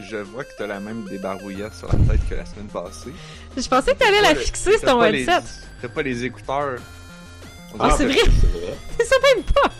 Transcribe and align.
Je 0.00 0.16
vois 0.18 0.44
que 0.44 0.50
t'as 0.56 0.66
la 0.66 0.78
même 0.80 1.04
débarbouillette 1.04 1.74
sur 1.74 1.88
la 1.88 1.98
tête 2.14 2.28
que 2.28 2.34
la 2.36 2.46
semaine 2.46 2.68
passée. 2.68 3.12
Je 3.56 3.68
pensais 3.68 3.94
que 3.94 3.98
t'allais 3.98 4.20
la 4.22 4.34
fixer 4.34 4.78
sur 4.78 4.88
ton 4.88 5.02
headset. 5.02 5.42
T'as 5.82 5.88
pas 5.88 6.02
les 6.02 6.24
écouteurs. 6.24 6.78
Ah, 7.78 7.88
dirait 7.88 7.96
c'est 7.96 8.06
vrai? 8.06 8.32
C'est 8.98 9.04
ça 9.04 9.16
même 9.34 9.44
pas! 9.44 9.70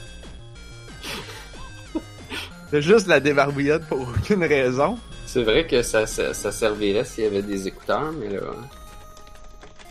T'as 2.71 2.80
juste 2.80 3.06
la 3.06 3.19
débarbouillette 3.21 3.87
pour 3.87 4.01
aucune 4.01 4.45
raison. 4.45 4.98
C'est 5.27 5.42
vrai 5.42 5.66
que 5.66 5.82
ça, 5.82 6.06
ça, 6.06 6.34
ça 6.34 6.52
servirait 6.52 7.04
s'il 7.04 7.24
y 7.24 7.26
avait 7.26 7.42
des 7.42 7.66
écouteurs, 7.66 8.12
mais 8.12 8.29
là. 8.29 8.40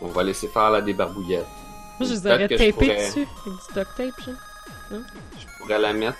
On 0.01 0.07
va 0.07 0.23
laisser 0.23 0.47
faire 0.47 0.69
la 0.69 0.81
débarbouillette. 0.81 1.45
Moi, 1.99 2.07
je 2.07 2.13
les 2.13 2.27
aurais 2.27 2.47
tapés 2.47 2.71
pourrais- 2.71 3.07
dessus, 3.07 3.25
avec 3.25 3.27
du 3.45 3.73
duct 3.73 3.87
tape, 3.97 4.25
genre. 4.25 4.99
Je 5.39 5.45
pourrais 5.57 5.79
la 5.79 5.93
mettre 5.93 6.17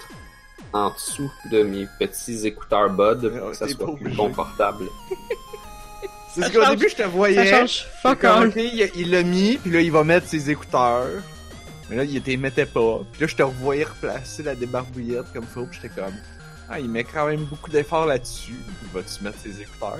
en 0.73 0.91
dessous 0.91 1.31
de 1.51 1.63
mes 1.63 1.87
petits 1.99 2.45
écouteurs 2.45 2.89
Bud 2.89 3.21
pour 3.29 3.31
Non, 3.31 3.49
que 3.51 3.57
ça 3.57 3.67
soit 3.67 3.95
plus 3.95 4.15
confortable. 4.15 4.85
C'est 6.33 6.43
ce 6.43 6.51
qu'au 6.51 6.65
début, 6.69 6.89
je 6.89 6.95
te 6.95 7.03
voyais. 7.03 7.47
Ça 7.47 7.59
change 7.61 7.85
fuck 8.01 8.23
all. 8.23 8.53
il 8.55 9.09
l'a 9.11 9.23
mis, 9.23 9.57
puis 9.57 9.71
là, 9.71 9.81
il 9.81 9.91
va 9.91 10.03
mettre 10.03 10.27
ses 10.27 10.51
écouteurs. 10.51 11.07
Mais 11.89 11.95
là, 11.95 12.03
il 12.03 12.21
les 12.21 12.37
mettait 12.37 12.65
pas. 12.65 12.99
Puis 13.11 13.21
là, 13.21 13.27
je 13.27 13.35
te 13.35 13.43
revoyais 13.43 13.85
replacer 13.85 14.43
la 14.43 14.55
débarbouillette 14.55 15.31
comme 15.33 15.45
faut, 15.45 15.65
puis 15.65 15.79
j'étais 15.81 16.01
comme... 16.01 16.13
Ah, 16.69 16.79
il 16.79 16.89
met 16.89 17.05
quand 17.05 17.27
même 17.27 17.45
beaucoup 17.45 17.71
d'efforts 17.71 18.05
là-dessus. 18.05 18.55
Va-tu 18.93 19.23
mettre 19.23 19.39
ses 19.39 19.61
écouteurs? 19.61 19.99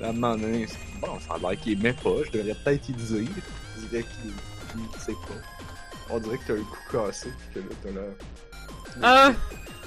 Là, 0.00 0.06
à 0.06 0.10
un 0.10 0.12
moment 0.14 0.36
donné, 0.36 0.66
c'est- 0.66 1.00
bon, 1.00 1.18
ça 1.20 1.34
a 1.34 1.38
l'air 1.38 1.60
qu'il 1.60 1.78
met 1.80 1.92
pas. 1.92 2.10
Je 2.26 2.38
devrais 2.38 2.54
peut-être 2.64 2.88
y 2.88 2.92
dire. 2.92 3.28
Je 3.76 3.86
dirais 3.86 4.04
qu'il 4.04 4.32
qu'il 4.90 5.00
sait 5.00 5.12
pas. 5.12 5.34
On 6.10 6.18
dirait 6.18 6.38
que 6.38 6.46
t'as 6.46 6.54
un 6.54 6.56
coup 6.64 6.78
cassé, 6.90 7.28
puis 7.52 7.62
que 7.62 7.68
là, 7.68 7.74
t'as 7.82 7.90
l'air... 7.90 8.10
Ah! 9.02 9.32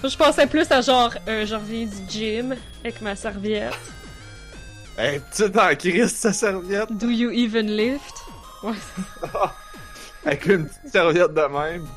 Je 0.03 0.17
pensais 0.17 0.47
plus 0.47 0.69
à 0.71 0.81
genre, 0.81 1.13
euh, 1.27 1.45
je 1.45 1.53
reviens 1.53 1.85
du 1.85 2.09
gym 2.09 2.55
avec 2.83 3.01
ma 3.01 3.15
serviette. 3.15 3.77
Hey, 4.97 5.19
petite 5.19 5.55
en 5.55 5.75
Christ, 5.75 6.17
sa 6.17 6.33
serviette! 6.33 6.91
Do 6.91 7.09
you 7.09 7.29
even 7.31 7.67
lift? 7.67 8.15
Ouais, 8.63 8.73
Avec 10.25 10.45
une 10.47 10.65
petite 10.67 10.91
serviette 10.91 11.33
de 11.33 11.41
même. 11.41 11.87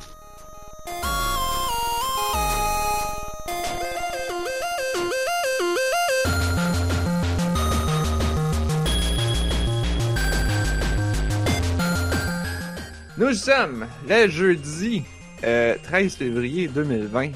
Nous 13.17 13.33
sommes 13.33 13.87
le 14.09 14.29
jeudi 14.29 15.05
euh, 15.45 15.77
13 15.85 16.17
février 16.17 16.69
2020. 16.69 17.31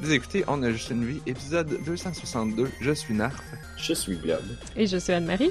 Vous 0.00 0.12
écoutez 0.12 0.44
On 0.48 0.62
a 0.62 0.70
juste 0.70 0.90
une 0.90 1.04
vie, 1.04 1.20
épisode 1.26 1.78
262. 1.84 2.70
Je 2.80 2.90
suis 2.92 3.14
Narf 3.14 3.40
Je 3.76 3.92
suis 3.92 4.16
Blob. 4.16 4.40
Et 4.76 4.86
je 4.86 4.96
suis 4.96 5.12
Anne-Marie. 5.12 5.50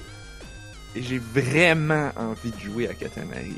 et 0.95 1.03
j'ai 1.03 1.19
vraiment 1.19 2.09
envie 2.17 2.51
de 2.51 2.59
jouer 2.59 2.87
à 2.89 2.93
Katamari. 2.95 3.53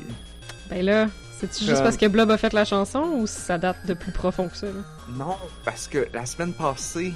Ben 0.68 0.84
là, 0.84 1.08
c'est-tu 1.40 1.64
juste 1.64 1.80
Euh. 1.80 1.82
parce 1.82 1.96
que 1.96 2.06
Blob 2.06 2.30
a 2.30 2.36
fait 2.36 2.52
la 2.52 2.64
chanson 2.66 3.00
ou 3.18 3.26
ça 3.26 3.56
date 3.58 3.86
de 3.86 3.94
plus 3.94 4.12
profond 4.12 4.48
que 4.48 4.56
ça, 4.56 4.66
là? 4.66 4.82
Non, 5.16 5.36
parce 5.64 5.88
que 5.88 6.06
la 6.12 6.26
semaine 6.26 6.52
passée, 6.52 7.12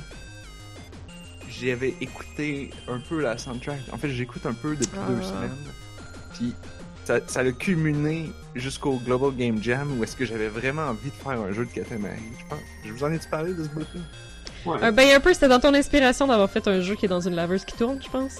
j'avais 1.48 1.94
écouté 2.00 2.70
un 2.88 2.98
peu 2.98 3.20
la 3.20 3.36
soundtrack. 3.36 3.78
En 3.92 3.98
fait, 3.98 4.08
j'écoute 4.10 4.46
un 4.46 4.54
peu 4.54 4.74
depuis 4.74 4.98
Ah. 4.98 5.08
deux 5.10 5.22
semaines. 5.22 5.56
Puis 6.34 6.54
ça, 7.06 7.20
ça 7.26 7.40
a 7.40 7.50
culminé 7.52 8.30
jusqu'au 8.54 8.96
Global 8.98 9.30
Game 9.36 9.62
Jam 9.62 9.98
où 9.98 10.04
est-ce 10.04 10.16
que 10.16 10.24
j'avais 10.26 10.48
vraiment 10.48 10.82
envie 10.88 11.10
de 11.10 11.14
faire 11.14 11.40
un 11.40 11.52
jeu 11.52 11.64
de 11.64 11.70
Katamari. 11.70 12.16
Je 12.38 12.44
pense. 12.46 12.58
Je 12.84 12.92
vous 12.92 13.04
en 13.04 13.12
ai 13.12 13.18
parlé 13.30 13.54
de 13.54 13.62
ce 13.64 13.68
bout-là? 13.68 13.86
Ouais. 14.66 14.78
Euh, 14.82 14.90
ben 14.90 15.14
un 15.14 15.20
peu, 15.20 15.32
c'était 15.32 15.48
dans 15.48 15.60
ton 15.60 15.72
inspiration 15.74 16.26
d'avoir 16.26 16.50
fait 16.50 16.66
un 16.66 16.80
jeu 16.80 16.96
qui 16.96 17.06
est 17.06 17.08
dans 17.08 17.20
une 17.20 17.34
laveuse 17.36 17.64
qui 17.64 17.76
tourne, 17.76 18.00
je 18.02 18.08
pense. 18.10 18.38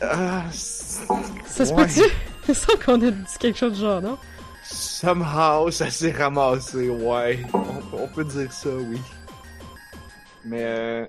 Ah, 0.00 0.42
Ça 0.52 1.64
se 1.64 1.72
Ouais. 1.72 1.86
peut-tu? 1.86 2.02
C'est 2.46 2.54
ça 2.54 2.72
qu'on 2.84 2.94
a 3.00 3.10
dit 3.10 3.24
quelque 3.38 3.58
chose 3.58 3.72
de 3.72 3.78
genre, 3.78 4.02
non? 4.02 4.18
somehow, 4.68 5.70
ça 5.70 5.88
s'est 5.90 6.10
ramassé, 6.10 6.88
ouais. 6.88 7.40
On, 7.54 8.02
on 8.02 8.08
peut 8.08 8.24
dire 8.24 8.52
ça, 8.52 8.68
oui. 8.68 9.00
Mais, 10.44 10.62
euh, 10.64 11.06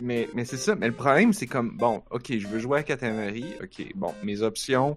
mais, 0.00 0.28
mais 0.34 0.44
c'est 0.44 0.56
ça. 0.56 0.74
Mais 0.74 0.88
le 0.88 0.94
problème, 0.94 1.32
c'est 1.32 1.46
comme, 1.46 1.76
bon, 1.76 2.02
ok, 2.10 2.36
je 2.38 2.46
veux 2.46 2.58
jouer 2.58 2.78
à 2.80 2.82
Katamari. 2.82 3.44
Ok, 3.62 3.86
bon, 3.94 4.12
mes 4.22 4.42
options. 4.42 4.96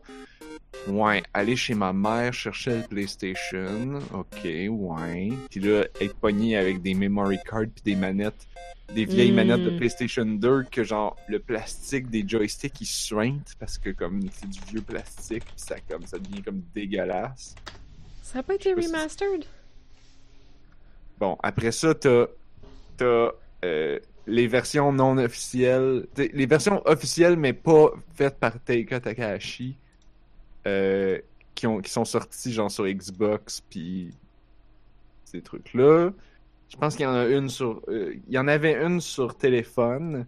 Ouais, 0.87 1.23
aller 1.33 1.55
chez 1.55 1.73
ma 1.73 1.91
mère 1.93 2.33
chercher 2.33 2.77
le 2.77 2.83
PlayStation. 2.83 3.99
Ok, 4.13 4.43
ouais. 4.43 5.29
Puis 5.49 5.59
là, 5.59 5.85
être 5.99 6.15
pogné 6.15 6.55
avec 6.57 6.81
des 6.81 6.93
memory 6.93 7.37
cards 7.45 7.67
puis 7.73 7.83
des 7.83 7.95
manettes, 7.95 8.47
des 8.93 9.05
vieilles 9.05 9.31
Mm. 9.31 9.35
manettes 9.35 9.63
de 9.63 9.69
PlayStation 9.77 10.25
2 10.25 10.63
que 10.71 10.83
genre 10.83 11.17
le 11.27 11.39
plastique 11.39 12.09
des 12.09 12.23
joysticks 12.27 12.79
il 12.79 12.85
suinte 12.85 13.53
parce 13.59 13.77
que 13.77 13.89
comme 13.89 14.21
c'est 14.33 14.49
du 14.49 14.59
vieux 14.71 14.81
plastique 14.81 15.43
puis 15.45 15.53
ça 15.57 15.75
comme 15.89 16.05
ça 16.05 16.19
devient 16.19 16.41
comme 16.41 16.61
dégueulasse. 16.73 17.55
Ça 18.21 18.43
pas 18.43 18.53
si- 18.81 18.87
remastered? 18.87 19.45
Bon, 21.17 21.37
après 21.43 21.71
ça, 21.71 21.95
t'as, 21.95 22.27
t'as 22.97 23.31
euh, 23.65 23.99
les 24.27 24.47
versions 24.47 24.91
non 24.91 25.17
officielles, 25.17 26.05
les 26.17 26.45
versions 26.45 26.81
officielles 26.85 27.37
mais 27.37 27.53
pas 27.53 27.91
faites 28.13 28.37
par 28.37 28.59
Taika 28.59 28.99
Takahashi, 28.99 29.77
euh, 30.67 31.19
qui, 31.55 31.65
ont, 31.65 31.79
qui 31.81 31.89
sont 31.89 32.05
sorties 32.05 32.51
genre 32.51 32.69
sur 32.69 32.85
Xbox 32.85 33.61
puis 33.69 34.13
ces 35.23 35.41
trucs-là. 35.41 36.11
Je 36.69 36.75
pense 36.75 36.95
qu'il 36.95 37.05
y 37.05 37.07
en 37.07 37.13
a 37.13 37.25
une 37.25 37.47
sur, 37.47 37.81
euh, 37.87 38.13
y 38.27 38.37
en 38.37 38.47
avait 38.47 38.75
une 38.75 38.99
sur 38.99 39.37
téléphone, 39.37 40.25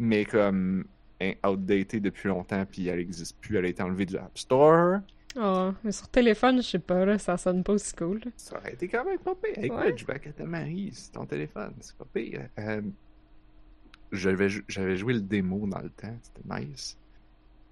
mais 0.00 0.24
comme 0.24 0.84
hein, 1.20 1.32
outdated 1.46 2.02
depuis 2.02 2.28
longtemps 2.28 2.66
puis 2.68 2.88
elle 2.88 2.98
existe 2.98 3.38
plus, 3.40 3.56
elle 3.56 3.66
a 3.66 3.68
été 3.68 3.82
enlevée 3.82 4.06
du 4.06 4.16
App 4.16 4.36
Store. 4.36 4.98
Oh, 5.38 5.70
mais 5.84 5.92
sur 5.92 6.08
téléphone, 6.08 6.56
je 6.62 6.66
sais 6.68 6.78
pas, 6.80 7.04
là, 7.04 7.18
ça 7.18 7.36
sonne 7.36 7.62
pas 7.62 7.74
aussi 7.74 7.94
cool. 7.94 8.20
là. 8.24 8.30
Ça 8.36 8.56
aurait 8.58 8.72
été 8.72 8.88
quand 8.88 9.04
même 9.04 9.18
pas 9.18 9.34
pire. 9.36 9.62
Écoute, 9.64 9.78
Ouais. 9.78 9.94
je 9.96 10.04
vais 10.04 10.14
à 10.14 10.18
Katamari, 10.18 10.90
c'est 10.92 11.12
ton 11.12 11.24
téléphone, 11.24 11.72
c'est 11.80 11.96
pas 11.96 12.06
pire. 12.12 12.48
Euh, 12.58 12.80
j'avais, 14.12 14.48
jou- 14.48 14.64
j'avais 14.68 14.96
joué 14.96 15.14
le 15.14 15.20
démo 15.20 15.66
dans 15.68 15.78
le 15.78 15.90
temps, 15.90 16.16
c'était 16.22 16.60
nice. 16.60 16.96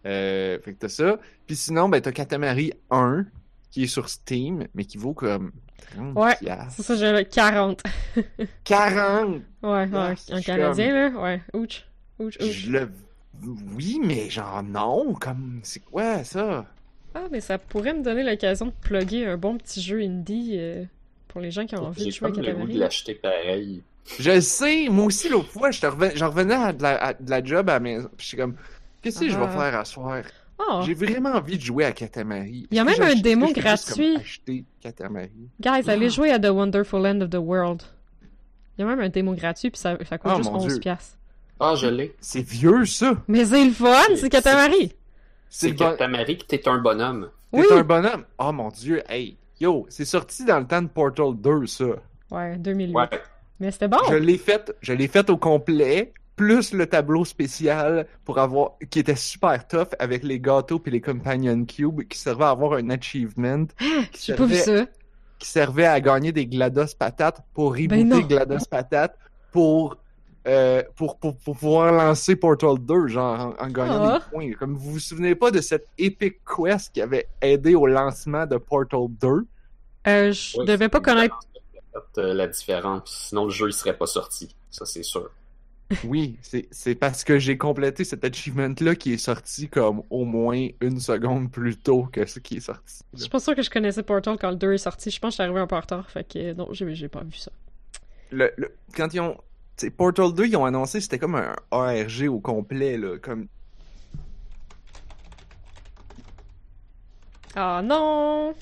Euh, 0.06 0.58
fait 0.60 0.74
que 0.74 0.78
t'as 0.78 0.88
ça. 0.88 1.18
Puis 1.46 1.56
sinon, 1.56 1.88
ben 1.88 2.00
t'as 2.00 2.12
Katamari 2.12 2.72
1, 2.90 3.26
qui 3.70 3.82
est 3.84 3.86
sur 3.88 4.08
Steam, 4.08 4.66
mais 4.74 4.84
qui 4.84 4.96
vaut 4.96 5.12
comme 5.14 5.50
30 5.96 6.16
Ouais. 6.16 6.36
C'est 6.70 6.82
ça, 6.84 7.12
le 7.12 7.24
40. 7.24 7.82
40! 8.64 9.42
Ouais, 9.62 9.68
ouais, 9.70 9.88
Ah, 9.92 10.14
en 10.32 10.40
canadien, 10.40 10.92
là? 11.10 11.20
Ouais, 11.20 11.42
ouch. 11.54 11.84
Ouch, 12.20 12.36
ouch. 12.40 12.50
Je 12.50 12.70
le... 12.70 12.88
Oui, 13.74 14.00
mais 14.04 14.30
genre 14.30 14.62
non, 14.62 15.14
comme... 15.14 15.60
C'est 15.64 15.80
quoi, 15.80 16.22
ça? 16.24 16.66
Ah, 17.14 17.24
mais 17.30 17.40
ça 17.40 17.58
pourrait 17.58 17.94
me 17.94 18.02
donner 18.02 18.22
l'occasion 18.22 18.66
de 18.66 18.72
plugger 18.82 19.26
un 19.26 19.36
bon 19.36 19.56
petit 19.58 19.80
jeu 19.82 20.00
indie 20.00 20.52
euh, 20.56 20.84
pour 21.28 21.40
les 21.40 21.50
gens 21.50 21.66
qui 21.66 21.74
ont 21.76 21.86
envie 21.86 22.00
de 22.00 22.10
J'ai 22.10 22.10
jouer 22.18 22.28
à 22.28 22.32
comme 22.32 22.42
le 22.42 22.52
goût 22.52 22.52
de 22.52 22.58
Katamari. 22.60 22.78
l'acheter 22.78 23.14
pareil. 23.14 23.82
Je 24.18 24.30
le 24.30 24.40
sais, 24.40 24.88
moi 24.88 25.04
aussi, 25.06 25.28
l'autre 25.28 25.48
fois, 25.50 25.70
j'en 25.70 25.90
revenais 25.90 26.54
à 26.54 26.72
de, 26.72 26.82
la, 26.82 26.96
à 27.04 27.12
de 27.14 27.30
la 27.30 27.44
job 27.44 27.68
à 27.68 27.74
la 27.74 27.80
maison, 27.80 28.08
puis 28.16 28.24
je 28.24 28.28
suis 28.28 28.36
comme... 28.36 28.54
Qu'est-ce 29.02 29.20
que 29.20 29.28
je 29.28 29.36
vais 29.38 29.44
Ah. 29.46 29.48
faire 29.70 29.78
à 29.80 29.84
soir? 29.84 30.22
Oh, 30.58 30.80
J'ai 30.84 30.94
vraiment 30.94 31.30
envie 31.34 31.56
de 31.56 31.62
jouer 31.62 31.84
à 31.84 31.92
Katamari. 31.92 32.66
Il 32.70 32.76
y 32.76 32.80
a 32.80 32.84
même 32.84 33.00
un 33.00 33.14
démo 33.14 33.52
gratuit. 33.52 34.16
acheter 34.16 34.64
Katamari? 34.80 35.30
guys, 35.60 35.88
allez 35.88 36.10
jouer 36.10 36.30
à 36.32 36.38
The 36.38 36.48
Wonderful 36.48 37.06
End 37.06 37.20
of 37.20 37.30
the 37.30 37.36
World. 37.36 37.82
Il 38.76 38.82
y 38.82 38.84
a 38.84 38.86
même 38.88 39.00
un 39.00 39.08
démo 39.08 39.34
gratuit, 39.34 39.70
puis 39.70 39.78
ça, 39.80 39.96
ça 40.08 40.18
coûte 40.18 40.32
Oh, 40.34 40.38
juste 40.38 40.50
mon 40.50 40.58
11$. 40.58 40.68
Dieu. 40.68 40.78
piastres. 40.80 41.16
Ah, 41.60 41.74
je 41.76 41.86
l'ai. 41.88 42.14
C'est 42.20 42.42
vieux, 42.42 42.84
ça! 42.86 43.22
Mais 43.28 43.44
c'est 43.44 43.64
le 43.64 43.70
fun, 43.72 43.92
C'est- 44.08 44.16
c'est 44.16 44.30
Katamari! 44.30 44.92
C'est 45.50 45.68
C'est 45.68 45.72
bon... 45.74 45.90
Katamari 45.90 46.38
que 46.38 46.44
t'es 46.46 46.68
un 46.68 46.78
bonhomme. 46.78 47.30
T'es 47.52 47.58
Oui! 47.60 47.66
un 47.70 47.82
bonhomme! 47.82 48.24
Oh 48.38 48.52
mon 48.52 48.68
dieu, 48.68 49.02
hey! 49.08 49.36
Yo, 49.60 49.86
c'est 49.88 50.04
sorti 50.04 50.44
dans 50.44 50.58
le 50.60 50.66
temps 50.66 50.82
de 50.82 50.88
Portal 50.88 51.34
2, 51.34 51.66
ça. 51.66 51.84
Ouais, 52.30 52.56
2008. 52.58 52.94
Ouais. 52.94 53.08
Mais 53.60 53.70
c'était 53.70 53.88
bon! 53.88 53.98
Je 54.10 54.14
l'ai 54.14 54.38
fait, 54.38 54.72
je 54.80 54.92
l'ai 54.92 55.08
fait 55.08 55.28
au 55.30 55.36
complet, 55.36 56.12
plus 56.36 56.72
le 56.72 56.86
tableau 56.86 57.24
spécial 57.24 58.06
pour 58.24 58.38
avoir, 58.38 58.72
qui 58.90 59.00
était 59.00 59.16
super 59.16 59.66
tough 59.66 59.88
avec 59.98 60.22
les 60.22 60.38
gâteaux 60.38 60.78
puis 60.78 60.92
les 60.92 61.00
companion 61.00 61.64
cubes 61.64 62.02
qui 62.06 62.18
servaient 62.18 62.44
à 62.44 62.50
avoir 62.50 62.74
un 62.74 62.90
achievement 62.90 63.66
qui 64.12 64.22
J'ai 64.26 64.34
pas 64.34 64.44
vu 64.46 64.54
servait, 64.54 64.84
ça. 64.84 64.86
qui 65.40 65.48
servait 65.48 65.86
à 65.86 66.00
gagner 66.00 66.30
des 66.30 66.46
GLaDOS 66.46 66.94
patates 66.98 67.42
pour 67.54 67.72
rebooter 67.72 67.88
Ben 67.88 68.08
non. 68.08 68.20
GLaDOS 68.20 68.66
patates 68.70 69.16
pour, 69.50 69.96
euh, 70.46 70.82
pour, 70.96 71.18
pour, 71.18 71.36
pour 71.36 71.56
pouvoir 71.56 71.92
lancer 71.92 72.36
Portal 72.36 72.78
2, 72.78 73.08
genre, 73.08 73.54
en, 73.58 73.64
en 73.64 73.68
gagnant 73.68 74.04
Ah. 74.04 74.18
des 74.18 74.30
points. 74.30 74.52
Comme 74.58 74.74
vous 74.74 74.92
vous 74.92 74.98
souvenez 74.98 75.34
pas 75.34 75.50
de 75.50 75.60
cette 75.60 75.86
epic 75.98 76.38
quest 76.44 76.92
qui 76.92 77.02
avait 77.02 77.28
aidé 77.42 77.74
au 77.74 77.86
lancement 77.86 78.46
de 78.46 78.56
Portal 78.56 79.06
2? 79.20 79.46
Euh, 80.06 80.32
je 80.32 80.58
Ouais, 80.58 80.64
devais 80.64 80.88
pas 80.88 81.00
connaître. 81.00 81.38
euh, 82.18 82.34
la 82.34 82.46
différence. 82.46 83.26
Sinon, 83.28 83.44
le 83.44 83.50
jeu, 83.50 83.68
il 83.68 83.72
serait 83.72 83.96
pas 83.96 84.06
sorti. 84.06 84.54
Ça, 84.70 84.86
c'est 84.86 85.02
sûr. 85.02 85.30
Oui, 86.04 86.36
c'est 86.42 86.68
c'est 86.70 86.94
parce 86.94 87.24
que 87.24 87.38
j'ai 87.38 87.56
complété 87.56 88.04
cet 88.04 88.22
achievement-là 88.22 88.94
qui 88.94 89.14
est 89.14 89.16
sorti 89.16 89.68
comme 89.70 90.02
au 90.10 90.26
moins 90.26 90.68
une 90.82 91.00
seconde 91.00 91.50
plus 91.50 91.78
tôt 91.78 92.06
que 92.12 92.26
ce 92.26 92.40
qui 92.40 92.58
est 92.58 92.60
sorti. 92.60 93.00
Je 93.14 93.20
suis 93.20 93.30
pas 93.30 93.40
sûre 93.40 93.54
que 93.56 93.62
je 93.62 93.70
connaissais 93.70 94.02
Portal 94.02 94.36
quand 94.38 94.50
le 94.50 94.56
2 94.56 94.74
est 94.74 94.78
sorti. 94.78 95.10
Je 95.10 95.18
pense 95.18 95.30
que 95.30 95.32
je 95.32 95.34
suis 95.36 95.42
arrivé 95.44 95.60
un 95.60 95.66
peu 95.66 95.76
en 95.76 95.80
retard. 95.80 96.10
Fait 96.10 96.24
que 96.24 96.52
non, 96.52 96.68
j'ai 96.72 96.94
j'ai 96.94 97.08
pas 97.08 97.22
vu 97.24 97.32
ça. 97.38 97.50
Le, 98.30 98.52
le- 98.58 98.70
quand 98.94 99.14
ils 99.14 99.20
ont 99.20 99.38
Portal 99.96 100.32
2, 100.32 100.46
ils 100.46 100.56
ont 100.56 100.64
annoncé 100.64 101.00
c'était 101.00 101.18
comme 101.18 101.34
un 101.36 101.54
ARG 101.70 102.28
au 102.28 102.40
complet, 102.40 102.96
là. 102.96 103.18
Comme, 103.18 103.48
Ah 107.54 107.80
non! 107.82 108.54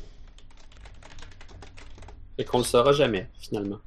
Fait 2.36 2.44
qu'on 2.44 2.58
le 2.58 2.64
saura 2.64 2.92
jamais, 2.92 3.28
finalement. 3.38 3.78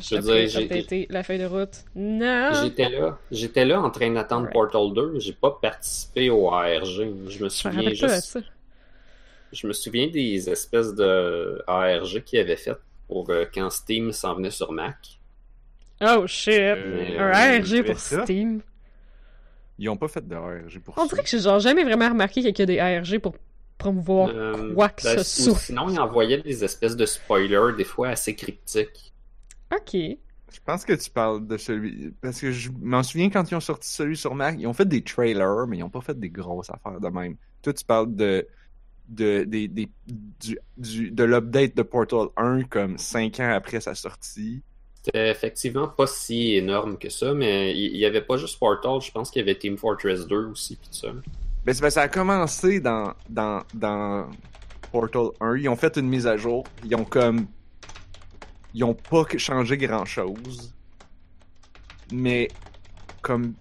Je 0.00 0.16
veux 0.16 0.46
dire, 0.86 1.06
la 1.10 1.22
feuille 1.22 1.38
de 1.38 1.46
route. 1.46 1.84
Non! 1.94 2.50
J'étais 2.62 2.88
là. 2.90 3.18
J'étais 3.30 3.64
là 3.64 3.80
en 3.80 3.90
train 3.90 4.10
d'attendre. 4.10 4.50
Portal 4.50 4.92
2. 4.92 5.18
J'ai 5.18 5.32
pas 5.32 5.50
participé 5.50 6.30
au 6.30 6.52
ARG. 6.52 6.84
Je 7.28 7.42
me 7.44 7.48
souviens 7.48 7.82
pas 7.84 7.94
juste. 7.94 8.20
ça. 8.20 8.40
Je 9.52 9.66
me 9.66 9.72
souviens 9.72 10.08
des 10.08 10.50
espèces 10.50 10.94
de 10.94 11.62
ARG 11.66 12.22
qu'ils 12.24 12.40
avaient 12.40 12.56
fait 12.56 12.76
pour 13.08 13.30
euh, 13.30 13.46
quand 13.52 13.70
Steam 13.70 14.12
s'en 14.12 14.34
venait 14.34 14.50
sur 14.50 14.70
Mac. 14.72 15.15
Oh 16.00 16.26
shit! 16.26 16.52
Euh, 16.54 17.18
un 17.18 17.30
ARG 17.32 17.84
pour 17.84 17.98
ça? 17.98 18.22
Steam. 18.24 18.60
ils 19.78 19.88
ont 19.88 19.96
pas 19.96 20.08
fait 20.08 20.26
de 20.26 20.34
ARG 20.34 20.78
pour 20.84 20.94
On 20.98 21.02
ça. 21.02 21.08
dirait 21.08 21.22
que 21.22 21.28
j'ai 21.28 21.38
genre 21.40 21.60
jamais 21.60 21.84
vraiment 21.84 22.08
remarqué 22.08 22.40
qu'il 22.42 22.58
y 22.58 22.62
a 22.62 22.66
des 22.66 22.78
ARG 22.78 23.18
pour 23.18 23.36
promouvoir 23.78 24.28
Euh, 24.30 24.74
quoi 24.74 24.88
que 24.90 25.02
ben, 25.04 25.22
ce 25.22 25.42
ou 25.42 25.44
soit. 25.52 25.58
Sinon, 25.58 25.88
ils 25.88 25.98
envoyaient 26.00 26.42
des 26.42 26.64
espèces 26.64 26.96
de 26.96 27.06
spoilers, 27.06 27.74
des 27.76 27.84
fois 27.84 28.08
assez 28.08 28.34
cryptiques. 28.34 29.12
Ok. 29.74 29.92
Je 29.94 30.60
pense 30.64 30.84
que 30.84 30.92
tu 30.94 31.10
parles 31.10 31.46
de 31.46 31.56
celui. 31.58 32.12
Parce 32.22 32.40
que 32.40 32.50
je 32.52 32.70
m'en 32.80 33.02
souviens 33.02 33.28
quand 33.30 33.50
ils 33.50 33.54
ont 33.54 33.60
sorti 33.60 33.88
celui 33.88 34.16
sur 34.16 34.34
Mac, 34.34 34.56
ils 34.58 34.66
ont 34.66 34.72
fait 34.72 34.86
des 34.88 35.02
trailers, 35.02 35.66
mais 35.68 35.78
ils 35.78 35.82
ont 35.82 35.90
pas 35.90 36.00
fait 36.00 36.18
des 36.18 36.30
grosses 36.30 36.70
affaires 36.70 37.00
de 37.00 37.08
même. 37.08 37.36
Toi, 37.62 37.72
tu 37.74 37.84
parles 37.84 38.14
de. 38.14 38.46
de, 39.08 39.44
des, 39.44 39.68
des- 39.68 39.90
du, 40.40 40.58
du- 40.78 41.10
de 41.10 41.24
l'update 41.24 41.76
de 41.76 41.82
Portal 41.82 42.28
1 42.36 42.62
comme 42.64 42.96
5 42.96 43.40
ans 43.40 43.50
après 43.52 43.80
sa 43.80 43.94
sortie. 43.94 44.62
C'était 45.06 45.30
effectivement 45.30 45.86
pas 45.86 46.08
si 46.08 46.56
énorme 46.56 46.98
que 46.98 47.08
ça, 47.10 47.32
mais 47.32 47.72
il 47.76 47.92
il 47.94 47.98
y 47.98 48.04
avait 48.04 48.22
pas 48.22 48.36
juste 48.36 48.58
Portal, 48.58 49.00
je 49.00 49.12
pense 49.12 49.30
qu'il 49.30 49.38
y 49.38 49.42
avait 49.44 49.56
Team 49.56 49.78
Fortress 49.78 50.26
2 50.26 50.46
aussi, 50.46 50.76
tout 50.78 50.92
ça. 50.92 51.12
Ben, 51.64 51.74
ça 51.74 52.02
a 52.02 52.08
commencé 52.08 52.80
dans, 52.80 53.14
dans, 53.28 53.62
dans 53.72 54.28
Portal 54.90 55.28
1. 55.40 55.58
Ils 55.58 55.68
ont 55.68 55.76
fait 55.76 55.96
une 55.96 56.08
mise 56.08 56.26
à 56.26 56.36
jour. 56.36 56.64
Ils 56.84 56.96
ont 56.96 57.04
comme. 57.04 57.46
Ils 58.74 58.82
ont 58.82 58.94
pas 58.94 59.24
changé 59.36 59.76
grand 59.76 60.04
chose. 60.04 60.74
Mais 62.12 62.48
comme. 63.22 63.54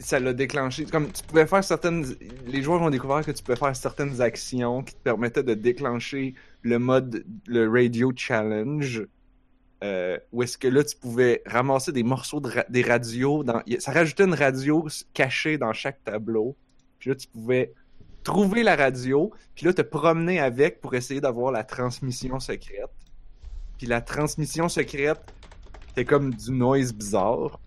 Ça 0.00 0.20
l'a 0.20 0.34
déclenché. 0.34 0.84
Comme 0.84 1.10
tu 1.12 1.22
pouvais 1.22 1.46
faire 1.46 1.64
certaines. 1.64 2.04
Les 2.46 2.60
joueurs 2.60 2.82
ont 2.82 2.90
découvert 2.90 3.24
que 3.24 3.30
tu 3.30 3.42
pouvais 3.42 3.56
faire 3.56 3.74
certaines 3.74 4.20
actions 4.20 4.82
qui 4.82 4.94
te 4.94 5.00
permettaient 5.00 5.42
de 5.42 5.54
déclencher 5.54 6.34
le 6.60 6.78
mode. 6.78 7.24
Le 7.46 7.70
Radio 7.70 8.12
Challenge. 8.14 9.06
Euh, 9.84 10.18
où 10.32 10.42
est-ce 10.42 10.56
que 10.56 10.66
là 10.66 10.82
tu 10.82 10.96
pouvais 10.96 11.42
ramasser 11.44 11.92
des 11.92 12.04
morceaux 12.04 12.40
de 12.40 12.50
des 12.70 12.82
radios 12.82 13.44
dans 13.44 13.60
ça 13.80 13.92
rajoutait 13.92 14.24
une 14.24 14.32
radio 14.32 14.88
cachée 15.12 15.58
dans 15.58 15.74
chaque 15.74 16.02
tableau. 16.04 16.56
Puis 16.98 17.10
là 17.10 17.16
tu 17.16 17.28
pouvais 17.28 17.74
trouver 18.22 18.62
la 18.62 18.76
radio 18.76 19.30
puis 19.54 19.66
là 19.66 19.74
te 19.74 19.82
promener 19.82 20.40
avec 20.40 20.80
pour 20.80 20.94
essayer 20.94 21.20
d'avoir 21.20 21.52
la 21.52 21.64
transmission 21.64 22.40
secrète. 22.40 22.94
Puis 23.76 23.86
la 23.86 24.00
transmission 24.00 24.70
secrète 24.70 25.20
c'était 25.88 26.06
comme 26.06 26.32
du 26.32 26.50
noise 26.50 26.94
bizarre. 26.94 27.60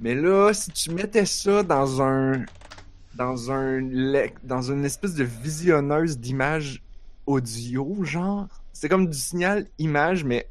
Mais 0.00 0.16
là 0.16 0.52
si 0.52 0.72
tu 0.72 0.90
mettais 0.90 1.26
ça 1.26 1.62
dans 1.62 2.02
un 2.02 2.44
dans 3.14 3.52
un 3.52 3.80
dans 4.42 4.72
une 4.72 4.84
espèce 4.84 5.14
de 5.14 5.22
visionneuse 5.22 6.18
d'images 6.18 6.82
audio 7.26 8.02
genre 8.02 8.48
c'est 8.72 8.88
comme 8.88 9.06
du 9.06 9.16
signal 9.16 9.68
image 9.78 10.24
mais 10.24 10.48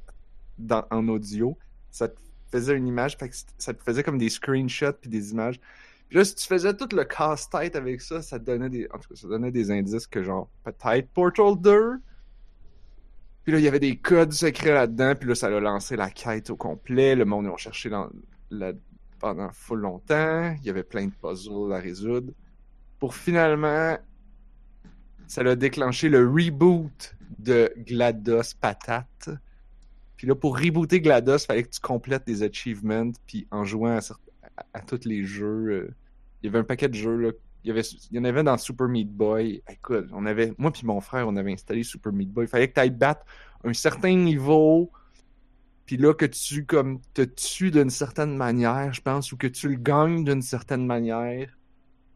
en 0.92 1.08
audio, 1.08 1.58
ça 1.90 2.08
te 2.08 2.20
faisait 2.52 2.76
une 2.76 2.88
image, 2.88 3.18
ça 3.58 3.74
te 3.74 3.84
faisait 3.84 4.04
comme 4.04 4.18
des 4.18 4.30
screenshots 4.30 4.94
puis 4.94 5.10
des 5.10 5.32
images. 5.32 5.60
Puis 6.10 6.18
là, 6.18 6.26
si 6.26 6.36
tu 6.36 6.46
faisais 6.46 6.76
tout 6.76 6.90
le 6.94 7.06
casse-tête 7.06 7.76
avec 7.76 8.02
ça, 8.02 8.22
ça 8.22 8.38
donnait 8.38 8.70
des. 8.70 8.88
En 8.94 9.00
tout 9.00 9.10
cas, 9.10 9.16
ça 9.16 9.28
donnait 9.30 9.52
des 9.52 9.72
indices 9.72 10.08
que 10.08 10.22
genre 10.24 10.50
peut-être 10.64 11.10
Portal 11.12 11.56
2. 11.60 12.00
Puis 13.44 13.54
là, 13.54 13.60
il 13.60 13.64
y 13.64 13.68
avait 13.68 13.80
des 13.80 13.98
codes 13.98 14.34
secrets 14.34 14.74
là-dedans, 14.74 15.16
puis 15.16 15.30
là, 15.30 15.36
ça 15.36 15.48
a 15.48 15.60
lancé 15.60 15.96
la 15.96 16.10
quête 16.10 16.50
au 16.50 16.56
complet. 16.58 17.16
Le 17.16 17.26
monde, 17.26 17.46
ils 17.46 17.50
ont 17.50 17.58
cherché 17.58 17.90
dans, 17.90 18.10
là- 18.52 18.74
pendant 19.20 19.50
full 19.52 19.80
longtemps. 19.80 20.54
Il 20.60 20.66
y 20.66 20.70
avait 20.70 20.84
plein 20.84 21.06
de 21.06 21.14
puzzles 21.22 21.72
à 21.74 21.80
résoudre. 21.80 22.34
Pour 23.00 23.16
finalement, 23.16 23.98
ça 25.28 25.42
a 25.42 25.56
déclenché 25.56 26.10
le 26.10 26.28
reboot 26.28 27.16
de 27.40 27.74
GLaDOS 27.78 28.56
Patate. 28.60 29.30
Puis 30.22 30.28
là, 30.28 30.36
pour 30.36 30.56
rebooter 30.56 31.02
GLaDOS, 31.02 31.48
fallait 31.48 31.64
que 31.64 31.72
tu 31.72 31.80
complètes 31.80 32.28
des 32.28 32.44
achievements, 32.44 33.12
puis 33.26 33.48
en 33.50 33.66
jouant 33.66 33.98
à, 34.72 34.82
tous 34.82 35.06
les 35.06 35.24
jeux, 35.24 35.66
euh, 35.72 35.96
il 36.40 36.46
y 36.46 36.50
avait 36.50 36.60
un 36.60 36.64
paquet 36.64 36.88
de 36.88 36.94
jeux, 36.94 37.16
là. 37.16 37.32
Il 37.64 37.74
y, 38.12 38.20
en 38.20 38.24
avait 38.24 38.44
dans 38.44 38.56
Super 38.60 38.88
Meat 38.88 39.12
Boy. 39.12 39.64
Écoute, 39.68 40.10
on 40.14 40.28
avait, 40.28 40.54
moi 40.60 40.72
puis 40.72 40.86
mon 40.86 41.02
frère, 41.02 41.28
on 41.28 41.36
avait 41.38 41.52
installé 41.54 41.82
Super 41.82 42.14
Meat 42.14 42.30
Boy. 42.30 42.46
Il 42.46 42.48
fallait 42.48 42.68
que 42.68 42.76
tu 42.76 42.80
ailles 42.82 42.92
battre 42.92 43.26
un 43.64 43.74
certain 43.74 44.16
niveau, 44.16 44.92
puis 45.88 45.98
là, 45.98 46.14
que 46.14 46.28
tu, 46.28 46.68
comme, 46.68 47.02
te 47.16 47.24
tues 47.24 47.72
d'une 47.72 47.90
certaine 47.90 48.38
manière, 48.38 48.94
je 48.94 49.02
pense, 49.02 49.32
ou 49.32 49.38
que 49.38 49.48
tu 49.48 49.70
le 49.70 49.76
gagnes 49.76 50.24
d'une 50.24 50.44
certaine 50.44 50.86
manière. 50.86 51.50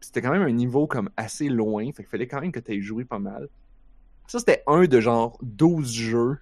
C'était 0.00 0.22
quand 0.22 0.30
même 0.30 0.42
un 0.42 0.52
niveau, 0.52 0.86
comme, 0.86 1.10
assez 1.16 1.48
loin. 1.48 1.90
Fait 1.90 2.04
fallait 2.04 2.28
quand 2.28 2.40
même 2.40 2.52
que 2.52 2.60
tu 2.60 2.72
aies 2.72 2.80
joué 2.80 3.04
pas 3.04 3.18
mal. 3.18 3.48
Ça, 4.28 4.38
c'était 4.38 4.62
un 4.68 4.84
de 4.84 5.00
genre 5.00 5.36
12 5.42 5.92
jeux 5.92 6.38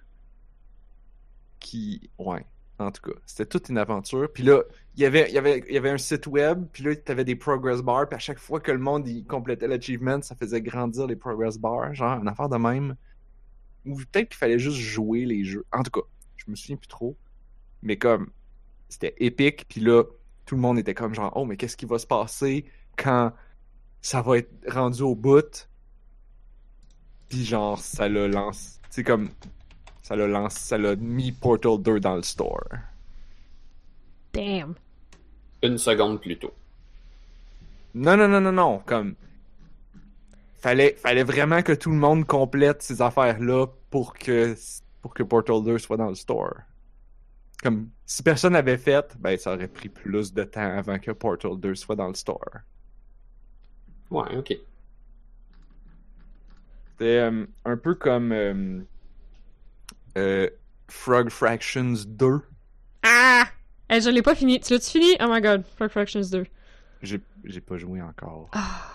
qui. 1.65 2.09
Ouais, 2.19 2.45
en 2.77 2.91
tout 2.91 3.01
cas, 3.01 3.17
c'était 3.25 3.45
toute 3.45 3.69
une 3.69 3.77
aventure. 3.77 4.31
Puis 4.31 4.43
là, 4.43 4.61
il 4.95 5.01
y 5.01 5.05
avait, 5.05 5.27
il 5.29 5.33
y 5.33 5.37
avait, 5.37 5.63
y 5.69 5.77
avait 5.77 5.89
un 5.89 5.97
site 5.97 6.27
web, 6.27 6.65
puis 6.71 6.83
là, 6.83 6.95
tu 6.95 7.11
avais 7.11 7.25
des 7.25 7.35
progress 7.35 7.81
bars, 7.81 8.07
puis 8.07 8.15
à 8.15 8.19
chaque 8.19 8.39
fois 8.39 8.59
que 8.59 8.71
le 8.71 8.77
monde 8.77 9.07
il 9.07 9.25
complétait 9.25 9.67
l'achievement, 9.67 10.21
ça 10.21 10.35
faisait 10.35 10.61
grandir 10.61 11.07
les 11.07 11.15
progress 11.15 11.57
bars, 11.57 11.93
genre 11.93 12.19
une 12.19 12.27
affaire 12.27 12.49
de 12.49 12.57
même. 12.57 12.95
Ou 13.85 13.97
peut-être 13.97 14.29
qu'il 14.29 14.37
fallait 14.37 14.59
juste 14.59 14.77
jouer 14.77 15.25
les 15.25 15.43
jeux. 15.43 15.65
En 15.71 15.83
tout 15.83 15.91
cas, 15.91 16.07
je 16.37 16.45
me 16.49 16.55
souviens 16.55 16.77
plus 16.77 16.87
trop. 16.87 17.15
Mais 17.81 17.97
comme, 17.97 18.29
c'était 18.89 19.15
épique, 19.17 19.65
puis 19.67 19.81
là, 19.81 20.03
tout 20.45 20.55
le 20.55 20.61
monde 20.61 20.77
était 20.77 20.93
comme 20.93 21.13
genre, 21.13 21.31
oh, 21.35 21.45
mais 21.45 21.57
qu'est-ce 21.57 21.77
qui 21.77 21.85
va 21.85 21.97
se 21.97 22.07
passer 22.07 22.65
quand 22.97 23.31
ça 24.01 24.21
va 24.21 24.37
être 24.37 24.51
rendu 24.67 25.01
au 25.01 25.15
bout? 25.15 25.69
Puis 27.29 27.43
genre, 27.43 27.79
ça 27.79 28.07
le 28.07 28.27
lance. 28.27 28.79
C'est 28.89 29.03
comme, 29.03 29.29
ça 30.05 30.15
l'a 30.15 30.27
lancé, 30.27 30.59
ça 30.59 30.77
l'a 30.77 30.95
mis 30.95 31.31
Portal 31.31 31.81
2 31.81 31.99
dans 31.99 32.15
le 32.15 32.21
store. 32.21 32.67
Damn. 34.33 34.75
Une 35.63 35.79
seconde 35.79 36.21
plus 36.21 36.37
tôt. 36.37 36.53
Non, 37.95 38.15
non, 38.15 38.27
non, 38.27 38.39
non, 38.39 38.51
non, 38.51 38.83
comme. 38.85 39.15
Fallait, 40.59 40.93
fallait 40.93 41.23
vraiment 41.23 41.63
que 41.63 41.71
tout 41.73 41.89
le 41.89 41.95
monde 41.95 42.23
complète 42.27 42.83
ces 42.83 43.01
affaires-là 43.01 43.65
pour 43.89 44.13
que, 44.13 44.55
pour 45.01 45.15
que 45.15 45.23
Portal 45.23 45.63
2 45.63 45.79
soit 45.79 45.97
dans 45.97 46.09
le 46.09 46.15
store. 46.15 46.53
Comme, 47.63 47.89
si 48.05 48.21
personne 48.21 48.53
l'avait 48.53 48.77
fait, 48.77 49.17
ben, 49.17 49.35
ça 49.39 49.55
aurait 49.55 49.67
pris 49.67 49.89
plus 49.89 50.31
de 50.31 50.43
temps 50.43 50.77
avant 50.77 50.99
que 50.99 51.09
Portal 51.09 51.59
2 51.59 51.73
soit 51.73 51.95
dans 51.95 52.09
le 52.09 52.13
store. 52.13 52.59
Ouais, 54.11 54.37
ok. 54.37 54.55
C'était 56.91 57.21
euh, 57.21 57.47
un 57.65 57.77
peu 57.77 57.95
comme 57.95 58.31
euh, 58.31 58.81
euh, 60.17 60.49
Frog 60.89 61.29
Fractions 61.29 61.93
2. 62.07 62.39
Ah! 63.03 63.45
Eh, 63.89 64.01
je 64.01 64.09
l'ai 64.09 64.21
pas 64.21 64.35
fini. 64.35 64.59
Tu 64.59 64.73
l'as-tu 64.73 64.91
fini? 64.91 65.15
Oh 65.19 65.25
my 65.29 65.41
god, 65.41 65.63
Frog 65.75 65.89
Fractions 65.89 66.21
2. 66.31 66.45
J'ai 67.01 67.21
j'ai 67.43 67.61
pas 67.61 67.77
joué 67.77 68.01
encore. 68.01 68.49
Ah. 68.53 68.91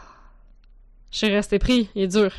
Je 1.12 1.18
suis 1.18 1.28
resté 1.28 1.58
pris, 1.58 1.90
il 1.94 2.02
est 2.02 2.08
dur. 2.08 2.32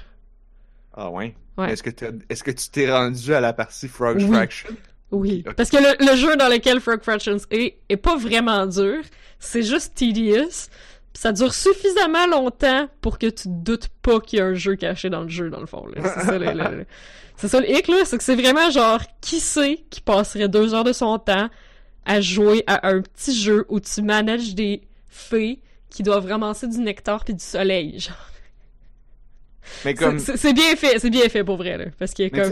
Ah 0.94 1.10
ouais? 1.10 1.36
Ouais. 1.58 1.72
Est-ce 1.72 1.84
que, 1.84 1.90
est-ce 2.30 2.44
que 2.44 2.52
tu 2.52 2.70
t'es 2.70 2.92
rendu 2.92 3.34
à 3.34 3.40
la 3.42 3.54
partie 3.54 3.88
Frog 3.88 4.18
Oui. 4.18 4.28
Fraction? 4.28 4.70
Oui. 5.12 5.44
Parce 5.58 5.70
que 5.70 5.78
le, 5.78 6.06
le 6.12 6.16
jeu 6.16 6.36
dans 6.38 6.48
lequel 6.48 6.80
Frog 6.80 7.02
Fractions 7.02 7.38
est, 7.52 7.78
est 7.90 7.98
pas 7.98 8.16
vraiment 8.18 8.66
dur. 8.66 9.02
C'est 9.40 9.64
juste 9.64 9.96
tedious. 9.96 10.70
Ça 11.13 11.34
dure 11.34 11.53
suffisamment 11.53 12.25
longtemps 12.27 12.88
pour 13.01 13.20
que 13.20 13.27
tu 13.27 13.44
te 13.44 13.50
doutes 13.50 13.89
pas 14.01 14.20
qu'il 14.22 14.39
y 14.39 14.41
a 14.41 14.46
un 14.46 14.53
jeu 14.53 14.75
caché 14.75 15.10
dans 15.10 15.22
le 15.22 15.30
jeu, 15.30 15.50
dans 15.50 15.60
le 15.60 15.65
fond. 15.65 15.86
C'est 15.96 16.25
ça 16.25 16.38
le, 16.39 16.51
le- 16.53 16.86
c'est 17.36 17.48
ça 17.48 17.60
le 17.60 17.70
hic, 17.70 17.88
là. 17.88 17.98
C'est 18.06 18.18
que 18.18 18.24
c'est 18.24 18.36
vraiment 18.36 18.70
genre, 18.72 19.01
qui 19.20 19.39
sait 19.39 19.84
qui 19.89 20.00
passerait 20.01 20.48
deux 20.48 20.74
heures 20.74 20.84
de 20.86 20.94
son 20.94 21.20
temps 21.20 21.50
à 22.06 22.22
jouer 22.22 22.63
à 22.68 22.88
un 22.88 23.01
petit 23.01 23.36
jeu 23.39 23.65
où 23.70 23.80
tu 23.80 24.01
manages 24.01 24.56
des 24.56 24.82
fées 25.10 25.60
qui 25.89 26.01
doivent 26.03 26.25
ramasser 26.27 26.68
du 26.68 26.77
nectar 26.80 27.24
puis 27.25 27.34
du 27.34 27.44
soleil, 27.44 28.00
genre. 28.00 28.15
Mais 29.86 29.94
comme. 29.94 30.18
C'est- 30.20 30.53
bien 30.53 30.75
fait, 30.75 30.98
c'est 31.00 31.10
bien 31.10 31.27
fait 31.30 31.44
pour 31.44 31.58
vrai, 31.58 31.77
là. 31.77 31.86
Parce 32.00 32.13
qu'il 32.13 32.32
comme... 32.32 32.51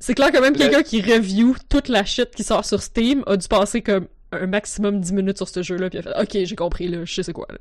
C'est 0.00 0.14
clair 0.14 0.30
que 0.32 0.38
même 0.38 0.52
Le- 0.52 0.58
quelqu'un 0.58 0.82
qui 0.82 1.00
review 1.00 1.54
toute 1.68 1.88
la 1.88 2.04
shit 2.04 2.30
qui 2.34 2.42
sort 2.44 2.64
sur 2.64 2.82
Steam 2.82 3.22
a 3.26 3.36
dû 3.36 3.48
passer 3.48 3.80
comme 3.80 4.06
un 4.34 4.46
maximum 4.46 5.00
10 5.00 5.12
minutes 5.12 5.36
sur 5.36 5.48
ce 5.48 5.62
jeu-là, 5.62 5.90
puis 5.90 5.98
a 5.98 6.02
fait 6.02 6.12
«Ok, 6.20 6.44
j'ai 6.44 6.56
compris, 6.56 6.88
là, 6.88 7.04
je 7.04 7.14
sais 7.14 7.22
c'est 7.22 7.32
quoi, 7.32 7.46
là. 7.50 7.58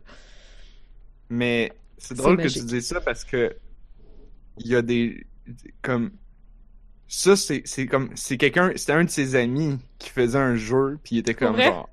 Mais 1.30 1.72
c'est 1.98 2.16
drôle 2.16 2.38
que 2.38 2.48
tu 2.48 2.64
dises 2.64 2.88
ça 2.88 3.02
parce 3.02 3.24
que 3.24 3.56
il 4.60 4.68
y 4.68 4.76
a 4.76 4.82
des 4.82 5.26
comme 5.82 6.12
ça, 7.08 7.36
c'est 7.36 7.62
c'est 7.66 7.86
comme, 7.86 8.10
c'est 8.16 8.38
quelqu'un, 8.38 8.72
c'était 8.76 8.94
un 8.94 9.04
de 9.04 9.10
ses 9.10 9.36
amis 9.36 9.78
qui 10.00 10.10
faisait 10.10 10.38
un 10.38 10.56
jeu, 10.56 11.00
puis 11.04 11.16
il 11.16 11.20
était 11.20 11.34
comme, 11.34 11.60
genre, 11.60 11.90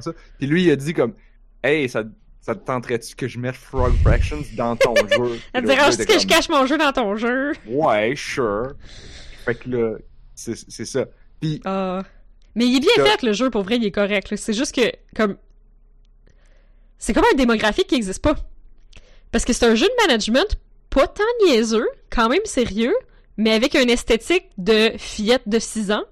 ça. 0.00 0.12
Puis 0.38 0.46
lui, 0.46 0.64
il 0.64 0.70
a 0.70 0.76
dit 0.76 0.94
comme, 0.94 1.14
hey, 1.62 1.88
ça, 1.88 2.04
ça 2.40 2.54
te 2.54 2.64
tenterait-tu 2.64 3.14
que 3.14 3.26
je 3.28 3.38
mette 3.38 3.56
Frog 3.56 3.94
Fractions 4.02 4.42
dans 4.56 4.76
ton 4.76 4.94
jeu? 5.08 5.40
Elle 5.52 5.62
Puis 5.62 5.62
te 5.62 5.68
là, 5.68 5.74
dérange 5.76 5.94
il 5.98 6.06
que 6.06 6.18
je 6.18 6.26
cache 6.26 6.48
mon 6.48 6.66
jeu 6.66 6.76
dans 6.78 6.92
ton 6.92 7.16
jeu? 7.16 7.52
Ouais, 7.66 8.14
sure. 8.16 8.74
Fait 9.44 9.54
que 9.54 9.68
là, 9.70 9.96
c'est 10.34 10.56
c'est 10.56 10.84
ça. 10.84 11.06
Puis, 11.40 11.60
Ah. 11.64 12.02
Mais 12.54 12.66
il 12.66 12.76
est 12.76 12.80
bien 12.80 12.90
Que- 12.96 13.04
fait, 13.04 13.22
le 13.22 13.32
jeu, 13.32 13.50
pour 13.50 13.62
vrai, 13.62 13.76
il 13.76 13.84
est 13.84 13.90
correct. 13.90 14.34
C'est 14.36 14.52
juste 14.52 14.74
que, 14.74 14.92
comme... 15.16 15.36
C'est 16.98 17.12
comme 17.12 17.24
un 17.32 17.36
démographique 17.36 17.88
qui 17.88 17.96
existe 17.96 18.22
pas. 18.22 18.34
Parce 19.32 19.44
que 19.44 19.52
c'est 19.52 19.66
un 19.66 19.74
jeu 19.74 19.86
de 19.86 20.06
management 20.06 20.56
pas 20.90 21.08
tant 21.08 21.24
niaiseux, 21.46 21.88
quand 22.10 22.28
même 22.28 22.44
sérieux, 22.44 22.94
mais 23.36 23.52
avec 23.52 23.74
une 23.74 23.90
esthétique 23.90 24.46
de 24.58 24.92
fillette 24.96 25.48
de 25.48 25.58
6 25.58 25.90
ans. 25.90 26.04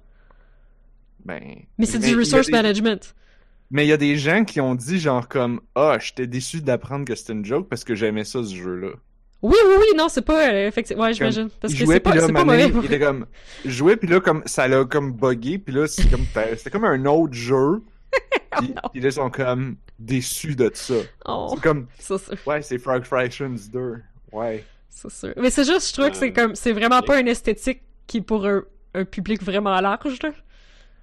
ben. 1.24 1.40
Mais 1.78 1.86
c'est 1.86 2.00
du 2.00 2.16
resource 2.16 2.46
des- 2.46 2.52
management. 2.52 3.14
Mais 3.70 3.86
il 3.86 3.88
y 3.88 3.92
a 3.92 3.96
des 3.96 4.16
gens 4.16 4.44
qui 4.44 4.60
ont 4.60 4.74
dit 4.74 4.98
genre 4.98 5.28
comme 5.28 5.60
ah 5.76 5.96
j'étais 6.00 6.26
déçu 6.26 6.60
d'apprendre 6.60 7.06
que 7.06 7.14
c'était 7.14 7.32
une 7.32 7.44
joke 7.44 7.68
parce 7.70 7.84
que 7.84 7.94
j'aimais 7.94 8.24
ça 8.24 8.42
ce 8.42 8.54
jeu 8.54 8.74
là. 8.74 8.88
Oui, 9.42 9.56
oui, 9.66 9.74
oui, 9.80 9.86
non, 9.96 10.08
c'est 10.08 10.22
pas... 10.22 10.48
euh, 10.52 10.68
effectivement, 10.68 11.02
ouais, 11.04 11.14
j'imagine. 11.14 11.48
Parce 11.60 11.74
que 11.74 11.84
c'est 11.84 12.00
pas, 12.00 12.14
là 12.14 12.28
pas 12.28 12.44
mauvais. 12.44 12.68
il 12.68 12.84
était 12.84 13.00
comme 13.00 13.26
jouais 13.64 13.96
puis 13.96 14.08
là 14.08 14.20
comme 14.20 14.42
ça 14.46 14.68
l'a 14.68 14.84
comme 14.84 15.12
buggé 15.12 15.58
puis 15.58 15.74
là 15.74 15.86
c'est 15.88 16.08
comme 16.08 16.24
c'était 16.56 16.70
comme 16.70 16.84
un 16.84 17.04
autre 17.06 17.34
jeu. 17.34 17.82
Puis, 18.58 18.68
non. 18.68 18.82
puis 18.92 19.00
là 19.00 19.08
ils 19.08 19.12
sont 19.12 19.30
comme 19.30 19.76
déçus 19.98 20.54
de 20.54 20.70
ça. 20.74 20.94
Oh, 21.24 21.52
C'est 21.54 21.62
comme 21.62 21.86
ouais 22.46 22.60
c'est 22.62 22.78
Frog 22.78 23.04
Fractions 23.04 23.56
2. 23.72 23.94
Ouais. 24.32 24.64
c'est 24.90 25.10
sûr. 25.10 25.32
Mais 25.38 25.48
c'est 25.50 25.64
juste, 25.64 25.88
je 25.88 25.92
trouve 25.94 26.10
que 26.10 26.16
c'est 26.18 26.28
Euh, 26.30 26.32
comme... 26.34 26.54
C'est 26.54 26.72
vraiment 26.72 27.00
pas 27.00 27.18
une 27.18 27.28
esthétique 27.28 27.80
qui 28.06 28.18
est 28.18 28.22
pour 28.22 28.46
un, 28.46 28.62
un 28.94 29.04
public 29.06 29.42
vraiment 29.42 29.80
large, 29.80 30.18
là. 30.22 30.30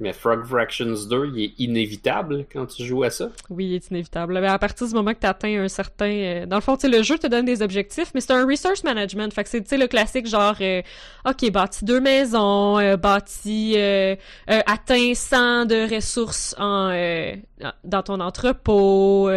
Mais 0.01 0.13
Frog 0.13 0.45
Fractions 0.45 0.93
2, 1.09 1.31
il 1.35 1.43
est 1.43 1.53
inévitable 1.59 2.45
quand 2.51 2.65
tu 2.65 2.85
joues 2.85 3.03
à 3.03 3.09
ça. 3.09 3.29
Oui, 3.49 3.65
il 3.65 3.73
est 3.75 3.89
inévitable. 3.89 4.39
Mais 4.39 4.47
à 4.47 4.57
partir 4.57 4.87
du 4.87 4.93
moment 4.93 5.13
que 5.13 5.19
tu 5.19 5.27
atteins 5.27 5.61
un 5.63 5.67
certain... 5.67 6.09
euh, 6.09 6.45
Dans 6.45 6.55
le 6.55 6.61
fond, 6.61 6.77
le 6.81 7.03
jeu 7.03 7.17
te 7.17 7.27
donne 7.27 7.45
des 7.45 7.61
objectifs, 7.61 8.11
mais 8.15 8.21
c'est 8.21 8.31
un 8.31 8.45
resource 8.45 8.83
management. 8.85 9.33
Fait 9.33 9.43
que 9.43 9.49
c'est, 9.49 9.77
le 9.77 9.87
classique 9.87 10.27
genre, 10.27 10.55
euh, 10.61 10.81
OK, 11.27 11.51
bâti 11.51 11.83
deux 11.83 11.99
maisons, 11.99 12.77
euh, 12.79 12.95
bâti... 12.95 13.73
Euh, 13.75 14.15
euh, 14.49 14.59
atteint 14.65 15.13
100 15.13 15.65
de 15.65 15.93
ressources 15.95 16.55
en, 16.57 16.89
euh, 16.93 17.33
dans 17.83 18.01
ton 18.03 18.19
entrepôt, 18.21 19.29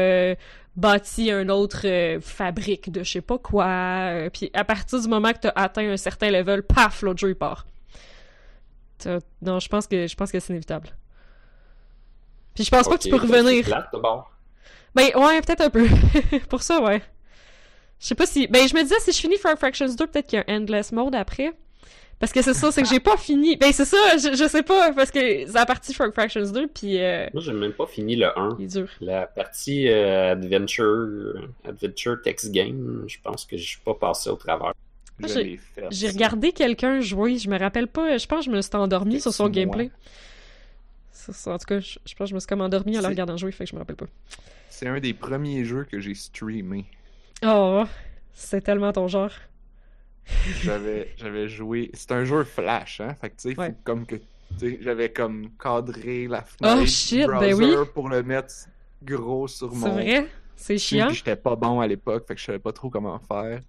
bâti 0.77 1.31
un 1.31 1.49
autre 1.49 1.83
euh, 1.85 2.19
fabrique 2.21 2.91
de 2.91 3.03
je 3.03 3.11
sais 3.13 3.21
pas 3.21 3.39
quoi. 3.39 4.29
Puis 4.33 4.51
à 4.55 4.65
partir 4.65 5.01
du 5.01 5.09
moment 5.09 5.33
que 5.33 5.41
tu 5.41 5.49
as 5.49 5.53
atteint 5.57 5.91
un 5.91 5.97
certain 5.97 6.31
level, 6.31 6.63
paf, 6.63 7.03
l'autre 7.03 7.21
jeu, 7.21 7.35
part. 7.35 7.67
T'as- 9.03 9.19
Non, 9.43 9.59
je 9.61 9.69
pense 9.69 9.87
que 9.87 10.07
je 10.07 10.15
pense 10.17 10.31
que 10.33 10.41
c'est 10.41 10.51
inévitable. 10.53 10.89
Puis 12.55 12.65
je 12.65 12.71
pense 12.71 12.89
pas 12.89 12.97
que 12.99 13.03
tu 13.03 13.09
peux 13.11 13.17
revenir. 13.17 13.65
Plate, 13.65 13.89
d'abord. 13.93 14.31
Ben 14.95 15.09
ouais, 15.17 15.41
peut-être 15.41 15.63
un 15.63 15.71
peu. 15.71 15.87
Pour 16.51 16.63
ça, 16.63 16.83
ouais. 16.83 17.03
Je 17.99 18.07
sais 18.09 18.15
pas 18.15 18.27
si. 18.27 18.47
Ben 18.49 18.67
je 18.69 18.75
me 18.75 18.83
disais 18.83 18.99
si 19.01 19.13
je 19.13 19.19
finis 19.19 19.39
Frog 19.39 19.57
Fractions 19.57 19.87
2, 19.95 20.07
peut-être 20.07 20.27
qu'il 20.27 20.39
y 20.39 20.43
a 20.43 20.45
un 20.53 20.61
Endless 20.63 20.93
Mode 20.93 21.15
après. 21.15 21.53
Parce 22.19 22.31
que 22.33 22.41
c'est 22.43 22.55
ça, 22.55 22.71
c'est 22.71 22.83
que 22.83 22.89
j'ai 22.89 23.01
pas 23.01 23.17
fini. 23.17 23.57
Ben 23.57 23.73
c'est 23.73 23.85
ça, 23.85 23.97
je, 24.17 24.37
je 24.37 24.49
sais 24.49 24.63
pas, 24.63 24.93
parce 24.93 25.11
que 25.11 25.19
c'est 25.19 25.53
la 25.53 25.67
partie 25.67 25.93
Frog 25.93 26.13
Fractions 26.13 26.53
2, 26.53 26.69
puis 26.69 27.01
euh, 27.03 27.27
Moi, 27.33 27.43
j'ai 27.43 27.53
même 27.53 27.73
pas 27.73 27.87
fini 27.87 28.15
le 28.15 28.39
1. 28.39 28.57
il 28.61 28.65
est 28.65 28.69
dur. 28.69 28.89
La 29.01 29.27
partie 29.27 29.89
euh, 29.89 30.33
Adventure, 30.33 31.49
Adventure 31.67 32.23
Text 32.23 32.53
Game, 32.53 33.05
je 33.09 33.17
pense 33.25 33.45
que 33.45 33.57
je 33.57 33.65
suis 33.65 33.81
pas 33.81 33.95
passé 33.95 34.31
au 34.31 34.37
travers. 34.37 34.73
J'ai- 35.29 36.09
regardé 36.11 36.53
quelqu'un 36.53 37.01
jouer, 37.01 37.39
je 37.39 37.49
me 37.51 37.59
rappelle 37.59 37.89
pas, 37.89 38.17
je 38.19 38.27
pense 38.27 38.45
que 38.47 38.51
je 38.51 38.57
me 38.57 38.61
suis 38.63 38.75
endormi 38.75 39.21
sur 39.21 39.33
son 39.33 39.49
gameplay. 39.49 39.91
C'est 41.13 41.49
en 41.51 41.59
tout 41.59 41.67
cas, 41.67 41.81
je, 41.81 41.99
je 42.05 42.15
pense 42.15 42.27
que 42.27 42.31
je 42.31 42.35
me 42.35 42.41
suis 42.41 42.47
comme 42.49 42.61
endormi 42.63 42.93
en 42.97 42.99
le 42.99 43.03
C'est- 43.03 43.09
regardant 43.09 43.37
jouer, 43.37 43.53
fait 43.53 43.65
que 43.65 43.71
je 43.71 43.75
me 43.77 43.81
rappelle 43.81 43.97
pas. 43.97 44.07
C'est 44.71 44.89
un 44.89 44.99
des 44.99 45.15
premiers 45.15 45.65
jeux 45.65 45.85
que 45.85 46.01
j'ai 46.01 46.15
streamé. 46.15 46.87
Oh, 47.45 47.85
c'est 48.33 48.63
tellement 48.63 48.93
ton 48.93 49.07
genre. 49.09 49.31
J'avais 50.63 51.13
j'avais 51.17 51.49
joué. 51.49 51.91
C'est 51.95 52.13
un 52.13 52.25
jeu 52.25 52.45
flash, 52.45 53.01
hein. 53.01 53.15
Fait 53.21 53.31
que 53.31 53.37
tu 53.37 53.51
sais, 53.53 53.59
Ouais. 53.59 53.75
comme 53.85 54.07
que. 54.07 54.17
J'avais 54.81 55.11
comme 55.11 55.49
cadré 55.59 56.27
la 56.29 56.43
fenêtre. 56.43 56.79
Oh, 56.83 56.87
shit, 56.87 57.27
ben 57.27 57.55
browser 57.55 57.77
oui. 57.79 57.87
pour 57.95 58.09
le 58.09 58.23
mettre 58.23 58.53
gros 59.03 59.49
sur 59.49 59.73
C'est 59.73 59.79
mon. 59.79 59.93
vrai? 59.93 60.27
C'est 60.57 60.79
chiant. 60.79 61.09
j'étais 61.11 61.37
pas 61.37 61.57
bon 61.57 61.81
à 61.81 61.87
l'époque, 61.87 62.27
fait 62.29 62.35
que 62.35 62.41
je 62.41 62.45
savais 62.47 62.59
pas 62.59 62.73
trop 62.73 62.91
comment 62.91 63.19
faire. 63.19 63.61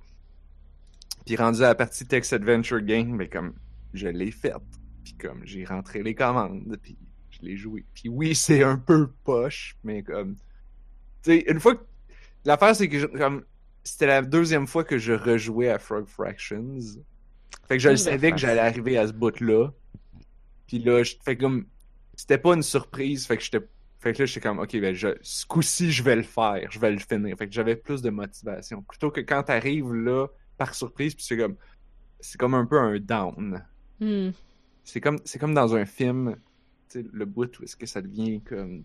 Puis 1.26 1.36
rendu 1.36 1.60
à 1.64 1.68
la 1.70 1.76
partie 1.76 2.06
Text 2.06 2.34
Adventure 2.34 2.82
Game, 2.82 3.16
mais 3.16 3.30
comme 3.30 3.54
je 3.94 4.08
l'ai 4.08 4.32
faite. 4.32 4.56
Puis 5.04 5.14
comme 5.16 5.42
j'ai 5.46 5.66
rentré 5.66 6.04
les 6.04 6.16
commandes, 6.16 6.78
puis 6.82 6.98
je 7.30 7.40
l'ai 7.42 7.58
joué. 7.58 7.86
Puis 7.94 8.10
oui, 8.10 8.36
c'est 8.36 8.64
un 8.64 8.78
peu 8.78 9.10
poche, 9.24 9.76
mais 9.84 10.04
comme 10.04 10.36
tu 11.24 11.32
sais, 11.32 11.46
une 11.48 11.60
fois 11.60 11.76
que 11.76 11.84
l'affaire 12.46 12.76
c'est 12.76 12.90
que 12.90 13.00
je- 13.00 13.08
comme 13.08 13.46
c'était 13.84 14.08
la 14.08 14.22
deuxième 14.22 14.68
fois 14.68 14.84
que 14.84 14.98
je 14.98 15.14
rejouais 15.14 15.70
à 15.70 15.80
Frog 15.80 16.08
Fractions. 16.08 16.78
Fait 17.68 17.78
que 17.78 17.84
je 17.84 17.90
le 17.90 17.98
savais 17.98 18.32
que 18.32 18.38
j'allais 18.38 18.60
arriver 18.62 18.98
à 18.98 19.08
ce 19.08 19.14
bout-là. 19.14 19.70
Puis 20.68 20.80
là, 20.80 21.04
je 21.04 21.16
fait 21.24 21.38
comme 21.38 21.66
c'était 22.16 22.38
pas 22.38 22.54
une 22.54 22.64
surprise, 22.64 23.26
fait 23.26 23.38
que 23.38 23.44
j'étais 23.44 23.60
fait 24.00 24.14
que 24.14 24.20
là 24.20 24.26
j'étais 24.26 24.42
comme 24.42 24.60
OK, 24.60 24.72
ben 24.80 24.94
je 24.94 25.10
ce 25.22 25.46
coup-ci 25.46 25.92
je 25.92 26.04
vais 26.04 26.16
le 26.18 26.24
faire, 26.24 26.70
je 26.72 26.80
vais 26.80 26.92
le 26.92 27.00
finir. 27.00 27.38
Fait 27.38 27.48
que 27.48 27.54
j'avais 27.54 27.76
plus 27.76 28.02
de 28.02 28.10
motivation 28.10 28.82
plutôt 28.84 29.12
que 29.12 29.22
quand 29.22 29.44
t'arrives 29.44 29.94
là 29.94 30.28
par 30.58 30.74
surprise 30.76 31.16
puis 31.16 31.24
c'est 31.24 31.38
comme 31.38 31.56
c'est 32.20 32.38
comme 32.38 32.54
un 32.54 32.66
peu 32.66 32.80
un 32.80 32.98
down. 33.00 33.64
Hmm. 34.00 34.30
C'est 34.84 35.02
comme 35.02 35.20
c'est 35.26 35.40
comme 35.40 35.54
dans 35.54 35.76
un 35.76 35.86
film, 35.86 36.36
le 36.96 37.26
bout 37.26 37.60
où 37.60 37.64
est-ce 37.64 37.76
que 37.76 37.86
ça 37.86 38.02
devient 38.02 38.42
comme 38.42 38.84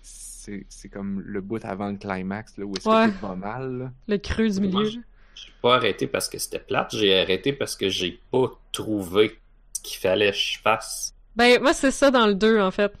c'est 0.00 0.64
c'est 0.68 0.88
comme 0.88 1.20
le 1.20 1.40
bout 1.40 1.64
avant 1.64 1.90
le 1.90 1.96
climax 1.98 2.56
là 2.58 2.64
où 2.66 2.72
est-ce 2.76 2.88
Ouais. 2.88 3.08
que 3.08 3.12
tout 3.18 3.26
va 3.26 3.34
mal. 3.36 3.78
là. 3.78 3.92
Le 4.08 4.18
creux 4.18 4.48
du 4.48 4.60
milieu. 4.60 4.88
J'ai 5.34 5.52
pas 5.60 5.74
arrêté 5.76 6.06
parce 6.06 6.28
que 6.28 6.38
c'était 6.38 6.60
plate, 6.60 6.94
j'ai 6.96 7.20
arrêté 7.20 7.52
parce 7.52 7.76
que 7.76 7.88
j'ai 7.88 8.20
pas 8.30 8.48
trouvé 8.72 9.38
ce 9.74 9.80
qu'il 9.82 9.98
fallait 9.98 10.30
que 10.30 10.36
je 10.38 10.58
fasse. 10.60 11.14
Ben, 11.36 11.60
moi, 11.60 11.74
c'est 11.74 11.90
ça 11.90 12.10
dans 12.10 12.26
le 12.26 12.34
2, 12.34 12.58
en 12.62 12.70
fait. 12.70 12.92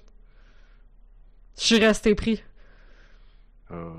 Je 1.58 1.62
suis 1.64 1.78
resté 1.78 2.14
pris. 2.14 2.42
Ah. 3.70 3.90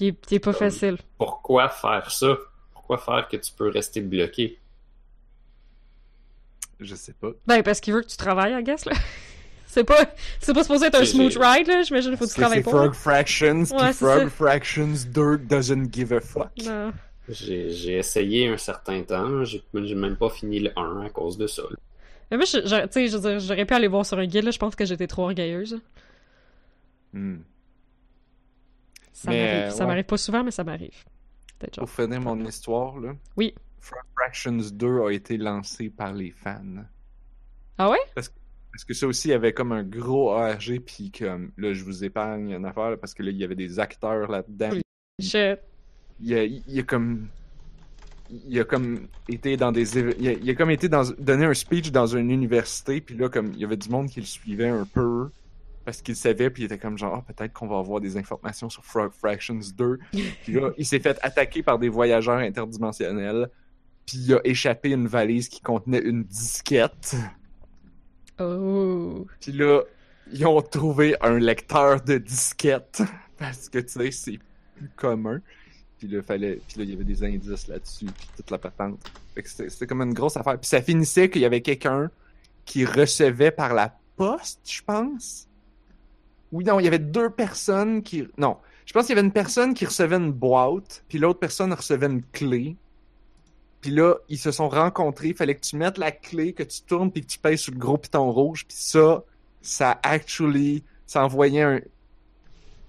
Qui 0.00 0.08
est, 0.08 0.26
qui 0.26 0.36
est 0.36 0.38
pas 0.38 0.54
Comme- 0.54 0.70
facile. 0.70 0.96
Pourquoi 1.18 1.68
faire 1.68 2.10
ça? 2.10 2.34
Pourquoi 2.72 2.96
faire 2.96 3.28
que 3.28 3.36
tu 3.36 3.52
peux 3.52 3.68
rester 3.68 4.00
bloqué? 4.00 4.58
Je 6.80 6.94
sais 6.94 7.12
pas. 7.12 7.32
Ben, 7.46 7.62
parce 7.62 7.80
qu'il 7.80 7.92
veut 7.92 8.00
que 8.00 8.06
tu 8.08 8.16
travailles, 8.16 8.58
I 8.58 8.62
guess, 8.64 8.86
là. 8.86 8.92
C'est 9.66 9.84
pas, 9.84 10.04
c'est 10.40 10.54
pas 10.54 10.62
supposé 10.64 10.86
être 10.86 10.96
un 11.00 11.04
smooth 11.04 11.36
ride, 11.36 11.66
là. 11.68 11.82
J'imagine 11.82 12.10
qu'il 12.12 12.18
faut 12.18 12.24
que 12.24 12.30
tu 12.30 12.40
travailles 12.40 12.62
pour. 12.62 12.72
Frog 12.72 12.92
Fractions, 12.94 13.60
Ouais, 13.70 13.92
Frog 13.92 14.22
ça. 14.24 14.30
Fractions 14.30 14.94
2 15.06 15.36
doesn't 15.38 15.92
give 15.92 16.12
a 16.14 16.20
fuck. 16.20 16.50
Non. 16.64 16.92
J'ai 17.28 17.70
j'ai 17.70 17.98
essayé 17.98 18.48
un 18.48 18.56
certain 18.56 19.02
temps, 19.02 19.44
j'ai 19.44 19.62
j'ai 19.84 19.94
même 19.94 20.16
pas 20.16 20.30
fini 20.30 20.58
le 20.60 20.72
1 20.76 21.02
à 21.02 21.10
cause 21.10 21.36
de 21.38 21.46
ça. 21.46 21.62
Mais 22.30 22.38
moi, 22.38 22.46
je- 22.46 22.66
je- 22.66 23.38
j'aurais 23.46 23.66
pu 23.66 23.74
aller 23.74 23.86
voir 23.86 24.04
sur 24.06 24.18
un 24.18 24.26
guide, 24.26 24.44
là. 24.44 24.50
Je 24.50 24.58
pense 24.58 24.74
que 24.74 24.84
j'étais 24.86 25.06
trop 25.06 25.24
orgueilleuse. 25.24 25.78
Hmm. 27.12 27.36
Ça 29.20 29.30
m'arrive. 29.30 29.70
Ça 29.70 29.78
ouais. 29.80 29.86
m'arrive 29.86 30.04
pas 30.04 30.16
souvent, 30.16 30.42
mais 30.44 30.50
ça 30.50 30.64
m'arrive. 30.64 31.04
Pour 31.76 31.90
finir 31.90 32.22
mon 32.22 32.42
histoire, 32.42 32.98
là. 32.98 33.12
Oui. 33.36 33.54
Fractions 34.16 34.56
2 34.72 35.02
a 35.02 35.10
été 35.10 35.36
lancé 35.36 35.90
par 35.90 36.14
les 36.14 36.30
fans. 36.30 36.84
Ah 37.76 37.90
ouais? 37.90 37.98
Parce 38.14 38.30
que 38.86 38.94
ça 38.94 39.06
aussi, 39.06 39.28
il 39.28 39.30
y 39.32 39.34
avait 39.34 39.52
comme 39.52 39.72
un 39.72 39.82
gros 39.82 40.32
ARG, 40.32 40.80
puis 40.80 41.10
comme, 41.10 41.52
là, 41.58 41.74
je 41.74 41.84
vous 41.84 42.02
épargne 42.02 42.52
une 42.52 42.64
affaire, 42.64 42.90
là, 42.90 42.96
parce 42.96 43.12
que 43.12 43.22
là, 43.22 43.30
il 43.30 43.36
y 43.36 43.44
avait 43.44 43.56
des 43.56 43.78
acteurs 43.78 44.30
là-dedans. 44.30 44.70
Oui. 44.72 44.82
Je... 45.18 45.56
Il 46.20 46.34
a, 46.34 46.44
il 46.44 46.78
a 46.78 46.82
comme... 46.82 47.28
Il 48.30 48.58
a 48.58 48.64
comme 48.64 49.08
été 49.28 49.56
dans 49.56 49.72
des... 49.72 49.98
Il 49.98 50.28
a, 50.28 50.32
il 50.32 50.48
a 50.48 50.54
comme 50.54 50.70
été 50.70 50.88
dans... 50.88 51.02
donné 51.18 51.44
un 51.44 51.52
speech 51.52 51.90
dans 51.92 52.06
une 52.06 52.30
université, 52.30 53.02
puis 53.02 53.16
là, 53.16 53.28
comme, 53.28 53.52
il 53.52 53.58
y 53.58 53.64
avait 53.64 53.76
du 53.76 53.90
monde 53.90 54.08
qui 54.08 54.20
le 54.20 54.26
suivait 54.26 54.68
un 54.68 54.86
peu, 54.86 55.28
parce 55.90 56.02
qu'il 56.02 56.14
savait, 56.14 56.50
puis 56.50 56.62
il 56.62 56.66
était 56.66 56.78
comme 56.78 56.96
genre, 56.96 57.16
Ah, 57.16 57.32
peut-être 57.32 57.52
qu'on 57.52 57.66
va 57.66 57.78
avoir 57.78 58.00
des 58.00 58.16
informations 58.16 58.70
sur 58.70 58.84
Frog 58.84 59.10
Fractions 59.10 59.58
2. 59.76 59.98
Puis 60.44 60.52
là, 60.52 60.70
il 60.78 60.86
s'est 60.86 61.00
fait 61.00 61.18
attaquer 61.20 61.64
par 61.64 61.80
des 61.80 61.88
voyageurs 61.88 62.38
interdimensionnels, 62.38 63.50
puis 64.06 64.18
il 64.18 64.34
a 64.34 64.40
échappé 64.44 64.90
une 64.90 65.08
valise 65.08 65.48
qui 65.48 65.60
contenait 65.60 65.98
une 65.98 66.22
disquette. 66.22 67.16
Oh. 68.38 69.26
Puis 69.40 69.50
là, 69.50 69.82
ils 70.30 70.46
ont 70.46 70.62
trouvé 70.62 71.16
un 71.22 71.40
lecteur 71.40 72.00
de 72.02 72.18
disquette 72.18 73.02
parce 73.36 73.68
que 73.68 73.80
tu 73.80 73.88
sais, 73.88 74.10
c'est 74.12 74.38
plus 74.76 74.90
commun. 74.94 75.40
Puis 75.98 76.06
là, 76.06 76.22
fallait, 76.22 76.60
puis 76.68 76.78
là, 76.78 76.84
il 76.84 76.90
y 76.90 76.92
avait 76.92 77.02
des 77.02 77.24
indices 77.24 77.66
là-dessus, 77.66 78.06
puis 78.06 78.28
toute 78.36 78.50
la 78.52 78.58
patente. 78.58 79.00
Fait 79.34 79.42
que 79.42 79.48
c'était 79.48 79.68
c'était 79.68 79.88
comme 79.88 80.02
une 80.02 80.14
grosse 80.14 80.36
affaire. 80.36 80.56
Puis 80.56 80.68
ça 80.68 80.80
finissait 80.80 81.28
qu'il 81.28 81.42
y 81.42 81.44
avait 81.44 81.62
quelqu'un 81.62 82.12
qui 82.64 82.84
recevait 82.84 83.50
par 83.50 83.74
la 83.74 83.98
poste, 84.14 84.60
je 84.70 84.82
pense. 84.82 85.49
Oui, 86.52 86.64
non, 86.64 86.80
il 86.80 86.84
y 86.84 86.88
avait 86.88 86.98
deux 86.98 87.30
personnes 87.30 88.02
qui. 88.02 88.26
Non, 88.38 88.56
je 88.86 88.92
pense 88.92 89.06
qu'il 89.06 89.14
y 89.14 89.18
avait 89.18 89.26
une 89.26 89.32
personne 89.32 89.72
qui 89.74 89.84
recevait 89.84 90.16
une 90.16 90.32
boîte, 90.32 91.04
puis 91.08 91.18
l'autre 91.18 91.38
personne 91.38 91.72
recevait 91.72 92.06
une 92.06 92.22
clé. 92.22 92.76
puis 93.80 93.90
là, 93.92 94.16
ils 94.28 94.38
se 94.38 94.50
sont 94.50 94.68
rencontrés. 94.68 95.32
Fallait 95.32 95.54
que 95.54 95.60
tu 95.60 95.76
mettes 95.76 95.96
la 95.98 96.10
clé, 96.12 96.52
que 96.52 96.62
tu 96.64 96.82
tournes, 96.82 97.10
puis 97.12 97.22
que 97.22 97.26
tu 97.28 97.38
pèses 97.38 97.60
sur 97.60 97.72
le 97.72 97.78
gros 97.78 97.96
piton 97.98 98.30
rouge. 98.30 98.66
Puis 98.66 98.76
ça, 98.78 99.22
ça 99.62 99.98
actually, 100.02 100.82
ça 101.06 101.24
envoyait 101.24 101.62
un, 101.62 101.80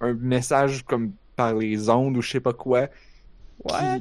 un 0.02 0.14
message 0.14 0.84
comme 0.84 1.14
par 1.36 1.54
les 1.54 1.88
ondes 1.90 2.18
ou 2.18 2.22
je 2.22 2.32
sais 2.32 2.40
pas 2.40 2.54
quoi, 2.54 2.88
Ouais. 3.64 4.00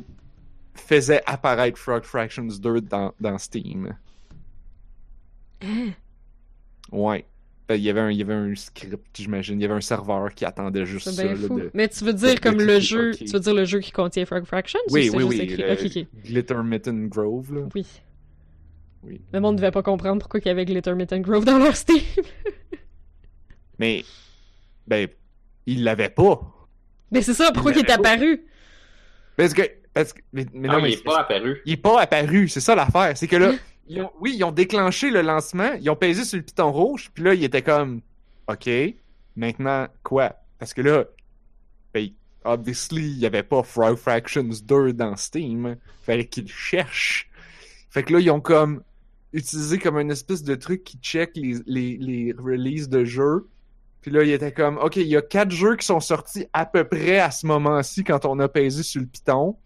qui 0.75 0.83
faisait 0.87 1.23
apparaître 1.27 1.79
Frog 1.79 2.03
Fractions 2.05 2.47
2 2.47 2.81
dans, 2.81 3.13
dans 3.21 3.37
Steam. 3.37 3.95
Hein? 5.63 5.93
Ouais. 6.91 7.27
Ben, 7.71 7.77
Il 7.77 7.83
y, 7.85 7.89
avait 7.91 8.01
un, 8.01 8.11
il 8.11 8.17
y 8.19 8.23
avait 8.23 8.35
un 8.35 8.53
script, 8.57 9.01
j'imagine. 9.17 9.61
Il 9.61 9.63
y 9.63 9.65
avait 9.65 9.75
un 9.75 9.81
serveur 9.81 10.35
qui 10.35 10.45
attendait 10.45 10.85
juste 10.85 11.09
ça. 11.09 11.25
là, 11.25 11.35
de- 11.35 11.71
Mais 11.73 11.87
tu 11.87 12.03
veux 12.03 12.13
dire 12.13 12.35
de 12.35 12.41
comme 12.41 12.61
le 12.61 12.81
jeu, 12.81 13.13
tu 13.15 13.27
veux 13.27 13.39
dire 13.39 13.55
le 13.55 13.65
jeu 13.65 13.79
qui 13.79 13.93
contient 13.93 14.27
Frog 14.27 14.45
Fractions 14.45 14.81
ou 14.89 14.95
Oui, 14.95 15.09
oui, 15.15 15.23
oui. 15.23 15.47
le. 15.57 16.07
Glitter 16.25 16.57
Mitten 16.65 17.07
Grove, 17.09 17.55
là. 17.55 17.61
Oui. 17.73 17.87
Oui. 19.05 19.21
Le 19.33 19.39
monde 19.39 19.55
devait 19.55 19.71
pas 19.71 19.85
comprendre 19.85 20.19
pourquoi 20.21 20.41
il 20.45 20.49
y 20.49 20.51
avait 20.51 20.65
Glitter 20.65 20.95
Mitten 20.97 21.23
Grove 21.23 21.45
dans 21.45 21.59
leur 21.59 21.77
Steam. 21.77 22.01
Mais, 23.79 24.05
ben, 24.89 25.07
il 25.67 25.85
l'avait 25.85 26.11
pas. 26.11 26.41
Mais 27.13 27.23
c'est 27.23 27.35
ça, 27.35 27.53
pourquoi 27.53 27.71
il 27.73 27.79
est 27.79 27.91
apparu? 27.91 28.45
Parce 29.37 29.55
que, 29.55 29.63
parce 29.95 30.13
que, 30.13 30.21
mais, 30.33 30.45
mais 30.53 30.67
Non, 30.69 30.75
non, 30.75 30.83
mais 30.83 30.91
il 30.91 30.95
est 30.95 31.05
pas 31.05 31.21
apparu. 31.21 31.63
il 31.65 31.73
est 31.75 31.77
pas 31.77 32.01
apparu, 32.01 32.49
c'est 32.49 32.61
ça 32.61 32.75
l'affaire. 32.75 33.17
C'est 33.17 33.29
que 33.29 33.37
là? 33.37 33.53
ils 33.91 34.09
oui, 34.21 34.35
ils 34.37 34.45
ont 34.45 34.53
déclenché 34.53 35.11
le 35.11 35.23
lancement, 35.23 35.73
ils 35.81 35.91
ont 35.91 35.97
pesé 35.97 36.25
sur 36.25 36.37
le 36.37 36.45
piton 36.45 36.71
rouge, 36.71 37.11
puis 37.13 37.25
là, 37.25 37.35
il 37.35 37.43
était 37.43 37.63
comme, 37.63 38.01
OK, 38.49 38.71
maintenant, 39.37 39.89
quoi? 40.05 40.37
Parce 40.59 40.75
que 40.75 40.83
là, 40.83 41.05
ben, 41.93 42.09
obviously, 42.45 43.11
il 43.11 43.19
y 43.19 43.27
avait 43.27 43.43
pas 43.43 43.63
Frog 43.63 43.97
Fractions 43.97 44.49
2 44.63 44.93
dans 44.93 45.17
Steam. 45.17 45.77
Fallait 46.03 46.27
qu'ils 46.27 46.51
cherchent. 46.51 47.29
Fait 47.91 48.03
que 48.03 48.13
là, 48.13 48.21
ils 48.21 48.31
ont 48.31 48.41
comme 48.41 48.83
utilisé 49.33 49.79
comme 49.79 49.99
une 49.99 50.11
espèce 50.11 50.43
de 50.43 50.55
truc 50.55 50.85
qui 50.85 50.99
check 50.99 51.33
les, 51.35 51.57
les, 51.67 51.97
les 51.97 52.33
releases 52.33 52.89
de 52.89 53.05
jeux. 53.05 53.49
Puis 54.03 54.11
là, 54.11 54.23
il 54.23 54.31
était 54.31 54.53
comme, 54.53 54.79
OK, 54.79 54.97
il 54.97 55.09
y 55.09 55.17
a 55.17 55.23
quatre 55.23 55.51
jeux 55.51 55.77
qui 55.77 55.87
sont 55.87 56.01
sortis 56.01 56.47
à 56.53 56.65
peu 56.65 56.85
près 56.85 57.19
à 57.19 57.31
ce 57.31 57.47
moment-ci 57.47 58.05
quand 58.05 58.25
on 58.25 58.39
a 58.39 58.49
pesé 58.49 58.83
sur 58.83 59.01
le 59.01 59.07
piton. 59.07 59.57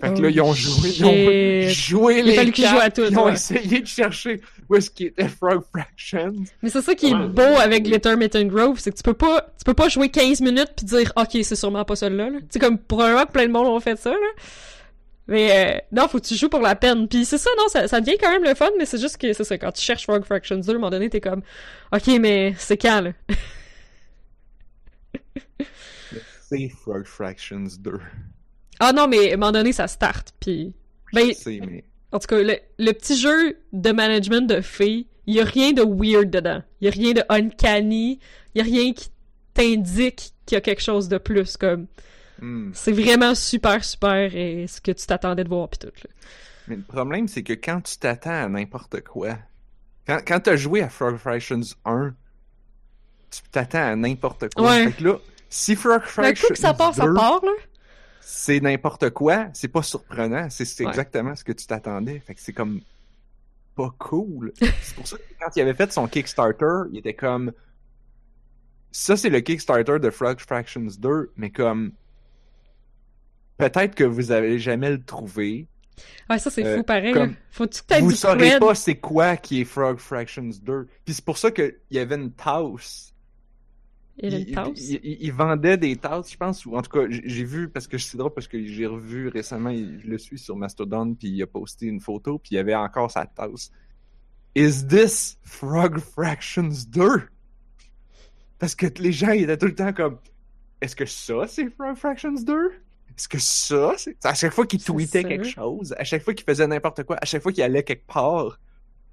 Fait 0.00 0.14
que 0.14 0.20
là, 0.22 0.28
Oh, 0.28 0.30
ils 0.30 0.40
ont 0.40 0.52
joué, 0.52 0.90
ils 0.90 1.04
ont 1.04 1.68
joué 1.72 2.22
les 2.22 2.52
jouent 2.52 2.78
à 2.80 2.88
toutes, 2.88 3.10
Ils 3.10 3.18
ont 3.18 3.24
ouais. 3.24 3.32
essayé 3.32 3.80
de 3.80 3.86
chercher 3.86 4.40
où 4.68 4.76
est-ce 4.76 4.90
qu'il 4.90 5.06
était 5.06 5.26
Frog 5.28 5.62
Fractions. 5.72 6.34
Mais 6.62 6.70
c'est 6.70 6.82
ça 6.82 6.94
qui 6.94 7.06
est 7.10 7.14
Ouais. 7.14 7.26
beau 7.26 7.42
avec 7.42 7.82
Glitter 7.82 8.14
Mitten 8.14 8.46
Grove, 8.46 8.78
c'est 8.78 8.92
que 8.92 8.96
tu 8.96 9.02
peux 9.02 9.14
pas, 9.14 9.40
tu 9.58 9.64
peux 9.64 9.74
pas 9.74 9.88
jouer 9.88 10.08
15 10.08 10.40
minutes 10.40 10.72
puis 10.76 10.86
dire, 10.86 11.12
ok, 11.16 11.38
c'est 11.42 11.56
sûrement 11.56 11.84
pas 11.84 11.96
celui-là, 11.96 12.30
sais, 12.48 12.60
comme, 12.60 12.78
probablement 12.78 13.26
que 13.26 13.32
plein 13.32 13.46
de 13.46 13.52
monde 13.52 13.66
ont 13.66 13.80
fait 13.80 13.98
ça, 13.98 14.10
là. 14.10 14.16
Mais, 15.26 15.50
euh, 15.76 15.78
non, 15.92 16.08
faut 16.08 16.20
que 16.20 16.26
tu 16.26 16.36
joues 16.36 16.48
pour 16.48 16.60
la 16.62 16.74
peine. 16.74 17.06
Puis 17.06 17.24
c'est 17.26 17.36
ça, 17.36 17.50
non, 17.58 17.68
ça, 17.68 17.86
ça 17.86 18.00
devient 18.00 18.16
quand 18.18 18.30
même 18.30 18.44
le 18.44 18.54
fun, 18.54 18.70
mais 18.78 18.86
c'est 18.86 18.98
juste 19.00 19.18
que, 19.18 19.32
c'est 19.34 19.44
ça, 19.44 19.58
quand 19.58 19.72
tu 19.72 19.82
cherches 19.82 20.04
Frog 20.04 20.24
Fractions 20.24 20.56
2, 20.56 20.68
à 20.68 20.70
un 20.70 20.74
moment 20.78 20.88
donné, 20.90 21.10
t'es 21.10 21.20
comme, 21.20 21.42
ok, 21.92 22.06
mais 22.20 22.54
c'est 22.56 22.76
quand, 22.78 23.00
là? 23.02 23.12
C'est 26.50 26.68
Frog 26.70 27.04
Fractions 27.04 27.66
2. 27.80 27.92
Ah 28.80 28.92
non, 28.92 29.08
mais 29.08 29.30
à 29.30 29.34
un 29.34 29.36
moment 29.36 29.52
donné, 29.52 29.72
ça 29.72 29.88
start, 29.88 30.34
puis... 30.40 30.74
Ben, 31.12 31.28
Je 31.28 31.32
sais, 31.32 31.60
mais... 31.66 31.84
En 32.12 32.18
tout 32.18 32.26
cas, 32.26 32.42
le, 32.42 32.56
le 32.78 32.92
petit 32.92 33.18
jeu 33.18 33.58
de 33.72 33.92
management 33.92 34.46
de 34.48 34.60
fées, 34.60 35.06
il 35.28 35.34
y 35.34 35.40
a 35.40 35.44
rien 35.44 35.72
de 35.72 35.82
weird 35.82 36.30
dedans. 36.30 36.62
Il 36.80 36.86
y 36.86 36.88
a 36.88 36.90
rien 36.90 37.12
de 37.12 37.22
uncanny. 37.28 38.18
Il 38.54 38.58
y 38.58 38.60
a 38.62 38.64
rien 38.64 38.94
qui 38.94 39.10
t'indique 39.52 40.32
qu'il 40.46 40.56
y 40.56 40.58
a 40.58 40.62
quelque 40.62 40.80
chose 40.82 41.08
de 41.08 41.18
plus. 41.18 41.58
Comme, 41.58 41.86
hmm. 42.40 42.70
c'est 42.72 42.92
vraiment 42.92 43.34
super, 43.34 43.84
super 43.84 44.34
et 44.34 44.66
ce 44.66 44.80
que 44.80 44.90
tu 44.90 45.06
t'attendais 45.06 45.44
de 45.44 45.50
voir 45.50 45.68
pis 45.68 45.80
tout. 45.80 45.88
Là. 45.88 46.10
Mais 46.68 46.76
le 46.76 46.82
problème, 46.82 47.28
c'est 47.28 47.42
que 47.42 47.52
quand 47.52 47.82
tu 47.82 47.98
t'attends 47.98 48.44
à 48.44 48.48
n'importe 48.48 49.02
quoi, 49.02 49.36
quand, 50.06 50.20
quand 50.26 50.40
t'as 50.40 50.56
joué 50.56 50.80
à 50.80 50.88
Frog 50.88 51.18
Fractions 51.18 51.60
1, 51.84 52.14
tu 53.30 53.40
t'attends 53.52 53.86
à 53.86 53.96
n'importe 53.96 54.54
quoi. 54.54 54.70
Ouais. 54.70 54.86
Fait 54.86 54.92
que 54.92 55.04
là, 55.04 55.18
si 55.50 55.76
Frog 55.76 56.00
Un 56.02 56.06
Fractions 56.06 56.48
coup 56.48 56.54
que 56.54 56.58
ça 56.58 56.72
part, 56.72 56.94
ça 56.94 57.04
2, 57.04 57.12
part, 57.12 57.44
là. 57.44 57.52
C'est 58.30 58.60
n'importe 58.60 59.08
quoi, 59.08 59.48
c'est 59.54 59.68
pas 59.68 59.82
surprenant. 59.82 60.48
C'est 60.50 60.82
Ouais. 60.82 60.88
exactement 60.90 61.34
ce 61.34 61.42
que 61.44 61.52
tu 61.52 61.66
t'attendais. 61.66 62.20
Fait 62.20 62.34
que 62.34 62.40
c'est 62.42 62.52
comme 62.52 62.82
pas 63.74 63.90
cool. 63.98 64.52
c'est 64.82 64.94
pour 64.94 65.08
ça 65.08 65.16
que 65.16 65.22
quand 65.40 65.50
il 65.56 65.62
avait 65.62 65.72
fait 65.72 65.90
son 65.90 66.06
Kickstarter, 66.06 66.90
il 66.92 66.98
était 66.98 67.14
comme 67.14 67.52
ça 68.92 69.16
c'est 69.16 69.30
le 69.30 69.40
Kickstarter 69.40 69.98
de 69.98 70.10
Frog 70.10 70.40
Fractions 70.40 70.88
2, 70.98 71.32
mais 71.36 71.48
comme 71.48 71.92
peut-être 73.56 73.94
que 73.94 74.04
vous 74.04 74.30
avez 74.30 74.58
jamais 74.58 74.90
le 74.90 75.02
trouvé. 75.02 75.66
Ouais, 76.28 76.38
ça, 76.38 76.50
c'est 76.50 76.64
Euh, 76.66 76.76
fou, 76.76 76.82
pareil. 76.84 77.12
comme-. 77.14 77.34
Faut-tu 77.50 77.80
que 77.80 77.86
t'aies 77.86 78.00
Vous 78.00 78.10
saurez 78.12 78.58
pas 78.60 78.74
c'est 78.74 78.96
quoi 78.96 79.36
qui 79.38 79.62
est 79.62 79.64
Frog 79.64 79.98
Fractions 79.98 80.50
2. 80.62 80.86
Puis 81.06 81.14
c'est 81.14 81.24
pour 81.24 81.38
ça 81.38 81.50
qu'il 81.50 81.74
y 81.90 81.98
avait 81.98 82.16
une 82.16 82.30
tasse. 82.32 83.14
Il 84.20 84.52
tasse. 84.52 85.32
vendait 85.32 85.76
des 85.76 85.96
tasses, 85.96 86.32
je 86.32 86.36
pense, 86.36 86.66
ou 86.66 86.76
en 86.76 86.82
tout 86.82 86.90
cas, 86.90 87.06
j'ai 87.08 87.44
vu, 87.44 87.68
parce 87.68 87.86
que 87.86 87.98
c'est 87.98 88.18
drôle, 88.18 88.34
parce 88.34 88.48
que 88.48 88.64
j'ai 88.66 88.86
revu 88.86 89.28
récemment, 89.28 89.72
je 89.72 90.06
le 90.08 90.18
suis 90.18 90.38
sur 90.38 90.56
Mastodon, 90.56 91.14
puis 91.14 91.28
il 91.28 91.42
a 91.42 91.46
posté 91.46 91.86
une 91.86 92.00
photo, 92.00 92.38
puis 92.38 92.50
il 92.52 92.54
y 92.56 92.58
avait 92.58 92.74
encore 92.74 93.10
sa 93.10 93.26
tasse. 93.26 93.70
Is 94.56 94.86
this 94.86 95.38
Frog 95.44 95.98
Fractions 95.98 96.86
2? 96.88 97.22
Parce 98.58 98.74
que 98.74 98.86
les 98.98 99.12
gens, 99.12 99.30
ils 99.30 99.44
étaient 99.44 99.56
tout 99.56 99.66
le 99.66 99.74
temps 99.74 99.92
comme, 99.92 100.18
est-ce 100.80 100.96
que 100.96 101.06
ça, 101.06 101.46
c'est 101.46 101.70
Frog 101.70 101.96
Fractions 101.96 102.42
2? 102.42 102.70
Est-ce 103.16 103.28
que 103.28 103.38
ça, 103.38 103.94
c'est... 103.96 104.16
À 104.24 104.34
chaque 104.34 104.52
fois 104.52 104.66
qu'il 104.66 104.82
tweetait 104.82 105.24
quelque 105.24 105.46
chose, 105.46 105.94
à 105.96 106.04
chaque 106.04 106.22
fois 106.22 106.34
qu'il 106.34 106.44
faisait 106.44 106.66
n'importe 106.66 107.04
quoi, 107.04 107.16
à 107.20 107.24
chaque 107.24 107.42
fois 107.42 107.52
qu'il 107.52 107.62
allait 107.62 107.84
quelque 107.84 108.06
part, 108.06 108.58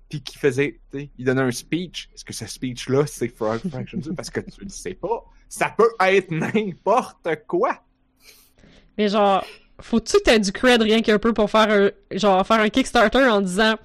puis 0.09 0.21
qu'il 0.21 0.39
faisait, 0.39 0.79
tu 0.91 0.99
sais, 0.99 1.09
il 1.17 1.25
donnait 1.25 1.41
un 1.41 1.51
speech. 1.51 2.09
Est-ce 2.13 2.23
que 2.25 2.33
ce 2.33 2.45
speech-là, 2.45 3.05
c'est 3.07 3.27
Frog 3.27 3.59
Fractions 3.69 3.97
2? 3.99 4.13
Parce 4.13 4.29
que 4.29 4.39
tu 4.39 4.63
le 4.63 4.69
sais 4.69 4.93
pas. 4.93 5.23
Ça 5.49 5.73
peut 5.75 5.89
être 6.01 6.31
n'importe 6.31 7.27
quoi. 7.47 7.81
Mais 8.97 9.09
genre, 9.09 9.43
faut-tu 9.81 10.17
que 10.17 10.23
t'aies 10.23 10.39
du 10.39 10.51
cred 10.51 10.81
rien 10.81 11.01
qu'un 11.01 11.19
peu 11.19 11.33
pour 11.33 11.49
faire 11.49 11.69
un, 11.69 12.17
genre, 12.17 12.45
faire 12.45 12.59
un 12.59 12.69
Kickstarter 12.69 13.25
en 13.25 13.41
disant, 13.41 13.75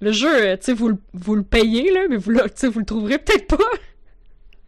le 0.00 0.12
jeu, 0.12 0.28
euh, 0.48 0.56
tu 0.56 0.64
sais, 0.66 0.72
vous, 0.72 0.88
le- 0.88 0.98
vous 1.14 1.34
le 1.34 1.42
payez, 1.42 1.92
là, 1.92 2.06
mais 2.08 2.16
vous, 2.16 2.30
le- 2.30 2.42
tu 2.44 2.50
sais, 2.56 2.68
vous 2.68 2.78
le 2.80 2.84
trouverez 2.84 3.18
peut-être 3.18 3.46
pas. 3.56 3.64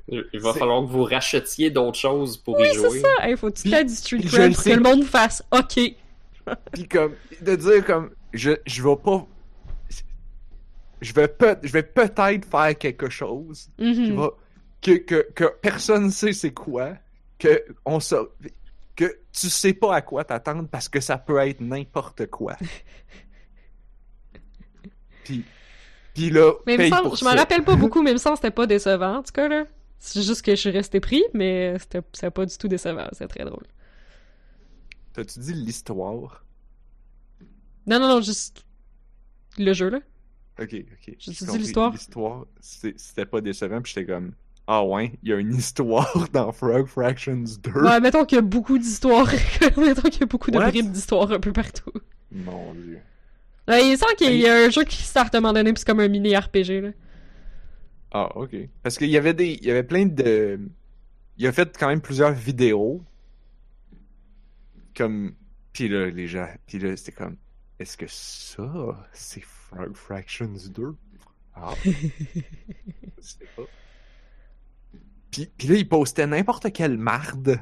Il 0.08 0.40
va 0.40 0.52
C'est- 0.52 0.58
falloir 0.58 0.82
que 0.82 0.88
vous 0.90 1.04
rachetiez 1.04 1.70
d'autres 1.70 1.98
choses 1.98 2.36
pour 2.36 2.58
Oui, 2.58 2.66
y 2.66 2.70
c'est 2.74 2.78
jouer. 2.78 3.00
ça. 3.00 3.08
Hey, 3.28 3.36
faut-tu 3.36 3.62
que 3.64 3.68
t'aies 3.70 3.84
du 3.84 3.94
street 3.94 4.18
cred 4.22 4.54
pour 4.54 4.64
que 4.64 4.70
le 4.70 4.80
monde 4.80 5.04
fasse, 5.04 5.42
ok. 5.52 5.80
Puis 6.72 6.88
comme, 6.88 7.14
de 7.40 7.54
dire 7.56 7.84
comme, 7.84 8.10
je, 8.32 8.52
je 8.66 8.82
vais 8.82 8.96
pas... 8.96 9.24
Je 11.00 11.12
vais, 11.14 11.28
peut, 11.28 11.56
je 11.62 11.72
vais 11.72 11.82
peut-être 11.82 12.44
faire 12.44 12.76
quelque 12.78 13.08
chose 13.10 13.70
qui 13.78 14.10
Mhm. 14.10 14.16
va... 14.16 14.30
Que, 14.82 14.92
que, 14.98 15.28
que 15.34 15.44
personne 15.60 16.10
sait 16.10 16.32
c'est 16.32 16.52
quoi. 16.54 16.94
Que 17.38 17.64
on 17.84 18.00
sa- 18.00 18.24
que 18.96 19.04
tu 19.32 19.48
sais 19.50 19.72
pas 19.74 19.94
à 19.94 20.00
quoi 20.02 20.24
t'attendre 20.24 20.66
parce 20.68 20.88
que 20.88 21.00
ça 21.00 21.18
peut 21.18 21.38
être 21.38 21.60
n'importe 21.60 22.26
quoi. 22.26 22.56
puis, 25.24 25.44
puis 26.14 26.30
là, 26.30 26.52
Mais 26.66 26.76
paye 26.76 26.90
semble, 26.90 27.02
pour 27.04 27.16
je 27.16 27.24
me 27.24 27.36
rappelle 27.36 27.64
pas 27.64 27.76
beaucoup, 27.82 28.02
mais 28.02 28.10
il 28.10 28.14
me 28.14 28.18
semble 28.18 28.36
que 28.36 28.42
c'était 28.42 28.54
pas 28.54 28.66
décevant, 28.66 29.18
en 29.18 29.22
tout 29.22 29.32
cas, 29.32 29.48
là. 29.48 29.64
C'est 29.98 30.22
juste 30.22 30.42
que 30.42 30.52
je 30.52 30.56
suis 30.60 30.70
resté 30.70 30.98
pris, 30.98 31.22
mais 31.34 31.78
c'était 31.78 32.00
c'était 32.14 32.30
pas 32.30 32.46
du 32.46 32.56
tout 32.56 32.68
décevant. 32.68 33.06
C'est 33.12 33.28
très 33.28 33.44
drôle. 33.44 33.64
T'as-tu 35.12 35.40
dit 35.40 35.52
l'histoire? 35.52 36.42
Non, 37.86 38.00
non, 38.00 38.08
non, 38.08 38.20
juste 38.22 38.64
le 39.58 39.72
jeu, 39.74 39.90
là. 39.90 40.00
Ok, 40.58 40.74
ok. 40.74 41.16
Dit 41.18 41.36
compris. 41.38 41.58
l'histoire. 41.58 41.92
L'histoire, 41.92 42.46
c'était 42.60 43.26
pas 43.26 43.40
décevant, 43.40 43.80
puis 43.80 43.92
j'étais 43.94 44.12
comme, 44.12 44.32
ah 44.66 44.84
ouais, 44.84 45.12
il 45.22 45.30
y 45.30 45.32
a 45.32 45.36
une 45.36 45.54
histoire 45.54 46.28
dans 46.32 46.52
Frog 46.52 46.86
Fractions 46.86 47.44
2. 47.62 47.72
Ouais, 47.82 48.00
mettons 48.00 48.24
qu'il 48.24 48.36
y 48.36 48.38
a 48.38 48.42
beaucoup 48.42 48.78
d'histoires. 48.78 49.26
mettons 49.76 50.08
qu'il 50.08 50.20
y 50.20 50.22
a 50.22 50.26
beaucoup 50.26 50.50
de 50.50 50.58
bribes 50.58 50.92
d'histoires 50.92 51.32
un 51.32 51.40
peu 51.40 51.52
partout. 51.52 51.92
Mon 52.30 52.74
dieu. 52.74 53.00
Ouais, 53.66 53.88
il 53.88 53.98
semble 53.98 54.14
qu'il 54.14 54.36
y 54.36 54.48
a 54.48 54.66
un 54.66 54.70
jeu 54.70 54.84
qui 54.84 55.02
start 55.02 55.34
à 55.34 55.38
un 55.38 55.40
moment 55.40 55.54
donné, 55.54 55.72
pis 55.72 55.80
c'est 55.80 55.86
comme 55.86 56.00
un 56.00 56.08
mini 56.08 56.36
RPG, 56.36 56.82
là. 56.82 56.90
Ah, 58.12 58.36
ok. 58.36 58.56
Parce 58.82 58.98
qu'il 58.98 59.10
y 59.10 59.16
avait 59.16 59.34
des. 59.34 59.58
Il 59.60 59.64
y 59.64 59.70
avait 59.70 59.82
plein 59.82 60.06
de. 60.06 60.60
Il 61.36 61.46
a 61.46 61.52
fait 61.52 61.76
quand 61.78 61.88
même 61.88 62.00
plusieurs 62.00 62.32
vidéos. 62.32 63.02
Comme. 64.96 65.34
Puis 65.72 65.88
là, 65.88 66.10
les 66.10 66.26
gens. 66.26 66.48
Puis 66.66 66.78
là, 66.78 66.96
c'était 66.96 67.12
comme. 67.12 67.36
Est-ce 67.78 67.96
que 67.96 68.06
ça, 68.08 69.08
c'est 69.12 69.42
Fractions 69.94 70.52
2? 70.70 70.94
Ah. 71.54 71.74
Sais 73.20 73.46
pas. 73.56 73.62
Puis, 75.30 75.50
puis 75.56 75.68
là, 75.68 75.74
il 75.76 75.88
postait 75.88 76.26
n'importe 76.26 76.72
quelle 76.72 76.98
marde. 76.98 77.61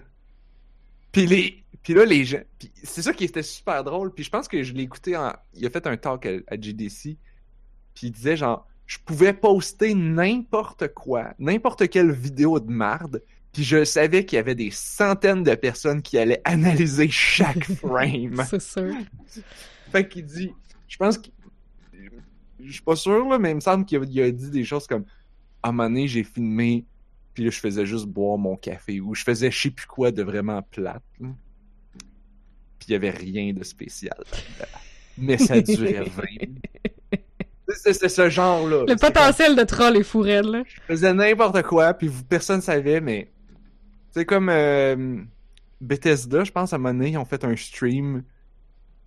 Puis 1.13 1.27
les. 1.27 1.65
Puis 1.83 1.95
là, 1.95 2.05
les 2.05 2.25
gens. 2.25 2.43
Puis 2.59 2.71
c'est 2.83 3.03
ça 3.03 3.13
qui 3.13 3.25
était 3.25 3.43
super 3.43 3.85
drôle. 3.85 4.13
Puis 4.13 4.25
je 4.25 4.31
pense 4.31 4.49
que 4.49 4.63
je 4.63 4.73
l'ai 4.73 4.85
écouté 4.85 5.17
en. 5.17 5.33
Il 5.55 5.67
a 5.67 5.71
fait 5.71 5.87
un 5.87 5.97
talk 5.97 6.27
à, 6.27 6.31
à 6.49 6.61
GDC. 6.61 7.17
Puis 7.95 8.07
il 8.07 8.13
disait 8.13 8.37
genre. 8.37 8.67
Je 8.87 8.97
pouvais 9.05 9.35
poster 9.35 9.93
n'importe 9.93 10.89
quoi, 10.95 11.35
n'importe 11.39 11.91
quelle 11.91 12.11
vidéo 12.11 12.59
de 12.59 12.71
marde, 12.71 13.23
puis 13.53 13.63
je 13.63 13.85
savais 13.85 14.25
qu'il 14.25 14.37
y 14.37 14.41
avait 14.41 14.55
des 14.55 14.71
centaines 14.71 15.43
de 15.43 15.55
personnes 15.55 16.01
qui 16.01 16.17
allaient 16.17 16.41
analyser 16.45 17.11
chaque 17.11 17.65
frame. 17.75 18.43
C'est 18.49 18.63
sûr. 18.63 18.95
fait 19.93 20.09
qu'il 20.09 20.25
dit, 20.25 20.55
Je 20.89 20.97
pense 20.97 21.19
que. 21.19 21.29
Je 22.63 22.73
suis 22.73 22.83
pas 22.83 22.97
sûr, 22.97 23.29
là, 23.29 23.39
mais 23.39 23.51
il 23.53 23.57
me 23.57 23.61
semble 23.61 23.85
qu'il 23.85 23.99
a, 24.21 24.31
dit 24.31 24.51
des 24.51 24.65
choses 24.65 24.87
comme 24.87 25.05
À 25.63 25.69
un 25.69 25.73
moment 25.73 25.89
donné, 25.89 26.09
j'ai 26.09 26.25
filmé, 26.25 26.85
puis 27.35 27.45
là, 27.45 27.51
je 27.51 27.61
faisais 27.61 27.87
juste 27.87 28.07
boire 28.07 28.39
mon 28.39 28.57
café, 28.57 29.01
ou 29.01 29.15
je 29.15 29.23
faisais 29.23 29.51
je 29.51 29.61
sais 29.61 29.71
plus 29.71 29.87
quoi 29.87 30.11
de 30.11 30.23
vraiment 30.23 30.63
plate. 30.63 31.03
là. 31.21 31.29
Puis 32.79 32.89
il 32.89 32.93
y 32.93 32.95
avait 32.95 33.11
rien 33.11 33.53
de 33.53 33.63
spécial. 33.65 34.17
là-dedans. 34.19 34.79
Mais 35.19 35.37
ça 35.39 35.61
durait 35.61 36.05
20 36.05 36.23
C'est 37.77 37.93
c'est 37.93 38.09
ce 38.09 38.31
genre-là. 38.31 38.81
Le 38.81 38.87
comme- 38.87 38.97
potentiel 38.99 39.55
de 39.57 39.63
troll 39.65 39.97
est 39.97 40.03
fou 40.03 40.21
raide, 40.21 40.47
là. 40.47 40.63
je 40.67 40.81
faisais 40.83 41.13
n'importe 41.13 41.63
quoi, 41.63 41.93
puis 41.95 42.09
vous- 42.09 42.25
personne 42.25 42.61
savait, 42.63 43.01
mais 43.01 43.31
c'est 44.11 44.25
comme 44.25 44.49
euh, 44.49 45.19
Bethesda, 45.81 46.45
je 46.45 46.51
pense 46.53 46.73
à 46.73 46.77
un 46.77 46.79
moment 46.79 46.95
donné, 46.95 47.11
ils 47.11 47.19
ont 47.19 47.25
fait 47.27 47.45
un 47.45 47.55
stream, 47.57 48.23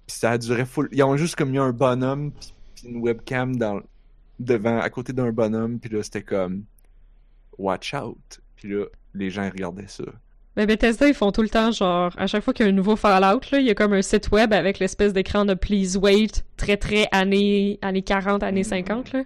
puis 0.06 0.16
ça 0.16 0.32
a 0.32 0.38
duré 0.38 0.66
full. 0.66 0.90
Ils 0.92 1.02
ont 1.04 1.18
juste 1.18 1.36
comme 1.36 1.50
mis 1.50 1.58
un 1.58 1.72
bonhomme 1.72 2.32
puis 2.34 2.54
une 2.84 2.98
webcam 2.98 3.56
dans 3.56 3.82
devant 4.40 4.80
à 4.80 4.90
côté 4.90 5.14
d'un 5.14 5.32
bonhomme, 5.32 5.80
puis 5.80 5.90
là 5.90 6.02
c'était 6.04 6.24
comme 6.24 6.64
watch 7.58 7.94
out, 7.94 8.42
puis 8.56 8.70
là 8.70 8.86
les 9.14 9.30
gens 9.30 9.50
regardaient 9.50 9.88
ça. 9.88 10.06
Mais 10.58 10.66
Bethesda, 10.66 11.08
ils 11.08 11.14
font 11.14 11.32
tout 11.32 11.42
le 11.42 11.50
temps, 11.50 11.72
genre, 11.72 12.12
à 12.18 12.28
chaque 12.28 12.44
fois 12.44 12.54
qu'il 12.54 12.66
y 12.66 12.70
a 12.70 12.72
un 12.72 12.76
nouveau 12.76 12.98
Fallout, 12.98 13.40
là, 13.52 13.60
il 13.60 13.66
y 13.66 13.70
a 13.70 13.76
comme 13.76 13.94
un 13.94 14.02
site 14.02 14.32
web 14.32 14.52
avec 14.52 14.80
l'espèce 14.80 15.14
d'écran 15.14 15.46
de 15.46 15.54
Please 15.54 15.98
Wait, 15.98 16.44
très 16.58 16.76
très 16.76 17.08
années, 17.14 17.80
années 17.82 18.02
40, 18.02 18.44
années 18.44 18.66
50, 18.66 19.14
là. 19.14 19.24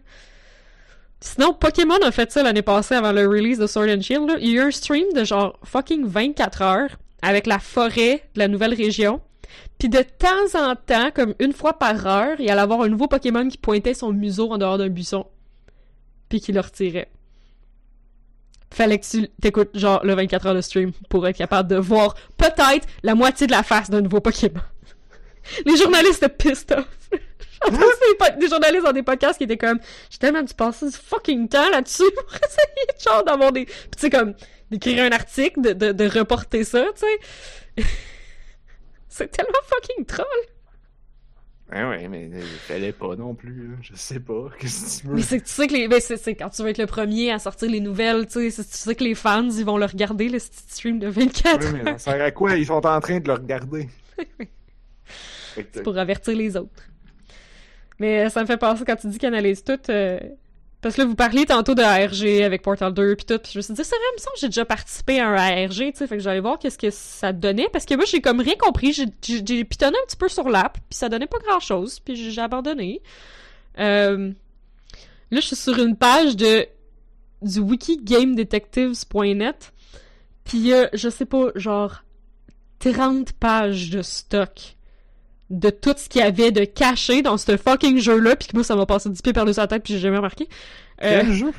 Sinon, 1.21 1.53
Pokémon 1.53 1.97
a 2.03 2.11
fait 2.11 2.31
ça 2.31 2.43
l'année 2.43 2.61
passée 2.61 2.93
avant 2.93 3.11
le 3.11 3.27
release 3.27 3.57
de 3.57 3.65
Sword 3.65 3.87
and 3.89 4.01
Shield, 4.01 4.29
là. 4.29 4.35
Il 4.39 4.49
y 4.49 4.59
a 4.59 4.63
eu 4.63 4.67
un 4.67 4.71
stream 4.71 5.05
de 5.15 5.23
genre 5.23 5.57
fucking 5.63 6.05
24 6.05 6.61
heures 6.61 6.97
avec 7.23 7.47
la 7.47 7.57
forêt 7.57 8.21
de 8.35 8.39
la 8.39 8.47
nouvelle 8.47 8.75
région. 8.75 9.19
Puis 9.77 9.89
de 9.89 10.01
temps 10.01 10.59
en 10.59 10.75
temps, 10.75 11.11
comme 11.11 11.33
une 11.39 11.53
fois 11.53 11.73
par 11.73 12.07
heure, 12.07 12.39
il 12.39 12.49
allait 12.49 12.61
avoir 12.61 12.81
un 12.81 12.87
nouveau 12.87 13.07
Pokémon 13.07 13.47
qui 13.47 13.57
pointait 13.57 13.93
son 13.93 14.11
museau 14.13 14.51
en 14.51 14.57
dehors 14.57 14.77
d'un 14.77 14.89
buisson. 14.89 15.25
Puis 16.29 16.39
qui 16.39 16.51
le 16.51 16.61
retirait. 16.61 17.09
Fallait 18.71 18.99
que 18.99 19.05
tu 19.05 19.27
t'écoutes 19.41 19.77
genre 19.77 20.03
le 20.03 20.15
24 20.15 20.47
heures 20.47 20.55
de 20.55 20.61
stream 20.61 20.91
pour 21.09 21.27
être 21.27 21.37
capable 21.37 21.69
de 21.69 21.75
voir 21.75 22.15
peut-être 22.37 22.87
la 23.03 23.15
moitié 23.15 23.47
de 23.47 23.51
la 23.51 23.63
face 23.63 23.89
d'un 23.89 24.01
nouveau 24.01 24.19
Pokémon. 24.21 24.61
Les 25.65 25.77
journalistes 25.77 26.23
étaient 26.23 26.29
pissed 26.29 26.71
off. 26.71 27.09
Des, 28.37 28.47
journalistes 28.47 28.83
dans 28.83 28.91
des 28.91 29.01
podcasts 29.01 29.37
qui 29.37 29.45
étaient 29.45 29.57
comme 29.57 29.79
j'ai 30.11 30.19
tellement 30.19 30.43
dû 30.43 30.53
passer 30.53 30.85
du 30.87 30.91
fucking 30.91 31.47
temps 31.47 31.67
là-dessus 31.71 32.03
pour 32.15 32.35
essayer 32.35 33.03
genre 33.03 33.23
d'avoir 33.23 33.51
des 33.51 33.65
puis 33.65 33.75
tu 33.95 34.01
sais 34.01 34.09
comme 34.11 34.35
d'écrire 34.69 35.03
un 35.03 35.11
article 35.11 35.61
de, 35.61 35.73
de, 35.73 35.91
de 35.91 36.19
reporter 36.19 36.63
ça 36.63 36.85
tu 36.95 37.05
sais 37.05 37.83
c'est 39.17 39.29
tellement 39.31 39.59
fucking 39.65 40.05
troll 40.05 40.25
Ouais 41.71 41.83
ouais, 41.83 42.07
mais 42.07 42.29
il 42.31 42.43
fallait 42.43 42.91
pas 42.91 43.15
non 43.15 43.33
plus, 43.33 43.69
là. 43.69 43.75
je 43.81 43.95
sais 43.95 44.19
pas, 44.19 44.49
qu'est-ce 44.59 44.97
que 44.97 45.01
tu 45.01 45.07
veux? 45.07 45.15
mais 45.15 45.21
c'est 45.23 45.41
tu 45.41 45.49
sais 45.49 45.65
que 45.67 45.73
les 45.73 45.87
ben, 45.87 45.99
c'est 45.99 46.17
c'est 46.17 46.35
quand 46.35 46.49
tu 46.49 46.61
vas 46.61 46.69
être 46.69 46.77
le 46.77 46.85
premier 46.85 47.31
à 47.31 47.39
sortir 47.39 47.71
les 47.71 47.79
nouvelles 47.79 48.27
tu 48.27 48.33
sais 48.33 48.49
c'est- 48.51 48.69
tu 48.69 48.77
sais 48.77 48.93
que 48.95 49.03
les 49.03 49.15
fans 49.15 49.49
ils 49.49 49.65
vont 49.65 49.77
le 49.77 49.85
regarder 49.85 50.29
le 50.29 50.37
stream 50.39 50.99
de 50.99 51.07
24 51.07 51.59
Ouais, 51.73 51.83
mais 51.83 51.91
ça 51.93 51.97
sert 51.97 52.21
à 52.23 52.29
quoi? 52.31 52.55
Ils 52.55 52.67
sont 52.67 52.85
en 52.85 52.99
train 52.99 53.19
de 53.19 53.27
le 53.27 53.33
regarder. 53.33 53.89
Que- 55.55 55.79
pour 55.79 55.97
avertir 55.97 56.35
les 56.35 56.57
autres. 56.57 56.83
Mais 57.99 58.25
euh, 58.25 58.29
ça 58.29 58.41
me 58.41 58.45
fait 58.45 58.57
penser 58.57 58.83
quand 58.85 58.97
tu 58.97 59.07
dis 59.07 59.17
qu'ils 59.17 59.27
analysent 59.29 59.63
tout. 59.63 59.79
euh, 59.89 60.19
Parce 60.85 60.97
que 60.97 61.01
là, 61.01 61.07
vous 61.07 61.15
parliez 61.15 61.47
tantôt 61.47 61.73
de 61.73 61.81
ARG 61.81 62.43
avec 62.43 62.61
Portal 62.61 62.93
2 62.93 63.15
puis 63.15 63.25
tout. 63.25 63.39
Je 63.51 63.57
me 63.57 63.61
suis 63.63 63.73
dit, 63.73 63.83
c'est 63.83 63.95
vrai, 63.95 64.05
il 64.11 64.17
me 64.17 64.19
semble 64.19 64.33
que 64.35 64.39
j'ai 64.41 64.47
déjà 64.49 64.65
participé 64.65 65.19
à 65.19 65.29
un 65.29 65.33
ARG, 65.33 65.71
tu 65.71 65.91
sais. 65.95 66.05
Fait 66.05 66.15
que 66.15 66.21
j'allais 66.21 66.41
voir 66.41 66.59
qu'est-ce 66.59 66.77
que 66.77 66.91
ça 66.91 67.33
donnait. 67.33 67.67
Parce 67.73 67.85
que 67.85 67.95
moi, 67.95 68.05
j'ai 68.05 68.21
comme 68.21 68.39
rien 68.39 68.53
compris. 68.59 68.93
J'ai- 68.93 69.07
pitonné 69.63 69.97
un 69.97 70.05
petit 70.05 70.15
peu 70.15 70.29
sur 70.29 70.47
l'app. 70.47 70.73
Puis 70.87 70.95
ça 70.99 71.09
donnait 71.09 71.25
pas 71.25 71.39
grand-chose. 71.39 71.99
Puis 72.01 72.31
j'ai 72.31 72.39
abandonné. 72.39 73.01
Euh, 73.79 74.29
Là, 75.31 75.39
je 75.39 75.47
suis 75.47 75.55
sur 75.55 75.75
une 75.79 75.95
page 75.95 76.35
de 76.35 76.67
du 77.41 77.61
wiki 77.61 77.97
gamedetectives.net. 77.97 79.73
Puis 80.43 80.71
a, 80.71 80.89
je 80.93 81.09
sais 81.09 81.25
pas, 81.25 81.47
genre 81.55 82.03
30 82.77 83.33
pages 83.33 83.89
de 83.89 84.03
stock 84.03 84.75
de 85.49 85.69
tout 85.69 85.93
ce 85.97 86.09
qu'il 86.09 86.21
y 86.21 86.23
avait 86.23 86.51
de 86.51 86.65
caché 86.65 87.21
dans 87.21 87.37
ce 87.37 87.55
fucking 87.57 87.99
jeu-là, 87.99 88.35
puis 88.35 88.47
que 88.47 88.55
moi, 88.55 88.63
ça 88.63 88.75
m'a 88.75 88.85
passé 88.85 89.09
10 89.09 89.21
pieds 89.21 89.33
par-dessus 89.33 89.59
la 89.59 89.67
tête, 89.67 89.83
puis 89.83 89.93
j'ai 89.93 89.99
jamais 89.99 90.17
remarqué. 90.17 90.47
Euh, 91.03 91.21
Quel 91.21 91.31
jeu? 91.33 91.53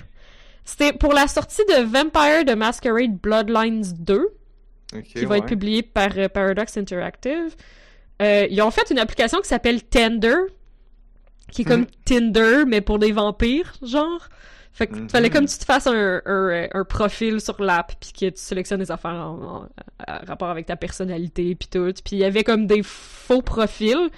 C'était 0.65 0.93
pour 0.93 1.13
la 1.13 1.29
sortie 1.29 1.63
de 1.69 1.85
Vampire 1.85 2.45
the 2.45 2.57
Masquerade 2.57 3.17
Bloodlines 3.21 3.85
2, 3.99 4.27
Ok, 4.97 5.03
qui 5.05 5.25
va 5.25 5.31
ouais. 5.33 5.39
être 5.39 5.47
publié 5.47 5.83
par 5.83 6.09
euh, 6.17 6.29
Paradox 6.29 6.77
Interactive. 6.77 7.55
Euh, 8.23 8.47
ils 8.51 8.61
ont 8.63 8.71
fait 8.71 8.91
une 8.91 8.99
application 8.99 9.41
qui 9.41 9.49
s'appelle 9.49 9.83
Tender, 9.85 10.35
qui 11.53 11.63
est 11.63 11.65
comme 11.65 11.83
Mhm. 11.83 11.87
Tinder, 12.05 12.65
mais 12.67 12.81
pour 12.81 12.99
des 12.99 13.13
vampires, 13.13 13.75
genre. 13.83 14.29
Fait 14.77 14.87
que 14.89 14.95
Mhm. 14.97 15.09
fallait 15.09 15.31
comme 15.31 15.47
tu 15.47 15.57
te 15.57 15.65
fasses 15.65 15.87
un, 15.87 16.21
un, 16.27 16.69
un 16.71 16.85
profil 16.85 17.41
sur 17.41 17.63
l'app, 17.63 17.95
puis 17.99 18.13
que 18.13 18.27
tu 18.35 18.41
sélectionnes 18.43 18.81
des 18.81 18.91
affaires 18.91 19.13
en, 19.15 19.39
en- 19.43 19.69
en 20.13 20.27
rapport 20.27 20.51
avec 20.51 20.67
ta 20.67 20.77
personnalité, 20.77 21.55
puis 21.55 21.69
tout. 21.71 21.91
Puis 22.05 22.17
il 22.17 22.19
y 22.19 22.25
avait 22.25 22.45
comme 22.45 22.67
des 22.67 22.83
faux 22.83 23.41
profils 23.41 24.11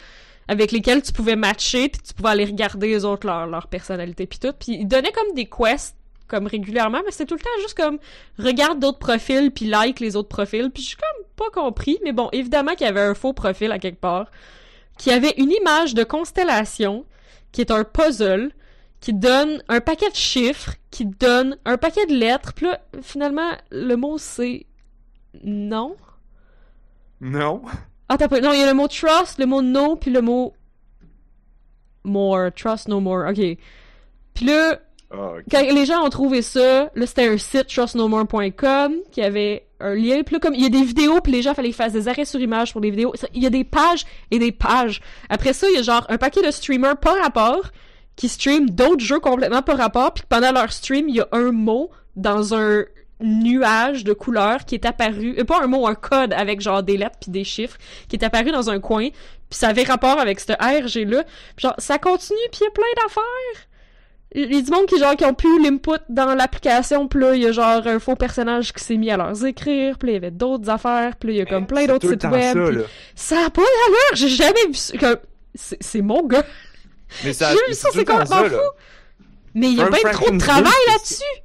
avec 0.48 0.72
lesquels 0.72 1.00
tu 1.02 1.12
pouvais 1.12 1.36
matcher, 1.36 1.88
puis 1.88 2.00
tu 2.02 2.12
pouvais 2.12 2.30
aller 2.30 2.44
regarder 2.44 2.88
les 2.88 3.04
autres, 3.04 3.24
leur, 3.26 3.46
leur 3.46 3.68
personnalité, 3.68 4.26
puis 4.26 4.40
tout. 4.40 4.52
Puis 4.58 4.72
ils 4.80 4.88
donnaient 4.88 5.12
comme 5.12 5.32
des 5.34 5.46
quests, 5.46 5.94
comme 6.26 6.48
régulièrement, 6.48 7.02
mais 7.04 7.12
c'était 7.12 7.26
tout 7.26 7.34
le 7.36 7.40
temps 7.40 7.62
juste 7.62 7.76
comme 7.76 7.98
regarde 8.38 8.80
d'autres 8.80 8.98
profils, 8.98 9.52
puis 9.52 9.66
like 9.66 10.00
les 10.00 10.16
autres 10.16 10.28
profils. 10.28 10.70
Puis 10.74 10.82
je 10.82 10.88
suis 10.88 10.96
comme 10.96 11.24
pas 11.36 11.50
compris, 11.52 11.98
mais 12.02 12.10
bon, 12.12 12.30
évidemment 12.32 12.72
qu'il 12.74 12.86
y 12.86 12.90
avait 12.90 13.00
un 13.00 13.14
faux 13.14 13.32
profil 13.32 13.70
à 13.70 13.78
quelque 13.78 14.00
part, 14.00 14.26
qui 14.98 15.12
avait 15.12 15.34
une 15.36 15.52
image 15.52 15.94
de 15.94 16.02
constellation, 16.02 17.04
qui 17.52 17.60
est 17.60 17.70
un 17.70 17.84
puzzle, 17.84 18.50
qui 19.00 19.14
donne 19.14 19.62
un 19.68 19.80
paquet 19.80 20.10
de 20.10 20.16
chiffres, 20.16 20.74
qui 20.90 21.06
donne 21.06 21.56
un 21.64 21.76
paquet 21.76 22.06
de 22.06 22.14
lettres. 22.14 22.52
Puis 22.54 22.66
là, 22.66 22.80
finalement, 23.02 23.50
le 23.70 23.94
mot 23.96 24.18
c'est 24.18 24.66
non? 25.44 25.96
Non. 27.20 27.62
Ah, 28.08 28.16
t'as 28.16 28.28
pas... 28.28 28.40
Non, 28.40 28.52
il 28.52 28.60
y 28.60 28.62
a 28.62 28.66
le 28.66 28.74
mot 28.74 28.88
trust, 28.88 29.38
le 29.38 29.46
mot 29.46 29.62
no, 29.62 29.96
puis 29.96 30.10
le 30.10 30.22
mot 30.22 30.54
more. 32.04 32.50
Trust 32.54 32.88
no 32.88 33.00
more. 33.00 33.28
OK. 33.28 33.58
Puis 34.34 34.46
là, 34.46 34.78
Ah, 35.10 35.34
quand 35.50 35.62
les 35.62 35.86
gens 35.86 36.04
ont 36.04 36.10
trouvé 36.10 36.42
ça, 36.42 36.90
là, 36.94 37.06
c'était 37.06 37.28
un 37.28 37.38
site 37.38 37.68
trustnomore.com 37.68 38.94
qui 39.10 39.22
avait 39.22 39.66
un 39.80 39.94
lien. 39.94 40.22
Puis 40.22 40.34
là, 40.34 40.40
comme 40.40 40.54
il 40.54 40.62
y 40.62 40.66
a 40.66 40.70
des 40.70 40.82
vidéos, 40.84 41.20
puis 41.20 41.32
les 41.32 41.42
gens 41.42 41.54
fallait 41.54 41.68
qu'ils 41.68 41.76
fassent 41.76 41.92
des 41.92 42.08
arrêts 42.08 42.24
sur 42.24 42.40
image 42.40 42.72
pour 42.72 42.80
des 42.80 42.90
vidéos. 42.90 43.14
Il 43.34 43.42
y 43.42 43.46
a 43.46 43.50
des 43.50 43.64
pages 43.64 44.04
et 44.30 44.38
des 44.38 44.52
pages. 44.52 45.00
Après 45.28 45.52
ça, 45.52 45.68
il 45.68 45.76
y 45.76 45.78
a 45.78 45.82
genre 45.82 46.04
un 46.08 46.18
paquet 46.18 46.42
de 46.42 46.50
streamers 46.50 46.96
par 46.98 47.16
rapport 47.18 47.70
qui 48.18 48.28
streament 48.28 48.68
d'autres 48.68 49.02
jeux 49.02 49.20
complètement 49.20 49.62
par 49.62 49.78
rapport, 49.78 50.12
puis 50.12 50.24
pendant 50.28 50.50
leur 50.50 50.72
stream, 50.72 51.08
il 51.08 51.14
y 51.14 51.20
a 51.20 51.28
un 51.30 51.52
mot 51.52 51.90
dans 52.16 52.52
un 52.52 52.84
nuage 53.20 54.02
de 54.02 54.12
couleurs 54.12 54.64
qui 54.64 54.74
est 54.74 54.84
apparu, 54.84 55.36
euh, 55.38 55.44
pas 55.44 55.62
un 55.62 55.68
mot, 55.68 55.86
un 55.86 55.94
code 55.94 56.32
avec 56.32 56.60
genre 56.60 56.82
des 56.82 56.96
lettres 56.96 57.18
puis 57.20 57.30
des 57.30 57.44
chiffres 57.44 57.78
qui 58.08 58.16
est 58.16 58.24
apparu 58.24 58.50
dans 58.50 58.70
un 58.70 58.80
coin, 58.80 59.08
puis 59.08 59.58
ça 59.58 59.68
avait 59.68 59.84
rapport 59.84 60.18
avec 60.18 60.40
ce 60.40 60.52
ARG 60.58 61.08
là. 61.08 61.22
Puis 61.56 61.62
genre 61.62 61.74
ça 61.78 61.98
continue, 61.98 62.38
puis 62.50 62.60
il 62.60 62.64
y 62.64 62.66
a 62.66 62.70
plein 62.70 63.02
d'affaires. 63.02 63.64
Il 64.34 64.54
y 64.54 64.58
a 64.58 64.62
du 64.62 64.70
monde 64.70 64.86
qui 64.86 64.98
genre 64.98 65.16
qui 65.16 65.24
ont 65.24 65.34
plus 65.34 65.62
l'input 65.62 66.02
dans 66.08 66.34
l'application, 66.34 67.06
puis 67.06 67.20
là 67.20 67.34
il 67.36 67.42
y 67.42 67.46
a 67.46 67.52
genre 67.52 67.86
un 67.86 68.00
faux 68.00 68.16
personnage 68.16 68.72
qui 68.72 68.82
s'est 68.82 68.96
mis 68.96 69.12
à 69.12 69.16
leur 69.16 69.44
écrire, 69.44 69.96
puis 69.96 70.08
là, 70.08 70.12
il 70.12 70.14
y 70.14 70.18
avait 70.18 70.30
d'autres 70.32 70.68
affaires, 70.68 71.14
puis 71.16 71.28
là 71.28 71.34
il 71.34 71.38
y 71.38 71.42
a 71.42 71.46
comme 71.46 71.66
plein 71.66 71.82
C'est 71.82 71.86
d'autres 71.86 72.10
sites 72.10 72.24
web. 72.24 72.84
ça, 73.14 73.46
a 73.46 73.50
pas 73.50 73.62
d'allure, 73.62 74.14
j'ai 74.14 74.28
jamais 74.28 74.66
vu 74.66 74.74
ça. 74.74 74.98
Comme... 74.98 75.18
C'est 75.54 76.02
mon 76.02 76.24
gars. 76.26 76.44
Mais 77.24 77.32
ça, 77.32 77.50
J'ai 77.52 77.58
vu 77.68 77.74
ça, 77.74 77.88
c'est 77.92 78.04
complètement 78.04 78.42
là. 78.42 78.50
fou. 78.50 78.56
Mais 79.54 79.70
il 79.70 79.76
y 79.78 79.82
a 79.82 79.88
bien 79.88 80.10
trop 80.12 80.30
de 80.30 80.38
travail 80.38 80.64
2, 80.64 80.70
c'est 80.84 80.92
là-dessus. 80.92 81.40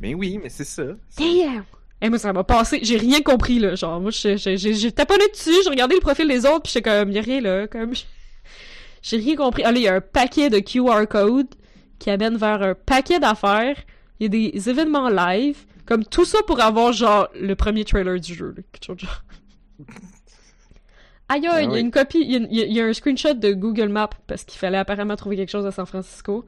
Mais 0.00 0.14
oui, 0.14 0.40
mais 0.42 0.48
c'est 0.48 0.64
ça. 0.64 0.84
Damn! 1.18 1.64
Et 2.00 2.08
moi, 2.08 2.18
ça 2.18 2.32
m'a 2.32 2.44
passé. 2.44 2.80
J'ai 2.82 2.96
rien 2.96 3.20
compris, 3.22 3.58
là. 3.58 3.74
Genre, 3.74 4.00
moi, 4.00 4.10
j'ai 4.10 4.92
taponné 4.92 5.24
dessus, 5.32 5.54
j'ai 5.62 5.70
regardé 5.70 5.94
le 5.94 6.00
profil 6.00 6.28
des 6.28 6.44
autres, 6.44 6.62
puis 6.62 6.72
j'étais 6.74 6.90
comme, 6.90 7.10
y 7.12 7.18
a 7.18 7.22
rien, 7.22 7.40
là. 7.40 7.66
Comme, 7.66 7.92
j'ai 9.02 9.16
rien 9.16 9.36
compris. 9.36 9.62
Ah, 9.64 9.72
là, 9.72 9.78
il 9.78 9.82
y 9.84 9.88
a 9.88 9.94
un 9.94 10.00
paquet 10.00 10.50
de 10.50 10.58
QR 10.58 11.06
codes 11.08 11.54
qui 11.98 12.10
amène 12.10 12.36
vers 12.36 12.62
un 12.62 12.74
paquet 12.74 13.20
d'affaires. 13.20 13.76
Il 14.20 14.24
y 14.24 14.26
a 14.26 14.50
des 14.52 14.68
événements 14.68 15.08
live. 15.08 15.58
Comme 15.86 16.04
tout 16.04 16.24
ça 16.24 16.38
pour 16.46 16.60
avoir, 16.60 16.92
genre, 16.92 17.28
le 17.38 17.54
premier 17.54 17.84
trailer 17.84 18.18
du 18.18 18.34
jeu, 18.34 18.54
là. 18.56 18.62
Quelque 18.72 18.84
chose 18.84 18.98
genre. 18.98 19.22
Aïe, 21.28 21.46
Ah 21.50 21.62
il 21.62 21.72
y 21.72 21.74
a 21.74 21.78
une 21.78 21.90
copie, 21.90 22.20
il 22.20 22.30
y 22.32 22.60
a, 22.60 22.66
il 22.66 22.72
y 22.72 22.80
un 22.80 22.92
screenshot 22.92 23.34
de 23.34 23.52
Google 23.52 23.88
Maps 23.88 24.10
parce 24.26 24.44
qu'il 24.44 24.58
fallait 24.58 24.78
apparemment 24.78 25.16
trouver 25.16 25.36
quelque 25.36 25.50
chose 25.50 25.66
à 25.66 25.72
San 25.72 25.86
Francisco. 25.86 26.44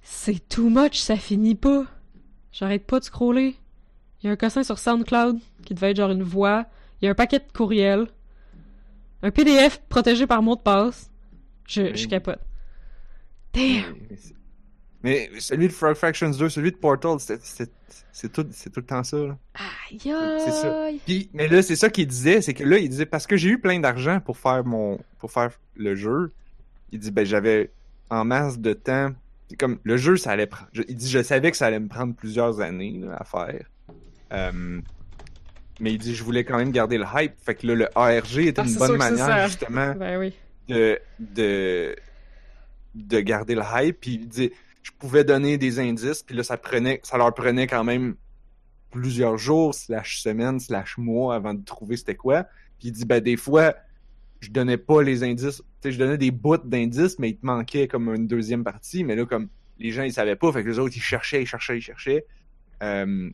C'est 0.00 0.48
too 0.48 0.70
much, 0.70 0.98
ça 0.98 1.16
finit 1.16 1.54
pas. 1.54 1.84
J'arrête 2.50 2.86
pas 2.86 2.98
de 2.98 3.04
scroller. 3.04 3.56
Il 4.22 4.26
y 4.26 4.30
a 4.30 4.32
un 4.32 4.36
cossin 4.36 4.64
sur 4.64 4.78
SoundCloud 4.78 5.38
qui 5.64 5.74
devait 5.74 5.90
être 5.90 5.98
genre 5.98 6.10
une 6.10 6.22
voix. 6.22 6.66
Il 7.00 7.04
y 7.04 7.08
a 7.08 7.10
un 7.10 7.14
paquet 7.14 7.38
de 7.38 7.52
courriels. 7.52 8.06
Un 9.22 9.30
PDF 9.30 9.80
protégé 9.88 10.26
par 10.26 10.42
mot 10.42 10.56
de 10.56 10.60
passe. 10.62 11.10
Je, 11.68 11.94
je 11.94 12.08
capote. 12.08 12.40
Damn! 13.52 13.94
Mais, 15.02 15.30
celui 15.38 15.68
de 15.68 15.72
Frog 15.72 15.94
Fractions 15.94 16.30
2, 16.30 16.48
celui 16.48 16.72
de 16.72 16.76
Portal, 16.76 17.18
c'est- 17.20 17.44
c'est 17.44 17.70
c'est 18.10 18.32
tout, 18.32 18.44
c'est 18.50 18.70
tout 18.70 18.80
le 18.80 18.86
temps 18.86 19.04
ça. 19.04 19.16
Là. 19.16 19.38
Aïe, 19.54 19.98
C'est 20.00 20.50
ça. 20.50 20.88
Puis, 21.06 21.30
mais 21.32 21.46
là, 21.46 21.62
c'est 21.62 21.76
ça 21.76 21.88
qu'il 21.88 22.06
disait, 22.08 22.40
c'est 22.42 22.52
que 22.52 22.64
là, 22.64 22.78
il 22.78 22.88
disait, 22.88 23.06
parce 23.06 23.26
que 23.28 23.36
j'ai 23.36 23.48
eu 23.50 23.60
plein 23.60 23.78
d'argent 23.78 24.18
pour 24.18 24.36
faire 24.38 24.64
mon, 24.64 24.98
pour 25.18 25.30
faire 25.30 25.50
le 25.76 25.94
jeu, 25.94 26.32
il 26.90 26.98
dit, 26.98 27.12
ben, 27.12 27.24
j'avais 27.24 27.70
en 28.10 28.24
masse 28.24 28.58
de 28.58 28.72
temps. 28.72 29.10
C'est 29.48 29.56
comme, 29.56 29.78
le 29.84 29.96
jeu, 29.96 30.16
ça 30.16 30.32
allait 30.32 30.46
prendre, 30.48 30.68
je- 30.72 30.82
il 30.88 30.96
dit, 30.96 31.08
je 31.08 31.22
savais 31.22 31.50
que 31.52 31.56
ça 31.56 31.66
allait 31.66 31.78
me 31.78 31.86
prendre 31.88 32.12
plusieurs 32.14 32.60
années, 32.60 32.98
là, 33.00 33.16
à 33.20 33.24
faire. 33.24 33.64
Euh, 34.32 34.80
mais 35.80 35.92
il 35.92 35.98
dit, 35.98 36.14
je 36.16 36.24
voulais 36.24 36.42
quand 36.44 36.56
même 36.58 36.72
garder 36.72 36.98
le 36.98 37.04
hype. 37.14 37.34
Fait 37.40 37.54
que 37.54 37.68
là, 37.68 37.74
le 37.76 37.88
ARG 37.96 38.38
était 38.48 38.62
Ah, 38.62 38.66
une 38.66 38.74
bonne 38.74 38.96
manière, 38.96 39.46
justement, 39.46 39.94
Ben 39.94 40.18
oui. 40.18 40.34
de, 40.68 40.98
de, 41.20 41.94
de 42.96 43.20
garder 43.20 43.54
le 43.54 43.62
hype. 43.76 44.00
Puis 44.00 44.14
il 44.14 44.28
dit, 44.28 44.50
je 44.88 44.92
pouvais 44.98 45.22
donner 45.22 45.58
des 45.58 45.80
indices, 45.80 46.22
puis 46.22 46.34
là, 46.34 46.42
ça 46.42 46.56
prenait, 46.56 47.00
ça 47.02 47.18
leur 47.18 47.34
prenait 47.34 47.66
quand 47.66 47.84
même 47.84 48.16
plusieurs 48.90 49.36
jours, 49.36 49.74
slash 49.74 50.22
semaines, 50.22 50.58
slash 50.60 50.96
mois 50.96 51.34
avant 51.34 51.52
de 51.52 51.62
trouver 51.62 51.98
c'était 51.98 52.14
quoi. 52.14 52.44
Puis 52.78 52.88
il 52.88 52.92
dit, 52.92 53.04
ben, 53.04 53.20
des 53.20 53.36
fois, 53.36 53.74
je 54.40 54.50
donnais 54.50 54.78
pas 54.78 55.02
les 55.02 55.24
indices. 55.24 55.58
Tu 55.58 55.64
sais, 55.82 55.92
je 55.92 55.98
donnais 55.98 56.16
des 56.16 56.30
bouts 56.30 56.56
d'indices, 56.56 57.18
mais 57.18 57.30
il 57.30 57.36
te 57.36 57.44
manquait 57.44 57.86
comme 57.86 58.08
une 58.14 58.26
deuxième 58.26 58.64
partie. 58.64 59.04
Mais 59.04 59.14
là, 59.14 59.26
comme 59.26 59.48
les 59.78 59.90
gens, 59.90 60.04
ils 60.04 60.12
savaient 60.12 60.36
pas, 60.36 60.50
fait 60.52 60.64
que 60.64 60.68
les 60.68 60.78
autres, 60.78 60.96
ils 60.96 61.02
cherchaient, 61.02 61.42
ils 61.42 61.46
cherchaient, 61.46 61.76
ils 61.76 61.82
cherchaient. 61.82 62.24
Euh, 62.82 63.28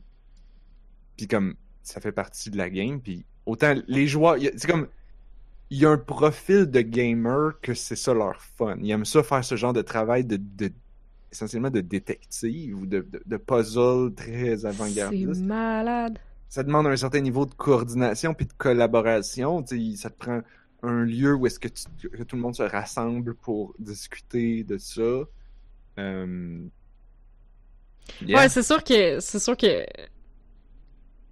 puis 1.15 1.27
comme, 1.27 1.55
ça 1.83 2.01
fait 2.01 2.11
partie 2.11 2.49
de 2.49 2.57
la 2.57 2.69
game. 2.69 2.99
Puis 2.99 3.23
autant 3.45 3.75
les 3.87 4.07
joueurs, 4.07 4.35
c'est 4.57 4.69
comme, 4.69 4.87
il 5.69 5.79
y 5.79 5.85
a 5.85 5.89
un 5.89 5.97
profil 5.97 6.65
de 6.65 6.81
gamer 6.81 7.53
que 7.61 7.73
c'est 7.73 7.95
ça 7.95 8.13
leur 8.13 8.41
fun. 8.41 8.75
Ils 8.81 8.91
aiment 8.91 9.05
ça 9.05 9.23
faire 9.23 9.43
ce 9.45 9.55
genre 9.55 9.73
de 9.73 9.81
travail 9.81 10.25
de 10.25 10.37
essentiellement 11.35 11.69
de 11.69 11.81
détective 11.81 12.77
ou 12.79 12.85
de, 12.85 13.01
de, 13.01 13.21
de 13.25 13.37
puzzle 13.37 14.13
très 14.15 14.57
C'est 14.57 14.65
avant-gardiste. 14.67 15.43
malade. 15.43 16.17
Ça 16.49 16.63
demande 16.63 16.87
un 16.87 16.95
certain 16.95 17.19
niveau 17.19 17.45
de 17.45 17.53
coordination 17.53 18.33
puis 18.33 18.45
de 18.45 18.53
collaboration. 18.53 19.61
Tu 19.63 19.93
sais, 19.93 19.97
ça 19.97 20.09
te 20.09 20.17
prend 20.17 20.41
un 20.83 21.03
lieu 21.03 21.33
où 21.35 21.45
est-ce 21.47 21.59
que, 21.59 21.67
tout 21.67 22.35
le 22.35 22.41
monde 22.41 22.55
se 22.55 22.63
rassemble 22.63 23.35
pour 23.35 23.73
discuter 23.79 24.63
de 24.63 24.77
ça. 24.77 25.01
Euh... 25.97 26.59
yeah. 28.21 28.39
Ouais, 28.39 28.49
c'est 28.49 28.63
sûr 28.63 28.83
que 28.83 29.19
c'est 29.19 29.39
sûr 29.39 29.57
que 29.57 29.85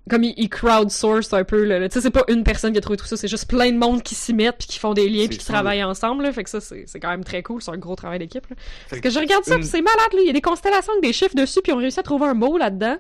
comme 0.10 0.24
il, 0.24 0.34
il 0.38 0.50
crowdsource 0.50 1.32
un 1.34 1.44
peu 1.46 1.64
là, 1.64 1.80
là. 1.80 1.88
tu 1.88 1.94
sais 1.94 2.02
c'est 2.02 2.12
pas 2.12 2.24
une 2.28 2.44
personne 2.44 2.72
qui 2.74 2.78
a 2.78 2.82
trouvé 2.82 2.98
tout 2.98 3.06
ça, 3.06 3.16
c'est 3.16 3.28
juste 3.30 3.48
plein 3.48 3.72
de 3.72 3.78
monde 3.78 4.04
qui 4.04 4.16
s'y 4.16 4.34
mettent 4.34 4.58
puis 4.58 4.68
qui 4.68 4.78
font 4.80 4.94
des 4.94 5.08
liens 5.08 5.28
puis 5.28 5.38
qui 5.38 5.46
travaillent 5.46 5.84
ensemble 5.84 6.24
là. 6.24 6.34
fait 6.34 6.44
que 6.44 6.50
ça 6.50 6.60
c'est 6.60 6.86
quand 7.00 7.10
même 7.10 7.24
très 7.24 7.42
cool, 7.44 7.62
c'est 7.62 7.72
un 7.72 7.78
gros 7.78 7.96
travail 7.96 8.20
d'équipe 8.20 8.46
là. 8.50 8.56
Parce 8.90 9.02
que 9.02 9.10
je 9.10 9.20
regarde 9.20 9.44
ça 9.46 9.56
une- 9.56 9.64
c'est 9.64 9.82
malade 9.82 10.14
là, 10.14 10.20
il 10.22 10.28
y 10.28 10.30
a 10.30 10.34
des 10.34 10.42
constellations 10.42 10.92
avec 10.94 11.04
des 11.04 11.14
chiffres 11.14 11.36
dessus 11.36 11.62
puis 11.64 11.72
on 11.72 11.78
réussi 11.78 12.00
à 12.00 12.04
trouver 12.04 12.26
un 12.26 12.34
mot 12.34 12.58
là-dedans. 12.58 12.98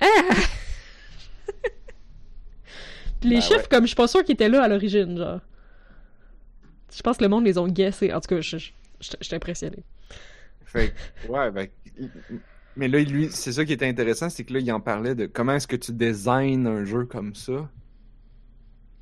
Ah! 0.00 0.06
puis 3.20 3.30
les 3.30 3.36
Ben 3.36 3.42
chiffres 3.42 3.56
ouais. 3.60 3.66
comme 3.70 3.82
je 3.84 3.88
suis 3.88 3.96
pas 3.96 4.08
sûr 4.08 4.22
qu'ils 4.24 4.34
étaient 4.34 4.48
là 4.48 4.62
à 4.62 4.68
l'origine 4.68 5.16
genre. 5.16 5.40
Je 6.94 7.02
pense 7.02 7.16
que 7.18 7.22
le 7.22 7.28
monde 7.28 7.44
les 7.44 7.58
ont 7.58 7.68
guessés. 7.68 8.12
En 8.12 8.20
tout 8.20 8.34
cas, 8.34 8.40
je 8.40 8.56
j'étais 9.00 9.36
impressionné. 9.36 9.84
Fait 10.64 10.92
que, 11.24 11.28
ouais, 11.28 11.50
ben, 11.50 11.68
mais 12.78 12.88
là, 12.88 13.00
lui, 13.00 13.28
c'est 13.30 13.52
ça 13.52 13.64
qui 13.64 13.72
était 13.72 13.86
intéressant, 13.88 14.30
c'est 14.30 14.44
que 14.44 14.54
là, 14.54 14.60
il 14.60 14.72
en 14.72 14.80
parlait 14.80 15.14
de 15.14 15.26
comment 15.26 15.52
est-ce 15.52 15.66
que 15.66 15.76
tu 15.76 15.92
designs 15.92 16.64
un 16.66 16.84
jeu 16.84 17.04
comme 17.04 17.34
ça. 17.34 17.68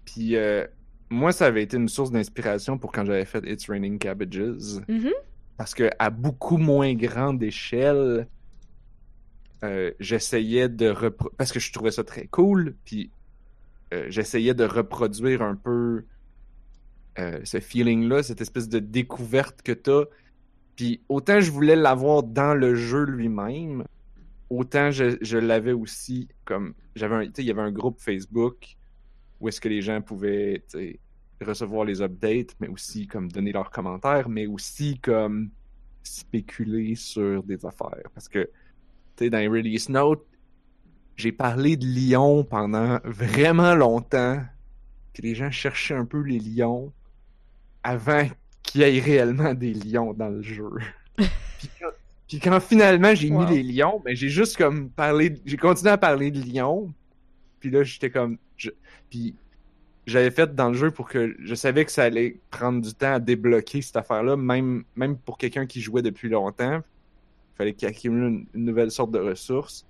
Puis, 0.07 0.35
euh, 0.35 0.67
moi, 1.11 1.31
ça 1.31 1.47
avait 1.47 1.63
été 1.63 1.77
une 1.77 1.89
source 1.89 2.11
d'inspiration 2.11 2.79
pour 2.79 2.91
quand 2.91 3.05
j'avais 3.05 3.25
fait 3.27 3.45
It's 3.47 3.69
Raining 3.69 3.99
Cabbages. 3.99 4.81
Mhm. 4.89 5.13
Parce 5.59 5.75
que 5.75 5.91
à 5.99 6.11
beaucoup 6.11 6.57
moins 6.57 6.95
grande 6.95 7.43
échelle, 7.43 8.27
euh, 9.63 9.91
j'essayais 10.01 10.69
de 10.69 10.91
repro- 10.91 11.31
parce 11.37 11.53
que 11.53 11.61
je 11.61 11.73
trouvais 11.73 11.91
ça 11.91 12.03
très 12.05 12.27
cool, 12.27 12.75
puis 12.85 13.11
euh, 13.95 14.07
j'essayais 14.09 14.55
de 14.55 14.65
reproduire 14.65 15.43
un 15.43 15.55
peu 15.55 16.05
ce 17.45 17.61
feeling-là, 17.61 18.23
cette 18.23 18.43
espèce 18.43 18.69
de 18.69 18.79
découverte 18.79 19.63
que 19.63 19.73
t'as. 19.73 20.05
Puis 20.77 21.01
autant 21.09 21.41
je 21.41 21.51
voulais 21.51 21.77
l'avoir 21.77 22.23
dans 22.23 22.55
le 22.55 22.75
jeu 22.75 23.05
lui-même, 23.05 23.85
autant 24.51 24.91
je, 24.91 25.39
l'avais 25.39 25.73
aussi 25.73 26.29
comme 26.45 26.75
j'avais 26.95 27.27
il 27.39 27.45
y 27.45 27.51
avait 27.51 27.63
un 27.63 27.73
groupe 27.73 28.01
Facebook 28.01 28.77
où 29.41 29.49
est-ce 29.49 29.61
que 29.61 29.69
les 29.69 29.83
gens 29.83 30.01
pouvaient, 30.01 30.65
recevoir 31.43 31.85
les 31.85 32.01
updates, 32.01 32.55
mais 32.61 32.69
aussi 32.69 33.07
comme 33.07 33.31
donner 33.31 33.53
leurs 33.53 33.71
commentaires, 33.71 34.29
mais 34.29 34.47
aussi 34.47 34.99
comme 35.01 35.51
spéculer 36.03 36.95
sur 36.95 37.43
des 37.43 37.65
affaires. 37.67 38.09
Parce 38.15 38.29
que, 38.29 38.49
tu 39.17 39.29
dans 39.29 39.39
les 39.39 39.49
release 39.49 39.89
notes, 39.89 40.25
j'ai 41.17 41.33
parlé 41.33 41.77
de 41.77 41.85
Lyon 41.85 42.45
pendant 42.45 42.99
vraiment 43.05 43.75
longtemps, 43.75 44.43
que 45.15 45.23
les 45.23 45.35
gens 45.35 45.51
cherchaient 45.51 45.95
un 45.95 46.05
peu 46.05 46.21
les 46.21 46.39
lions 46.39 46.93
avant 47.83 48.27
qu'il 48.67 48.81
y 48.83 48.85
ait 48.85 49.01
réellement 49.01 49.55
des 49.55 49.73
lions 49.75 50.13
dans 50.13 50.29
le 50.29 50.43
jeu. 50.43 50.69
puis, 51.17 51.71
quand, 51.81 51.91
puis 52.29 52.41
quand 52.41 52.61
finalement 52.61 53.15
j'ai 53.15 53.31
Wow. 53.31 53.47
mis 53.49 53.57
les 53.57 53.63
lions, 53.63 54.01
ben 54.05 54.15
j'ai 54.15 54.29
juste 54.29 54.57
comme 54.57 54.91
parlé, 54.91 55.35
j'ai 55.45 55.57
continué 55.57 55.91
à 55.91 55.99
parler 55.99 56.31
de 56.31 56.41
lions. 56.41 56.93
Puis 57.61 57.71
là 57.71 57.83
j'étais 57.83 58.11
comme, 58.11 58.39
je, 58.57 58.71
puis 59.11 59.35
j'avais 60.07 60.31
fait 60.31 60.55
dans 60.55 60.69
le 60.69 60.75
jeu 60.75 60.91
pour 60.91 61.09
que 61.09 61.35
je 61.41 61.55
savais 61.55 61.85
que 61.85 61.91
ça 61.91 62.05
allait 62.05 62.39
prendre 62.51 62.81
du 62.81 62.95
temps 62.95 63.15
à 63.15 63.19
débloquer 63.19 63.83
cette 63.83 63.97
affaire-là, 63.97 64.37
même, 64.37 64.85
même 64.95 65.17
pour 65.17 65.37
quelqu'un 65.39 65.67
qui 65.67 65.81
jouait 65.81 66.03
depuis 66.03 66.29
longtemps. 66.29 66.77
Il 66.79 67.57
fallait 67.57 67.73
qu'il 67.73 67.89
accumule 67.89 68.23
une, 68.25 68.47
une 68.55 68.65
nouvelle 68.67 68.91
sorte 68.91 69.11
de 69.11 69.19
ressources. 69.19 69.85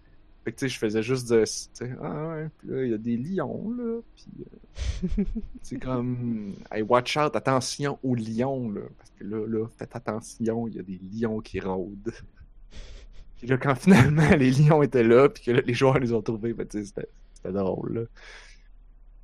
Fait 0.47 0.53
que 0.53 0.59
tu 0.59 0.69
sais, 0.69 0.75
je 0.75 0.79
faisais 0.79 1.03
juste 1.03 1.27
sais, 1.45 1.91
Ah 2.01 2.29
ouais, 2.29 2.49
puis 2.57 2.69
là, 2.69 2.85
il 2.85 2.91
y 2.93 2.95
a 2.95 2.99
des 2.99 3.17
lions, 3.17 3.69
là. 3.77 4.01
Puis. 4.15 4.47
euh, 5.19 5.25
c'est 5.63 5.81
comme. 5.81 6.55
Hey, 6.71 6.83
watch 6.83 7.17
out, 7.17 7.35
attention 7.35 7.99
aux 8.05 8.15
lions, 8.15 8.71
là. 8.71 8.83
Parce 8.97 9.11
que 9.19 9.25
là, 9.25 9.45
là, 9.45 9.67
faites 9.77 9.97
attention, 9.97 10.69
il 10.69 10.77
y 10.77 10.79
a 10.79 10.85
des 10.85 11.01
lions 11.13 11.41
qui 11.41 11.59
rôdent. 11.59 12.13
Puis 13.39 13.49
là, 13.49 13.57
quand 13.57 13.75
finalement 13.75 14.29
les 14.39 14.53
lions 14.53 14.85
étaient 14.85 15.03
là, 15.03 15.29
puis 15.29 15.43
que 15.43 15.51
là, 15.51 15.63
les 15.67 15.75
joueurs 15.75 15.99
les 15.99 16.13
ont 16.13 16.23
trouvés, 16.23 16.53
ben, 16.53 16.65
tu 16.65 16.79
sais, 16.79 16.85
c'était 16.85 17.09
c'était 17.35 17.53
drôle, 17.53 17.95
là. 17.95 18.03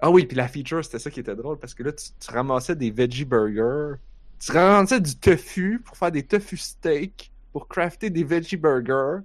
Ah 0.01 0.11
oui, 0.11 0.27
puis 0.27 0.37
la 0.37 0.49
feature, 0.49 0.85
c'était 0.85 0.99
ça 0.99 1.09
qui 1.09 1.21
était 1.21 1.37
drôle, 1.37 1.57
parce 1.61 1.75
que 1.75 1.85
là, 1.85 1.93
tu, 1.93 2.07
tu 2.19 2.31
ramassais 2.33 2.75
des 2.75 2.91
veggie 2.91 3.25
burgers, 3.25 3.95
tu 4.41 4.51
ramassais 4.51 5.01
du 5.01 5.15
tofu 5.15 5.81
pour 5.85 5.97
faire 5.97 6.11
des 6.11 6.25
tofu 6.25 6.57
steaks, 6.57 7.31
pour 7.53 7.69
crafter 7.69 8.11
des 8.11 8.25
veggie 8.25 8.57
burgers, 8.57 9.21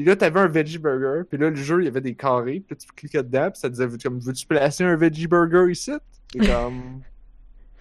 puis 0.00 0.06
là, 0.08 0.16
t'avais 0.16 0.40
un 0.40 0.48
veggie 0.48 0.78
burger, 0.78 1.24
puis 1.28 1.38
là, 1.38 1.50
le 1.50 1.56
jeu, 1.56 1.82
il 1.82 1.84
y 1.84 1.88
avait 1.88 2.00
des 2.00 2.14
carrés, 2.14 2.60
puis 2.60 2.70
là, 2.70 2.76
tu 2.76 2.86
cliquais 2.96 3.22
dedans, 3.22 3.50
puis 3.50 3.60
ça 3.60 3.68
disait, 3.68 3.86
comme, 4.02 4.18
veux-tu 4.18 4.46
placer 4.46 4.82
un 4.82 4.96
veggie 4.96 5.26
burger 5.26 5.70
ici? 5.70 5.92
Comme... 6.32 7.02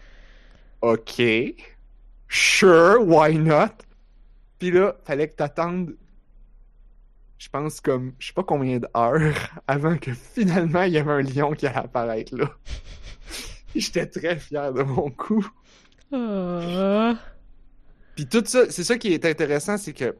OK. 0.81 1.21
Sure, 2.27 2.97
why 3.07 3.37
not? 3.37 3.85
Puis 4.57 4.69
là, 4.69 4.97
fallait 5.05 5.29
que 5.29 5.35
t'attendes, 5.35 5.95
je 7.37 7.47
pense, 7.47 7.79
comme, 7.79 8.11
je 8.19 8.27
sais 8.27 8.33
pas 8.33 8.43
combien 8.43 8.79
d'heures 8.79 9.49
avant 9.67 9.97
que 9.97 10.11
finalement, 10.11 10.83
il 10.83 10.91
y 10.91 10.97
avait 10.97 11.13
un 11.13 11.21
lion 11.21 11.53
qui 11.53 11.67
allait 11.67 11.77
apparaître 11.77 12.35
là. 12.35 12.49
J'étais 13.75 14.07
très 14.07 14.35
fier 14.35 14.73
de 14.73 14.83
mon 14.83 15.09
coup. 15.09 15.47
Ah. 16.11 17.15
Puis 18.17 18.27
tout 18.27 18.43
ça, 18.45 18.69
c'est 18.69 18.83
ça 18.83 18.97
qui 18.97 19.13
est 19.13 19.23
intéressant, 19.23 19.77
c'est 19.77 19.93
que 19.93 20.17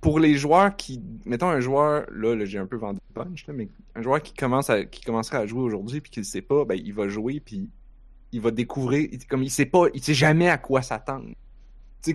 pour 0.00 0.20
les 0.20 0.36
joueurs 0.36 0.76
qui, 0.76 1.02
mettons 1.24 1.48
un 1.48 1.60
joueur, 1.60 2.06
là, 2.12 2.34
là, 2.34 2.44
j'ai 2.44 2.58
un 2.58 2.66
peu 2.66 2.76
vendu 2.76 3.00
punch, 3.14 3.46
là, 3.46 3.54
mais 3.54 3.68
un 3.94 4.02
joueur 4.02 4.22
qui 4.22 4.34
commence 4.34 4.70
à, 4.70 4.84
qui 4.84 5.02
commencerait 5.02 5.38
à 5.38 5.46
jouer 5.46 5.62
aujourd'hui 5.62 6.00
puis 6.00 6.10
qui 6.10 6.20
le 6.20 6.24
sait 6.24 6.42
pas, 6.42 6.64
ben 6.64 6.78
il 6.82 6.92
va 6.92 7.08
jouer 7.08 7.40
puis 7.40 7.68
il 8.32 8.40
va 8.40 8.50
découvrir, 8.50 9.08
comme 9.28 9.42
il 9.42 9.50
sait 9.50 9.66
pas, 9.66 9.86
il 9.94 10.02
sait 10.02 10.14
jamais 10.14 10.48
à 10.48 10.58
quoi 10.58 10.82
s'attendre. 10.82 11.30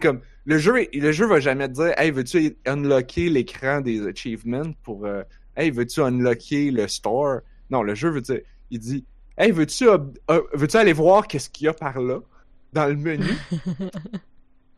Comme 0.01 0.21
le 0.45 0.57
jeu, 0.57 0.87
le 0.93 1.11
jeu 1.11 1.27
va 1.27 1.41
jamais 1.41 1.67
te 1.67 1.73
dire, 1.73 1.93
hey 1.97 2.11
veux-tu 2.11 2.55
unlocker 2.65 3.29
l'écran 3.29 3.81
des 3.81 4.07
achievements 4.07 4.71
pour, 4.83 5.05
euh, 5.05 5.23
hey 5.57 5.69
veux-tu 5.69 6.01
unlocker 6.01 6.71
le 6.71 6.87
store. 6.87 7.41
Non, 7.69 7.83
le 7.83 7.93
jeu 7.93 8.09
veut 8.09 8.21
dire, 8.21 8.39
il 8.69 8.79
dit, 8.79 9.05
hey 9.37 9.51
veux-tu, 9.51 9.89
euh, 9.89 9.97
veux-tu 10.53 10.77
aller 10.77 10.93
voir 10.93 11.27
qu'est-ce 11.27 11.49
qu'il 11.49 11.65
y 11.65 11.67
a 11.67 11.73
par 11.73 11.99
là 11.99 12.21
dans 12.71 12.85
le 12.85 12.95
menu. 12.95 13.27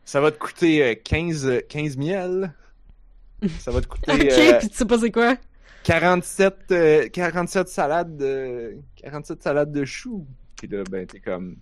Ça 0.04 0.20
va 0.20 0.30
te 0.30 0.38
coûter 0.38 0.82
euh, 0.82 0.94
15, 1.02 1.46
euh, 1.46 1.60
15 1.68 1.96
miels. 1.96 2.52
Ça 3.58 3.70
va 3.70 3.80
te 3.80 3.86
coûter 3.88 4.12
Ok, 4.12 4.20
euh, 4.20 4.58
pis 4.58 4.68
tu 4.68 4.76
sais 4.76 4.84
pas 4.84 4.98
c'est 4.98 5.10
quoi? 5.10 5.36
47, 5.84 6.54
euh, 6.70 7.08
47 7.08 7.68
salades 7.68 8.16
de, 8.16 8.78
47 8.96 9.42
salades 9.42 9.72
de 9.72 9.84
choux. 9.84 10.26
Puis 10.56 10.66
là, 10.68 10.82
ben, 10.90 11.06
t'es 11.06 11.20
comme, 11.20 11.56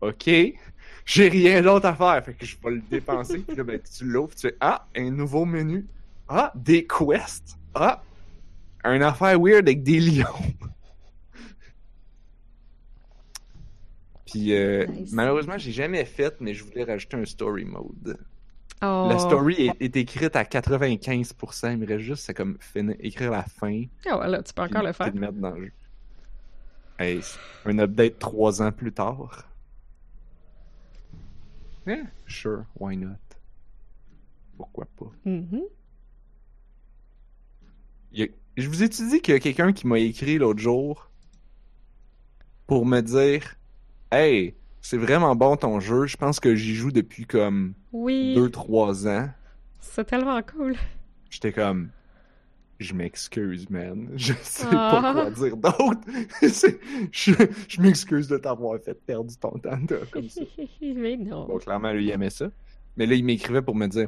OK, 0.00 0.30
j'ai 1.06 1.28
rien 1.28 1.62
d'autre 1.62 1.86
à 1.86 1.94
faire. 1.94 2.22
Fait 2.24 2.34
que 2.34 2.44
je 2.44 2.56
vais 2.62 2.70
le 2.72 2.82
dépenser. 2.90 3.38
Puis 3.38 3.56
là, 3.56 3.64
ben, 3.64 3.80
tu 3.80 4.04
l'ouvres, 4.04 4.34
tu 4.34 4.48
fais, 4.48 4.56
ah, 4.60 4.86
un 4.94 5.10
nouveau 5.10 5.44
menu. 5.44 5.86
Ah, 6.28 6.52
des 6.54 6.86
quests. 6.86 7.56
Ah, 7.74 8.02
un 8.84 9.00
affaire 9.00 9.40
weird 9.40 9.66
avec 9.66 9.82
des 9.82 10.00
lions. 10.00 10.26
Puis 14.34 14.52
euh, 14.52 14.84
Nice. 14.86 15.12
malheureusement, 15.12 15.56
j'ai 15.58 15.70
jamais 15.70 16.04
fait, 16.04 16.40
mais 16.40 16.54
je 16.54 16.64
voulais 16.64 16.82
rajouter 16.82 17.16
un 17.16 17.24
story 17.24 17.64
mode. 17.64 18.18
Oh. 18.82 19.06
La 19.08 19.18
story 19.20 19.54
est, 19.68 19.80
est 19.82 19.96
écrite 19.96 20.34
à 20.34 20.42
95%. 20.42 21.70
Il 21.72 21.78
me 21.78 21.86
reste 21.86 22.00
juste 22.00 22.28
à 22.30 22.34
comme 22.34 22.56
finir, 22.60 22.96
écrire 22.98 23.30
la 23.30 23.44
fin. 23.44 23.84
Ah 24.06 24.18
ouais, 24.18 24.28
là, 24.28 24.42
tu 24.42 24.52
peux 24.52 24.62
encore 24.62 24.82
le 24.82 24.92
faire. 24.92 25.14
mettre 25.14 25.34
dans 25.34 25.52
le 25.52 25.66
jeu. 25.66 25.72
Hey, 26.98 27.20
c'est 27.22 27.38
un 27.70 27.78
update 27.78 28.18
trois 28.18 28.60
ans 28.60 28.72
plus 28.72 28.92
tard. 28.92 29.48
Yeah, 31.86 32.04
sure, 32.26 32.64
why 32.80 32.96
not? 32.96 33.16
Pourquoi 34.56 34.86
pas? 34.96 35.10
Mhm. 35.24 35.62
Il 38.12 38.22
a- 38.24 38.28
Je 38.56 38.68
vous 38.68 38.82
ai 38.82 38.88
dit 38.88 39.20
qu'il 39.20 39.34
y 39.34 39.36
a 39.36 39.40
quelqu'un 39.40 39.72
qui 39.72 39.86
m'a 39.86 39.98
écrit 39.98 40.38
l'autre 40.38 40.60
jour 40.60 41.10
pour 42.66 42.86
me 42.86 43.00
dire 43.00 43.56
Hey, 44.14 44.54
c'est 44.80 44.96
vraiment 44.96 45.34
bon 45.34 45.56
ton 45.56 45.80
jeu, 45.80 46.06
je 46.06 46.16
pense 46.16 46.38
que 46.38 46.54
j'y 46.54 46.74
joue 46.76 46.92
depuis 46.92 47.26
comme 47.26 47.74
Oui, 47.92 48.36
2-3 48.36 49.08
ans. 49.08 49.28
c'est 49.80 50.04
tellement 50.04 50.40
cool. 50.42 50.76
J'étais 51.30 51.50
comme 51.52 51.88
Je 52.78 52.94
m'excuse, 52.94 53.68
man. 53.70 54.10
Je 54.16 54.34
sais 54.42 54.66
Ah. 54.70 55.00
pas 55.02 55.12
quoi 55.12 55.30
dire 55.30 55.56
d'autre. 55.56 56.00
Je 57.10 57.32
je 57.66 57.80
m'excuse 57.80 58.28
de 58.28 58.36
t'avoir 58.36 58.78
fait 58.84 58.94
perdre 59.04 59.32
ton 59.40 59.58
temps 59.58 59.78
comme 60.12 60.28
ça. 60.28 60.42
Mais 60.80 61.16
non. 61.16 61.46
Bon, 61.46 61.58
clairement, 61.58 61.92
lui, 61.92 62.04
il 62.06 62.10
aimait 62.10 62.30
ça. 62.30 62.50
Mais 62.96 63.06
là, 63.06 63.14
il 63.16 63.24
m'écrivait 63.24 63.62
pour 63.62 63.74
me 63.74 63.88
dire 63.88 64.06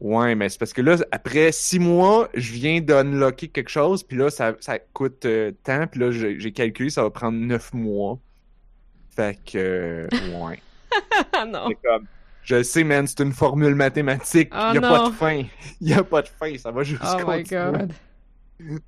Ouais, 0.00 0.34
mais 0.34 0.48
c'est 0.50 0.58
parce 0.58 0.72
que 0.74 0.82
là, 0.82 0.96
après 1.10 1.52
six 1.52 1.78
mois, 1.78 2.28
je 2.34 2.52
viens 2.52 2.80
d'unlocker 2.82 3.48
quelque 3.48 3.70
chose, 3.70 4.02
puis 4.02 4.18
là, 4.18 4.28
ça, 4.30 4.56
ça 4.60 4.78
coûte 4.80 5.24
euh, 5.24 5.52
tant, 5.62 5.86
puis 5.86 6.00
là, 6.00 6.10
j'ai 6.10 6.38
j'ai 6.40 6.50
calculé, 6.52 6.90
ça 6.90 7.02
va 7.04 7.10
prendre 7.10 7.38
neuf 7.38 7.72
mois. 7.72 8.18
Fait 9.14 9.38
que, 9.44 10.08
ouais. 10.42 10.62
Ah 11.32 11.44
non. 11.44 11.66
C'est 11.68 11.88
comme, 11.88 12.06
je 12.42 12.62
sais, 12.62 12.82
man, 12.84 13.06
c'est 13.06 13.20
une 13.20 13.32
formule 13.32 13.74
mathématique, 13.74 14.50
Oh 14.52 14.70
il 14.70 14.74
y 14.74 14.78
a 14.78 14.80
pas 14.80 15.08
de 15.08 15.14
fin. 15.14 15.44
Il 15.80 15.88
y 15.88 15.92
a 15.92 16.02
pas 16.02 16.22
de 16.22 16.28
fin, 16.28 16.56
ça 16.58 16.70
va 16.70 16.82
juste 16.82 17.02
Oh 17.04 17.20
my 17.26 17.42
god. 17.44 17.92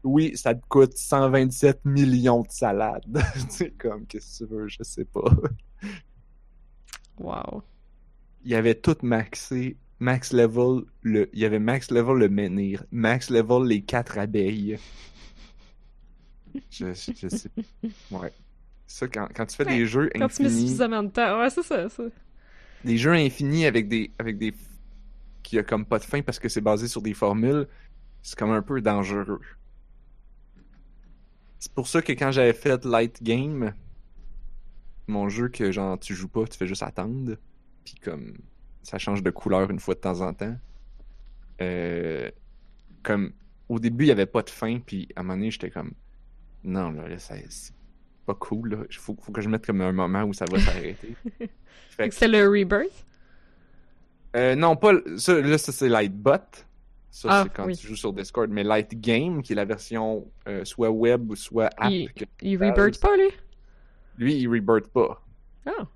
Oui, 0.02 0.37
ça 0.37 0.54
te 0.54 0.64
coûte 0.68 0.96
127 0.96 1.84
millions 1.84 2.42
de 2.42 2.50
salades. 2.50 3.22
c'est 3.48 3.70
comme, 3.76 4.06
qu'est-ce 4.06 4.40
que 4.40 4.44
tu 4.44 4.54
veux, 4.54 4.68
je 4.68 4.82
sais 4.82 5.04
pas. 5.04 5.24
Wow. 7.18 7.62
il 8.44 8.50
y 8.50 8.54
avait 8.56 8.74
tout 8.74 8.96
maxé, 9.02 9.78
max 10.00 10.32
level, 10.32 10.82
le, 11.02 11.30
il 11.32 11.38
y 11.40 11.44
avait 11.44 11.60
max 11.60 11.90
level 11.90 12.16
le 12.16 12.28
menhir, 12.28 12.84
max 12.90 13.30
level 13.30 13.66
les 13.68 13.82
quatre 13.82 14.18
abeilles. 14.18 14.78
Je, 16.70 16.92
je, 16.92 17.12
je 17.16 17.28
sais. 17.28 17.50
Ouais. 18.10 18.32
Ça, 18.86 19.08
quand, 19.08 19.28
quand 19.34 19.46
tu 19.46 19.56
fais 19.56 19.64
des 19.64 19.86
jeux 19.86 20.10
Quand 20.14 20.28
tu 20.28 20.42
mets 20.42 20.48
infinis, 20.48 20.60
suffisamment 20.68 21.02
de 21.02 21.08
temps. 21.10 21.40
Ouais, 21.40 21.50
c'est 21.50 21.62
ça, 21.62 21.88
ça. 21.88 22.02
des 22.84 22.96
jeux 22.98 23.12
infinis 23.12 23.66
avec 23.66 23.88
des, 23.88 24.10
avec 24.18 24.38
des, 24.38 24.54
qui 25.42 25.58
a 25.58 25.62
comme 25.62 25.84
pas 25.86 25.98
de 25.98 26.04
fin 26.04 26.22
parce 26.22 26.38
que 26.38 26.48
c'est 26.48 26.60
basé 26.60 26.86
sur 26.88 27.02
des 27.02 27.14
formules, 27.14 27.66
c'est 28.22 28.38
comme 28.38 28.50
un 28.50 28.62
peu 28.62 28.80
dangereux. 28.80 29.40
C'est 31.58 31.72
pour 31.72 31.88
ça 31.88 32.02
que 32.02 32.12
quand 32.12 32.30
j'avais 32.30 32.52
fait 32.52 32.84
Light 32.84 33.22
Game, 33.22 33.72
mon 35.06 35.28
jeu 35.28 35.48
que 35.48 35.72
genre 35.72 35.98
tu 35.98 36.14
joues 36.14 36.28
pas, 36.28 36.44
tu 36.46 36.56
fais 36.58 36.66
juste 36.66 36.82
attendre, 36.82 37.36
puis 37.84 37.94
comme 38.02 38.34
ça 38.82 38.98
change 38.98 39.22
de 39.22 39.30
couleur 39.30 39.70
une 39.70 39.80
fois 39.80 39.94
de 39.94 40.00
temps 40.00 40.20
en 40.20 40.32
temps. 40.34 40.56
euh, 41.60 42.30
comme 43.02 43.32
au 43.68 43.78
début 43.78 44.04
il 44.04 44.08
y 44.08 44.10
avait 44.12 44.26
pas 44.26 44.42
de 44.42 44.50
fin, 44.50 44.78
puis 44.80 45.08
à 45.16 45.20
un 45.20 45.22
moment 45.22 45.36
donné 45.36 45.50
j'étais 45.50 45.70
comme 45.70 45.92
non 46.64 46.90
là, 46.90 47.06
là, 47.08 47.18
ça- 47.18 47.34
c'est 47.48 47.72
pas 48.24 48.34
cool 48.34 48.70
là, 48.70 48.78
il 48.90 48.96
faut, 48.96 49.16
faut 49.20 49.32
que 49.32 49.40
je 49.40 49.48
mette 49.48 49.64
comme 49.66 49.80
un 49.80 49.92
moment 49.92 50.22
où 50.24 50.32
ça 50.32 50.44
va 50.50 50.58
s'arrêter. 50.60 51.14
Que- 51.98 52.10
C'est 52.10 52.26
le 52.28 52.48
Rebirth? 52.48 53.06
euh, 54.37 54.54
non, 54.56 54.74
pas. 54.74 54.94
Ça, 55.16 55.40
là, 55.40 55.56
ça, 55.58 55.70
c'est 55.70 55.88
Lightbot. 55.88 56.32
Ça, 57.10 57.28
Ah, 57.30 57.40
c'est 57.44 57.52
quand 57.52 57.66
oui. 57.66 57.76
tu 57.76 57.87
joues 57.87 57.94
sur 57.94 58.12
Discord. 58.12 58.50
Mais 58.50 58.64
Light 58.64 59.00
Game, 59.00 59.40
qui 59.42 59.52
est 59.52 59.56
la 59.56 59.64
version 59.64 60.26
euh, 60.48 60.64
soit 60.64 60.90
web 60.90 61.30
ou 61.30 61.37
soit 61.37 61.70
app, 61.76 61.92
Il- 61.92 62.10
Il 62.42 62.56
Rebirth 62.62 63.00
pas, 63.00 63.16
lui? 63.16 63.28
lui, 64.18 64.34
il 64.34 64.48
rebirth 64.48 64.88
pas. 64.88 65.22
Ah. 65.66 65.87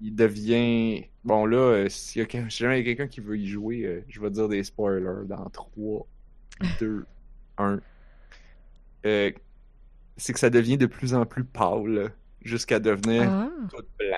Il 0.00 0.14
devient. 0.16 1.04
Bon, 1.22 1.44
là, 1.44 1.56
euh, 1.58 1.82
y 1.82 1.86
a 1.86 1.88
si 1.90 2.24
jamais 2.50 2.80
il 2.80 2.86
y 2.86 2.90
a 2.90 2.94
quelqu'un 2.94 3.08
qui 3.08 3.20
veut 3.20 3.36
y 3.36 3.46
jouer, 3.46 4.02
je 4.08 4.20
vais 4.20 4.30
dire 4.30 4.48
des 4.48 4.64
spoilers 4.64 5.26
dans 5.26 5.48
3, 5.50 6.06
2, 6.80 7.04
1. 7.58 7.80
C'est 10.16 10.32
que 10.32 10.38
ça 10.38 10.50
devient 10.50 10.78
de 10.78 10.86
plus 10.86 11.14
en 11.14 11.26
plus 11.26 11.44
pâle 11.44 12.12
jusqu'à 12.42 12.78
devenir 12.78 13.24
Ah. 13.28 13.48
tout 13.70 13.84
blanc. 13.98 14.16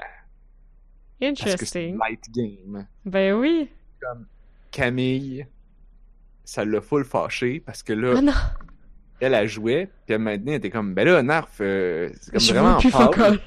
Parce 1.21 1.57
que 1.57 1.65
c'est 1.65 1.89
Interesting. 1.89 1.99
Light 1.99 2.25
Game. 2.35 2.87
Ben 3.05 3.35
oui. 3.35 3.71
Camille, 4.71 5.47
ça 6.45 6.65
l'a 6.65 6.81
full 6.81 7.05
fâché 7.05 7.61
parce 7.61 7.83
que 7.83 7.93
là, 7.93 8.21
Ah 8.29 8.55
elle 9.21 9.35
a 9.35 9.47
joué, 9.47 9.87
puis 10.05 10.15
elle 10.15 10.19
maintenant 10.21 10.53
elle 10.53 10.59
était 10.59 10.71
comme, 10.71 10.93
ben 10.93 11.07
là, 11.07 11.23
Narf, 11.23 11.57
euh, 11.61 12.11
c'est 12.21 12.33
comme 12.33 12.41
Je 12.41 12.53
vraiment 12.53 13.11
pâle. 13.11 13.41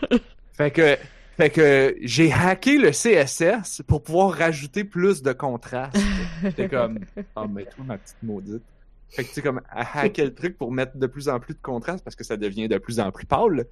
Fait 0.54 0.72
que, 0.72 0.98
fait 1.38 1.50
que 1.52 1.96
j'ai 2.02 2.32
hacké 2.34 2.78
le 2.80 2.90
CSS 2.92 3.84
pour 3.88 4.02
pouvoir 4.04 4.32
rajouter 4.32 4.84
plus 4.84 5.22
de 5.22 5.32
contraste. 5.32 5.96
J'étais 6.44 6.68
comme, 6.68 7.00
oh, 7.36 7.46
mais 7.48 7.66
toi, 7.66 7.84
ma 7.86 7.98
petite 7.98 8.18
maudite. 8.24 8.64
Fait 9.10 9.24
que 9.24 9.30
tu 9.30 9.36
sais, 9.36 9.42
comme, 9.42 9.62
elle 9.76 9.88
hacké 9.94 10.24
le 10.26 10.34
truc 10.34 10.58
pour 10.58 10.72
mettre 10.72 10.98
de 10.98 11.08
plus 11.08 11.30
en 11.30 11.40
plus 11.40 11.54
de 11.54 11.62
contraste 11.62 12.04
parce 12.04 12.16
que 12.16 12.24
ça 12.24 12.38
devient 12.38 12.68
de 12.68 12.78
plus 12.78 13.00
en 13.00 13.12
plus 13.12 13.26
pâle. 13.26 13.66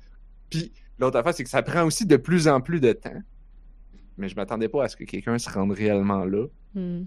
Puis 0.49 0.71
l'autre 0.99 1.17
affaire, 1.17 1.33
c'est 1.33 1.43
que 1.43 1.49
ça 1.49 1.61
prend 1.61 1.83
aussi 1.83 2.05
de 2.05 2.17
plus 2.17 2.47
en 2.47 2.61
plus 2.61 2.79
de 2.79 2.93
temps. 2.93 3.21
Mais 4.17 4.29
je 4.29 4.35
m'attendais 4.35 4.69
pas 4.69 4.85
à 4.85 4.87
ce 4.87 4.95
que 4.95 5.03
quelqu'un 5.03 5.37
se 5.37 5.49
rende 5.49 5.71
réellement 5.71 6.25
là. 6.25 6.47
Hmm. 6.73 7.05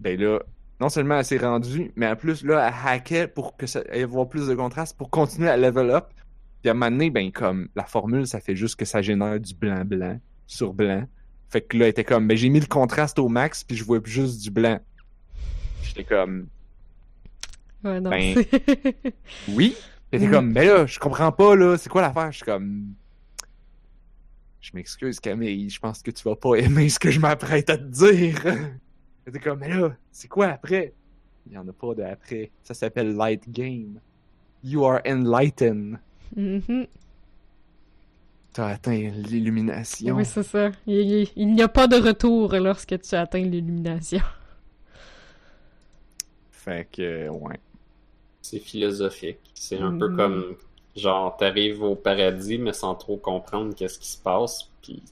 ben 0.00 0.18
là, 0.20 0.40
non 0.80 0.88
seulement 0.88 1.18
elle 1.18 1.24
s'est 1.24 1.38
rendue, 1.38 1.92
mais 1.94 2.08
en 2.08 2.16
plus, 2.16 2.44
là, 2.44 2.66
elle 2.66 2.88
hackait 2.88 3.28
pour 3.28 3.56
que 3.56 3.66
ça 3.66 3.82
ait 3.92 4.02
avoir 4.02 4.28
plus 4.28 4.48
de 4.48 4.54
contraste, 4.54 4.96
pour 4.96 5.10
continuer 5.10 5.48
à 5.48 5.56
level 5.56 5.90
up. 5.90 6.06
Puis 6.60 6.68
à 6.68 6.72
un 6.72 6.74
moment 6.74 6.90
donné, 6.90 7.10
ben, 7.10 7.30
comme, 7.30 7.68
la 7.76 7.84
formule, 7.84 8.26
ça 8.26 8.40
fait 8.40 8.56
juste 8.56 8.76
que 8.76 8.84
ça 8.84 9.02
génère 9.02 9.38
du 9.38 9.54
blanc-blanc 9.54 10.20
sur 10.46 10.72
blanc. 10.72 11.06
Fait 11.48 11.60
que 11.60 11.76
là, 11.76 11.84
elle 11.84 11.90
était 11.90 12.04
comme, 12.04 12.26
ben, 12.26 12.36
j'ai 12.36 12.48
mis 12.48 12.60
le 12.60 12.66
contraste 12.66 13.18
au 13.18 13.28
max, 13.28 13.62
puis 13.62 13.76
je 13.76 13.84
vois 13.84 14.00
juste 14.04 14.42
du 14.42 14.50
blanc. 14.50 14.80
J'étais 15.82 16.04
comme, 16.04 16.48
Ouais, 17.84 18.00
non. 18.00 18.10
Ben, 18.10 18.36
oui. 19.48 19.74
Mm. 20.12 20.30
comme, 20.30 20.52
ben 20.52 20.66
là, 20.68 20.86
je 20.86 20.98
comprends 20.98 21.32
pas, 21.32 21.56
là, 21.56 21.76
c'est 21.78 21.88
quoi 21.88 22.02
l'affaire? 22.02 22.30
Je 22.30 22.36
suis 22.36 22.44
comme, 22.46 22.94
je 24.60 24.70
m'excuse, 24.74 25.18
Camille, 25.20 25.70
je 25.70 25.80
pense 25.80 26.02
que 26.02 26.10
tu 26.10 26.22
vas 26.24 26.36
pas 26.36 26.54
aimer 26.56 26.88
ce 26.88 26.98
que 26.98 27.10
je 27.10 27.18
m'apprête 27.18 27.70
à 27.70 27.78
te 27.78 27.82
dire. 27.84 28.40
Était 29.26 29.38
comme, 29.40 29.60
mais 29.60 29.68
là, 29.68 29.96
c'est 30.10 30.28
quoi 30.28 30.48
après? 30.48 30.92
Il 31.46 31.52
y 31.54 31.58
en 31.58 31.66
a 31.66 31.72
pas 31.72 31.94
de 31.94 32.02
après. 32.02 32.50
Ça 32.62 32.74
s'appelle 32.74 33.14
Light 33.16 33.48
Game. 33.50 33.98
You 34.62 34.84
are 34.84 35.00
enlightened. 35.06 35.98
Mhm. 36.36 36.86
T'as 38.52 38.66
atteint 38.68 39.10
l'illumination. 39.14 40.14
Oui, 40.16 40.24
c'est 40.26 40.42
ça. 40.42 40.70
Il, 40.86 40.94
il- 41.22 41.28
il 41.36 41.54
n'y 41.54 41.62
a 41.62 41.68
pas 41.68 41.86
de 41.88 41.96
retour 41.96 42.52
lorsque 42.54 43.00
tu 43.00 43.14
atteins 43.14 43.40
l'illumination. 43.44 44.20
Fait 46.50 46.86
que, 46.92 47.28
ouais. 47.28 47.58
C'est 48.42 48.58
philosophique. 48.58 49.38
C'est 49.54 49.78
un 49.78 49.96
peu 49.96 50.08
Mhm. 50.08 50.16
comme, 50.16 50.56
genre, 50.96 51.36
t'arrives 51.36 51.82
au 51.82 51.94
paradis, 51.94 52.58
mais 52.58 52.72
sans 52.74 52.94
trop 52.94 53.16
comprendre 53.16 53.74
qu'est-ce 53.74 53.98
qui 53.98 54.08
se 54.08 54.18
passe, 54.18 54.68
puis 54.82 55.02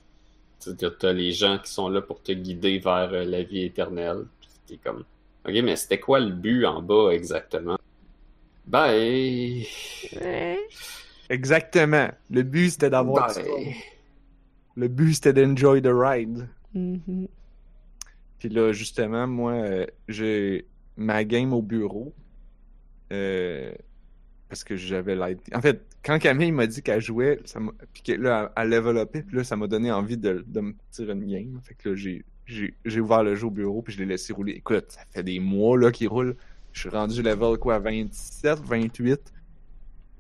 t'as 0.99 1.13
les 1.13 1.33
gens 1.33 1.59
qui 1.59 1.71
sont 1.71 1.89
là 1.89 2.03
pour 2.03 2.21
te 2.23 2.33
guider 2.33 2.79
vers 2.81 3.09
euh, 3.13 3.25
la 3.25 3.43
vie 3.43 3.63
éternelle. 3.65 4.27
Puis 4.41 4.49
t'es 4.67 4.77
comme, 4.77 5.05
ok, 5.49 5.55
mais 5.63 5.77
c'était 5.77 6.01
quoi 6.01 6.21
le 6.21 6.33
but 6.33 6.67
en 6.67 6.83
bas 6.83 7.11
exactement? 7.13 7.79
Ben, 8.67 9.63
Exactement. 11.29 12.09
Le 12.31 12.43
but, 12.43 12.71
c'était 12.71 12.91
d'avoir 12.91 13.33
ben. 13.35 13.73
Le 14.77 14.89
but, 14.89 15.15
c'était 15.15 15.33
d'enjoy 15.33 15.81
the 15.81 15.89
ride. 15.93 16.49
Mhm. 16.75 17.29
Puis 18.39 18.49
là, 18.49 18.73
justement, 18.73 19.27
moi, 19.27 19.53
euh, 19.53 19.87
j'ai 20.09 20.67
ma 20.97 21.25
game 21.25 21.53
au 21.53 21.63
bureau. 21.63 22.13
Euh, 23.13 23.73
parce 24.49 24.65
que 24.65 24.77
j'avais 24.77 25.15
light. 25.15 25.41
En 25.55 25.61
fait, 25.61 25.85
quand 26.05 26.19
Camille 26.19 26.53
m'a 26.53 26.67
dit 26.67 26.83
qu'elle 26.83 27.01
jouait, 27.01 27.41
ça 27.45 27.61
puis 27.93 28.03
que 28.03 28.13
là, 28.13 28.53
elle 28.57 29.09
puis 29.11 29.37
là, 29.37 29.45
ça 29.45 29.57
m'a 29.57 29.67
donné 29.67 29.93
envie 29.93 30.17
de, 30.17 30.45
de 30.47 30.61
me 30.61 30.75
tirer 30.91 31.13
une 31.13 31.27
game. 31.27 31.61
Fait 31.63 31.75
que 31.75 31.91
là, 31.91 31.95
j'ai, 31.95 33.01
ouvert 33.01 33.23
le 33.23 33.37
jeu 33.37 33.47
au 33.47 33.51
bureau, 33.51 33.83
puis 33.83 33.95
je 33.95 33.99
l'ai 33.99 34.07
laissé 34.07 34.33
rouler. 34.33 34.53
Écoute, 34.53 34.87
ça 34.89 35.03
fait 35.11 35.23
des 35.23 35.39
mois, 35.39 35.79
là, 35.79 35.93
qu'il 35.93 36.09
roule. 36.09 36.37
Je 36.73 36.81
suis 36.81 36.89
rendu 36.89 37.23
level, 37.23 37.59
quoi, 37.59 37.79
27, 37.79 38.61
28. 38.61 39.33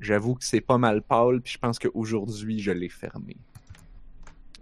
J'avoue 0.01 0.35
que 0.35 0.45
c'est 0.45 0.61
pas 0.61 0.79
mal 0.79 1.03
pâle, 1.03 1.41
puis 1.41 1.53
je 1.53 1.59
pense 1.59 1.79
qu'aujourd'hui, 1.79 2.61
je 2.61 2.71
l'ai 2.71 2.89
fermé. 2.89 3.37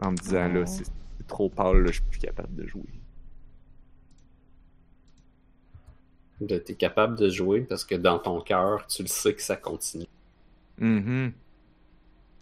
En 0.00 0.12
me 0.12 0.16
disant, 0.16 0.48
là, 0.48 0.60
Oh. 0.62 0.66
c'est 0.66 0.84
c'est 1.18 1.26
trop 1.26 1.50
pâle, 1.50 1.82
là, 1.82 1.88
je 1.88 1.94
suis 1.94 2.02
plus 2.02 2.20
capable 2.20 2.54
de 2.54 2.66
jouer. 2.66 2.97
T'es 6.46 6.74
capable 6.74 7.16
de 7.16 7.28
jouer 7.30 7.62
parce 7.62 7.84
que 7.84 7.94
dans 7.94 8.18
ton 8.18 8.40
cœur, 8.40 8.86
tu 8.86 9.02
le 9.02 9.08
sais 9.08 9.34
que 9.34 9.42
ça 9.42 9.56
continue. 9.56 10.06
Mhm. 10.78 11.32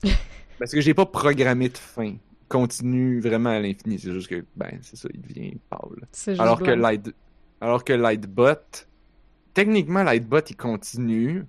Parce 0.58 0.72
que 0.72 0.80
j'ai 0.80 0.94
pas 0.94 1.06
programmé 1.06 1.68
de 1.68 1.76
fin. 1.76 2.16
continue 2.48 3.20
vraiment 3.20 3.50
à 3.50 3.60
l'infini. 3.60 3.98
C'est 3.98 4.12
juste 4.12 4.28
que, 4.28 4.44
ben, 4.54 4.78
c'est 4.82 4.96
ça, 4.96 5.08
il 5.12 5.20
devient 5.20 5.56
pâle. 5.68 6.06
C'est 6.12 6.32
juste 6.32 6.40
Alors 6.40 6.58
que. 6.58 6.70
Light, 6.70 7.14
alors 7.60 7.84
que 7.84 7.92
Lightbot, 7.92 8.86
techniquement, 9.54 10.02
Lightbot, 10.02 10.40
il 10.48 10.56
continue. 10.56 11.44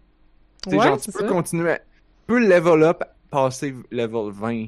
Ouais, 0.67 0.79
genre, 0.79 0.99
tu 0.99 1.11
peux 1.11 1.19
ça. 1.19 1.27
continuer, 1.27 1.71
à- 1.71 1.77
tu 1.79 1.83
peux 2.27 2.39
level 2.39 2.83
up, 2.83 3.03
passer 3.29 3.75
level 3.91 4.31
20. 4.31 4.67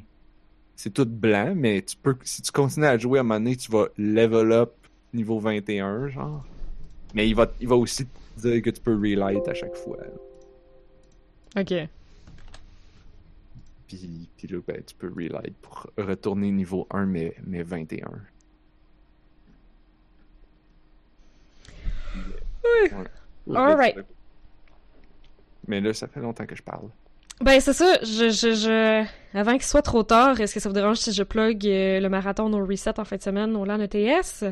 C'est 0.75 0.93
tout 0.93 1.05
blanc, 1.05 1.53
mais 1.55 1.81
tu 1.81 1.97
peux, 1.97 2.15
si 2.23 2.41
tu 2.41 2.51
continues 2.51 2.85
à 2.87 2.97
jouer 2.97 3.19
à 3.19 3.21
un 3.21 3.23
moment 3.23 3.39
donné, 3.39 3.57
tu 3.57 3.69
vas 3.71 3.87
level 3.97 4.51
up 4.53 4.73
niveau 5.13 5.39
21, 5.39 6.07
genre. 6.07 6.45
Mais 7.13 7.27
il 7.27 7.35
va, 7.35 7.51
il 7.59 7.67
va 7.67 7.75
aussi 7.75 8.05
te 8.05 8.39
dire 8.39 8.61
que 8.61 8.69
tu 8.69 8.81
peux 8.81 8.95
relight 8.95 9.47
à 9.47 9.53
chaque 9.53 9.75
fois. 9.75 9.97
Ok. 11.57 11.73
Puis, 13.87 14.29
puis 14.37 14.47
là, 14.47 14.59
ben, 14.67 14.83
tu 14.85 14.95
peux 14.95 15.09
relight 15.09 15.55
pour 15.61 15.87
retourner 15.97 16.51
niveau 16.51 16.87
1, 16.91 17.05
mais, 17.05 17.35
mais 17.45 17.63
21. 17.63 18.07
Oui. 22.15 22.89
Ouais. 23.47 23.57
Alright. 23.57 23.97
Mais 25.67 25.81
là, 25.81 25.93
ça 25.93 26.07
fait 26.07 26.19
longtemps 26.19 26.45
que 26.45 26.55
je 26.55 26.63
parle. 26.63 26.89
Ben, 27.41 27.59
c'est 27.61 27.73
ça. 27.73 27.99
Je, 28.01 28.29
je, 28.29 28.53
je... 28.53 29.05
Avant 29.37 29.53
qu'il 29.53 29.63
soit 29.63 29.81
trop 29.81 30.03
tard, 30.03 30.39
est-ce 30.39 30.53
que 30.53 30.59
ça 30.59 30.69
vous 30.69 30.75
dérange 30.75 30.97
si 30.97 31.11
je 31.13 31.23
plug 31.23 31.65
euh, 31.65 31.99
le 31.99 32.09
marathon 32.09 32.49
No 32.49 32.65
Reset 32.65 32.99
en 32.99 33.05
fin 33.05 33.15
de 33.15 33.21
semaine 33.21 33.55
au 33.55 33.65
LAN 33.65 33.79
ETS? 33.79 34.43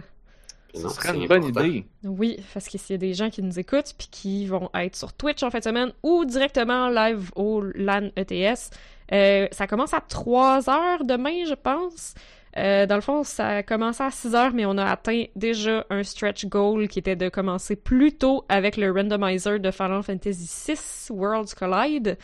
Ce 0.81 0.89
serait 0.89 1.09
c'est 1.09 1.15
une 1.17 1.27
bonne 1.27 1.43
important. 1.43 1.63
idée. 1.65 1.85
Oui, 2.03 2.39
parce 2.53 2.67
que 2.67 2.77
s'il 2.77 2.93
y 2.93 2.95
a 2.95 2.97
des 2.97 3.13
gens 3.13 3.29
qui 3.29 3.41
nous 3.41 3.59
écoutent 3.59 3.93
puis 3.97 4.07
qui 4.09 4.45
vont 4.45 4.69
être 4.73 4.95
sur 4.95 5.13
Twitch 5.13 5.43
en 5.43 5.49
fin 5.49 5.59
de 5.59 5.63
semaine 5.63 5.91
ou 6.03 6.25
directement 6.25 6.89
live 6.89 7.31
au 7.35 7.61
LAN 7.61 8.09
ETS, 8.15 8.69
euh, 9.13 9.47
ça 9.51 9.67
commence 9.67 9.93
à 9.93 10.01
3 10.01 10.69
heures 10.69 11.03
demain, 11.05 11.45
je 11.47 11.53
pense. 11.53 12.13
Euh, 12.57 12.85
dans 12.87 12.95
le 12.95 13.01
fond, 13.01 13.23
ça 13.23 13.47
a 13.47 13.63
commencé 13.63 14.03
à 14.03 14.09
6 14.09 14.33
heures, 14.33 14.53
mais 14.53 14.65
on 14.65 14.77
a 14.77 14.85
atteint 14.85 15.25
déjà 15.35 15.85
un 15.89 16.03
stretch 16.03 16.45
goal 16.45 16.87
qui 16.87 16.99
était 16.99 17.15
de 17.15 17.29
commencer 17.29 17.75
plus 17.75 18.13
tôt 18.17 18.45
avec 18.49 18.77
le 18.77 18.91
randomizer 18.91 19.59
de 19.59 19.69
Final 19.71 20.01
Fantasy 20.01 20.73
VI 20.73 20.77
Worlds 21.11 21.53
Collide. 21.53 22.17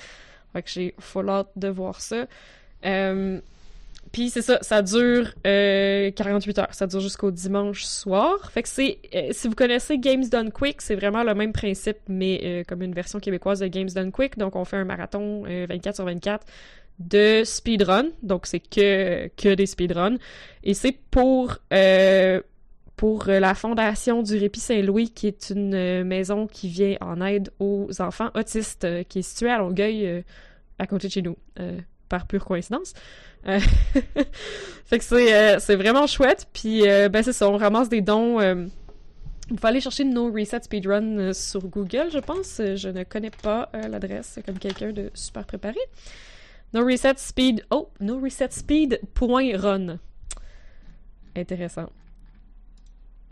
Fait 0.53 0.63
que 0.63 0.69
j'ai 0.69 0.95
full 0.99 1.29
hâte 1.29 1.49
de 1.55 1.67
voir 1.67 2.01
ça. 2.01 2.25
Euh, 2.85 3.39
puis 4.13 4.29
c'est 4.29 4.43
ça, 4.43 4.59
ça 4.61 4.83
dure 4.83 5.33
euh, 5.45 6.11
48 6.11 6.59
heures. 6.59 6.67
Ça 6.73 6.85
dure 6.85 6.99
jusqu'au 6.99 7.31
dimanche 7.31 7.83
soir. 7.83 8.51
Fait 8.51 8.61
que 8.61 8.69
c'est, 8.69 8.99
euh, 9.15 9.29
si 9.31 9.47
vous 9.47 9.55
connaissez 9.55 9.97
Games 9.97 10.23
Done 10.23 10.51
Quick, 10.51 10.81
c'est 10.83 10.93
vraiment 10.93 11.23
le 11.23 11.33
même 11.33 11.51
principe, 11.51 11.97
mais 12.07 12.39
euh, 12.43 12.63
comme 12.65 12.83
une 12.83 12.93
version 12.93 13.19
québécoise 13.19 13.59
de 13.61 13.67
Games 13.67 13.89
Done 13.89 14.11
Quick. 14.11 14.37
Donc 14.37 14.55
on 14.55 14.65
fait 14.65 14.77
un 14.77 14.85
marathon 14.85 15.43
euh, 15.47 15.65
24 15.67 15.95
sur 15.95 16.05
24 16.05 16.45
de 16.99 17.41
speedrun. 17.43 18.05
Donc 18.21 18.45
c'est 18.45 18.59
que, 18.59 19.29
que 19.35 19.55
des 19.55 19.65
speedruns. 19.65 20.17
Et 20.63 20.75
c'est 20.75 20.95
pour, 21.09 21.57
euh, 21.73 22.39
pour 22.95 23.29
euh, 23.29 23.39
la 23.39 23.55
fondation 23.55 24.21
du 24.21 24.37
Répit 24.37 24.59
Saint-Louis, 24.59 25.09
qui 25.09 25.25
est 25.25 25.49
une 25.49 25.73
euh, 25.73 26.03
maison 26.03 26.45
qui 26.45 26.69
vient 26.69 26.97
en 27.01 27.19
aide 27.21 27.49
aux 27.59 27.89
enfants 27.99 28.29
autistes, 28.35 28.83
euh, 28.83 29.03
qui 29.03 29.19
est 29.19 29.23
située 29.23 29.49
à 29.49 29.57
Longueuil, 29.57 30.05
euh, 30.05 30.21
à 30.77 30.85
côté 30.85 31.07
de 31.07 31.13
chez 31.13 31.23
nous, 31.23 31.35
euh, 31.59 31.79
par 32.09 32.27
pure 32.27 32.45
coïncidence. 32.45 32.93
Euh, 33.47 33.59
fait 34.85 34.99
que 34.99 35.03
c'est 35.03 35.33
euh, 35.33 35.59
c'est 35.59 35.75
vraiment 35.75 36.07
chouette. 36.07 36.47
Puis, 36.53 36.87
euh, 36.87 37.09
ben 37.09 37.23
c'est 37.23 37.33
ça, 37.33 37.49
on 37.49 37.57
ramasse 37.57 37.89
des 37.89 38.01
dons. 38.01 38.39
vous 39.49 39.55
pouvez 39.55 39.69
aller 39.69 39.81
chercher 39.81 40.05
No 40.05 40.31
Reset 40.31 40.61
Speedrun 40.63 41.33
sur 41.33 41.67
Google, 41.67 42.09
je 42.11 42.19
pense. 42.19 42.59
Je 42.59 42.89
ne 42.89 43.03
connais 43.03 43.31
pas 43.31 43.69
l'adresse, 43.89 44.39
comme 44.45 44.59
quelqu'un 44.59 44.91
de 44.91 45.11
super 45.13 45.45
préparé. 45.45 45.79
No 46.73 46.83
Reset 46.83 47.15
Speed... 47.17 47.65
Oh! 47.69 47.89
No 47.99 48.19
Reset 48.19 48.49
Speed.run. 48.49 49.99
Intéressant. 51.35 51.89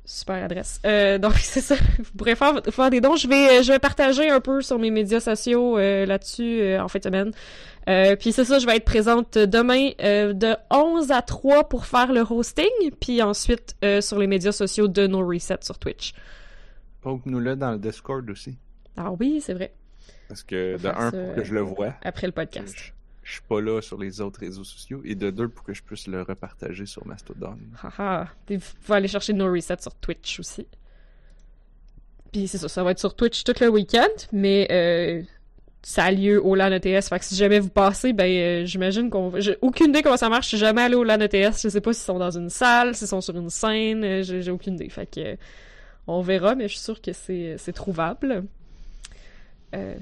Super 0.04 0.44
adresse. 0.44 0.82
Euh, 0.86 1.18
donc, 1.18 1.34
c'est 1.38 1.62
ça. 1.62 1.76
Vous 1.98 2.18
pourrez 2.18 2.36
faire, 2.36 2.62
faire 2.70 2.90
des 2.90 3.02
dons. 3.02 3.16
Je 3.16 3.28
vais, 3.28 3.60
euh, 3.60 3.64
je 3.64 3.72
vais 3.72 3.80
partager 3.80 4.30
un 4.30 4.40
peu 4.40 4.62
sur 4.62 4.80
mes 4.80 4.92
médias 4.92 5.20
sociaux 5.20 5.78
euh, 5.78 6.06
là-dessus 6.06 6.62
euh, 6.62 6.82
en 6.82 6.88
fin 6.88 7.00
de 7.00 7.04
semaine. 7.04 7.32
Puis 8.20 8.32
c'est 8.32 8.46
ça, 8.46 8.60
je 8.60 8.66
vais 8.66 8.78
être 8.78 8.86
présente 8.86 9.38
demain 9.38 9.90
de 10.00 10.56
11 10.70 11.12
à 11.12 11.22
3 11.22 11.68
pour 11.68 11.86
faire 11.86 12.14
le 12.14 12.22
hosting, 12.22 12.70
puis 13.02 13.22
ensuite 13.22 13.76
sur 14.02 14.20
les 14.20 14.28
médias 14.28 14.52
sociaux 14.52 14.88
de 14.88 15.08
No 15.08 15.28
Reset 15.28 15.58
sur 15.62 15.78
Twitch. 15.78 16.14
Poke-nous 17.02 17.40
là 17.40 17.56
dans 17.56 17.72
le 17.72 17.80
Discord 17.80 18.30
aussi. 18.30 18.58
Ah 18.96 19.12
oui, 19.20 19.42
c'est 19.44 19.56
vrai. 19.56 19.74
Parce 20.30 20.44
que 20.44 20.78
de 20.78 20.88
un, 20.88 21.12
que 21.36 21.44
je 21.44 21.54
le 21.54 21.62
vois, 21.62 21.96
Après 22.04 22.28
le 22.28 22.34
podcast. 22.34 22.94
Je, 23.32 23.38
suis 23.38 23.48
pas 23.48 23.62
là 23.62 23.82
sur 23.82 23.98
les 23.98 24.22
autres 24.22 24.40
réseaux 24.40 24.64
sociaux. 24.64 25.02
Et 25.06 25.16
de 25.16 25.30
deux, 25.32 25.48
pour 25.48 25.64
que 25.64 25.74
je 25.74 25.82
puisse 25.82 26.08
le 26.08 26.22
repartager 26.22 26.86
sur 26.86 27.06
Mastodon. 27.08 27.58
Haha. 27.82 28.28
Puis 28.46 28.58
vous 28.58 28.66
pouvez 28.84 28.98
aller 28.98 29.08
chercher 29.08 29.34
No 29.34 29.52
Reset 29.52 29.78
sur 29.80 29.96
Twitch 29.96 30.40
aussi. 30.40 30.68
Puis 32.32 32.48
c'est 32.48 32.58
ça, 32.58 32.70
ça 32.70 32.84
va 32.84 32.92
être 32.92 33.00
sur 33.00 33.16
Twitch 33.16 33.44
tout 33.44 33.54
le 33.60 33.68
week-end, 33.70 34.08
mais 34.32 34.68
euh, 34.72 35.22
ça 35.82 36.06
a 36.06 36.12
lieu 36.12 36.42
au 36.44 36.56
LAN 36.56 36.72
ETS. 36.72 37.10
Fait 37.10 37.20
que 37.20 37.26
si 37.26 37.36
jamais 37.36 37.60
vous 37.60 37.70
passez, 37.70 38.14
ben 38.14 38.26
euh, 38.26 38.66
j'imagine 38.66 39.10
qu'on. 39.10 39.34
J'ai 39.40 39.58
aucune 39.62 39.90
idée 39.90 40.02
comment 40.02 40.16
ça 40.18 40.30
marche. 40.30 40.46
Je 40.46 40.50
suis 40.50 40.58
jamais 40.58 40.82
allé 40.82 40.96
au 40.96 41.04
LAN 41.04 41.20
ETS. 41.20 41.62
Je 41.62 41.70
sais 41.70 41.82
pas 41.82 41.92
s'ils 41.94 42.06
sont 42.06 42.20
dans 42.20 42.32
une 42.38 42.50
salle, 42.50 42.96
s'ils 42.96 43.08
sont 43.08 43.20
sur 43.22 43.36
une 43.36 43.50
scène. 43.50 44.04
euh, 44.04 44.24
J'ai 44.24 44.52
aucune 44.52 44.76
idée. 44.76 44.90
Fait 44.90 45.06
que 45.08 45.38
on 46.08 46.22
verra, 46.22 46.56
mais 46.56 46.68
je 46.70 46.74
suis 46.76 46.84
sûre 46.84 47.02
que 47.02 47.12
c'est 47.14 47.74
trouvable. 47.74 48.46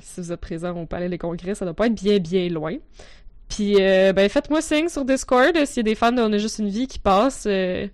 Si 0.02 0.22
vous 0.22 0.32
êtes 0.32 0.40
présent 0.40 0.76
au 0.76 0.88
Palais 0.88 1.10
des 1.10 1.20
Congrès, 1.20 1.54
ça 1.54 1.64
doit 1.66 1.76
pas 1.76 1.86
être 1.88 1.94
bien 1.94 2.18
bien 2.20 2.48
loin. 2.50 2.78
Puis, 3.50 3.76
euh, 3.80 4.14
ben, 4.14 4.30
faites-moi 4.30 4.62
signe 4.62 4.90
sur 4.90 5.04
Discord 5.06 5.56
euh, 5.58 5.66
s'il 5.66 5.78
y 5.78 5.80
a 5.82 5.84
des 5.84 5.96
fans 5.96 6.12
de 6.12 6.22
On 6.22 6.32
a 6.32 6.38
juste 6.38 6.60
une 6.60 6.70
vie 6.70 6.88
qui 6.88 7.00
passent. 7.00 7.46
euh, 7.48 7.88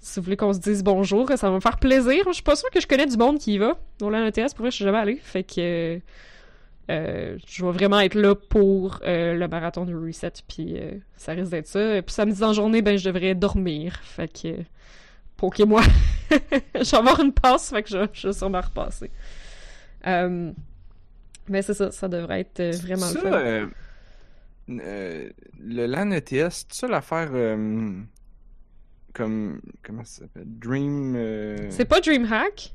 si 0.00 0.20
vous 0.20 0.24
voulez 0.24 0.36
qu'on 0.36 0.52
se 0.52 0.60
dise 0.60 0.84
bonjour, 0.84 1.28
ça 1.36 1.48
va 1.48 1.56
me 1.56 1.60
faire 1.60 1.78
plaisir. 1.78 2.22
Je 2.28 2.32
suis 2.34 2.42
pas 2.42 2.54
sûre 2.54 2.70
que 2.70 2.80
je 2.80 2.86
connais 2.86 3.06
du 3.06 3.16
monde 3.16 3.38
qui 3.38 3.54
y 3.54 3.58
va. 3.58 3.76
Au 4.00 4.10
LAN 4.10 4.26
ETS, 4.26 4.54
pour 4.54 4.60
vrai, 4.60 4.70
je 4.70 4.76
suis 4.76 4.84
jamais 4.84 4.98
allée. 4.98 5.16
Fait 5.16 5.42
que 5.42 5.98
euh, 6.90 7.36
je 7.46 7.64
vais 7.64 7.72
vraiment 7.72 7.98
être 8.00 8.14
là 8.14 8.34
pour 8.36 9.00
le 9.04 9.46
marathon 9.46 9.84
de 9.86 9.94
Reset. 9.94 10.32
Puis, 10.46 10.78
euh, 10.78 10.92
ça 11.16 11.32
risque 11.32 11.50
d'être 11.50 11.66
ça. 11.66 12.00
Puis, 12.02 12.14
samedi 12.14 12.44
en 12.44 12.52
journée, 12.52 12.80
ben, 12.80 12.96
je 12.96 13.10
devrais 13.10 13.34
dormir. 13.34 13.98
Fait 14.04 14.28
que, 14.28 14.54
poquez-moi. 15.36 15.82
je 16.30 16.90
vais 16.90 16.96
avoir 16.96 17.18
une 17.20 17.32
passe, 17.32 17.70
fait 17.70 17.82
que 17.82 17.88
je, 17.88 18.06
je 18.12 18.28
vais 18.28 18.32
sûrement 18.34 18.60
repasser. 18.60 19.10
Mais 20.04 21.62
c'est 21.62 21.74
ça, 21.74 21.90
ça 21.90 22.08
devrait 22.08 22.40
être 22.40 22.62
vraiment 22.82 23.06
ça, 23.06 23.20
le 23.24 23.30
fun. 23.30 23.70
Euh, 24.70 25.28
le 25.58 25.86
LAN 25.86 26.10
ETS, 26.12 26.50
c'est 26.50 26.72
ça 26.72 26.88
l'affaire 26.88 27.30
euh, 27.32 27.92
comme. 29.14 29.60
Comment 29.82 30.04
ça 30.04 30.22
s'appelle? 30.22 30.44
Dream. 30.46 31.14
euh, 31.16 31.70
C'est 31.70 31.84
pas 31.86 32.00
DreamHack, 32.00 32.74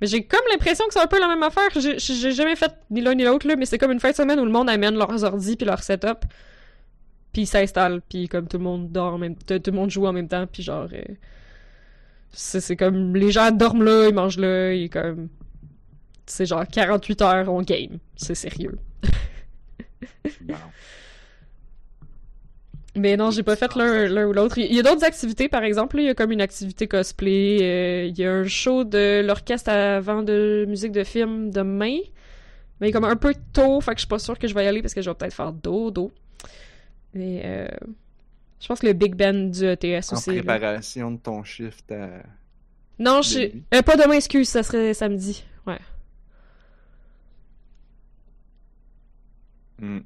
mais 0.00 0.06
j'ai 0.06 0.24
comme 0.24 0.40
l'impression 0.50 0.86
que 0.86 0.92
c'est 0.94 1.00
un 1.00 1.06
peu 1.06 1.18
la 1.20 1.28
même 1.28 1.42
affaire. 1.42 1.68
J'ai 1.76 2.32
jamais 2.32 2.56
fait 2.56 2.72
ni 2.90 3.00
l'un 3.00 3.14
ni 3.14 3.24
l'autre, 3.24 3.46
là, 3.48 3.56
mais 3.56 3.66
c'est 3.66 3.78
comme 3.78 3.92
une 3.92 4.00
fin 4.00 4.10
de 4.10 4.16
semaine 4.16 4.38
où 4.40 4.44
le 4.44 4.50
monde 4.52 4.68
amène 4.70 4.94
leurs 4.96 5.24
ordi 5.24 5.56
puis 5.56 5.66
leur 5.66 5.82
setup, 5.82 6.24
puis 7.32 7.42
ils 7.42 7.46
s'installent, 7.46 8.02
puis 8.08 8.28
comme 8.28 8.46
tout 8.46 8.58
le 8.58 8.64
monde 8.64 8.90
dort 8.92 9.14
en 9.14 9.18
même 9.18 9.36
tout 9.36 9.60
le 9.66 9.72
monde 9.72 9.90
joue 9.90 10.06
en 10.06 10.12
même 10.12 10.28
temps, 10.28 10.46
puis 10.46 10.62
genre. 10.62 10.88
euh, 10.92 11.02
c'est 12.32 12.76
comme. 12.76 13.16
Les 13.16 13.32
gens 13.32 13.50
dorment 13.50 13.82
là, 13.82 14.08
ils 14.08 14.14
mangent 14.14 14.38
là, 14.38 14.72
ils 14.74 14.88
comme. 14.90 15.28
C'est 16.26 16.46
genre 16.46 16.64
48 16.66 17.22
heures, 17.22 17.52
on 17.52 17.62
game. 17.62 17.98
C'est 18.14 18.36
sérieux. 18.36 18.78
bon. 20.42 20.54
Mais 22.96 23.16
non, 23.16 23.30
j'ai 23.30 23.42
pas 23.44 23.54
fait 23.56 23.74
l'un 23.76 24.26
ou 24.26 24.32
l'autre. 24.32 24.58
Il 24.58 24.74
y 24.74 24.80
a 24.80 24.82
d'autres 24.82 25.04
activités, 25.04 25.48
par 25.48 25.62
exemple. 25.62 25.96
là, 25.96 26.02
Il 26.02 26.06
y 26.06 26.08
a 26.10 26.14
comme 26.14 26.32
une 26.32 26.40
activité 26.40 26.88
cosplay. 26.88 27.58
euh, 27.62 28.04
il 28.06 28.18
y 28.18 28.24
a 28.24 28.32
un 28.32 28.44
show 28.46 28.82
de 28.84 29.22
l'orchestre 29.24 29.70
avant 29.70 30.22
de 30.22 30.64
musique 30.68 30.90
de 30.92 31.04
film 31.04 31.50
demain. 31.50 31.98
Mais 32.80 32.86
il 32.86 32.90
est 32.90 32.92
comme 32.92 33.04
un 33.04 33.16
peu 33.16 33.34
tôt, 33.52 33.80
fait 33.80 33.92
que 33.92 33.98
je 33.98 34.02
suis 34.02 34.08
pas 34.08 34.18
sûre 34.18 34.38
que 34.38 34.48
je 34.48 34.54
vais 34.54 34.64
y 34.64 34.66
aller 34.66 34.82
parce 34.82 34.94
que 34.94 35.02
je 35.02 35.08
vais 35.10 35.14
peut-être 35.14 35.34
faire 35.34 35.52
dodo. 35.52 36.12
Mais 37.14 37.42
euh, 37.44 37.68
je 38.60 38.66
pense 38.66 38.80
que 38.80 38.86
le 38.86 38.92
Big 38.94 39.14
Ben 39.14 39.50
du 39.50 39.64
ETS 39.66 40.12
En 40.12 40.16
aussi. 40.16 40.30
là. 40.30 40.36
préparation 40.42 41.10
de 41.12 41.18
ton 41.18 41.44
shift 41.44 41.92
à. 41.92 42.08
Non, 42.98 43.22
je 43.22 43.50
euh, 43.74 43.82
pas 43.82 43.96
demain, 43.96 44.14
excuse, 44.14 44.48
ça 44.48 44.62
serait 44.62 44.94
samedi. 44.94 45.44
Ouais. 45.66 45.78
Hmm. 49.78 50.00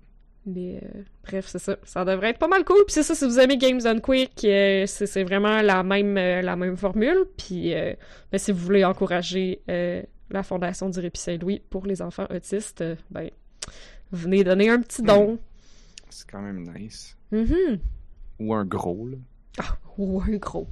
Mais 0.47 0.81
euh, 0.83 1.03
bref, 1.25 1.47
c'est 1.49 1.59
ça. 1.59 1.77
Ça 1.85 2.05
devrait 2.05 2.31
être 2.31 2.39
pas 2.39 2.49
mal 2.49 2.65
cool. 2.65 2.85
Puis 2.87 2.93
c'est 2.95 3.03
ça, 3.03 3.15
si 3.15 3.25
vous 3.25 3.39
aimez 3.39 3.57
Games 3.57 3.81
Done 3.81 4.01
Quick, 4.01 4.45
euh, 4.45 4.85
c'est 4.87 5.07
c'est 5.07 5.25
vraiment 5.25 5.63
la 5.63 5.83
même, 5.83 6.19
euh, 6.19 6.43
la 6.43 6.55
même 6.57 6.77
formule. 6.77 7.25
Puis 7.39 7.73
euh, 7.75 7.95
ben, 8.31 8.39
si 8.39 8.53
vous 8.53 8.59
voulez 8.59 8.85
encourager 8.85 9.63
euh, 9.71 10.03
la 10.31 10.43
Fondation 10.43 10.91
du 10.91 11.01
Répit 11.01 11.21
Saint-Louis 11.21 11.63
pour 11.71 11.87
les 11.87 12.03
enfants 12.03 12.27
autistes, 12.31 12.83
euh, 12.83 12.97
ben, 13.11 13.31
venez 14.13 14.45
donner 14.45 14.69
un 14.69 14.81
petit 14.81 15.03
don. 15.03 15.39
C'est 16.11 16.31
quand 16.31 16.43
même 16.43 16.63
nice. 16.77 17.17
Mhm. 17.33 17.79
Ou 18.41 18.55
un 18.55 18.65
gros, 18.65 19.09
là. 19.09 19.17
Ah, 19.59 19.79
ou 19.97 20.21
un 20.21 20.37
gros. 20.37 20.69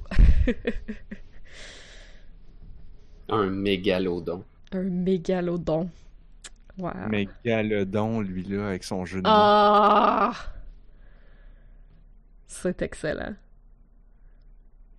Un 3.29 3.49
mégalodon. 3.49 4.43
un 4.73 4.83
mégalodon. 4.83 5.89
Wow. 6.77 6.91
Mais 7.09 7.27
Galodon, 7.45 8.21
lui, 8.21 8.43
là, 8.43 8.67
avec 8.69 8.83
son 8.83 9.05
jeu 9.05 9.21
de 9.21 9.27
mots. 9.27 9.33
Ah! 9.33 10.33
C'est 12.47 12.81
excellent. 12.81 13.35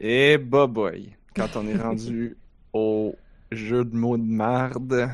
Et 0.01 0.39
bah 0.39 0.67
boy, 0.67 1.15
quand 1.35 1.57
on 1.57 1.67
est 1.67 1.77
rendu 1.77 2.37
au 2.73 3.15
jeu 3.53 3.85
de 3.85 3.95
mots 3.97 4.17
de 4.17 4.23
marde, 4.23 5.09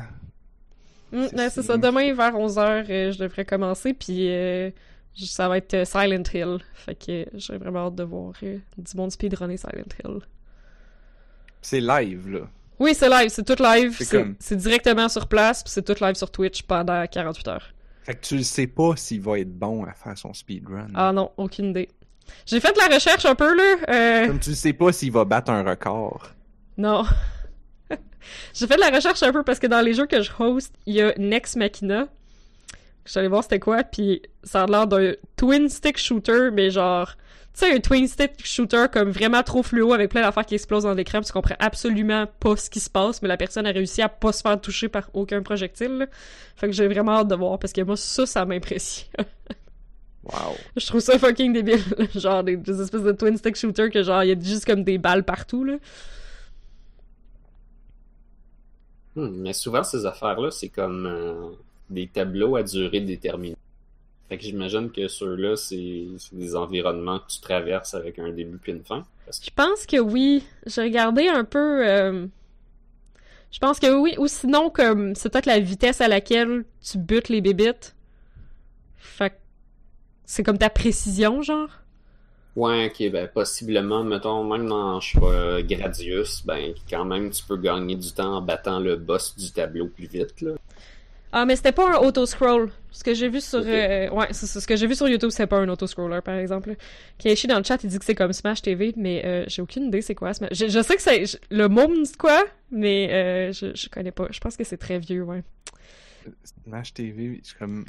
Mm, 1.11 1.27
C'est 1.27 1.35
ouais, 1.37 1.49
c'est 1.49 1.61
ça. 1.61 1.73
ça. 1.73 1.77
Demain, 1.77 2.13
vers 2.13 2.33
11h, 2.35 3.11
je 3.11 3.17
devrais 3.19 3.43
commencer, 3.43 3.93
puis 3.93 4.29
euh, 4.29 4.71
ça 5.13 5.49
va 5.49 5.57
être 5.57 5.73
euh, 5.73 5.83
Silent 5.85 6.23
Hill. 6.33 6.59
Fait 6.73 6.95
que 6.95 7.11
euh, 7.11 7.25
j'ai 7.33 7.57
vraiment 7.57 7.87
hâte 7.87 7.95
de 7.95 8.03
voir 8.03 8.33
euh, 8.43 8.59
du 8.77 8.97
monde 8.97 9.11
speedrunner 9.11 9.57
Silent 9.57 9.89
Hill. 10.03 10.19
c'est 11.61 11.81
live 11.81 12.29
là. 12.29 12.47
Oui, 12.81 12.95
c'est 12.95 13.09
live, 13.09 13.29
c'est 13.29 13.43
tout 13.45 13.61
live. 13.61 13.95
C'est 13.97 14.09
comme- 14.09 14.35
directement 14.57 15.07
sur 15.07 15.27
place, 15.27 15.61
puis 15.63 15.71
c'est 15.71 15.83
tout 15.83 15.95
live 16.03 16.15
sur 16.15 16.31
Twitch 16.31 16.63
pendant 16.63 17.05
48 17.05 17.47
heures. 17.47 17.73
Fait 18.03 18.15
que 18.15 18.25
tu 18.25 18.37
le 18.37 18.43
sais 18.43 18.65
pas 18.65 18.95
s'il 18.95 19.21
va 19.21 19.37
être 19.39 19.51
bon 19.53 19.83
à 19.85 19.93
faire 19.93 20.17
son 20.17 20.33
speedrun. 20.33 20.87
Ah 20.95 21.11
non, 21.11 21.31
aucune 21.37 21.67
idée. 21.69 21.89
J'ai 22.47 22.59
fait 22.59 22.71
de 22.73 22.79
la 22.79 22.95
recherche 22.95 23.25
un 23.25 23.35
peu, 23.35 23.55
là. 23.55 23.75
euh, 23.89 24.27
Comme 24.27 24.39
tu 24.39 24.49
le 24.49 24.55
sais 24.55 24.73
pas 24.73 24.91
s'il 24.91 25.11
va 25.11 25.25
battre 25.25 25.51
un 25.51 25.63
record. 25.63 26.31
Non. 26.77 27.03
J'ai 28.53 28.65
fait 28.67 28.75
de 28.75 28.79
la 28.81 28.89
recherche 28.89 29.21
un 29.23 29.31
peu 29.31 29.43
parce 29.43 29.59
que 29.59 29.67
dans 29.67 29.81
les 29.81 29.93
jeux 29.93 30.07
que 30.07 30.21
je 30.21 30.31
host, 30.39 30.73
il 30.85 30.95
y 30.95 31.01
a 31.01 31.13
Nex 31.17 31.55
Machina. 31.55 32.07
J'allais 33.05 33.27
voir 33.27 33.43
c'était 33.43 33.59
quoi, 33.59 33.83
puis 33.83 34.21
ça 34.43 34.63
a 34.63 34.67
l'air 34.67 34.87
d'un 34.87 35.13
twin 35.35 35.67
stick 35.69 35.97
shooter, 35.97 36.49
mais 36.51 36.69
genre, 36.71 37.15
tu 37.53 37.65
sais, 37.65 37.73
un 37.73 37.79
twin 37.79 38.07
stick 38.07 38.45
shooter 38.45 38.85
comme 38.91 39.11
vraiment 39.11 39.43
trop 39.43 39.61
fluo 39.61 39.93
avec 39.93 40.09
plein 40.09 40.21
d'affaires 40.21 40.45
qui 40.45 40.55
explosent 40.55 40.83
dans 40.83 40.93
l'écran, 40.93 41.19
puis 41.19 41.27
tu 41.27 41.33
comprends 41.33 41.55
absolument 41.59 42.25
pas 42.39 42.55
ce 42.55 42.69
qui 42.69 42.79
se 42.79 42.89
passe, 42.89 43.21
mais 43.21 43.27
la 43.27 43.37
personne 43.37 43.65
a 43.65 43.71
réussi 43.71 44.01
à 44.01 44.09
pas 44.09 44.31
se 44.31 44.41
faire 44.41 44.59
toucher 44.59 44.87
par 44.87 45.09
aucun 45.13 45.41
projectile. 45.41 45.97
là. 45.97 46.05
Fait 46.55 46.67
que 46.67 46.73
j'ai 46.73 46.87
vraiment 46.87 47.19
hâte 47.19 47.27
de 47.27 47.35
voir 47.35 47.59
parce 47.59 47.73
que 47.73 47.81
moi, 47.81 47.97
ça, 47.97 48.25
ça 48.25 48.45
m'impressionne. 48.45 49.25
Wow. 50.23 50.55
je 50.77 50.85
trouve 50.85 50.99
ça 50.99 51.17
fucking 51.17 51.51
débile. 51.51 51.79
genre, 52.15 52.43
des, 52.43 52.55
des 52.55 52.79
espèces 52.79 53.01
de 53.01 53.11
twin 53.11 53.37
stick 53.37 53.55
shooter 53.55 53.89
que 53.89 54.03
genre, 54.03 54.23
il 54.23 54.29
y 54.29 54.31
a 54.31 54.39
juste 54.39 54.65
comme 54.65 54.83
des 54.83 54.97
balles 54.97 55.23
partout, 55.23 55.63
là. 55.63 55.77
Hmm, 59.15 59.41
mais 59.41 59.53
souvent, 59.53 59.83
ces 59.83 60.05
affaires-là, 60.05 60.51
c'est 60.51 60.69
comme 60.69 61.05
euh, 61.05 61.49
des 61.89 62.07
tableaux 62.07 62.55
à 62.55 62.63
durée 62.63 63.01
déterminée. 63.01 63.57
Fait 64.31 64.37
que 64.37 64.43
j'imagine 64.45 64.89
que 64.89 65.09
ceux-là, 65.09 65.57
c'est 65.57 66.05
des 66.31 66.55
environnements 66.55 67.19
que 67.19 67.27
tu 67.27 67.41
traverses 67.41 67.93
avec 67.95 68.17
un 68.17 68.31
début 68.31 68.57
puis 68.57 68.71
une 68.71 68.81
fin. 68.81 69.05
Que 69.25 69.31
Je 69.43 69.49
pense 69.53 69.85
que 69.85 69.97
oui. 69.97 70.45
J'ai 70.65 70.83
regardé 70.83 71.27
un 71.27 71.43
peu. 71.43 71.85
euh, 71.85 72.27
Je 73.51 73.59
pense 73.59 73.77
que 73.77 73.93
oui. 73.93 74.15
Ou 74.17 74.27
sinon, 74.27 74.69
comme 74.69 75.15
c'est 75.15 75.27
peut-être 75.29 75.47
la 75.47 75.59
vitesse 75.59 75.99
à 75.99 76.07
laquelle 76.07 76.63
tu 76.81 76.97
butes 76.97 77.27
les 77.27 77.41
bébites. 77.41 77.93
Fait 78.95 79.31
que 79.31 79.35
c'est 80.23 80.43
comme 80.43 80.57
ta 80.57 80.69
précision, 80.69 81.41
genre? 81.41 81.67
Ouais, 82.55 82.85
ok, 82.89 83.11
ben 83.11 83.27
possiblement, 83.27 84.05
mettons, 84.05 84.45
même 84.45 84.65
dans, 84.69 85.01
je 85.01 85.11
sais 85.11 85.19
pas, 85.19 85.61
Gradius, 85.61 86.45
ben 86.45 86.73
quand 86.89 87.03
même, 87.03 87.31
tu 87.31 87.43
peux 87.43 87.57
gagner 87.57 87.97
du 87.97 88.13
temps 88.13 88.35
en 88.37 88.41
battant 88.41 88.79
le 88.79 88.95
boss 88.95 89.35
du 89.35 89.51
tableau 89.51 89.87
plus 89.87 90.07
vite, 90.07 90.39
là. 90.39 90.51
Ah, 91.33 91.45
mais 91.45 91.55
c'était 91.55 91.71
pas 91.71 91.89
un 91.89 91.97
auto-scroll. 91.99 92.69
Ce 92.91 93.03
que 93.03 93.13
j'ai 93.13 93.29
vu 93.29 93.39
sur. 93.39 93.61
Euh, 93.65 94.09
Ouais, 94.09 94.27
c'est 94.31 94.45
ça. 94.47 94.59
Ce 94.59 94.67
que 94.67 94.75
j'ai 94.75 94.85
vu 94.87 94.95
sur 94.95 95.07
YouTube, 95.07 95.29
c'est 95.31 95.47
pas 95.47 95.57
un 95.59 95.69
auto-scroller, 95.69 96.19
par 96.21 96.35
exemple. 96.35 96.75
Keishi 97.17 97.47
dans 97.47 97.57
le 97.57 97.63
chat, 97.63 97.81
il 97.83 97.89
dit 97.89 97.97
que 97.99 98.03
c'est 98.05 98.15
comme 98.15 98.33
Smash 98.33 98.61
TV, 98.61 98.93
mais 98.97 99.21
euh, 99.25 99.45
j'ai 99.47 99.61
aucune 99.61 99.85
idée 99.85 100.01
c'est 100.01 100.15
quoi 100.15 100.33
Smash. 100.33 100.49
Je, 100.53 100.67
je 100.67 100.81
sais 100.81 100.95
que 100.95 101.01
c'est. 101.01 101.25
je- 101.25 101.37
Le 101.49 101.67
mot 101.69 101.87
me 101.87 102.03
dit 102.03 102.11
quoi, 102.17 102.43
mais 102.69 103.09
euh, 103.13 103.53
je, 103.53 103.67
je 103.75 103.87
connais 103.89 104.11
pas. 104.11 104.27
Je 104.31 104.39
pense 104.41 104.57
que 104.57 104.63
c'est 104.65 104.77
très 104.77 104.99
vieux, 104.99 105.23
ouais. 105.23 105.43
Smash 106.65 106.93
TV, 106.93 107.39
c'est 107.43 107.57
comme. 107.57 107.85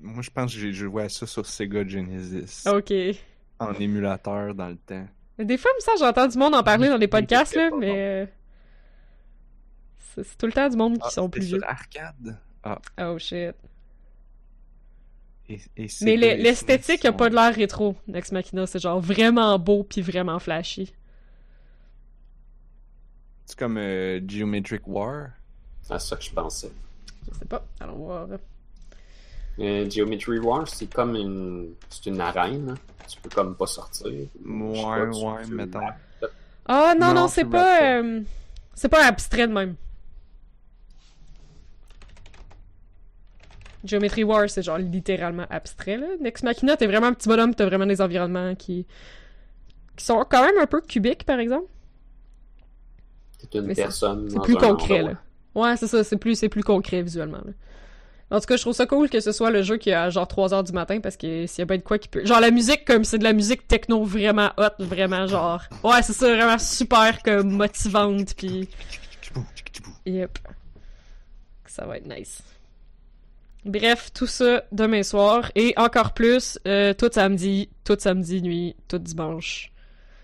Moi, 0.00 0.22
je 0.22 0.30
pense 0.30 0.54
que 0.54 0.72
joué 0.72 1.02
à 1.04 1.08
ça 1.08 1.26
sur 1.26 1.46
Sega 1.46 1.86
Genesis. 1.86 2.64
Ok. 2.66 2.92
En 3.60 3.72
émulateur 3.74 4.54
dans 4.54 4.68
le 4.68 4.76
temps. 4.76 5.06
Des 5.38 5.56
fois, 5.56 5.70
que 5.78 5.92
j'entends 5.98 6.26
du 6.26 6.36
monde 6.38 6.54
en 6.54 6.62
parler 6.62 6.88
dans 6.88 6.98
Oui, 6.98 7.06
podcasts, 7.06 7.54
là, 7.54 7.70
mais. 7.78 8.28
C'est 10.14 10.36
tout 10.38 10.46
le 10.46 10.52
temps 10.52 10.68
du 10.68 10.76
monde 10.76 10.94
qui 10.98 11.04
Ah, 11.06 11.10
sont 11.10 11.28
plus 11.30 11.48
sur 11.48 11.58
vieux. 11.58 11.66
arcade. 11.68 12.38
Oh 13.00 13.18
shit. 13.18 13.54
Et, 15.48 15.60
et 15.76 15.86
Mais 16.02 16.16
l'esthétique 16.16 17.04
a 17.04 17.12
pas 17.12 17.28
de 17.28 17.34
l'air 17.34 17.54
rétro, 17.54 17.96
Nex 18.06 18.30
Machina. 18.32 18.66
C'est 18.66 18.78
genre 18.78 19.00
vraiment 19.00 19.58
beau 19.58 19.82
puis 19.84 20.00
vraiment 20.00 20.38
flashy. 20.38 20.92
C'est 23.46 23.58
comme 23.58 23.76
euh, 23.78 24.20
Geometric 24.26 24.82
War? 24.86 25.28
C'est 25.82 25.94
à 25.94 25.98
ça 25.98 26.16
que 26.16 26.22
je 26.22 26.30
pensais. 26.32 26.70
Je 27.30 27.38
sais 27.38 27.44
pas. 27.44 27.64
Allons 27.80 27.96
voir. 27.96 28.28
Euh, 29.58 29.90
Geometry 29.90 30.38
Wars, 30.38 30.68
c'est 30.68 30.92
comme 30.92 31.16
une. 31.16 31.74
C'est 31.90 32.06
une 32.06 32.20
arène, 32.20 32.70
hein. 32.70 32.78
Tu 33.08 33.20
peux 33.20 33.28
comme 33.28 33.54
pas 33.56 33.66
sortir. 33.66 34.06
Ouais, 34.06 34.28
pas, 34.82 35.04
ouais, 35.10 35.46
mettons. 35.48 35.80
Ah 36.66 36.94
non, 36.98 37.08
non, 37.08 37.14
Non, 37.22 37.28
c'est 37.28 37.44
pas. 37.44 37.98
euh, 37.98 38.20
C'est 38.74 38.88
pas 38.88 39.04
abstrait 39.06 39.48
de 39.48 39.52
même. 39.52 39.74
Geometry 43.84 44.22
Wars, 44.24 44.48
c'est 44.48 44.62
genre 44.62 44.78
littéralement 44.78 45.46
abstrait, 45.50 45.96
là. 45.96 46.06
Nex 46.20 46.42
Machina, 46.42 46.76
t'es 46.76 46.86
vraiment 46.86 47.08
un 47.08 47.12
petit 47.14 47.28
bonhomme, 47.28 47.54
t'as 47.54 47.66
vraiment 47.66 47.86
des 47.86 48.00
environnements 48.00 48.54
qui. 48.54 48.86
qui 49.96 50.04
sont 50.04 50.24
quand 50.28 50.44
même 50.44 50.58
un 50.60 50.66
peu 50.66 50.80
cubiques, 50.80 51.24
par 51.24 51.38
exemple. 51.40 51.66
T'es 53.50 53.58
une 53.58 53.66
Mais 53.66 53.74
c'est- 53.74 53.82
personne. 53.82 54.30
C'est 54.30 54.40
plus 54.40 54.56
un 54.56 54.60
concret, 54.60 55.00
endroit. 55.00 55.12
là. 55.12 55.18
Ouais, 55.70 55.76
c'est 55.76 55.86
ça, 55.88 56.02
c'est 56.04 56.16
plus, 56.16 56.36
c'est 56.36 56.48
plus 56.48 56.62
concret 56.62 57.02
visuellement, 57.02 57.40
là. 57.44 57.52
En 58.30 58.40
tout 58.40 58.46
cas, 58.46 58.56
je 58.56 58.62
trouve 58.62 58.72
ça 58.72 58.86
cool 58.86 59.10
que 59.10 59.20
ce 59.20 59.30
soit 59.30 59.50
le 59.50 59.60
jeu 59.62 59.76
qui 59.76 59.92
a 59.92 60.08
genre 60.08 60.26
3 60.26 60.54
heures 60.54 60.64
du 60.64 60.72
matin 60.72 61.00
parce 61.00 61.18
que 61.18 61.46
s'il 61.46 61.58
y 61.58 61.62
a 61.62 61.66
pas 61.66 61.76
de 61.76 61.82
quoi 61.82 61.98
qui 61.98 62.08
peut. 62.08 62.24
Genre 62.24 62.40
la 62.40 62.50
musique, 62.50 62.86
comme 62.86 63.04
c'est 63.04 63.18
de 63.18 63.24
la 63.24 63.34
musique 63.34 63.68
techno 63.68 64.02
vraiment 64.04 64.48
hot, 64.56 64.70
vraiment 64.82 65.26
genre. 65.26 65.60
Ouais, 65.84 66.00
c'est 66.02 66.14
ça, 66.14 66.34
vraiment 66.34 66.58
super 66.58 67.22
comme 67.22 67.50
motivante, 67.50 68.34
pis. 68.34 68.70
Yep. 70.06 70.38
Ça 71.66 71.84
va 71.84 71.98
être 71.98 72.06
nice. 72.06 72.42
Bref, 73.64 74.10
tout 74.12 74.26
ça 74.26 74.64
demain 74.72 75.02
soir 75.02 75.52
et 75.54 75.72
encore 75.76 76.14
plus 76.14 76.58
euh, 76.66 76.94
tout 76.94 77.10
samedi, 77.12 77.68
tout 77.84 77.96
samedi 77.98 78.42
nuit, 78.42 78.74
tout 78.88 78.98
dimanche. 78.98 79.70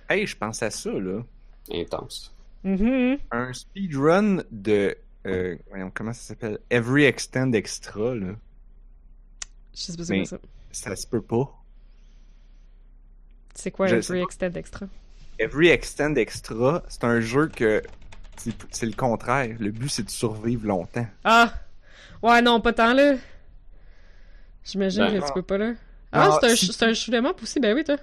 Hey, 0.08 0.26
je 0.26 0.36
pense 0.36 0.62
à 0.62 0.70
ça, 0.70 0.90
là. 0.90 1.22
Intense. 1.72 2.34
Mhm. 2.64 3.18
Un 3.30 3.52
speedrun 3.52 4.38
de. 4.50 4.96
euh, 5.26 5.56
voyons, 5.68 5.92
comment 5.94 6.12
ça 6.12 6.20
s'appelle? 6.22 6.58
Every 6.70 7.04
Extend 7.04 7.52
Extra, 7.52 8.14
là. 8.14 8.34
Je 9.74 9.80
sais 9.80 9.96
pas 9.96 10.04
c'est 10.04 10.24
ça. 10.24 10.38
Ça 10.72 10.96
se 10.96 11.06
peut 11.06 11.22
pas. 11.22 11.54
C'est 13.54 13.70
quoi 13.70 13.86
je 13.86 13.96
pas. 13.96 14.14
extend 14.18 14.52
extra? 14.54 14.86
Every 15.38 15.68
Extend 15.68 16.14
Extra, 16.16 16.82
c'est 16.88 17.04
un 17.04 17.20
jeu 17.20 17.48
que. 17.48 17.82
c'est- 18.36 18.52
C'est 18.70 18.86
le 18.86 18.92
contraire. 18.92 19.56
Le 19.60 19.70
but, 19.70 19.88
c'est 19.88 20.02
de 20.04 20.10
survivre 20.10 20.66
longtemps. 20.66 21.06
Ah! 21.24 21.52
Ouais, 22.22 22.42
non, 22.42 22.60
pas 22.60 22.72
tant, 22.72 22.92
là. 22.92 23.14
J'imagine 24.64 25.04
Ben, 25.06 25.20
que 25.20 25.26
tu 25.26 25.32
peux 25.32 25.42
pas, 25.42 25.58
là. 25.58 25.68
non, 25.70 25.74
Ah, 26.12 26.38
c'est 26.40 26.50
un, 26.50 26.56
si- 26.56 26.72
c'est 26.72 26.84
un 26.84 26.92
shoot'em 26.94 27.26
up 27.26 27.36
aussi, 27.42 27.60
ben 27.60 27.74
oui, 27.74 27.84
toi. 27.84 27.96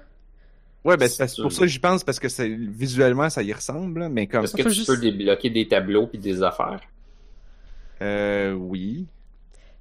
Ouais, 0.83 0.97
ben 0.97 1.07
c'est 1.09 1.41
pour 1.41 1.51
ça 1.51 1.61
que 1.61 1.67
j'y 1.67 1.79
pense, 1.79 2.03
parce 2.03 2.19
que 2.19 2.29
c'est 2.29 2.47
visuellement, 2.49 3.29
ça 3.29 3.41
y 3.41 3.51
ressemble, 3.51 4.07
mais 4.09 4.27
comme. 4.27 4.43
Est-ce 4.43 4.55
que 4.55 4.61
tu 4.63 4.71
juste- 4.71 4.87
peux 4.87 4.97
débloquer 4.97 5.49
des 5.49 5.67
tableaux 5.67 6.07
puis 6.07 6.19
des 6.19 6.43
affaires? 6.43 6.79
Euh, 8.01 8.53
oui. 8.53 9.05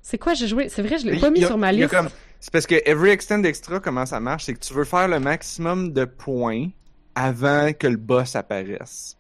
C'est 0.01 0.18
quoi, 0.18 0.35
j'ai 0.35 0.47
joué? 0.49 0.68
C'est 0.68 0.82
vrai, 0.82 0.99
je 0.99 1.07
l'ai 1.07 1.18
pas 1.18 1.30
mis 1.30 1.45
a- 1.45 1.47
sur 1.49 1.59
ma 1.59 1.72
liste. 1.72 1.91
comme- 1.91 2.09
C'est 2.41 2.53
parce 2.53 2.66
que 2.66 2.74
Every 2.85 3.11
Extend 3.11 3.43
Extra, 3.45 3.80
comment 3.80 4.05
ça 4.05 4.20
marche, 4.20 4.45
c'est 4.45 4.55
que 4.55 4.61
tu 4.61 4.74
veux 4.74 4.85
faire 4.85 5.09
le 5.09 5.18
maximum 5.18 5.93
de 5.93 6.05
points 6.05 6.68
avant 7.14 7.72
que 7.72 7.87
le 7.87 7.97
boss 7.97 8.37
apparaisse. 8.37 9.16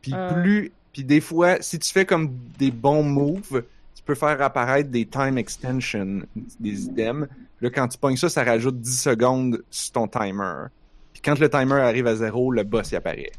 Puis 0.00 0.12
Euh. 0.14 0.32
plus, 0.42 0.72
puis 0.92 1.04
des 1.04 1.20
fois, 1.20 1.56
si 1.60 1.78
tu 1.78 1.90
fais 1.92 2.06
comme 2.06 2.34
des 2.58 2.70
bons 2.70 3.02
moves, 3.02 3.64
peux 4.08 4.14
faire 4.14 4.40
apparaître 4.42 4.90
des 4.90 5.06
time 5.06 5.38
extension, 5.38 6.22
des 6.58 6.86
items. 6.86 7.28
Là, 7.60 7.70
quand 7.70 7.88
tu 7.88 7.98
pognes 7.98 8.16
ça, 8.16 8.28
ça 8.28 8.42
rajoute 8.44 8.80
10 8.80 9.00
secondes 9.02 9.62
sur 9.70 9.92
ton 9.92 10.08
timer. 10.08 10.66
Puis 11.12 11.22
quand 11.22 11.38
le 11.38 11.48
timer 11.50 11.80
arrive 11.80 12.06
à 12.06 12.14
zéro, 12.16 12.50
le 12.50 12.62
boss 12.62 12.90
y 12.92 12.96
apparaît. 12.96 13.32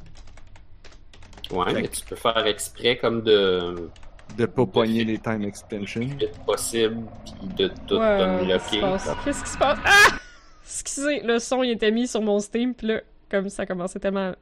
Ouais, 1.51 1.65
Fait 1.65 1.73
mais 1.81 1.87
que- 1.87 1.95
tu 1.95 2.05
peux 2.05 2.15
faire 2.15 2.45
exprès 2.45 2.97
comme 2.97 3.21
de. 3.23 3.89
De 4.37 4.45
pas 4.45 4.61
De 4.63 4.69
pogner 4.69 5.03
les 5.03 5.17
time 5.17 5.41
extension. 5.43 6.01
le 6.01 6.07
plus 6.07 6.17
vite 6.27 6.39
possible 6.45 6.97
puis 7.25 7.47
de 7.55 7.67
tout 7.87 7.95
Ouais, 7.97 8.45
qu'est-ce 8.47 8.69
qui 8.69 8.75
se 8.75 8.75
unlocker. 8.77 8.81
passe? 8.81 9.09
Qu'est-ce 9.25 9.43
qui 9.43 9.49
se 9.49 9.57
passe? 9.57 9.79
Ah! 9.83 10.17
Excusez, 10.63 11.21
le 11.23 11.39
son, 11.39 11.63
il 11.63 11.71
était 11.71 11.89
mis 11.89 12.07
sur 12.07 12.21
mon 12.21 12.39
Steam, 12.39 12.75
pis 12.75 12.85
là, 12.85 13.01
comme 13.31 13.49
ça 13.49 13.65
commençait 13.65 13.99
tellement 13.99 14.33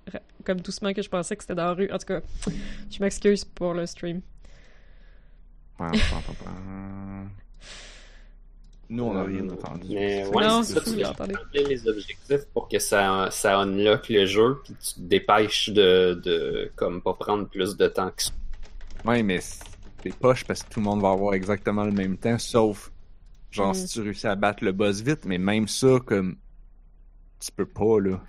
comme 0.44 0.60
doucement 0.60 0.92
que 0.92 1.02
je 1.02 1.08
pensais 1.10 1.38
que 1.38 1.44
c'était 1.44 1.56
dans 1.56 1.64
la 1.68 1.74
rue. 1.74 1.90
En 1.92 1.98
tout 1.98 2.06
cas, 2.08 2.20
je 2.92 3.02
m'excuse 3.02 3.46
pour 3.46 3.74
le 3.74 3.86
stream. 3.86 4.20
Nous, 8.90 9.04
on 9.04 9.14
n'a 9.14 9.24
rien 9.24 9.48
entendu. 9.50 9.88
Mais 9.90 10.26
ouais, 10.28 10.48
Non, 10.48 10.64
ça, 10.64 10.80
tu 10.80 10.92
dois 10.96 11.14
les 11.54 11.88
objectifs 11.88 12.46
pour 12.54 12.70
que 12.70 12.80
ça, 12.80 13.28
ça 13.32 13.60
unlock 13.60 14.08
le 14.08 14.26
jeu, 14.26 14.62
puis 14.64 14.74
tu 14.76 14.94
te 14.94 15.00
dépêches 15.02 15.70
de, 15.70 16.20
de 16.24 16.72
comme 16.76 17.02
pas 17.02 17.14
prendre 17.14 17.50
plus 17.50 17.76
de 17.76 17.88
temps 17.88 18.12
que 18.16 18.24
ça. 18.24 18.32
Ouais, 19.04 19.24
mais 19.24 19.40
c'est 19.42 20.16
poche 20.18 20.46
parce 20.46 20.64
que 20.64 20.70
tout 20.70 20.80
le 20.80 20.86
monde 20.86 21.02
va 21.02 21.12
avoir 21.12 21.34
exactement 21.34 21.84
le 21.84 21.92
même 21.92 22.18
temps, 22.18 22.38
sauf 22.38 22.92
genre 23.52 23.72
Mm. 23.72 23.74
si 23.76 23.88
tu 23.88 24.02
réussis 24.02 24.28
à 24.28 24.36
battre 24.36 24.64
le 24.64 24.72
boss 24.72 25.02
vite, 25.02 25.26
mais 25.26 25.38
même 25.38 25.68
ça, 25.68 25.98
comme 26.06 26.38
tu 27.40 27.52
peux 27.52 27.66
pas 27.66 28.00
là. 28.00 28.22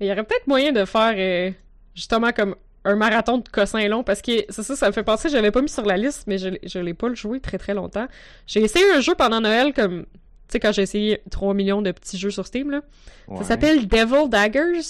Il 0.00 0.06
y 0.06 0.12
aurait 0.12 0.24
peut-être 0.24 0.46
moyen 0.46 0.70
de 0.72 0.84
faire 0.84 1.14
euh, 1.16 1.52
justement 1.94 2.30
comme 2.32 2.54
un 2.84 2.96
marathon 2.96 3.38
de 3.38 3.48
cossins 3.48 3.86
long 3.88 4.02
parce 4.04 4.20
que 4.22 4.32
c'est 4.48 4.62
ça, 4.62 4.76
ça 4.76 4.86
me 4.88 4.92
fait 4.92 5.02
penser, 5.04 5.28
j'avais 5.28 5.50
pas 5.50 5.62
mis 5.62 5.68
sur 5.68 5.84
la 5.86 5.96
liste, 5.96 6.24
mais 6.26 6.38
je, 6.38 6.48
l'ai- 6.48 6.60
je 6.64 6.78
l'ai 6.78 6.94
pas 6.94 7.08
le 7.08 7.14
joué 7.14 7.40
très 7.40 7.58
très 7.58 7.74
longtemps. 7.74 8.06
J'ai 8.46 8.60
essayé 8.62 8.84
un 8.92 9.00
jeu 9.00 9.14
pendant 9.14 9.40
Noël 9.40 9.72
comme, 9.72 10.02
tu 10.04 10.08
sais, 10.48 10.60
quand 10.60 10.72
j'ai 10.72 10.82
essayé 10.82 11.22
3 11.30 11.54
millions 11.54 11.80
de 11.82 11.90
petits 11.92 12.18
jeux 12.18 12.30
sur 12.30 12.46
Steam, 12.46 12.70
là. 12.70 12.82
Ouais. 13.28 13.38
Ça 13.38 13.44
s'appelle 13.44 13.86
Devil 13.88 14.28
Daggers. 14.28 14.82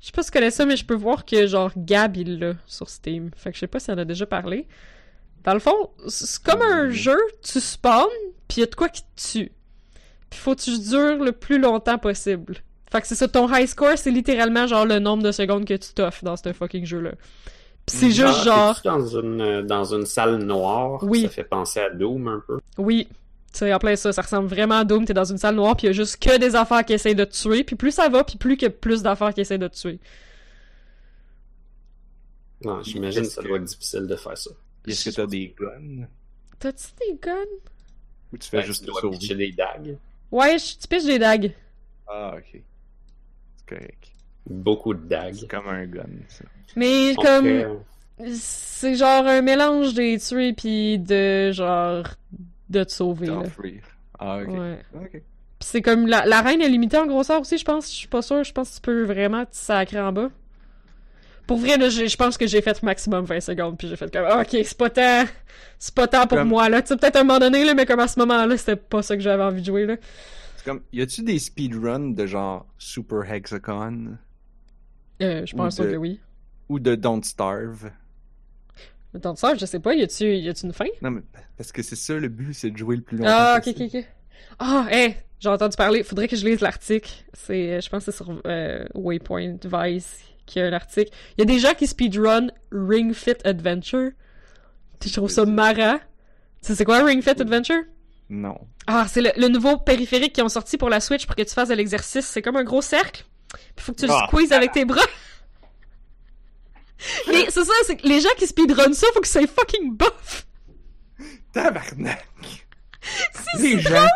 Je 0.00 0.06
sais 0.06 0.12
pas 0.12 0.22
si 0.22 0.30
tu 0.30 0.38
connais 0.38 0.50
ça, 0.50 0.64
mais 0.64 0.76
je 0.76 0.84
peux 0.86 0.94
voir 0.94 1.26
que 1.26 1.46
genre 1.46 1.72
Gab 1.76 2.16
il 2.16 2.38
l'a 2.38 2.54
sur 2.66 2.88
Steam. 2.88 3.30
Fait 3.36 3.50
que 3.50 3.56
je 3.56 3.60
sais 3.60 3.66
pas 3.66 3.80
s'il 3.80 3.92
en 3.92 3.98
a 3.98 4.04
déjà 4.06 4.24
parlé. 4.24 4.66
Dans 5.44 5.52
le 5.54 5.60
fond, 5.60 5.90
c'est 6.08 6.42
comme 6.42 6.62
un 6.62 6.88
jeu, 6.90 7.18
tu 7.42 7.60
spawns, 7.60 8.06
pis 8.48 8.60
y 8.60 8.62
a 8.62 8.66
de 8.66 8.74
quoi 8.74 8.88
qui 8.88 9.02
te 9.02 9.30
tue. 9.32 9.52
Puis 10.30 10.38
faut 10.40 10.54
que 10.54 10.60
tu 10.62 10.78
dures 10.78 11.22
le 11.22 11.32
plus 11.32 11.58
longtemps 11.58 11.98
possible. 11.98 12.56
Fait 12.90 13.00
que 13.00 13.06
c'est 13.06 13.14
ça, 13.14 13.28
ton 13.28 13.48
high 13.54 13.66
score, 13.66 13.96
c'est 13.96 14.10
littéralement 14.10 14.66
genre 14.66 14.84
le 14.84 14.98
nombre 14.98 15.22
de 15.22 15.30
secondes 15.32 15.64
que 15.64 15.74
tu 15.74 15.92
t'offres 15.92 16.24
dans 16.24 16.36
ce 16.36 16.52
fucking 16.52 16.84
jeu-là. 16.84 17.12
Pis 17.86 17.96
c'est 17.96 18.10
juste 18.10 18.34
Ah, 18.40 18.42
genre, 18.44 18.80
dans 18.84 19.06
une, 19.20 19.40
euh, 19.40 19.62
dans 19.62 19.94
une 19.94 20.06
salle 20.06 20.38
noire? 20.38 21.02
Oui. 21.04 21.22
Ça 21.22 21.28
fait 21.28 21.44
penser 21.44 21.80
à 21.80 21.90
Doom 21.90 22.28
un 22.28 22.42
peu. 22.46 22.58
oui, 22.78 23.08
c'est 23.52 23.72
en 23.72 23.78
plein 23.78 23.96
ça, 23.96 24.12
ça 24.12 24.22
ressemble 24.22 24.48
vraiment 24.48 24.78
à 24.78 24.84
Doom, 24.84 25.04
t'es 25.04 25.14
dans 25.14 25.24
une 25.24 25.38
salle 25.38 25.54
noire, 25.54 25.76
pis 25.76 25.86
y 25.86 25.88
a 25.88 25.92
juste 25.92 26.16
que 26.20 26.36
des 26.38 26.54
affaires 26.56 26.84
qui 26.84 26.92
essayent 26.92 27.14
de 27.14 27.24
te 27.24 27.32
tuer, 27.32 27.62
puis 27.64 27.76
plus 27.76 27.92
ça 27.92 28.08
va, 28.08 28.22
puis 28.24 28.36
plus 28.38 28.58
a 28.64 28.70
plus 28.70 29.02
d'affaires 29.02 29.32
qui 29.34 29.40
essayent 29.40 29.58
de 29.58 29.68
te 29.68 29.76
tuer. 29.76 29.98
Non, 32.64 32.82
j'imagine 32.82 33.22
que 33.22 33.28
ça 33.28 33.42
que- 33.42 33.48
doit 33.48 33.56
être 33.56 33.64
difficile 33.64 34.06
de 34.06 34.16
faire 34.16 34.36
ça. 34.36 34.50
Est-ce 34.86 35.08
que 35.10 35.14
t'as 35.14 35.26
des 35.26 35.54
guns? 35.58 36.06
T'as-tu 36.58 36.86
des 37.00 37.18
guns? 37.20 37.34
Ou 38.32 38.36
tu 38.36 38.48
fais 38.48 38.58
Ben, 38.58 38.66
juste 38.66 38.80
tu 38.84 38.86
te 38.86 39.00
dois 39.00 39.36
des 39.36 39.52
dagues. 39.52 39.96
Ouais, 40.30 40.58
je- 40.58 40.78
tu 40.78 40.86
piches 40.88 41.04
des 41.04 41.18
dagues. 41.18 41.54
Ah, 42.06 42.34
ok. 42.36 42.62
Correct. 43.70 44.08
Beaucoup 44.48 44.94
de 44.94 45.06
dagues. 45.08 45.34
C'est 45.40 45.48
comme 45.48 45.68
un 45.68 45.86
gun, 45.86 46.02
ça. 46.28 46.44
Mais 46.76 47.14
comme 47.16 47.78
c'est 48.34 48.94
genre 48.96 49.26
un 49.26 49.40
mélange 49.40 49.94
des 49.94 50.18
tuer 50.18 50.52
puis 50.52 50.98
de 50.98 51.52
genre 51.52 52.04
de 52.68 52.84
te 52.84 52.92
sauver 52.92 53.28
là. 53.28 53.42
Ah, 54.18 54.38
ok. 54.42 54.48
Ouais. 54.48 54.78
Ok. 54.94 55.10
Puis 55.12 55.22
c'est 55.68 55.82
comme 55.82 56.06
la, 56.06 56.26
la 56.26 56.42
reine 56.42 56.60
est 56.60 56.68
limitée 56.68 56.98
en 56.98 57.06
grosseur 57.06 57.40
aussi, 57.40 57.56
je 57.58 57.64
pense. 57.64 57.90
Je 57.90 57.96
suis 57.96 58.08
pas 58.08 58.22
sûre, 58.22 58.44
je 58.44 58.52
pense 58.52 58.70
que 58.70 58.74
tu 58.76 58.80
peux 58.82 59.04
vraiment 59.04 59.44
te 59.44 59.56
sacrer 59.56 60.00
en 60.00 60.12
bas. 60.12 60.28
Pour 61.46 61.58
vrai, 61.58 61.76
là, 61.78 61.88
je 61.88 62.16
pense 62.16 62.38
que 62.38 62.46
j'ai 62.46 62.62
fait 62.62 62.80
maximum 62.82 63.24
20 63.24 63.40
secondes, 63.40 63.76
puis 63.76 63.88
j'ai 63.88 63.96
fait 63.96 64.10
comme, 64.12 64.24
Ah, 64.28 64.40
ok, 64.42 64.48
c'est 64.50 64.76
pas 64.78 64.88
tant, 64.88 65.24
c'est 65.78 65.94
pas 65.94 66.06
tant 66.06 66.26
pour 66.26 66.38
Comme- 66.38 66.48
moi, 66.48 66.68
là. 66.68 66.80
Tu 66.80 66.88
sais, 66.88 66.96
peut-être 66.96 67.16
à 67.16 67.20
un 67.20 67.24
moment 67.24 67.40
donné, 67.40 67.64
là, 67.64 67.74
mais 67.74 67.86
comme 67.86 67.98
à 68.00 68.06
ce 68.08 68.18
moment-là, 68.20 68.56
c'était 68.56 68.76
pas 68.76 69.02
ça 69.02 69.16
que 69.16 69.22
j'avais 69.22 69.42
envie 69.42 69.60
de 69.60 69.66
jouer, 69.66 69.84
là. 69.84 69.96
C'est 70.60 70.66
comme, 70.66 70.82
y 70.92 71.00
a-tu 71.00 71.22
des 71.22 71.38
speedruns 71.38 72.10
de 72.12 72.26
genre 72.26 72.66
Super 72.76 73.32
Hexagon? 73.32 74.18
Euh, 75.22 75.46
je 75.46 75.56
pense 75.56 75.76
de- 75.76 75.92
que 75.92 75.96
oui. 75.96 76.20
Ou 76.68 76.78
de 76.78 76.94
Don't 76.96 77.22
Starve? 77.22 77.90
Attends, 79.14 79.36
ça, 79.36 79.54
je 79.54 79.64
sais 79.64 79.80
pas, 79.80 79.94
y 79.94 80.02
a-tu, 80.02 80.26
une 80.62 80.72
fin? 80.74 80.84
Non, 81.00 81.12
mais 81.12 81.22
parce 81.56 81.72
que 81.72 81.82
c'est 81.82 81.96
ça 81.96 82.14
le 82.18 82.28
but, 82.28 82.52
c'est 82.52 82.70
de 82.70 82.76
jouer 82.76 82.96
le 82.96 83.00
plus 83.02 83.16
longtemps 83.16 83.30
Ah, 83.32 83.54
ok, 83.56 83.72
possible. 83.72 83.84
ok, 83.86 84.04
ok. 84.04 84.08
Ah, 84.58 84.86
hé, 84.92 85.16
j'ai 85.38 85.48
entendu 85.48 85.76
parler. 85.78 86.02
Faudrait 86.02 86.28
que 86.28 86.36
je 86.36 86.46
lise 86.46 86.60
l'article. 86.60 87.10
C'est, 87.32 87.80
je 87.80 87.88
pense 87.88 88.04
que 88.04 88.12
c'est 88.12 88.16
sur 88.22 88.38
euh, 88.46 88.84
Waypoint 88.94 89.56
Vice 89.64 90.20
qu'il 90.44 90.60
y 90.60 90.64
a 90.66 90.68
un 90.68 90.74
article. 90.74 91.10
Il 91.38 91.40
y 91.40 91.42
a 91.42 91.46
des 91.46 91.58
gens 91.58 91.72
qui 91.72 91.86
speedrun 91.86 92.48
Ring 92.70 93.14
Fit 93.14 93.36
Adventure. 93.44 94.10
Je 95.02 95.10
trouve 95.10 95.30
ça 95.30 95.46
marrant. 95.46 95.96
Tu 96.60 96.68
sais, 96.68 96.74
c'est 96.74 96.84
quoi 96.84 97.02
Ring 97.02 97.22
Fit 97.22 97.30
Adventure? 97.30 97.82
Non. 98.28 98.58
Ah, 98.92 99.06
c'est 99.08 99.20
le, 99.20 99.30
le 99.36 99.46
nouveau 99.46 99.76
périphérique 99.76 100.32
qu'ils 100.32 100.42
ont 100.42 100.48
sorti 100.48 100.76
pour 100.76 100.90
la 100.90 100.98
Switch 101.00 101.24
pour 101.26 101.36
que 101.36 101.42
tu 101.42 101.54
fasses 101.54 101.68
de 101.68 101.74
l'exercice. 101.74 102.26
C'est 102.26 102.42
comme 102.42 102.56
un 102.56 102.64
gros 102.64 102.82
cercle. 102.82 103.24
Puis 103.76 103.84
faut 103.84 103.92
que 103.92 104.00
tu 104.00 104.06
le 104.06 104.12
Ah. 104.12 104.26
squeezes 104.28 104.52
avec 104.52 104.72
tes 104.72 104.84
bras. 104.84 105.00
Mais 107.28 107.46
c'est 107.50 107.64
ça, 107.64 107.72
c'est 107.86 107.96
que 107.96 108.06
les 108.06 108.20
gens 108.20 108.28
qui 108.36 108.46
speedrun 108.46 108.92
ça, 108.92 109.06
faut 109.14 109.20
que 109.20 109.28
c'est 109.28 109.46
fucking 109.46 109.96
buff. 109.96 110.46
Tabarnak! 111.52 112.26
Si, 113.00 113.58
c'est 113.60 113.78
gens! 113.80 114.06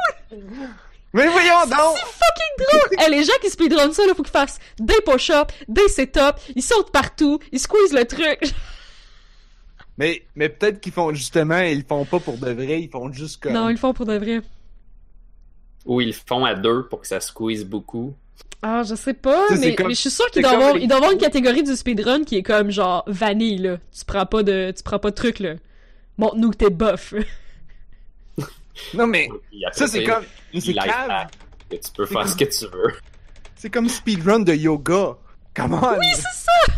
Mais 1.12 1.28
voyons 1.28 1.66
donc! 1.66 1.96
C'est 1.96 2.06
fucking 2.06 2.54
drôle! 2.58 3.00
hey, 3.00 3.10
les 3.18 3.24
gens 3.24 3.32
qui 3.40 3.50
speedrun 3.50 3.92
ça, 3.92 4.06
là, 4.06 4.14
faut 4.14 4.22
qu'ils 4.22 4.32
fassent 4.32 4.58
des 4.78 5.00
push-ups, 5.06 5.54
des 5.68 5.88
sit-ups, 5.88 6.42
ils 6.56 6.62
sautent 6.62 6.92
partout, 6.92 7.38
ils 7.52 7.60
squeezent 7.60 7.92
le 7.92 8.04
truc. 8.04 8.52
Mais, 9.96 10.24
mais 10.34 10.48
peut-être 10.48 10.80
qu'ils 10.80 10.92
font 10.92 11.14
justement, 11.14 11.60
ils 11.60 11.78
le 11.78 11.84
font 11.88 12.04
pas 12.04 12.18
pour 12.18 12.36
de 12.36 12.50
vrai, 12.50 12.82
ils 12.82 12.90
font 12.90 13.12
juste 13.12 13.40
comme. 13.42 13.52
Non, 13.52 13.68
ils 13.68 13.74
le 13.74 13.78
font 13.78 13.94
pour 13.94 14.06
de 14.06 14.16
vrai. 14.18 14.40
Ou 15.86 16.00
ils 16.00 16.08
le 16.08 16.12
font 16.12 16.44
à 16.44 16.54
deux 16.54 16.84
pour 16.88 17.00
que 17.02 17.06
ça 17.06 17.20
squeeze 17.20 17.64
beaucoup. 17.64 18.14
Ah, 18.62 18.82
je 18.82 18.94
sais 18.94 19.12
pas, 19.12 19.46
Ça, 19.48 19.56
mais, 19.56 19.74
comme- 19.74 19.88
mais 19.88 19.94
je 19.94 20.00
suis 20.00 20.10
sûre 20.10 20.24
c'est 20.32 20.40
qu'il 20.40 20.42
doit 20.42 20.52
y 20.52 20.54
comme 20.54 20.62
avoir, 20.62 20.76
les- 20.78 20.90
avoir 20.92 21.12
une 21.12 21.18
catégorie 21.18 21.62
du 21.62 21.76
speedrun 21.76 22.24
qui 22.24 22.36
est 22.38 22.42
comme 22.42 22.70
genre 22.70 23.04
vanille, 23.06 23.58
là. 23.58 23.76
Tu 23.96 24.04
prends 24.06 24.24
pas 24.24 24.42
de, 24.42 24.72
tu 24.74 24.82
prends 24.82 24.98
pas 24.98 25.10
de 25.10 25.14
truc, 25.14 25.38
là. 25.40 25.54
Montre-nous 26.16 26.50
que 26.52 26.56
t'es 26.56 26.70
buff. 26.70 27.12
Non, 28.94 29.06
mais 29.06 29.28
ça, 29.72 29.86
c'est 29.86 30.02
comme. 30.04 30.24
C'est 30.58 30.72
que 30.74 31.76
tu 31.76 31.92
peux 31.94 32.06
C'est 32.06 32.12
faire 32.12 32.22
comme- 32.22 32.26
ce 32.28 32.36
que 32.36 32.44
tu 32.44 32.64
veux. 32.72 32.92
C'est 33.56 33.70
comme 33.70 33.88
speedrun 33.88 34.40
de 34.40 34.52
yoga. 34.52 35.16
Come 35.54 35.74
on! 35.74 35.98
Oui, 35.98 36.06
c'est 36.14 36.22
ça! 36.22 36.72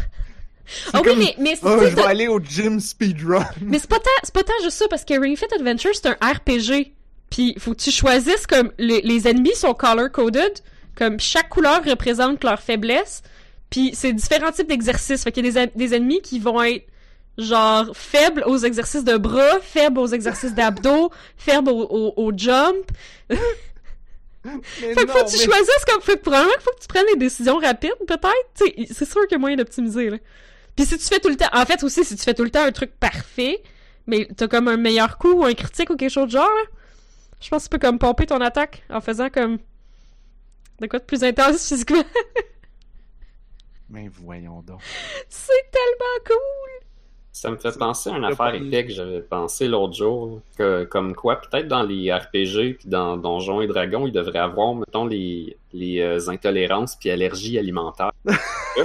Ah 0.93 1.01
oui, 1.01 1.09
comme- 1.09 1.19
mais, 1.19 1.35
mais, 1.39 1.55
Oh, 1.63 1.79
je 1.81 1.95
vais 1.95 2.03
aller 2.03 2.29
au 2.29 2.39
gym 2.41 2.81
speedrun. 2.81 3.47
mais 3.63 3.79
c'est 3.79 3.89
pas 3.89 3.99
tant, 3.99 4.11
c'est 4.23 4.35
pas 4.35 4.43
tant 4.43 4.53
juste 4.63 4.77
ça, 4.77 4.87
parce 4.91 5.05
que 5.05 5.19
Ring 5.19 5.37
Fit 5.39 5.47
Adventure, 5.59 5.91
c'est 5.95 6.07
un 6.07 6.17
RPG. 6.21 6.93
Puis 7.31 7.55
faut 7.59 7.73
que 7.73 7.81
tu 7.83 7.91
choisisses 7.91 8.47
comme, 8.47 8.73
les, 8.79 9.01
les 9.03 9.29
ennemis 9.29 9.55
sont 9.55 9.75
color-coded, 9.75 10.61
comme 10.95 11.19
chaque 11.21 11.49
couleur 11.49 11.85
représente 11.85 12.43
leur 12.45 12.61
faiblesse, 12.61 13.23
puis 13.71 13.91
c'est 13.95 14.13
différents 14.13 14.53
types 14.53 14.69
d'exercices. 14.69 15.25
Fait 15.25 15.33
qu'il 15.33 15.45
y 15.47 15.59
a 15.59 15.67
des, 15.67 15.73
des 15.75 15.95
ennemis 15.95 16.23
qui 16.23 16.39
vont 16.39 16.63
être 16.63 16.87
genre 17.37 17.91
faibles 17.95 18.43
aux 18.47 18.57
exercices 18.59 19.05
de 19.05 19.17
bras, 19.19 19.61
faibles 19.61 19.99
aux 19.99 20.07
exercices 20.07 20.55
d'abdos, 20.55 21.11
faibles 21.37 21.69
au, 21.69 21.83
au, 21.83 22.15
au 22.17 22.33
jump. 22.37 22.77
Fait 24.65 24.95
que 24.95 25.01
faut 25.11 25.25
que 25.25 25.31
tu 25.31 25.39
mais- 25.39 25.45
choisisses 25.45 25.85
comme, 25.93 26.01
fait 26.03 26.15
que 26.17 26.21
probablement 26.23 26.53
qu'il 26.53 26.63
faut 26.63 26.71
que 26.71 26.81
tu 26.81 26.87
prennes 26.89 27.07
des 27.13 27.19
décisions 27.19 27.59
rapides, 27.59 27.91
peut-être. 28.07 28.93
C'est 28.93 29.05
sûr 29.11 29.23
qu'il 29.23 29.33
y 29.33 29.35
a 29.35 29.39
moyen 29.39 29.57
d'optimiser, 29.57 30.11
là. 30.11 30.19
Puis 30.77 30.87
si 30.87 30.97
tu 30.99 31.05
fais 31.05 31.19
tout 31.19 31.29
le 31.29 31.37
temps, 31.37 31.49
en 31.53 31.65
fait 31.67 31.83
aussi, 31.83 32.05
si 32.05 32.15
tu 32.17 32.23
fais 32.23 32.35
tout 32.35 32.45
le 32.45 32.51
temps 32.51 32.63
un 32.63 32.71
truc 32.71 32.93
parfait, 33.01 33.61
mais 34.07 34.29
t'as 34.37 34.47
comme 34.47 34.69
un 34.69 34.77
meilleur 34.77 35.19
coup 35.19 35.33
ou 35.33 35.45
un 35.45 35.55
critique 35.55 35.91
ou 35.91 35.97
quelque 35.97 36.11
chose 36.13 36.27
de 36.27 36.33
genre, 36.33 36.45
là, 36.45 36.71
je 37.41 37.49
pense 37.49 37.65
que 37.65 37.69
tu 37.69 37.79
peux 37.79 37.87
comme 37.87 37.99
pomper 37.99 38.27
ton 38.27 38.41
attaque 38.41 38.83
en 38.91 39.01
faisant 39.01 39.31
comme 39.31 39.59
de 40.81 40.87
quoi 40.87 40.99
de 40.99 41.05
plus 41.05 41.25
intense 41.25 41.69
physiquement. 41.69 42.05
Mais 43.89 44.09
voyons 44.09 44.63
donc. 44.63 44.81
c'est 45.29 45.71
tellement 45.71 46.25
cool! 46.27 46.87
Ça 47.33 47.51
me 47.51 47.57
fait 47.57 47.77
penser 47.79 48.09
à 48.09 48.17
une 48.17 48.25
affaire 48.25 48.55
épée 48.55 48.87
que 48.87 48.93
j'avais 48.93 49.21
pensé 49.21 49.69
l'autre 49.69 49.93
jour, 49.93 50.41
que 50.57 50.85
comme 50.85 51.15
quoi 51.15 51.37
peut-être 51.37 51.69
dans 51.69 51.83
les 51.83 52.11
RPG 52.11 52.79
puis 52.79 52.87
dans 52.87 53.19
Donjons 53.19 53.61
et 53.61 53.67
Dragons, 53.67 54.07
il 54.07 54.13
devrait 54.13 54.39
avoir 54.39 54.75
mettons 54.75 55.05
les 55.05 55.57
les 55.75 56.01
euh, 56.01 56.31
intolérances 56.31 56.97
puis 56.97 57.11
allergies 57.11 57.59
alimentaires. 57.59 58.13
tu 58.27 58.83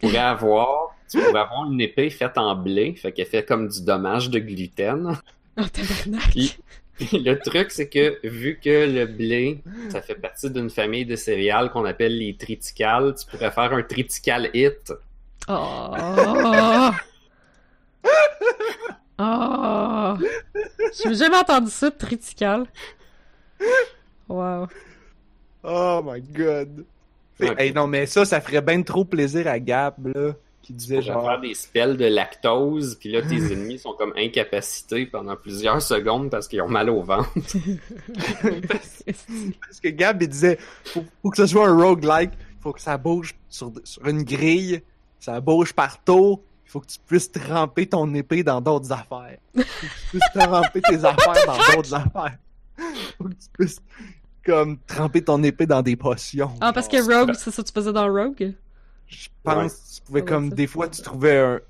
pourrais 0.00 0.18
avoir 0.18 0.94
tu 1.08 1.18
pourrais 1.18 1.40
avoir 1.40 1.70
une 1.72 1.80
épée 1.80 2.10
faite 2.10 2.36
en 2.36 2.54
blé, 2.54 2.94
fait 2.94 3.12
qu'elle 3.12 3.26
fait 3.26 3.44
comme 3.44 3.68
du 3.68 3.82
dommage 3.82 4.28
de 4.28 4.40
gluten. 4.40 5.16
Oh, 5.58 5.62
tabarnak! 5.72 6.30
Puis- 6.30 6.56
Puis 6.98 7.18
le 7.18 7.38
truc, 7.38 7.70
c'est 7.70 7.88
que 7.90 8.18
vu 8.26 8.58
que 8.62 8.86
le 8.90 9.04
blé, 9.06 9.62
ça 9.90 10.00
fait 10.00 10.14
partie 10.14 10.50
d'une 10.50 10.70
famille 10.70 11.04
de 11.04 11.14
céréales 11.14 11.70
qu'on 11.70 11.84
appelle 11.84 12.16
les 12.16 12.34
triticales, 12.36 13.14
tu 13.18 13.26
pourrais 13.26 13.50
faire 13.50 13.72
un 13.74 13.82
tritical 13.82 14.48
hit. 14.54 14.92
Oh! 15.48 15.90
Oh! 19.18 20.14
J'ai 21.02 21.14
jamais 21.14 21.36
entendu 21.36 21.70
ça, 21.70 21.90
tritical. 21.90 22.66
Wow. 24.28 24.66
Oh 25.62 26.02
my 26.04 26.20
god. 26.20 26.84
Ouais. 27.40 27.54
hey, 27.58 27.72
non, 27.72 27.86
mais 27.86 28.06
ça, 28.06 28.24
ça 28.24 28.40
ferait 28.40 28.62
bien 28.62 28.80
trop 28.82 29.04
plaisir 29.04 29.46
à 29.48 29.58
Gab, 29.58 29.94
là, 30.06 30.32
qui 30.66 30.72
disait 30.72 31.00
genre. 31.00 31.24
faire 31.24 31.40
des 31.40 31.54
spells 31.54 31.96
de 31.96 32.06
lactose, 32.06 32.96
puis 32.96 33.12
là, 33.12 33.22
tes 33.22 33.36
ennemis 33.52 33.78
sont 33.78 33.92
comme 33.92 34.12
incapacités 34.16 35.06
pendant 35.06 35.36
plusieurs 35.36 35.80
secondes 35.80 36.28
parce 36.28 36.48
qu'ils 36.48 36.60
ont 36.60 36.68
mal 36.68 36.90
au 36.90 37.02
ventre. 37.02 37.30
Parce 38.68 39.80
que 39.80 39.88
Gab, 39.88 40.20
il 40.22 40.28
disait, 40.28 40.58
faut, 40.84 41.04
faut 41.22 41.30
que 41.30 41.36
ce 41.36 41.46
soit 41.46 41.68
un 41.68 41.76
roguelike, 41.76 42.32
faut 42.60 42.72
que 42.72 42.80
ça 42.80 42.98
bouge 42.98 43.36
sur, 43.48 43.72
sur 43.84 44.04
une 44.06 44.24
grille, 44.24 44.82
ça 45.20 45.40
bouge 45.40 45.72
partout, 45.72 46.42
il 46.64 46.70
faut 46.70 46.80
que 46.80 46.86
tu 46.86 46.98
puisses 47.06 47.30
tremper 47.30 47.86
ton 47.86 48.12
épée 48.14 48.42
dans 48.42 48.60
d'autres 48.60 48.90
affaires. 48.90 49.38
Faut 49.54 49.62
que 49.62 49.68
tu 50.00 50.08
puisses 50.10 50.32
tremper 50.34 50.82
tes 50.82 50.96
affaires 51.04 51.46
dans 51.46 51.76
d'autres 51.76 51.94
affaires. 51.94 52.38
Faut 53.18 53.24
que 53.24 53.34
tu 53.34 53.48
puisses, 53.52 53.78
comme, 54.44 54.78
tremper 54.78 55.22
ton 55.22 55.40
épée 55.44 55.66
dans 55.66 55.82
des 55.82 55.94
potions. 55.94 56.54
Ah, 56.60 56.72
parce 56.72 56.88
que 56.88 56.96
Rogue, 56.96 57.34
c'est 57.34 57.52
ça 57.52 57.62
que 57.62 57.68
tu 57.68 57.72
faisais 57.72 57.92
dans 57.92 58.12
Rogue? 58.12 58.54
Je 59.08 59.28
pense 59.42 59.72
que 59.74 59.96
tu 59.96 60.02
pouvais 60.02 60.24
comme 60.24 60.50
des 60.50 60.66
fois 60.66 60.88
tu 60.88 61.02
trouvais 61.02 61.38
un 61.38 61.60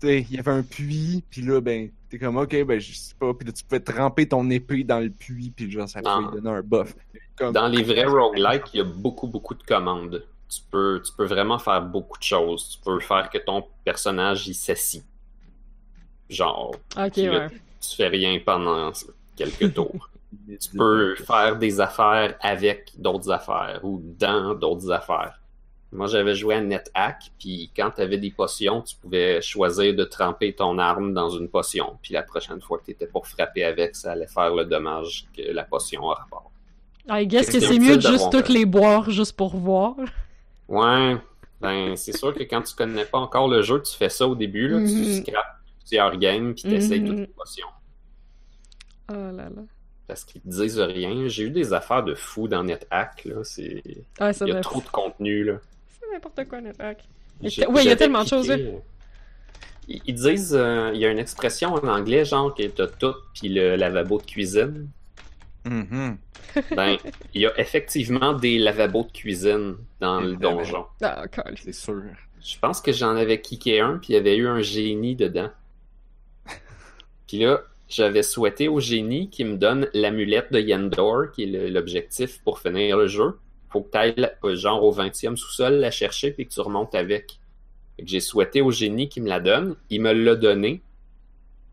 tu 0.00 0.08
sais, 0.08 0.20
il 0.28 0.36
y 0.36 0.38
avait 0.38 0.50
un 0.50 0.62
puits 0.62 1.22
puis 1.30 1.42
là 1.42 1.60
ben 1.60 1.90
t'es 2.10 2.18
comme 2.18 2.36
ok 2.36 2.64
ben 2.64 2.78
je 2.80 2.92
sais 2.94 3.14
pas 3.18 3.32
puis 3.34 3.46
là 3.46 3.52
tu 3.52 3.64
pouvais 3.64 3.80
tremper 3.80 4.28
ton 4.28 4.48
épée 4.50 4.84
dans 4.84 5.00
le 5.00 5.10
puits 5.10 5.50
puis 5.54 5.70
genre 5.70 5.88
ça 5.88 6.00
Ah. 6.04 6.18
pouvait 6.20 6.36
lui 6.36 6.42
donner 6.42 6.56
un 6.58 6.62
buff. 6.62 6.94
Comme 7.36 7.52
Dans 7.52 7.66
les 7.68 7.82
vrais 7.82 8.04
roguelikes, 8.04 8.72
il 8.74 8.78
y 8.78 8.80
a 8.80 8.84
beaucoup, 8.84 9.26
beaucoup 9.26 9.54
de 9.54 9.62
commandes. 9.64 10.24
tu 10.48 10.60
peux, 10.70 11.02
tu 11.04 11.12
peux 11.16 11.24
vraiment 11.24 11.58
faire 11.58 11.82
beaucoup 11.82 12.16
de 12.16 12.22
choses. 12.22 12.68
Tu 12.68 12.78
peux 12.84 13.00
faire 13.00 13.28
que 13.28 13.38
ton 13.38 13.64
personnage 13.84 14.46
il 14.46 14.54
s'assit. 14.54 15.04
Genre, 16.30 16.74
là, 16.96 17.46
ouais. 17.46 17.48
tu 17.80 17.96
fais 17.96 18.06
rien 18.08 18.38
pendant 18.44 18.92
quelques 19.36 19.74
tours. 19.74 20.08
tu 20.48 20.70
peux 20.76 21.16
faire 21.16 21.56
des 21.56 21.80
affaires 21.80 22.36
avec 22.40 22.92
d'autres 22.96 23.30
affaires 23.30 23.80
ou 23.82 24.00
dans 24.18 24.54
d'autres 24.54 24.90
affaires. 24.92 25.40
Moi, 25.94 26.08
j'avais 26.08 26.34
joué 26.34 26.56
à 26.56 26.60
NetHack, 26.60 27.30
puis 27.38 27.70
quand 27.76 27.90
tu 27.92 28.00
avais 28.02 28.18
des 28.18 28.30
potions, 28.32 28.82
tu 28.82 28.96
pouvais 28.96 29.40
choisir 29.40 29.94
de 29.94 30.02
tremper 30.04 30.52
ton 30.52 30.76
arme 30.78 31.14
dans 31.14 31.30
une 31.30 31.48
potion. 31.48 31.98
Puis 32.02 32.12
la 32.14 32.22
prochaine 32.24 32.60
fois 32.60 32.78
que 32.78 32.86
tu 32.86 32.90
étais 32.90 33.06
pour 33.06 33.26
frapper 33.28 33.62
avec, 33.64 33.94
ça 33.94 34.12
allait 34.12 34.26
faire 34.26 34.52
le 34.54 34.64
dommage 34.64 35.26
que 35.36 35.42
la 35.52 35.62
potion 35.64 36.10
a 36.10 36.14
rapport. 36.14 36.50
I 37.08 37.26
guess 37.26 37.48
que 37.48 37.60
C'est 37.60 37.78
mieux 37.78 37.96
de 37.96 38.02
juste 38.02 38.30
toutes 38.32 38.48
les 38.48 38.64
boire 38.66 39.08
juste 39.10 39.36
pour 39.36 39.56
voir. 39.56 39.94
Ouais, 40.68 41.16
ben 41.60 41.94
c'est 41.96 42.16
sûr 42.16 42.34
que 42.34 42.42
quand 42.42 42.62
tu 42.62 42.74
connais 42.74 43.04
pas 43.04 43.18
encore 43.18 43.46
le 43.46 43.62
jeu, 43.62 43.80
tu 43.82 43.94
fais 43.96 44.08
ça 44.08 44.26
au 44.26 44.34
début, 44.34 44.68
là, 44.68 44.78
Mhm. 44.80 44.86
tu 44.88 45.14
scrapes 45.22 45.60
plusieurs 45.80 46.16
games, 46.16 46.54
puis 46.54 46.62
tu 46.62 46.74
essaies 46.74 46.98
Mhm. 46.98 47.06
toutes 47.08 47.18
les 47.18 47.26
potions. 47.28 47.66
Oh 49.10 49.12
là 49.14 49.30
là. 49.50 49.62
Parce 50.06 50.24
qu'ils 50.24 50.40
te 50.42 50.48
disent 50.48 50.80
rien. 50.80 51.28
J'ai 51.28 51.44
eu 51.44 51.50
des 51.50 51.72
affaires 51.72 52.02
de 52.02 52.14
fou 52.14 52.48
dans 52.48 52.62
NetHack, 52.64 53.24
là. 53.26 53.44
C'est... 53.44 53.82
Ah, 54.18 54.32
Il 54.40 54.48
y 54.48 54.52
a 54.52 54.60
trop 54.60 54.80
de 54.80 54.88
contenu, 54.88 55.44
là. 55.44 55.60
N'importe 56.14 56.48
quoi, 56.48 56.60
Nethack. 56.60 57.02
Ouais, 57.42 57.82
il 57.82 57.88
y 57.88 57.90
a 57.90 57.96
tellement 57.96 58.22
de 58.22 58.28
choses, 58.28 58.52
Ils 59.88 60.14
disent, 60.14 60.54
euh, 60.54 60.92
il 60.94 61.00
y 61.00 61.04
a 61.04 61.10
une 61.10 61.18
expression 61.18 61.74
en 61.74 61.88
anglais, 61.88 62.24
genre, 62.24 62.54
que 62.54 62.62
t'as 62.68 62.86
tout, 62.86 63.16
puis 63.34 63.48
le 63.48 63.74
lavabo 63.74 64.18
de 64.18 64.22
cuisine. 64.22 64.88
Mhm. 65.64 66.16
Ben, 66.76 66.96
il 67.34 67.40
y 67.40 67.46
a 67.46 67.58
effectivement 67.58 68.32
des 68.32 68.58
lavabos 68.58 69.04
de 69.04 69.10
cuisine 69.10 69.74
dans 69.98 70.20
le 70.20 70.36
donjon. 70.36 70.86
Ah, 71.02 71.26
cool. 71.26 71.56
C'est 71.56 71.72
sûr. 71.72 72.02
Je 72.40 72.58
pense 72.60 72.80
que 72.80 72.92
j'en 72.92 73.16
avais 73.16 73.40
kické 73.40 73.80
un, 73.80 73.98
puis 73.98 74.12
il 74.12 74.16
y 74.16 74.18
avait 74.18 74.36
eu 74.36 74.46
un 74.46 74.60
génie 74.60 75.16
dedans. 75.16 75.50
Puis 77.26 77.40
là, 77.40 77.62
j'avais 77.88 78.22
souhaité 78.22 78.68
au 78.68 78.78
génie 78.78 79.30
qu'il 79.30 79.46
me 79.46 79.56
donne 79.56 79.88
l'amulette 79.94 80.52
de 80.52 80.60
Yendor, 80.60 81.32
qui 81.32 81.42
est 81.42 81.70
l'objectif 81.70 82.40
pour 82.44 82.60
finir 82.60 82.98
le 82.98 83.08
jeu. 83.08 83.38
Faut 83.74 83.80
que 83.80 83.90
tu 83.90 83.98
ailles, 83.98 84.30
genre, 84.54 84.84
au 84.84 84.94
20e 84.94 85.34
sous-sol 85.34 85.74
la 85.74 85.90
chercher, 85.90 86.30
puis 86.30 86.46
que 86.46 86.52
tu 86.52 86.60
remontes 86.60 86.94
avec. 86.94 87.40
J'ai 87.98 88.20
souhaité 88.20 88.62
au 88.62 88.70
génie 88.70 89.08
qu'il 89.08 89.24
me 89.24 89.28
la 89.28 89.40
donne. 89.40 89.74
Il 89.90 90.00
me 90.00 90.12
l'a 90.12 90.36
donné. 90.36 90.80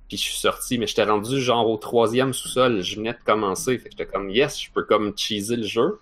Puis 0.07 0.17
je 0.17 0.23
suis 0.23 0.39
sorti, 0.39 0.79
mais 0.79 0.87
j'étais 0.87 1.03
rendu 1.03 1.39
genre 1.39 1.69
au 1.69 1.77
troisième 1.77 2.33
sous-sol. 2.33 2.81
Je 2.81 2.95
venais 2.95 3.13
de 3.13 3.19
commencer. 3.23 3.77
Fait 3.77 3.89
que 3.89 3.91
j'étais 3.91 4.11
comme, 4.11 4.31
yes, 4.31 4.59
je 4.59 4.71
peux 4.71 4.83
comme 4.83 5.15
cheeser 5.15 5.57
le 5.57 5.63
jeu. 5.63 5.99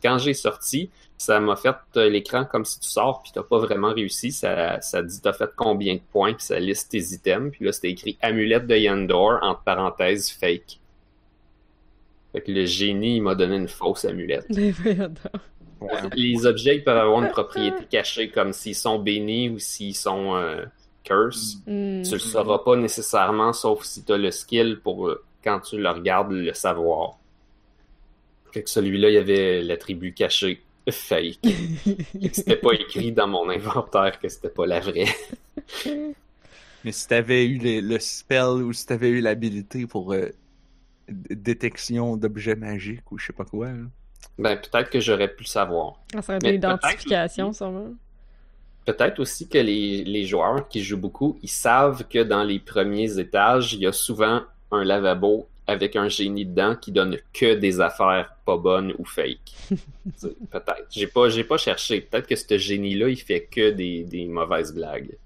Quand 0.00 0.18
j'ai 0.18 0.34
sorti, 0.34 0.88
ça 1.18 1.40
m'a 1.40 1.56
fait 1.56 1.76
euh, 1.96 2.08
l'écran 2.08 2.46
comme 2.46 2.64
si 2.64 2.78
tu 2.78 2.88
sors 2.88 3.22
puis 3.22 3.32
t'as 3.34 3.42
pas 3.42 3.58
vraiment 3.58 3.92
réussi. 3.92 4.30
Ça, 4.30 4.80
ça 4.80 5.02
dit 5.02 5.20
t'as 5.20 5.32
fait 5.32 5.50
combien 5.56 5.96
de 5.96 6.00
points 6.12 6.32
puis 6.32 6.44
ça 6.44 6.60
liste 6.60 6.92
tes 6.92 7.12
items. 7.12 7.50
Puis 7.50 7.64
là, 7.64 7.72
c'était 7.72 7.90
écrit 7.90 8.16
amulette 8.22 8.68
de 8.68 8.76
Yandor, 8.76 9.40
entre 9.42 9.62
parenthèses, 9.62 10.30
fake. 10.30 10.79
Fait 12.32 12.40
que 12.40 12.52
le 12.52 12.64
génie, 12.64 13.16
il 13.16 13.22
m'a 13.22 13.34
donné 13.34 13.56
une 13.56 13.68
fausse 13.68 14.04
amulette. 14.04 14.46
Ouais. 15.80 15.92
Les 16.14 16.44
objets, 16.44 16.76
ils 16.76 16.84
peuvent 16.84 16.98
avoir 16.98 17.22
une 17.22 17.30
propriété 17.30 17.86
cachée, 17.90 18.28
comme 18.28 18.52
s'ils 18.52 18.74
sont 18.74 18.98
bénis 18.98 19.48
ou 19.48 19.58
s'ils 19.58 19.96
sont 19.96 20.36
euh, 20.36 20.66
curse. 21.04 21.56
Hmm. 21.66 22.02
Tu 22.02 22.12
le 22.12 22.18
sauras 22.18 22.58
pas 22.58 22.76
nécessairement, 22.76 23.54
sauf 23.54 23.84
si 23.84 24.04
tu 24.04 24.12
as 24.12 24.18
le 24.18 24.30
skill 24.30 24.78
pour, 24.84 25.08
euh, 25.08 25.24
quand 25.42 25.60
tu 25.60 25.78
le 25.78 25.88
regardes, 25.88 26.32
le 26.32 26.52
savoir. 26.52 27.18
Fait 28.52 28.62
que 28.62 28.68
celui-là, 28.68 29.08
il 29.08 29.14
y 29.14 29.16
avait 29.16 29.62
l'attribut 29.62 30.12
caché 30.12 30.60
fake. 30.90 31.38
C'était 32.32 32.56
pas 32.56 32.72
écrit 32.72 33.12
dans 33.12 33.28
mon 33.28 33.48
inventaire 33.48 34.18
que 34.18 34.28
c'était 34.28 34.48
pas 34.48 34.66
la 34.66 34.80
vraie. 34.80 35.06
Mais 36.84 36.92
si 36.92 37.06
t'avais 37.06 37.44
eu 37.44 37.58
le, 37.58 37.80
le 37.80 37.98
spell 37.98 38.62
ou 38.62 38.72
si 38.72 38.86
t'avais 38.86 39.10
eu 39.10 39.20
l'habilité 39.20 39.86
pour 39.86 40.12
euh, 40.12 40.30
détection 41.10 42.16
d'objets 42.16 42.56
magiques 42.56 43.10
ou 43.12 43.18
je 43.18 43.26
sais 43.26 43.32
pas 43.32 43.44
quoi. 43.44 43.68
là. 43.68 43.84
Ben, 44.38 44.56
peut-être 44.56 44.90
que 44.90 45.00
j'aurais 45.00 45.28
pu 45.28 45.44
le 45.44 45.48
savoir. 45.48 46.00
Ça 46.12 46.22
serait 46.22 46.38
de 46.38 46.48
l'identification, 46.48 47.46
peut-être 47.46 47.56
sûrement. 47.56 47.92
Peut-être 48.86 49.18
aussi 49.20 49.48
que 49.48 49.58
les, 49.58 50.04
les 50.04 50.24
joueurs 50.24 50.66
qui 50.68 50.82
jouent 50.82 50.96
beaucoup, 50.98 51.38
ils 51.42 51.48
savent 51.50 52.04
que 52.08 52.22
dans 52.22 52.42
les 52.42 52.58
premiers 52.58 53.18
étages, 53.18 53.74
il 53.74 53.80
y 53.80 53.86
a 53.86 53.92
souvent 53.92 54.42
un 54.70 54.84
lavabo 54.84 55.46
avec 55.66 55.94
un 55.94 56.08
génie 56.08 56.46
dedans 56.46 56.74
qui 56.74 56.90
donne 56.90 57.18
que 57.32 57.54
des 57.54 57.80
affaires 57.80 58.34
pas 58.44 58.56
bonnes 58.56 58.92
ou 58.98 59.04
fake. 59.04 59.52
Peut-être. 60.50 60.86
J'ai 60.90 61.06
pas, 61.06 61.28
j'ai 61.28 61.44
pas 61.44 61.58
cherché. 61.58 62.00
Peut-être 62.00 62.26
que 62.26 62.34
ce 62.34 62.58
génie-là, 62.58 63.08
il 63.08 63.20
fait 63.20 63.44
que 63.44 63.70
des, 63.70 64.02
des 64.04 64.26
mauvaises 64.26 64.74
blagues. 64.74 65.16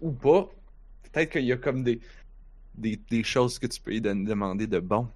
Ou 0.00 0.12
pas. 0.12 0.48
Peut-être 1.12 1.32
qu'il 1.32 1.44
y 1.44 1.52
a 1.52 1.56
comme 1.56 1.82
des, 1.82 2.00
des, 2.76 3.00
des 3.10 3.22
choses 3.24 3.58
que 3.58 3.66
tu 3.66 3.80
peux 3.80 3.90
lui 3.92 4.00
demander 4.00 4.66
de 4.66 4.78
bon. 4.80 5.08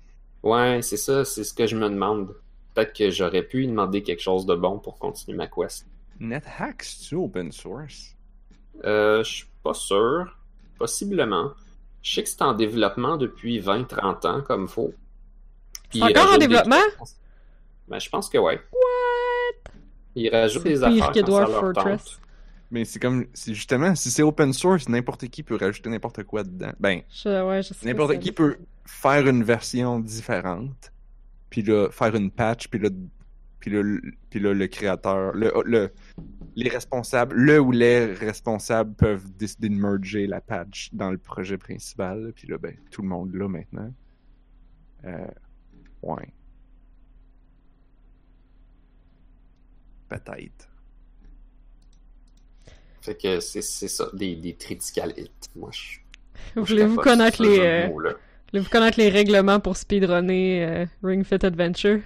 Ouais, 0.42 0.80
c'est 0.82 0.96
ça, 0.96 1.24
c'est 1.24 1.44
ce 1.44 1.52
que 1.54 1.66
je 1.66 1.76
me 1.76 1.88
demande. 1.88 2.34
Peut-être 2.74 2.92
que 2.96 3.10
j'aurais 3.10 3.42
pu 3.42 3.58
lui 3.58 3.68
demander 3.68 4.02
quelque 4.02 4.22
chose 4.22 4.46
de 4.46 4.54
bon 4.54 4.78
pour 4.78 4.98
continuer 4.98 5.36
ma 5.36 5.46
quest. 5.48 5.86
NetHack, 6.18 6.82
c'est 6.82 7.16
open 7.16 7.50
source? 7.52 8.14
Euh, 8.84 9.22
je 9.24 9.30
suis 9.30 9.46
pas 9.62 9.74
sûr. 9.74 10.36
Possiblement. 10.78 11.50
Je 12.02 12.14
sais 12.14 12.22
que 12.22 12.28
c'est 12.28 12.42
en 12.42 12.54
développement 12.54 13.16
depuis 13.18 13.60
20-30 13.60 14.26
ans, 14.26 14.40
comme 14.42 14.68
faut. 14.68 14.94
C'est 15.92 16.02
encore 16.02 16.30
en 16.34 16.38
des 16.38 16.46
développement? 16.46 16.76
trucs. 16.96 17.08
Ben, 17.88 17.98
je 17.98 18.08
pense 18.08 18.28
que 18.30 18.38
ouais. 18.38 18.60
What? 18.72 19.72
Il 20.14 20.30
rajoute 20.30 20.62
des 20.64 20.74
pire 20.74 20.84
affaires 20.86 21.12
que 21.12 21.20
quand 21.20 21.26
ça 21.26 21.44
Dwarf 21.44 21.50
Fortress. 21.60 22.04
tente. 22.04 22.20
Mais 22.70 22.84
c'est 22.84 23.00
comme, 23.00 23.26
c'est 23.34 23.52
justement, 23.54 23.94
si 23.96 24.10
c'est 24.10 24.22
open 24.22 24.52
source, 24.52 24.88
n'importe 24.88 25.26
qui 25.28 25.42
peut 25.42 25.56
rajouter 25.56 25.90
n'importe 25.90 26.22
quoi 26.22 26.44
dedans. 26.44 26.72
Ben, 26.78 27.00
ouais, 27.44 27.62
n'importe 27.88 28.12
qui 28.20 28.30
peut 28.32 28.58
faire 28.86 29.26
une 29.26 29.42
version 29.42 29.98
différente, 29.98 30.92
puis 31.50 31.62
là, 31.62 31.88
faire 31.90 32.14
une 32.14 32.30
patch, 32.30 32.68
puis 32.68 32.78
là, 32.78 32.88
puis 33.58 33.70
là, 33.72 33.82
le- 33.82 34.00
puis 34.30 34.38
là, 34.40 34.54
le 34.54 34.66
créateur, 34.68 35.34
le, 35.34 35.52
le, 35.66 35.92
les 36.54 36.68
responsables, 36.70 37.34
le 37.36 37.58
ou 37.60 37.72
les 37.72 38.14
responsables 38.14 38.94
peuvent 38.94 39.30
décider 39.36 39.68
de 39.68 39.74
merger 39.74 40.26
la 40.28 40.40
patch 40.40 40.90
dans 40.94 41.10
le 41.10 41.18
projet 41.18 41.58
principal, 41.58 42.32
puis 42.36 42.46
là, 42.48 42.56
ben, 42.56 42.74
tout 42.92 43.02
le 43.02 43.08
monde 43.08 43.34
là 43.34 43.48
maintenant. 43.48 43.92
Euh, 45.04 45.26
ouais. 46.02 46.32
Peut-être. 50.08 50.69
Fait 53.00 53.14
que 53.14 53.40
c'est 53.40 53.62
c'est 53.62 53.88
ça, 53.88 54.08
des, 54.12 54.36
des 54.36 54.54
triticalites. 54.54 55.48
Moi, 55.56 55.70
je. 55.72 55.98
Voulez-vous 56.60 56.96
connaître 56.96 57.42
les, 57.42 57.58
euh, 57.60 57.88
voulez-vous 58.50 58.70
connaître 58.70 58.98
les 58.98 59.08
règlements 59.08 59.60
pour 59.60 59.76
speedrunner 59.76 60.64
euh, 60.64 60.86
Ring 61.02 61.24
Fit 61.24 61.44
Adventure? 61.46 62.00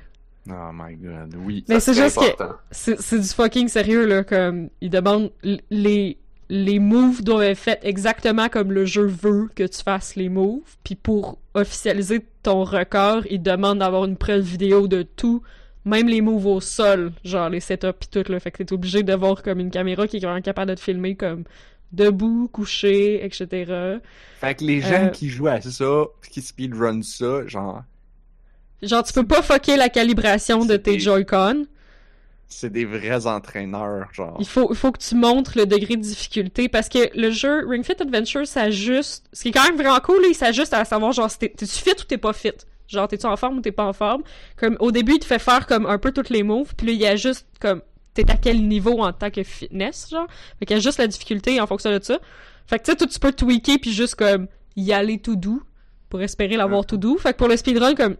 Oh 0.50 0.70
my 0.72 0.94
god, 0.96 1.34
oui. 1.46 1.64
Mais 1.68 1.80
c'est 1.80 1.94
juste 1.94 2.18
que 2.18 2.24
important. 2.24 2.56
c'est 2.70 3.00
c'est 3.00 3.18
du 3.18 3.28
fucking 3.28 3.68
sérieux, 3.68 4.04
là, 4.04 4.24
comme, 4.24 4.68
ils 4.82 4.90
demandent 4.90 5.30
les, 5.70 6.18
les 6.50 6.78
moves 6.78 7.22
doivent 7.22 7.44
être 7.44 7.58
faits 7.58 7.80
exactement 7.82 8.48
comme 8.48 8.70
le 8.72 8.84
jeu 8.84 9.06
veut 9.06 9.48
que 9.54 9.64
tu 9.64 9.82
fasses 9.82 10.16
les 10.16 10.28
moves, 10.28 10.76
puis 10.82 10.96
pour 10.96 11.38
officialiser 11.54 12.20
ton 12.42 12.64
record, 12.64 13.22
ils 13.30 13.42
demandent 13.42 13.78
d'avoir 13.78 14.04
une 14.04 14.16
preuve 14.16 14.42
vidéo 14.42 14.86
de 14.86 15.02
tout, 15.02 15.42
même 15.84 16.08
les 16.08 16.20
moves 16.20 16.46
au 16.46 16.60
sol, 16.60 17.12
genre 17.24 17.48
les 17.50 17.60
setups 17.60 17.92
pis 18.00 18.08
tout, 18.08 18.24
là, 18.30 18.40
fait 18.40 18.50
que 18.50 18.62
t'es 18.62 18.72
obligé 18.72 19.02
d'avoir 19.02 19.42
comme 19.42 19.60
une 19.60 19.70
caméra 19.70 20.06
qui 20.06 20.16
est 20.16 20.20
vraiment 20.20 20.40
capable 20.40 20.70
de 20.70 20.74
te 20.76 20.80
filmer 20.80 21.14
comme 21.14 21.44
debout, 21.92 22.48
couché, 22.52 23.24
etc. 23.24 23.98
Fait 24.40 24.54
que 24.54 24.64
les 24.64 24.80
gens 24.80 25.04
Euh, 25.04 25.08
qui 25.08 25.28
jouent 25.28 25.46
à 25.48 25.60
ça, 25.60 26.04
qui 26.30 26.42
speedrun 26.42 27.02
ça, 27.02 27.46
genre, 27.46 27.82
Genre, 28.82 29.02
tu 29.02 29.12
peux 29.14 29.26
pas 29.26 29.40
fucker 29.42 29.76
la 29.76 29.88
calibration 29.88 30.64
de 30.66 30.76
tes 30.76 30.92
des- 30.94 31.00
Joy-Con. 31.00 31.64
c'est 32.48 32.70
des 32.70 32.84
vrais 32.84 33.26
entraîneurs, 33.26 34.08
genre. 34.12 34.36
Il 34.40 34.46
faut, 34.46 34.68
il 34.70 34.76
faut 34.76 34.92
que 34.92 34.98
tu 34.98 35.14
montres 35.14 35.52
le 35.56 35.64
degré 35.66 35.96
de 35.96 36.02
difficulté 36.02 36.68
parce 36.68 36.88
que 36.88 36.98
le 37.18 37.30
jeu 37.30 37.66
Ring 37.66 37.82
Fit 37.84 38.00
Adventure 38.00 38.46
s'ajuste. 38.46 39.24
Ce 39.32 39.42
qui 39.42 39.48
est 39.48 39.52
quand 39.52 39.64
même 39.64 39.76
vraiment 39.76 39.98
cool, 40.00 40.20
là, 40.22 40.28
il 40.28 40.34
s'ajuste 40.34 40.74
à 40.74 40.84
savoir 40.84 41.12
genre 41.12 41.30
si 41.30 41.38
t'es- 41.38 41.48
t'es-tu 41.48 41.72
fit 41.82 41.92
ou 41.98 42.04
t'es 42.04 42.18
pas 42.18 42.32
fit. 42.34 42.52
Genre, 42.86 43.08
t'es-tu 43.08 43.26
en 43.26 43.36
forme 43.36 43.58
ou 43.58 43.60
t'es 43.60 43.72
pas 43.72 43.86
en 43.86 43.92
forme? 43.92 44.22
Comme, 44.56 44.76
au 44.80 44.90
début, 44.92 45.14
il 45.14 45.18
te 45.18 45.24
fait 45.24 45.38
faire 45.38 45.66
comme 45.66 45.86
un 45.86 45.98
peu 45.98 46.12
toutes 46.12 46.30
les 46.30 46.42
moves, 46.42 46.74
puis 46.76 46.86
là, 46.88 46.92
il 46.92 47.06
ajuste 47.06 47.46
comme 47.60 47.80
t'es 48.12 48.30
à 48.30 48.36
quel 48.36 48.66
niveau 48.68 49.02
en 49.02 49.12
tant 49.12 49.30
que 49.30 49.42
fitness, 49.42 50.08
genre? 50.10 50.26
Fait 50.58 50.66
qu'il 50.66 50.76
ajuste 50.76 50.98
la 50.98 51.06
difficulté 51.06 51.60
en 51.60 51.66
fonction 51.66 51.90
de 51.90 52.02
ça. 52.02 52.18
Fait 52.66 52.78
que 52.78 52.84
tu 52.84 52.92
sais, 52.92 53.06
tu 53.06 53.18
peux 53.18 53.32
tweaker 53.32 53.78
puis 53.80 53.92
juste 53.92 54.14
comme 54.14 54.46
y 54.76 54.92
aller 54.92 55.18
tout 55.18 55.36
doux 55.36 55.62
pour 56.08 56.22
espérer 56.22 56.56
l'avoir 56.56 56.86
tout 56.86 56.96
doux. 56.96 57.18
Fait 57.18 57.32
que 57.32 57.38
pour 57.38 57.48
le 57.48 57.56
speedrun, 57.56 57.94
comme 57.94 58.16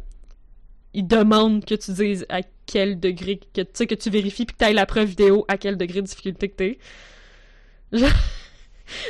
il 0.95 1.07
demande 1.07 1.65
que 1.65 1.75
tu 1.75 1.93
dises 1.93 2.27
à 2.29 2.41
quel 2.67 2.99
degré, 2.99 3.39
que 3.53 3.61
tu 3.61 3.69
sais, 3.75 3.87
que 3.87 3.95
tu 3.95 4.11
vérifies 4.11 4.47
puis 4.47 4.55
que 4.55 4.59
t'ailles 4.59 4.75
la 4.75 4.87
preuve 4.87 5.09
vidéo 5.09 5.45
à 5.49 5.59
quel 5.59 5.77
degré 5.77 6.01
de 6.03 6.07
difficulté 6.07 6.49
que 6.49 6.57
t'es. 6.57 6.79
Genre- 7.93 8.11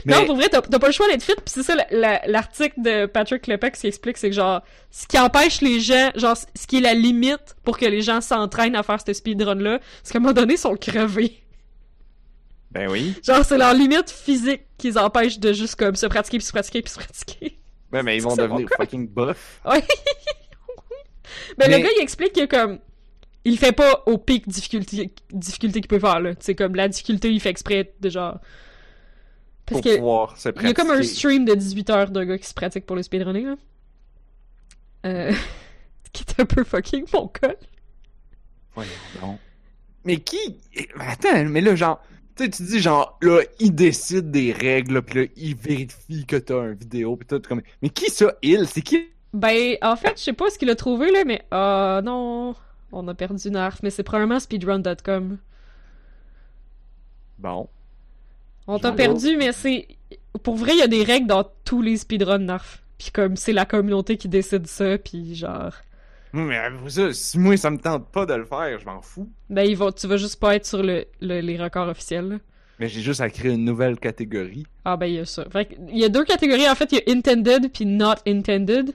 Mais- 0.04 0.14
Non, 0.14 0.26
pour 0.26 0.36
vrai, 0.36 0.48
t'as 0.48 0.60
pas 0.62 0.86
le 0.86 0.92
choix 0.92 1.08
d'être 1.08 1.22
fit, 1.24 1.34
pis 1.34 1.42
c'est 1.52 1.62
ça 1.64 1.74
la- 1.74 1.86
la- 1.90 2.22
l'article 2.26 2.80
de 2.80 3.06
Patrick 3.06 3.46
Lepex 3.48 3.80
qui 3.80 3.86
explique, 3.88 4.16
c'est 4.18 4.30
que 4.30 4.36
genre, 4.36 4.62
ce 4.90 5.06
qui 5.06 5.18
empêche 5.18 5.60
les 5.62 5.80
gens, 5.80 6.10
genre, 6.14 6.36
ce 6.36 6.66
qui 6.66 6.78
est 6.78 6.80
la 6.80 6.94
limite 6.94 7.56
pour 7.64 7.76
que 7.78 7.84
les 7.86 8.00
gens 8.02 8.20
s'entraînent 8.20 8.76
à 8.76 8.82
faire 8.84 8.98
ce 9.04 9.12
speedrun-là, 9.12 9.80
c'est 10.02 10.12
qu'à 10.12 10.18
un 10.18 10.22
moment 10.22 10.32
donné, 10.34 10.54
ils 10.54 10.58
sont 10.58 10.76
crevés. 10.76 11.40
Ben 12.70 12.88
oui. 12.90 13.14
Genre, 13.24 13.44
c'est 13.44 13.58
leur 13.58 13.72
limite 13.74 14.10
physique 14.10 14.62
qui 14.78 14.88
les 14.88 14.98
empêche 14.98 15.38
de 15.38 15.52
juste 15.52 15.76
comme 15.76 15.94
se 15.96 16.06
pratiquer, 16.06 16.38
puis 16.38 16.46
se 16.46 16.52
pratiquer, 16.52 16.82
puis 16.82 16.92
se 16.92 16.98
pratiquer. 16.98 17.58
Ouais, 17.92 18.02
mais 18.02 18.16
ils 18.16 18.22
vont 18.22 18.34
devenir 18.34 18.68
fucking 18.76 19.08
buff. 19.08 19.60
Ouais. 19.64 19.82
Mais, 21.58 21.68
Mais- 21.68 21.78
le 21.78 21.82
gars, 21.84 21.90
il 21.96 22.02
explique 22.02 22.32
que 22.32 22.44
comme 22.46 22.78
il 23.44 23.58
fait 23.58 23.72
pas 23.72 24.02
au 24.06 24.18
pic 24.18 24.48
difficulté 24.48 25.12
difficulté 25.30 25.80
qu'il 25.80 25.88
peut 25.88 25.98
faire 25.98 26.20
là. 26.20 26.32
C'est 26.40 26.54
comme 26.54 26.74
la 26.74 26.88
difficulté, 26.88 27.30
il 27.30 27.40
fait 27.40 27.50
exprès 27.50 27.92
de 28.00 28.08
genre 28.08 28.38
parce 29.66 29.80
pour 29.80 29.82
que 29.82 29.96
pouvoir 29.96 30.36
se 30.38 30.50
il 30.60 30.68
y 30.68 30.72
pratiquer. 30.72 30.82
a 30.82 30.84
comme 30.84 30.90
un 30.90 31.02
stream 31.02 31.44
de 31.44 31.54
18 31.54 31.90
heures 31.90 32.10
d'un 32.10 32.24
gars 32.26 32.38
qui 32.38 32.46
se 32.46 32.54
pratique 32.54 32.86
pour 32.86 32.96
le 32.96 33.02
speedrunning 33.02 33.46
là. 33.46 33.56
Euh 35.06 35.32
qui 36.12 36.24
est 36.28 36.40
un 36.40 36.46
peu 36.46 36.64
fucking 36.64 37.06
mon 37.12 37.28
col. 37.28 37.56
Voyons 38.74 38.90
donc. 39.20 39.40
Mais 40.04 40.20
qui... 40.20 40.60
Attends, 40.98 41.44
mais 41.46 41.60
là, 41.60 41.74
genre... 41.76 42.02
Tu 42.36 42.44
sais, 42.44 42.50
tu 42.50 42.62
dis 42.64 42.80
genre, 42.80 43.18
là, 43.22 43.42
il 43.60 43.74
décide 43.74 44.30
des 44.30 44.52
règles, 44.52 44.94
là, 44.94 45.02
pis 45.02 45.16
là, 45.18 45.24
il 45.36 45.56
vérifie 45.56 46.26
que 46.26 46.36
t'as 46.36 46.60
un 46.60 46.72
vidéo, 46.72 47.16
pis 47.16 47.26
tout, 47.26 47.40
comme... 47.40 47.62
Mais 47.82 47.90
qui 47.90 48.10
ça, 48.10 48.34
il? 48.42 48.66
C'est 48.68 48.82
qui? 48.82 49.08
Ben 49.32 49.76
en 49.82 49.96
fait, 49.96 50.16
je 50.16 50.22
sais 50.22 50.32
pas 50.32 50.48
ce 50.50 50.58
qu'il 50.58 50.70
a 50.70 50.76
trouvé 50.76 51.10
là 51.10 51.24
mais 51.24 51.42
ah 51.50 52.00
non, 52.04 52.54
on 52.92 53.08
a 53.08 53.14
perdu 53.14 53.50
Narf, 53.50 53.82
mais 53.82 53.90
c'est 53.90 54.04
probablement 54.04 54.38
speedrun.com. 54.38 55.38
Bon. 57.38 57.68
On 58.66 58.78
t'a 58.78 58.92
perdu, 58.92 59.36
mais 59.36 59.52
c'est. 59.52 59.86
Pour 60.42 60.56
vrai, 60.56 60.72
il 60.74 60.78
y 60.78 60.82
a 60.82 60.88
des 60.88 61.02
règles 61.04 61.26
dans 61.26 61.44
tous 61.64 61.82
les 61.82 61.96
speedruns 61.96 62.38
Narf. 62.38 62.82
Puis 62.98 63.10
comme 63.12 63.36
c'est 63.36 63.52
la 63.52 63.64
communauté 63.66 64.16
qui 64.16 64.28
décide 64.28 64.66
ça, 64.66 64.98
puis 64.98 65.34
genre. 65.34 65.72
Mais 66.32 66.56
après 66.56 66.90
ça, 66.90 67.12
si 67.12 67.38
moi, 67.38 67.56
ça 67.56 67.70
me 67.70 67.78
tente 67.78 68.10
pas 68.10 68.26
de 68.26 68.34
le 68.34 68.44
faire, 68.44 68.78
je 68.80 68.84
m'en 68.86 69.00
fous. 69.00 69.28
Ben, 69.50 69.62
ils 69.62 69.76
vont... 69.76 69.92
tu 69.92 70.08
vas 70.08 70.16
juste 70.16 70.40
pas 70.40 70.56
être 70.56 70.66
sur 70.66 70.82
le, 70.82 71.04
le- 71.20 71.40
les 71.40 71.56
records 71.62 71.88
officiels. 71.88 72.28
là. 72.28 72.36
Mais 72.80 72.88
j'ai 72.88 73.02
juste 73.02 73.20
à 73.20 73.30
créer 73.30 73.52
une 73.52 73.64
nouvelle 73.64 74.00
catégorie. 74.00 74.66
Ah, 74.84 74.96
ben, 74.96 75.06
il 75.06 75.14
y 75.14 75.18
a 75.20 75.24
ça. 75.26 75.44
Il 75.90 75.96
y 75.98 76.04
a 76.04 76.08
deux 76.08 76.24
catégories. 76.24 76.68
En 76.68 76.74
fait, 76.74 76.90
il 76.90 76.98
y 77.06 77.10
a 77.10 77.14
intended 77.16 77.70
puis 77.72 77.86
not 77.86 78.14
intended. 78.26 78.94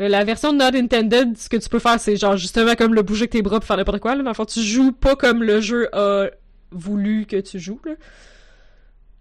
Euh, 0.00 0.08
La 0.08 0.24
version 0.24 0.54
not 0.54 0.74
intended, 0.74 1.36
ce 1.36 1.50
que 1.50 1.58
tu 1.58 1.68
peux 1.68 1.80
faire, 1.80 2.00
c'est 2.00 2.16
genre 2.16 2.36
justement 2.38 2.74
comme 2.76 2.94
le 2.94 3.02
bouger 3.02 3.22
avec 3.22 3.30
tes 3.32 3.42
bras 3.42 3.60
pour 3.60 3.66
faire 3.66 3.76
n'importe 3.76 3.98
quoi. 4.00 4.14
Là. 4.14 4.32
Fond, 4.32 4.46
tu 4.46 4.62
joues 4.62 4.92
pas 4.92 5.16
comme 5.16 5.42
le 5.42 5.60
jeu 5.60 5.88
a 5.94 6.30
voulu 6.70 7.26
que 7.26 7.36
tu 7.40 7.58
joues. 7.58 7.80
Là. 7.84 7.92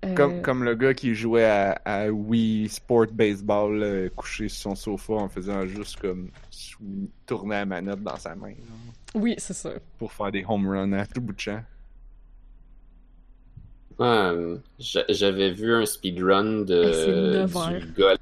Euh, 0.06 0.14
Comme, 0.14 0.42
comme 0.44 0.64
le 0.64 0.76
gars 0.76 0.94
qui 0.94 1.16
jouait 1.16 1.46
à, 1.46 1.72
à 1.84 2.10
Wii 2.10 2.70
Sport 2.70 3.08
Baseball, 3.12 3.80
là, 3.80 4.10
couché 4.10 4.48
sur 4.48 4.62
son 4.62 4.76
sofa 4.76 5.14
en 5.14 5.28
faisant 5.30 5.66
juste 5.66 6.00
comme 6.00 6.30
tourner 7.26 7.56
la 7.56 7.66
manette 7.66 8.04
dans 8.04 8.16
sa 8.18 8.36
main, 8.36 8.50
là, 8.50 8.56
Oui, 9.16 9.34
c'est 9.40 9.54
ça. 9.54 9.72
pour 9.98 10.14
faire 10.14 10.32
des 10.32 10.46
home 10.48 10.68
runs 10.70 10.94
à 10.94 11.06
tout 11.08 11.20
bout 11.22 11.34
de 11.34 11.40
champ. 11.40 11.62
J'a- 14.80 15.06
J'avais 15.10 15.52
vu 15.52 15.74
un 15.74 15.86
speedrun 15.86 16.62
de 16.62 16.92
du 17.80 17.92
golf, 17.94 18.20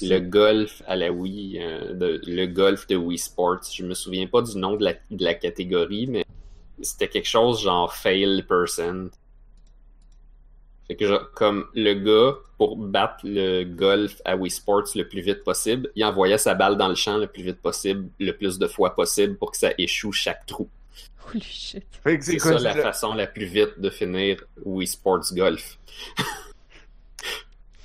le 0.00 0.18
golf 0.18 0.82
à 0.88 0.96
la 0.96 1.12
Wii, 1.12 1.60
euh, 1.60 1.92
de- 1.94 2.20
le 2.26 2.46
golf 2.46 2.86
de 2.88 2.96
Wii 2.96 3.18
Sports. 3.18 3.62
Je 3.72 3.84
me 3.84 3.94
souviens 3.94 4.26
pas 4.26 4.42
du 4.42 4.58
nom 4.58 4.74
de 4.76 4.82
la, 4.84 4.94
de 4.94 5.24
la 5.24 5.34
catégorie, 5.34 6.08
mais 6.08 6.24
c'était 6.80 7.06
quelque 7.08 7.28
chose 7.28 7.62
genre 7.62 7.94
fail 7.94 8.42
percent. 8.48 9.06
Fait 10.88 10.96
que 10.96 11.06
genre, 11.06 11.30
comme 11.34 11.66
le 11.74 11.94
gars, 11.94 12.36
pour 12.58 12.76
battre 12.76 13.20
le 13.24 13.64
golf 13.64 14.20
à 14.24 14.36
Wii 14.36 14.50
Sports 14.50 14.84
le 14.94 15.06
plus 15.06 15.20
vite 15.20 15.44
possible, 15.44 15.90
il 15.94 16.04
envoyait 16.04 16.38
sa 16.38 16.54
balle 16.54 16.76
dans 16.76 16.88
le 16.88 16.94
champ 16.94 17.18
le 17.18 17.26
plus 17.26 17.42
vite 17.42 17.60
possible, 17.62 18.08
le 18.18 18.32
plus 18.32 18.58
de 18.58 18.66
fois 18.66 18.94
possible 18.94 19.36
pour 19.36 19.52
que 19.52 19.56
ça 19.58 19.70
échoue 19.78 20.12
chaque 20.12 20.44
trou. 20.46 20.68
Holy 21.28 21.40
shit. 21.42 21.84
Fait 22.02 22.18
que 22.18 22.24
C'est 22.24 22.36
quoi, 22.38 22.52
ça 22.58 22.58
la 22.58 22.74
le- 22.74 22.82
façon 22.82 23.14
la 23.14 23.26
plus 23.26 23.46
vite 23.46 23.78
de 23.78 23.90
finir 23.90 24.42
Wii 24.64 24.86
Sports 24.88 25.32
Golf. 25.32 25.78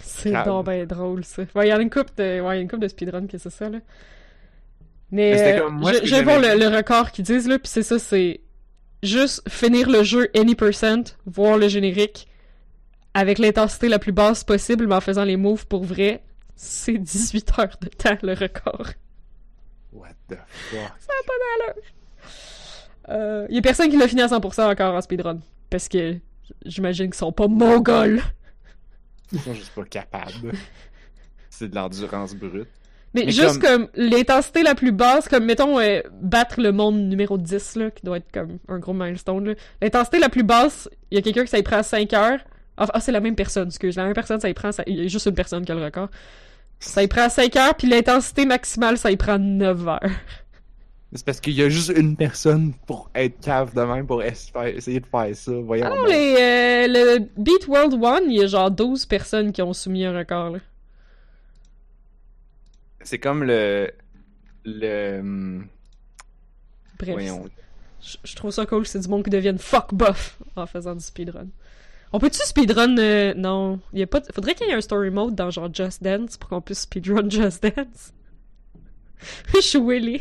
C'est 0.01 0.31
donc 0.45 0.65
ben 0.65 0.85
drôle, 0.85 1.23
ça. 1.23 1.43
Ouais, 1.53 1.67
il 1.67 1.69
y 1.69 1.71
a 1.71 1.79
une 1.79 1.89
couple 1.91 2.11
de, 2.17 2.41
ouais, 2.41 2.55
il 2.55 2.57
y 2.57 2.59
a 2.59 2.61
une 2.61 2.67
couple 2.67 2.81
de 2.83 2.87
speedrun 2.87 3.27
que 3.27 3.37
c'est 3.37 3.49
ça, 3.51 3.69
là. 3.69 3.79
Mais, 5.11 5.31
Mais 5.31 5.53
euh, 5.53 5.59
comme 5.61 5.75
moi, 5.79 5.93
je, 5.93 6.05
je 6.05 6.15
le, 6.15 6.59
le 6.69 6.75
record 6.75 7.11
qu'ils 7.11 7.23
disent, 7.25 7.47
là, 7.47 7.59
pis 7.59 7.69
c'est 7.69 7.83
ça, 7.83 7.99
c'est 7.99 8.41
juste 9.03 9.47
finir 9.47 9.89
le 9.89 10.03
jeu 10.03 10.29
any 10.35 10.55
percent, 10.55 11.03
voir 11.25 11.57
le 11.57 11.67
générique, 11.67 12.27
avec 13.17 13.39
l'intensité 13.39 13.89
la 13.89 13.97
plus 13.97 14.11
basse 14.11 14.43
possible, 14.43 14.85
mais 14.85 14.93
en 14.93 15.01
faisant 15.01 15.23
les 15.23 15.37
moves 15.37 15.65
pour 15.65 15.83
vrai. 15.83 16.21
C'est 16.55 16.99
18 16.99 17.51
heures 17.57 17.77
de 17.81 17.87
temps, 17.87 18.17
le 18.21 18.33
record. 18.33 18.89
What 19.91 20.09
the 20.29 20.37
fuck? 20.69 20.91
Euh, 23.09 23.47
y 23.49 23.57
a 23.57 23.61
personne 23.63 23.89
qui 23.89 23.97
l'a 23.97 24.07
fini 24.07 24.21
à 24.21 24.27
100% 24.27 24.71
encore 24.71 24.93
en 24.93 25.01
speedrun. 25.01 25.39
Parce 25.71 25.89
que 25.89 26.17
j'imagine 26.63 27.07
qu'ils 27.07 27.15
sont 27.15 27.31
pas 27.31 27.47
mongols. 27.47 28.21
Ils 29.31 29.39
sont 29.39 29.55
juste 29.55 29.73
pas 29.73 29.85
capables. 29.85 30.51
C'est 31.49 31.69
de 31.69 31.75
l'endurance 31.75 32.35
brute. 32.35 32.67
Mais, 33.15 33.25
Mais 33.25 33.31
juste 33.31 33.59
comme, 33.59 33.87
l'intensité 33.95 34.61
la 34.61 34.75
plus 34.75 34.91
basse, 34.91 35.27
comme 35.27 35.45
mettons 35.45 35.79
euh, 35.79 36.01
battre 36.21 36.61
le 36.61 36.71
monde 36.71 36.99
numéro 36.99 37.39
10, 37.39 37.77
là, 37.77 37.89
qui 37.89 38.05
doit 38.05 38.17
être 38.17 38.31
comme 38.31 38.59
un 38.67 38.77
gros 38.77 38.93
milestone. 38.93 39.55
L'intensité 39.81 40.19
la 40.19 40.29
plus 40.29 40.43
basse, 40.43 40.87
il 41.09 41.15
y 41.15 41.17
a 41.17 41.23
quelqu'un 41.23 41.45
que 41.45 41.49
ça 41.49 41.57
y 41.57 41.63
prend 41.63 41.81
5 41.81 42.13
heures. 42.13 42.39
Enfin, 42.77 42.91
ah, 42.93 42.99
c'est 42.99 43.11
la 43.11 43.19
même 43.19 43.35
personne, 43.35 43.67
excuse. 43.69 43.95
La 43.95 44.03
même 44.05 44.13
personne, 44.13 44.39
ça 44.39 44.49
y 44.49 44.53
prend. 44.53 44.71
ça- 44.71 44.83
Il 44.87 44.95
y 44.95 45.05
a 45.05 45.07
juste 45.07 45.25
une 45.25 45.33
personne 45.35 45.65
qui 45.65 45.71
a 45.71 45.75
le 45.75 45.83
record. 45.83 46.09
Ça 46.79 47.01
y 47.01 47.07
prend 47.07 47.27
5 47.27 47.55
heures, 47.55 47.75
puis 47.75 47.87
l'intensité 47.87 48.45
maximale, 48.45 48.97
ça 48.99 49.09
y 49.11 49.17
prend 49.17 49.39
9 49.39 49.87
heures. 49.87 49.99
C'est 51.13 51.25
parce 51.25 51.39
qu'il 51.39 51.53
y 51.53 51.63
a 51.63 51.69
juste 51.69 51.91
une 51.95 52.17
personne 52.17 52.73
pour 52.85 53.09
être 53.15 53.39
cave 53.39 53.73
de 53.73 53.81
même 53.81 54.05
pour 54.05 54.21
essayer 54.21 54.99
de 54.99 55.05
faire 55.05 55.33
ça. 55.35 55.51
Voyons. 55.53 55.85
Ah 55.87 55.95
non, 55.95 56.05
les, 56.05 56.35
euh, 56.37 56.87
le 56.87 57.19
Beat 57.37 57.65
World 57.67 57.93
One, 57.93 58.23
il 58.29 58.37
y 58.39 58.43
a 58.43 58.47
genre 58.47 58.69
12 58.69 59.05
personnes 59.05 59.53
qui 59.53 59.61
ont 59.61 59.71
soumis 59.73 60.03
un 60.05 60.15
record, 60.17 60.49
là. 60.51 60.59
C'est 63.01 63.19
comme 63.19 63.43
le. 63.43 63.91
Le. 64.65 65.61
Bref. 66.99 67.13
Voyons. 67.13 67.45
Je, 68.01 68.17
je 68.23 68.35
trouve 68.35 68.51
ça 68.51 68.65
cool, 68.65 68.85
c'est 68.85 68.99
du 68.99 69.07
monde 69.07 69.23
qui 69.23 69.29
devienne 69.29 69.57
fuck 69.57 69.93
buff 69.93 70.37
en 70.55 70.65
faisant 70.67 70.93
du 70.93 71.03
speedrun. 71.03 71.47
On 72.13 72.19
peut-tu 72.19 72.39
speedrun 72.45 72.97
euh, 72.97 73.33
Non, 73.35 73.79
il 73.93 73.99
y 73.99 74.03
a 74.03 74.07
pas. 74.07 74.19
de- 74.21 74.31
Faudrait 74.33 74.55
qu'il 74.55 74.67
y 74.67 74.69
ait 74.71 74.73
un 74.75 74.81
story 74.81 75.09
mode 75.09 75.35
dans 75.35 75.49
genre 75.51 75.69
Just 75.73 76.01
Dance 76.03 76.37
pour 76.37 76.49
qu'on 76.49 76.61
puisse 76.61 76.81
speedrun 76.81 77.29
Just 77.29 77.63
Dance. 77.63 78.13
Je 79.53 79.61
suis 79.61 79.79
willing. 79.79 80.19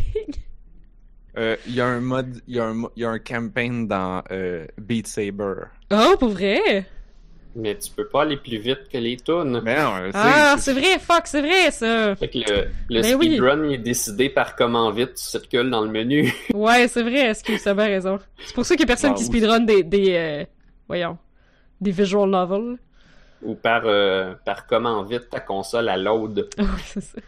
Euh, 1.39 1.57
Il 1.67 1.75
y 1.75 1.81
a 1.81 1.87
un 1.87 2.01
mode. 2.01 2.41
Il 2.49 2.57
y, 2.57 2.61
a 2.61 2.65
un 2.65 2.75
mo- 2.75 2.91
il 2.97 3.03
y 3.03 3.05
a 3.05 3.11
un 3.11 3.19
campaign 3.19 3.87
dans 3.87 4.23
euh, 4.31 4.67
Beat 4.79 5.07
Saber. 5.07 5.55
Oh, 5.93 6.17
pour 6.19 6.31
vrai? 6.31 6.87
Mais 7.55 7.77
tu 7.79 7.91
peux 7.91 8.07
pas 8.09 8.23
aller 8.23 8.37
plus 8.37 8.59
vite 8.59 8.89
que 8.93 8.99
les 8.99 9.17
tunes. 9.17 9.61
Mais 9.65 9.77
non, 9.77 9.97
euh, 9.97 10.11
Ah, 10.13 10.57
c'est 10.59 10.73
vrai, 10.75 10.99
fuck, 10.99 11.23
c'est 11.27 11.41
vrai 11.41 11.71
ça. 11.71 12.15
Fait 12.17 12.29
que 12.29 12.39
le, 12.39 12.69
le 12.91 13.01
Ben 13.03 13.15
oui. 13.15 13.27
speedrun 13.29 13.71
est 13.71 13.79
décidé 13.79 14.29
par 14.29 14.57
comment 14.57 14.91
vite 14.91 15.15
tu 15.15 15.23
circules 15.23 15.71
dans 15.71 15.81
le 15.83 15.91
menu. 15.91 16.31
Ouais, 16.53 16.87
c'est 16.89 17.03
vrai, 17.03 17.31
excuse, 17.31 17.63
t'as 17.63 17.73
bien 17.75 17.87
raison? 17.87 18.19
C'est 18.45 18.55
pour 18.55 18.67
ça 18.67 18.75
qu'il 18.75 18.83
y 18.83 18.85
a 18.85 18.87
personne 18.89 19.13
Ah, 19.15 19.19
qui 19.19 19.25
speedrun 19.25 19.61
des, 19.61 19.83
des 19.83 20.15
euh, 20.17 20.45
voyons, 20.87 21.17
des 21.81 21.91
visual 21.91 22.29
novels. 22.29 22.77
Ou 23.43 23.55
par, 23.55 23.83
euh, 23.85 24.35
par 24.45 24.67
comment 24.67 25.03
vite 25.05 25.29
ta 25.31 25.41
console 25.41 25.89
c'est 26.87 27.01
ça. 27.03 27.19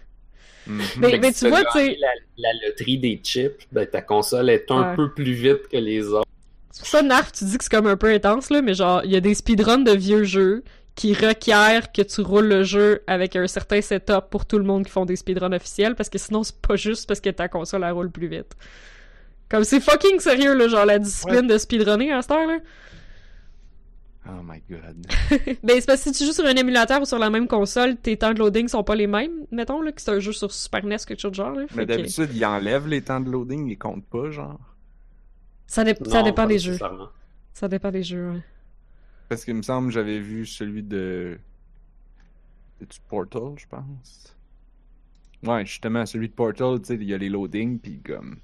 Mhm. 0.67 0.81
Mais- 0.99 1.33
tu 1.33 1.49
vois, 1.49 1.65
tu 1.65 1.79
sais- 1.79 1.97
La, 2.01 2.09
la 2.39 2.49
loterie 2.67 2.99
des 2.99 3.21
chips, 3.23 3.67
ben 3.73 3.87
ta 3.87 4.03
console 4.03 4.51
est 4.51 4.71
un 4.71 4.91
Ouais. 4.91 4.97
peu 4.97 5.11
plus 5.13 5.33
vite 5.33 5.69
que 5.71 5.77
les 5.79 6.07
autres. 6.09 6.27
C'est 6.71 6.81
pour 6.81 6.89
ça, 6.89 7.03
Narf, 7.03 7.33
tu 7.33 7.45
dis 7.45 7.57
que 7.59 7.65
c'est 7.65 7.71
comme 7.71 7.87
un 7.87 7.97
peu 7.97 8.11
intense, 8.13 8.51
là, 8.51 8.61
mais 8.63 8.75
genre, 8.75 9.03
il 9.05 9.11
y 9.11 9.17
a 9.17 9.21
des 9.21 9.35
speedruns 9.35 9.79
de 9.79 9.93
vieux 9.93 10.25
jeux 10.25 10.63
qui 10.95 11.15
requièrent 11.15 11.93
que 11.93 12.03
tu 12.03 12.21
roules 12.21 12.49
le 12.49 12.65
jeu 12.65 13.03
avec 13.07 13.37
un 13.37 13.47
certain 13.47 13.81
setup 13.81 14.27
pour 14.31 14.45
tout 14.47 14.59
le 14.59 14.65
monde 14.65 14.85
qui 14.85 14.91
font 14.91 15.05
des 15.07 15.17
speedruns 15.17 15.53
officiels, 15.53 15.95
parce 15.95 16.09
que 16.11 16.19
sinon, 16.19 16.43
c'est 16.43 16.61
pas 16.61 16.77
juste 16.77 17.07
parce 17.07 17.21
que 17.21 17.31
ta 17.31 17.49
console, 17.49 17.85
elle 17.85 17.93
roule 17.93 18.11
plus 18.11 18.29
vite. 18.29 18.53
Comme, 19.49 19.65
c'est 19.65 19.81
fucking 19.81 20.19
sérieux, 20.21 20.55
là, 20.55 20.69
genre, 20.69 20.85
la 20.85 20.99
discipline 20.99 21.47
de 21.47 21.57
speedrunner 21.57 22.13
à 22.13 22.21
cette 22.23 22.33
heure, 22.33 22.47
là. 22.47 22.59
Oh 24.31 24.43
my 24.45 24.63
god. 24.69 25.07
Ben, 25.63 25.81
c'est 25.81 25.87
parce 25.87 26.05
que 26.05 26.13
si 26.13 26.19
tu 26.19 26.25
joues 26.27 26.33
sur 26.33 26.45
un 26.45 26.55
émulateur 26.55 27.01
ou 27.01 27.05
sur 27.07 27.19
la 27.19 27.31
même 27.31 27.49
console, 27.49 27.97
tes 27.97 28.17
temps 28.19 28.35
de 28.35 28.39
loading 28.39 28.69
sont 28.69 28.85
pas 28.85 28.95
les 28.95 29.07
mêmes, 29.07 29.47
mettons, 29.51 29.81
là, 29.81 29.91
que 29.91 30.03
c'est 30.03 30.11
un 30.11 30.19
jeu 30.19 30.33
sur 30.33 30.53
Super 30.53 30.85
NES, 30.85 30.97
quelque 31.07 31.21
chose 31.21 31.31
de 31.31 31.37
genre, 31.37 31.51
là. 31.53 31.65
Mais 31.75 31.85
que 31.87 31.89
d'habitude, 31.89 32.29
il 32.35 32.45
enlève 32.45 32.87
les 32.87 33.01
temps 33.03 33.21
de 33.21 33.31
loading, 33.31 33.67
il 33.69 33.79
compte 33.79 34.05
pas, 34.07 34.31
genre. 34.31 34.61
Ça, 35.67 35.83
dé- 35.85 35.95
ça 36.07 36.19
Non, 36.19 36.25
dépend 36.25 36.43
pas 36.43 36.47
des 36.47 36.59
jeux. 36.59 36.79
Ça 37.55 37.69
dépend 37.69 37.91
des 37.91 38.03
jeux, 38.03 38.31
ouais. 38.33 38.43
Parce 39.31 39.45
qu'il 39.45 39.55
me 39.55 39.63
semble 39.63 39.89
que 39.89 39.95
j'avais 39.95 40.21
vu 40.21 40.45
celui 40.47 40.83
de. 40.83 41.39
C'est-tu 42.81 43.01
Portal, 43.09 43.55
je 43.57 43.67
pense? 43.67 44.37
Ouais, 45.43 45.65
justement, 45.67 46.05
celui 46.07 46.29
de 46.29 46.35
Portal, 46.35 46.81
tu 46.81 46.87
sais, 46.87 46.95
il 46.97 47.05
y 47.05 47.15
a 47.15 47.19
les 47.19 47.29
loadings, 47.29 47.79
puis 47.79 48.01
comme. 48.03 48.37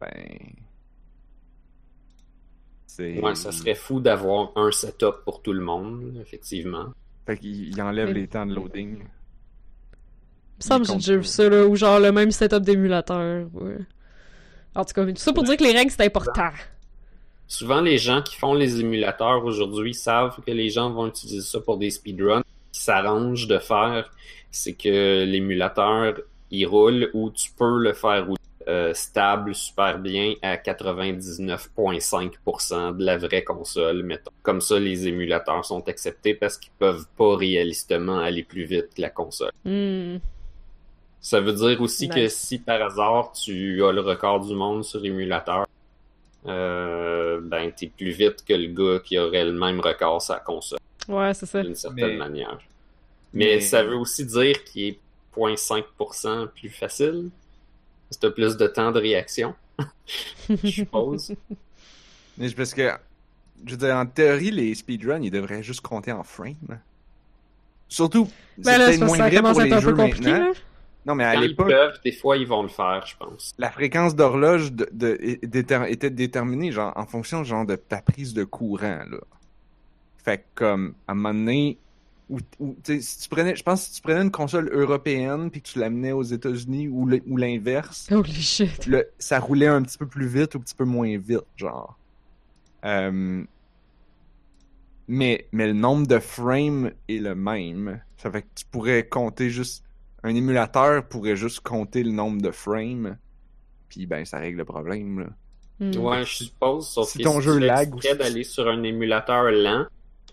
Ben. 0.00 0.38
C'est. 2.98 3.20
Ouais, 3.20 3.36
ça 3.36 3.52
serait 3.52 3.76
fou 3.76 4.00
d'avoir 4.00 4.50
un 4.56 4.72
setup 4.72 5.22
pour 5.24 5.40
tout 5.40 5.52
le 5.52 5.60
monde, 5.60 6.18
effectivement. 6.20 6.86
Fait 7.26 7.38
qu'il 7.38 7.68
il 7.68 7.80
enlève 7.80 8.10
les 8.10 8.26
temps 8.26 8.44
de 8.44 8.54
loading. 8.54 8.98
Il 8.98 9.04
me 10.58 10.62
semble 10.62 10.84
que 10.84 10.92
j'ai 10.92 10.96
déjà 10.96 11.16
vu 11.16 11.24
ça, 11.24 11.48
là, 11.48 11.64
ou 11.64 11.76
genre 11.76 12.00
le 12.00 12.10
même 12.10 12.32
setup 12.32 12.58
d'émulateur. 12.58 13.46
Ouais. 13.52 13.78
En 14.74 14.84
tout 14.84 14.94
cas, 14.94 15.06
tout 15.06 15.14
ça 15.14 15.32
pour 15.32 15.44
dire 15.44 15.56
que 15.56 15.62
les 15.62 15.72
règles, 15.72 15.92
c'est 15.92 16.06
important. 16.06 16.50
Souvent, 17.46 17.80
les 17.80 17.98
gens 17.98 18.20
qui 18.20 18.34
font 18.34 18.52
les 18.52 18.80
émulateurs 18.80 19.44
aujourd'hui 19.44 19.94
savent 19.94 20.40
que 20.44 20.50
les 20.50 20.68
gens 20.68 20.90
vont 20.90 21.06
utiliser 21.06 21.40
ça 21.40 21.60
pour 21.60 21.78
des 21.78 21.90
speedruns. 21.90 22.42
Ce 22.72 22.80
qui 22.80 22.84
s'arrange 22.84 23.46
de 23.46 23.58
faire, 23.58 24.10
c'est 24.50 24.74
que 24.74 25.24
l'émulateur, 25.24 26.14
il 26.50 26.66
roule 26.66 27.10
ou 27.14 27.30
tu 27.30 27.52
peux 27.56 27.78
le 27.78 27.92
faire 27.92 28.26
rouler 28.26 28.38
euh, 28.66 28.92
stable 28.92 29.54
super 29.54 29.98
bien 29.98 30.34
à 30.42 30.56
99,5% 30.56 32.96
de 32.96 33.04
la 33.04 33.16
vraie 33.18 33.44
console, 33.44 34.02
mettons. 34.02 34.30
Comme 34.42 34.60
ça, 34.60 34.78
les 34.78 35.06
émulateurs 35.06 35.64
sont 35.64 35.86
acceptés 35.88 36.34
parce 36.34 36.58
qu'ils 36.58 36.72
peuvent 36.78 37.06
pas 37.16 37.36
réalistement 37.36 38.18
aller 38.18 38.42
plus 38.42 38.64
vite 38.64 38.88
que 38.96 39.02
la 39.02 39.10
console. 39.10 39.52
Hmm. 39.64 40.16
Ça 41.20 41.40
veut 41.40 41.52
dire 41.52 41.80
aussi 41.80 42.08
que 42.08 42.28
si 42.28 42.58
par 42.58 42.80
hasard 42.82 43.32
tu 43.32 43.84
as 43.84 43.92
le 43.92 44.00
record 44.00 44.40
du 44.46 44.54
monde 44.54 44.84
sur 44.84 45.04
émulateur, 45.04 45.66
euh, 46.46 47.40
ben 47.42 47.70
t'es 47.72 47.88
plus 47.88 48.10
vite 48.10 48.44
que 48.46 48.54
le 48.54 48.68
gars 48.68 49.00
qui 49.00 49.18
aurait 49.18 49.44
le 49.44 49.52
même 49.52 49.80
record 49.80 50.22
sur 50.22 50.34
la 50.34 50.40
console, 50.40 50.78
Ouais, 51.08 51.34
c'est 51.34 51.46
ça. 51.46 51.62
d'une 51.62 51.74
certaine 51.74 52.12
Mais- 52.12 52.16
manière. 52.16 52.58
Mais, 53.32 53.44
mais- 53.56 53.60
ça 53.60 53.82
veut 53.82 53.96
aussi 53.96 54.24
dire 54.24 54.62
qu'il 54.64 54.82
est 54.84 54.98
0.5% 55.34 56.46
plus 56.48 56.70
facile. 56.70 57.30
Si 58.10 58.18
t'as 58.18 58.30
plus 58.30 58.56
de 58.56 58.66
temps 58.66 58.90
de 58.92 59.00
réaction, 59.00 59.54
je 60.48 60.66
suppose. 60.66 61.34
Mais 62.38 62.48
c'est 62.48 62.54
parce 62.54 62.72
que, 62.74 62.90
je 63.66 63.72
veux 63.72 63.76
dire, 63.76 63.94
en 63.96 64.06
théorie, 64.06 64.50
les 64.50 64.74
speedruns, 64.74 65.22
ils 65.22 65.30
devraient 65.30 65.62
juste 65.62 65.80
compter 65.82 66.12
en 66.12 66.22
frame. 66.22 66.54
Surtout, 67.88 68.28
c'est 68.56 68.64
Ben 68.78 68.92
c'est 68.92 68.98
moins 69.04 69.16
vrai 69.18 69.40
pour 69.42 69.60
les 69.60 69.70
jeux 69.80 69.94
peu 69.94 69.94
compliqué, 69.96 70.30
maintenant. 70.30 70.46
là. 70.48 70.52
Non, 71.06 71.14
mais 71.14 71.24
à 71.24 71.36
l'époque, 71.36 71.68
peuvent, 71.68 71.98
des 72.04 72.12
fois, 72.12 72.36
ils 72.36 72.46
vont 72.46 72.62
le 72.62 72.68
faire, 72.68 73.04
je 73.06 73.16
pense. 73.16 73.54
la 73.56 73.70
fréquence 73.70 74.14
d'horloge 74.14 74.72
de, 74.72 74.86
de- 74.92 75.16
était 75.88 76.10
déterminée 76.10 76.70
genre, 76.70 76.92
en 76.96 77.06
fonction 77.06 77.44
genre, 77.44 77.64
de 77.64 77.76
ta 77.76 78.02
prise 78.02 78.34
de 78.34 78.44
courant. 78.44 79.04
Là. 79.10 79.18
Fait 80.22 80.38
que, 80.38 80.42
comme, 80.54 80.94
à 81.06 81.12
un 81.12 81.14
moment 81.14 81.32
donné, 81.32 81.78
ou, 82.30 82.38
ou, 82.58 82.76
tu 82.84 82.94
sais, 82.96 83.00
si 83.00 83.18
tu 83.20 83.28
prenais, 83.28 83.56
je 83.56 83.62
pense 83.62 83.80
que 83.80 83.86
si 83.88 83.92
tu 83.94 84.02
prenais 84.02 84.20
une 84.22 84.30
console 84.30 84.68
européenne 84.72 85.50
puis 85.50 85.62
que 85.62 85.68
tu 85.68 85.78
l'amenais 85.78 86.12
aux 86.12 86.22
États-Unis 86.22 86.88
ou 86.88 87.06
le- 87.06 87.22
ou 87.26 87.36
l'inverse, 87.36 88.08
Holy 88.10 88.32
shit. 88.32 88.86
le- 88.86 89.08
ça 89.18 89.38
roulait 89.40 89.66
un 89.66 89.82
petit 89.82 89.96
peu 89.98 90.06
plus 90.06 90.26
vite 90.26 90.54
ou 90.54 90.58
un 90.58 90.60
petit 90.60 90.74
peu 90.74 90.84
moins 90.84 91.16
vite, 91.18 91.40
genre. 91.56 91.98
Euh, 92.84 93.42
mais, 95.08 95.46
mais 95.52 95.66
le 95.66 95.72
nombre 95.72 96.06
de 96.06 96.18
frames 96.18 96.92
est 97.08 97.18
le 97.18 97.34
même. 97.34 98.00
Ça 98.18 98.30
fait 98.30 98.42
que 98.42 98.48
tu 98.54 98.64
pourrais 98.70 99.06
compter 99.06 99.50
juste. 99.50 99.84
Un 100.22 100.34
émulateur 100.34 101.06
pourrait 101.06 101.36
juste 101.36 101.60
compter 101.60 102.02
le 102.02 102.10
nombre 102.10 102.42
de 102.42 102.50
frames. 102.50 103.16
Puis 103.88 104.06
ben, 104.06 104.24
ça 104.24 104.38
règle 104.38 104.58
le 104.58 104.64
problème, 104.64 105.20
là. 105.20 105.26
Hmm. 105.80 105.96
Ouais, 105.98 106.24
je 106.24 106.34
suppose. 106.44 106.88
Sauf 106.88 107.08
si 107.08 107.18
que 107.18 107.22
ton 107.22 107.40
si 107.40 107.46
jeu 107.46 107.54
tu 107.60 107.64
lag 107.66 107.94
d'aller 108.18 108.42
sur 108.44 108.68
un 108.68 108.82
émulateur 108.82 109.44
lent, 109.52 109.86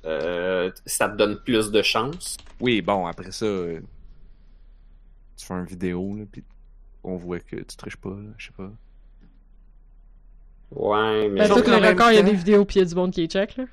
euh, 0.06 0.72
ça 0.86 1.10
te 1.10 1.18
donne 1.18 1.39
plus 1.39 1.72
de 1.72 1.82
chances. 1.82 2.38
Oui, 2.60 2.82
bon, 2.82 3.06
après 3.06 3.32
ça, 3.32 3.45
euh, 3.45 3.80
tu 5.38 5.45
fais 5.45 5.53
une 5.53 5.66
vidéo, 5.66 6.16
là, 6.16 6.24
puis 6.32 6.43
on 7.03 7.18
voit 7.18 7.39
que 7.39 7.58
tu 7.58 7.78
triches 7.78 7.97
pas, 7.97 8.16
je 8.38 8.47
sais 8.47 8.53
pas. 8.56 8.72
Ouais, 10.72 11.30
mais 11.30 11.47
Ben, 11.47 11.56
les 11.56 11.72
même 11.72 11.84
records, 11.84 12.12
il 12.12 12.16
y 12.16 12.20
a 12.20 12.24
des 12.24 12.34
vidéos 12.34 12.66
pis 12.66 12.78
il 12.78 12.80
y 12.80 12.82
a 12.82 12.86
du 12.86 12.95
monde 12.95 13.12
qui 13.12 13.28
check, 13.28 13.58
là. 13.58 13.66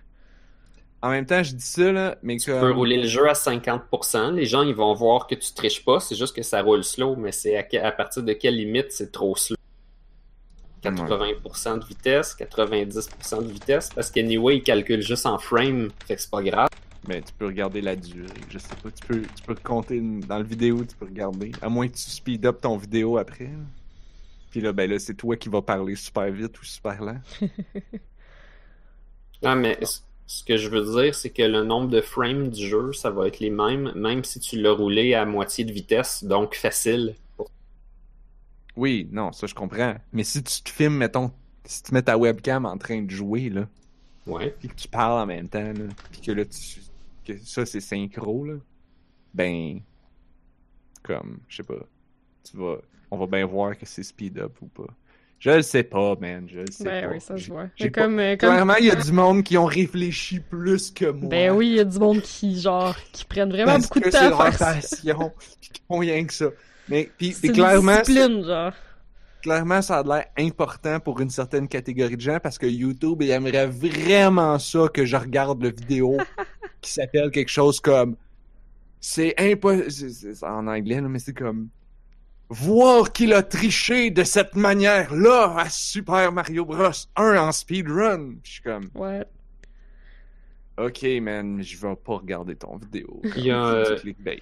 En 1.05 1.11
même 1.11 1.27
temps, 1.27 1.43
je 1.43 1.55
dis 1.55 1.65
ça, 1.65 1.91
là, 1.91 2.17
mais 2.23 2.37
tu 2.37 2.53
comme... 2.53 2.61
peux 2.61 2.71
rouler 2.71 2.97
le 2.97 3.09
jeu 3.09 3.29
à 3.29 3.33
50%. 3.33 4.35
Les 4.35 4.45
gens, 4.47 4.63
ils 4.63 4.75
vont 4.75 4.95
voir 4.95 5.27
que 5.27 5.35
tu 5.35 5.53
triches 5.53 5.85
pas. 5.85 5.99
C'est 5.99 6.15
juste 6.15 6.35
que 6.35 6.43
ça 6.43 6.63
roule 6.63 6.85
slow, 6.85 7.17
mais 7.17 7.33
c'est 7.33 7.57
à 7.77 7.91
partir 7.91 8.23
de 8.23 8.33
quelle 8.33 8.55
limite 8.55 8.93
c'est 8.93 9.11
trop 9.11 9.35
slow. 9.35 9.57
80% 10.83 11.79
de 11.79 11.85
vitesse, 11.85 12.35
90% 12.35 13.43
de 13.43 13.53
vitesse, 13.53 13.91
parce 13.95 14.11
qu'anyway, 14.11 14.57
ils 14.59 14.63
calculent 14.63 15.03
juste 15.03 15.27
en 15.27 15.39
frame, 15.39 15.91
fait 16.07 16.17
que 16.17 16.21
c'est 16.23 16.31
pas 16.31 16.43
grave. 16.43 16.69
Ben, 17.07 17.23
tu 17.23 17.33
peux 17.33 17.47
regarder 17.47 17.81
la 17.81 17.97
durée. 17.97 18.29
Je 18.49 18.59
sais 18.59 18.77
pas. 18.83 18.91
Tu 18.91 19.07
peux, 19.07 19.21
tu 19.23 19.43
peux 19.45 19.55
compter 19.57 20.01
dans 20.01 20.39
le 20.39 20.45
vidéo, 20.45 20.85
tu 20.85 20.95
peux 20.95 21.07
regarder. 21.07 21.51
À 21.61 21.69
moins 21.69 21.89
que 21.89 21.95
tu 21.95 22.03
speed 22.11 22.47
up 22.47 22.61
ton 22.61 22.77
vidéo 22.77 23.19
après. 23.19 23.51
Puis 24.51 24.61
là, 24.61 24.73
ben 24.73 24.89
là, 24.89 24.99
c'est 24.99 25.15
toi 25.15 25.37
qui 25.37 25.49
vas 25.49 25.63
parler 25.63 25.97
super 25.97 26.31
vite 26.31 26.61
ou 26.61 26.65
super 26.65 27.03
lent. 27.03 27.21
Non, 29.43 29.57
mais 29.57 29.79
c- 29.85 30.01
ce 30.27 30.45
que 30.45 30.57
je 30.57 30.69
veux 30.69 31.03
dire, 31.03 31.15
c'est 31.15 31.31
que 31.31 31.43
le 31.43 31.65
nombre 31.65 31.89
de 31.89 32.01
frames 32.01 32.49
du 32.51 32.67
jeu, 32.69 32.93
ça 32.93 33.11
va 33.11 33.27
être 33.29 33.41
les 33.41 33.51
mêmes, 33.51 33.93
même 33.95 34.25
si 34.25 34.41
tu 34.41 34.61
l'as 34.61 34.73
roulé 34.73 35.15
à 35.15 35.25
moitié 35.25 35.65
de 35.65 35.73
vitesse, 35.73 36.25
donc 36.25 36.55
facile. 36.55 37.15
Oui, 38.77 39.09
non, 39.13 39.33
ça 39.33 39.47
je 39.47 39.55
comprends. 39.55 39.95
Mais 40.13 40.25
si 40.25 40.43
tu 40.43 40.63
te 40.63 40.71
filmes, 40.71 40.97
mettons, 40.97 41.31
si 41.65 41.83
tu 41.83 41.93
mets 41.95 42.03
ta 42.03 42.17
webcam 42.19 42.65
en 42.67 42.79
train 42.79 43.03
de 43.03 43.11
jouer, 43.11 43.51
là, 43.51 43.69
Ouais. 44.27 44.55
puis 44.59 44.69
que 44.69 44.75
tu 44.75 44.89
parles 44.89 45.21
en 45.23 45.27
même 45.27 45.49
temps, 45.49 45.61
là, 45.73 45.85
puis 46.13 46.21
que 46.21 46.33
là, 46.33 46.45
tu, 46.45 46.81
que 47.25 47.39
ça 47.45 47.67
c'est 47.67 47.81
synchro, 47.81 48.45
là, 48.45 48.55
ben, 49.35 49.81
comme, 51.03 51.39
je 51.49 51.57
sais 51.57 51.63
pas, 51.63 51.75
tu 52.49 52.57
vas, 52.57 52.77
on 53.11 53.17
va 53.19 53.27
bien 53.27 53.45
voir 53.47 53.77
que 53.77 53.85
c'est 53.87 54.03
speed 54.03 54.39
up 54.39 54.53
ou 54.63 54.67
pas. 54.67 54.87
Je 55.39 55.51
le 55.51 55.63
sais 55.63 55.83
pas, 55.83 56.15
man, 56.21 56.47
je 56.49 56.61
le 56.61 56.71
sais 56.71 56.85
Ben 56.85 57.09
pas. 57.09 57.15
oui, 57.15 57.21
ça 57.21 57.37
se 57.37 57.49
voit. 57.49 57.67
j'ai 57.75 57.87
Mais 57.87 57.91
pas- 57.91 58.03
comme, 58.03 58.19
euh, 58.21 58.37
comme... 58.37 58.51
Clairement, 58.51 58.77
il 58.79 58.87
y 58.87 58.91
a 58.93 58.95
du 58.95 59.11
monde 59.13 59.43
qui 59.43 59.59
ont 59.59 59.65
réfléchi 59.65 60.39
plus 60.39 60.93
que 60.93 61.07
moi. 61.07 61.29
Ben 61.29 61.51
oui, 61.51 61.67
il 61.71 61.75
y 61.75 61.81
a 61.81 61.85
du 61.85 61.99
monde 61.99 62.21
qui, 62.23 62.61
genre, 62.61 62.97
qui 63.13 63.25
prennent 63.25 63.51
vraiment 63.51 63.73
parce 63.73 63.89
beaucoup 63.89 63.99
de 63.99 64.05
que 64.05 64.11
temps 64.11 64.19
c'est 64.19 64.33
à 64.33 64.53
faire 64.53 64.59
ça. 64.59 64.75
passion, 64.75 65.33
puis 65.61 65.71
qu'ils 65.73 65.85
font 65.89 65.99
rien 65.99 66.25
que 66.25 66.33
ça. 66.33 66.47
Mais 66.93 67.11
puis, 67.17 67.33
C'est 67.33 67.41
puis 67.41 67.49
une 67.49 67.55
clairement, 67.55 68.01
discipline, 68.01 68.45
genre. 68.45 68.75
clairement, 69.41 69.81
ça 69.81 70.01
a 70.01 70.03
l'air 70.03 70.27
important 70.37 71.01
pour 71.01 71.21
une 71.21 71.31
certaine 71.31 71.67
catégorie 71.67 72.17
de 72.17 72.21
gens 72.21 72.39
parce 72.39 72.59
que 72.59 72.67
YouTube, 72.67 73.23
il 73.23 73.31
aimerait 73.31 73.67
vraiment 73.67 74.59
ça 74.59 74.89
que 74.93 75.07
je 75.07 75.17
regarde 75.17 75.63
le 75.63 75.71
vidéo 75.71 76.19
qui 76.83 76.93
s'appelle 76.93 77.31
quelque 77.31 77.49
chose 77.49 77.81
comme 77.81 78.15
c'est 79.01 79.35
impossible 79.39 80.11
c'est 80.11 80.45
en 80.45 80.67
anglais 80.67 81.01
là, 81.01 81.09
mais 81.09 81.19
c'est 81.19 81.33
comme 81.33 81.69
voir 82.51 83.11
qu'il 83.11 83.33
a 83.33 83.43
triché 83.43 84.11
de 84.11 84.23
cette 84.23 84.55
manière-là 84.55 85.55
à 85.57 85.71
Super 85.71 86.31
Mario 86.31 86.67
Bros 86.67 86.91
1 87.17 87.37
en 87.39 87.53
speedrun. 87.53 88.35
Je 88.45 88.51
suis 88.51 88.63
comme 88.63 88.91
Ouais. 88.95 89.25
OK 90.77 91.03
man, 91.23 91.55
mais 91.57 91.63
je 91.63 91.79
vais 91.79 91.97
pas 91.97 92.17
regarder 92.17 92.55
ton 92.55 92.77
vidéo. 92.77 93.23
Il 93.35 93.47
y 93.47 93.51
a, 93.51 93.97
clickbait. 93.99 94.41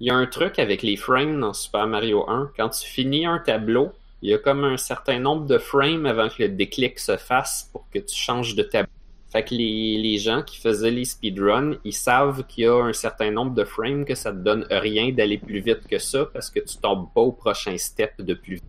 Il 0.00 0.06
y 0.08 0.10
a 0.10 0.14
un 0.14 0.26
truc 0.26 0.58
avec 0.58 0.82
les 0.82 0.96
frames 0.96 1.40
dans 1.40 1.52
Super 1.52 1.86
Mario 1.86 2.24
1. 2.28 2.52
Quand 2.56 2.68
tu 2.70 2.86
finis 2.86 3.26
un 3.26 3.38
tableau, 3.38 3.92
il 4.22 4.30
y 4.30 4.34
a 4.34 4.38
comme 4.38 4.64
un 4.64 4.76
certain 4.76 5.18
nombre 5.18 5.46
de 5.46 5.58
frames 5.58 6.06
avant 6.06 6.28
que 6.28 6.42
le 6.42 6.48
déclic 6.48 6.98
se 6.98 7.16
fasse 7.16 7.68
pour 7.72 7.86
que 7.92 7.98
tu 8.00 8.14
changes 8.14 8.54
de 8.54 8.62
tableau. 8.62 8.90
Fait 9.30 9.44
que 9.44 9.54
les, 9.54 9.98
les 9.98 10.18
gens 10.18 10.42
qui 10.42 10.58
faisaient 10.60 10.90
les 10.90 11.04
speedruns, 11.04 11.76
ils 11.84 11.92
savent 11.92 12.44
qu'il 12.46 12.64
y 12.64 12.66
a 12.68 12.74
un 12.74 12.92
certain 12.92 13.30
nombre 13.32 13.54
de 13.54 13.64
frames 13.64 14.04
que 14.04 14.14
ça 14.14 14.30
te 14.30 14.36
donne 14.36 14.64
rien 14.70 15.10
d'aller 15.12 15.38
plus 15.38 15.60
vite 15.60 15.86
que 15.88 15.98
ça 15.98 16.26
parce 16.26 16.50
que 16.50 16.60
tu 16.60 16.76
tombes 16.78 17.08
pas 17.12 17.20
au 17.20 17.32
prochain 17.32 17.76
step 17.76 18.20
de 18.20 18.34
plus 18.34 18.54
vite. 18.56 18.64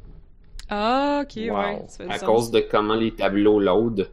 Ah, 0.69 1.21
ok, 1.23 1.35
Wow. 1.49 1.57
ouais. 1.57 1.81
Ça 1.87 2.03
fait 2.05 2.11
À 2.11 2.17
sens. 2.17 2.25
cause 2.27 2.51
de 2.51 2.59
comment 2.61 2.95
les 2.95 3.11
tableaux 3.13 3.59
load. 3.59 4.09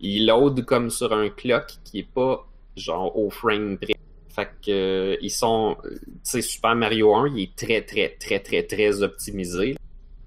Ils 0.00 0.26
load 0.26 0.64
comme 0.64 0.90
sur 0.90 1.12
un 1.12 1.28
clock 1.28 1.66
qui 1.84 2.00
est 2.00 2.08
pas 2.12 2.44
genre 2.76 3.16
au 3.16 3.30
frame 3.30 3.78
près. 3.78 3.94
Fait 4.34 4.48
que 4.66 4.70
euh, 4.70 5.16
ils 5.20 5.30
sont. 5.30 5.76
Tu 5.84 5.98
sais, 6.24 6.42
Super 6.42 6.74
Mario 6.74 7.14
1, 7.14 7.28
il 7.36 7.42
est 7.44 7.56
très 7.56 7.82
très 7.82 8.08
très 8.08 8.40
très 8.40 8.64
très 8.64 9.02
optimisé. 9.02 9.76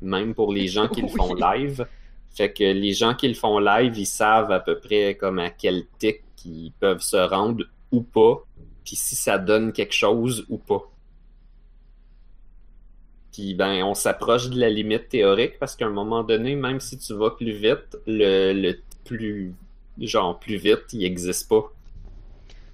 Même 0.02 0.34
pour 0.34 0.54
les 0.54 0.68
gens 0.68 0.88
qui 0.88 1.02
le 1.02 1.10
font 1.10 1.34
Oui. 1.34 1.42
live. 1.42 1.86
Fait 2.30 2.54
que 2.54 2.64
les 2.64 2.94
gens 2.94 3.16
qui 3.16 3.28
le 3.28 3.34
font 3.34 3.60
live, 3.60 3.98
ils 3.98 4.06
savent 4.06 4.52
à 4.52 4.62
peu 4.62 4.80
près 4.80 5.16
comme 5.16 5.40
à 5.40 5.50
quel 5.50 5.86
tic 6.00 6.22
ils 6.46 6.72
peuvent 6.80 7.02
se 7.02 7.18
rendre 7.18 7.66
ou 7.92 8.02
pas. 8.02 8.46
Puis 8.86 8.96
si 8.96 9.16
ça 9.16 9.38
donne 9.38 9.74
quelque 9.74 9.94
chose 9.94 10.46
ou 10.48 10.58
pas. 10.58 10.90
Puis 13.34 13.56
ben, 13.56 13.84
on 13.84 13.94
s'approche 13.94 14.50
de 14.50 14.58
la 14.60 14.70
limite 14.70 15.10
théorique 15.10 15.60
parce 15.60 15.76
qu'à 15.76 15.86
un 15.86 15.90
moment 15.90 16.24
donné, 16.24 16.56
même 16.56 16.80
si 16.80 16.98
tu 16.98 17.14
vas 17.14 17.32
plus 17.32 17.52
vite, 17.52 17.98
le, 18.08 18.54
le 18.54 18.80
plus 19.04 19.54
genre 20.00 20.40
plus 20.40 20.56
vite, 20.56 20.86
il 20.94 21.04
existe 21.04 21.50
pas. 21.50 21.74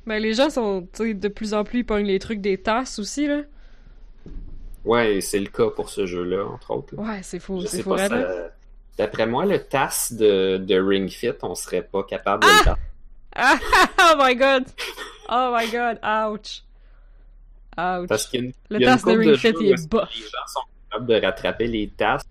Ben, 0.06 0.22
les 0.22 0.34
gens 0.34 0.50
sont, 0.50 0.88
de 1.00 1.28
plus 1.28 1.54
en 1.54 1.64
plus, 1.64 1.80
ils 1.80 1.86
pognent 1.86 2.06
les 2.06 2.20
trucs 2.20 2.42
des 2.42 2.58
tasses 2.58 3.00
aussi, 3.00 3.28
là. 3.28 3.42
Ouais, 4.84 5.22
c'est 5.22 5.40
le 5.40 5.48
cas 5.48 5.70
pour 5.70 5.90
ce 5.90 6.06
jeu-là, 6.06 6.46
entre 6.46 6.72
autres. 6.72 6.96
là. 6.96 7.02
Ouais, 7.04 7.20
c'est 7.24 7.40
faux, 7.40 7.62
Je 7.62 7.68
c'est 7.68 7.84
ça- 7.84 8.50
D'après 8.98 9.26
moi, 9.26 9.46
le 9.46 9.60
TAS 9.64 10.10
de, 10.12 10.58
de 10.58 10.80
Ring 10.80 11.10
Fit, 11.10 11.32
on 11.42 11.56
serait 11.56 11.82
pas 11.82 12.04
capable 12.04 12.44
de 12.44 12.48
le 12.50 12.66
battre. 12.66 12.80
Ah, 13.36 13.58
oh 14.14 14.16
my 14.20 14.36
god! 14.36 14.66
Oh 15.30 15.56
my 15.58 15.68
god, 15.72 16.00
ouch! 16.04 16.64
Ouch. 17.76 18.08
Parce 18.08 18.28
qu'il 18.28 18.40
y 18.40 18.44
a 18.44 18.46
une, 18.46 18.54
Le 18.70 18.80
il 18.80 18.84
y 18.84 18.86
a 18.86 18.92
une 18.94 19.00
TAS 19.00 19.12
de 19.12 19.18
Ring 19.18 19.36
Fit, 19.36 19.48
jeux 19.48 19.54
il 19.62 19.68
est. 19.72 19.94
Les 19.94 20.22
gens 20.22 20.48
sont 20.48 20.60
capables 20.92 21.08
de 21.08 21.26
rattraper 21.26 21.68
les 21.68 21.88
TAS 21.88 22.22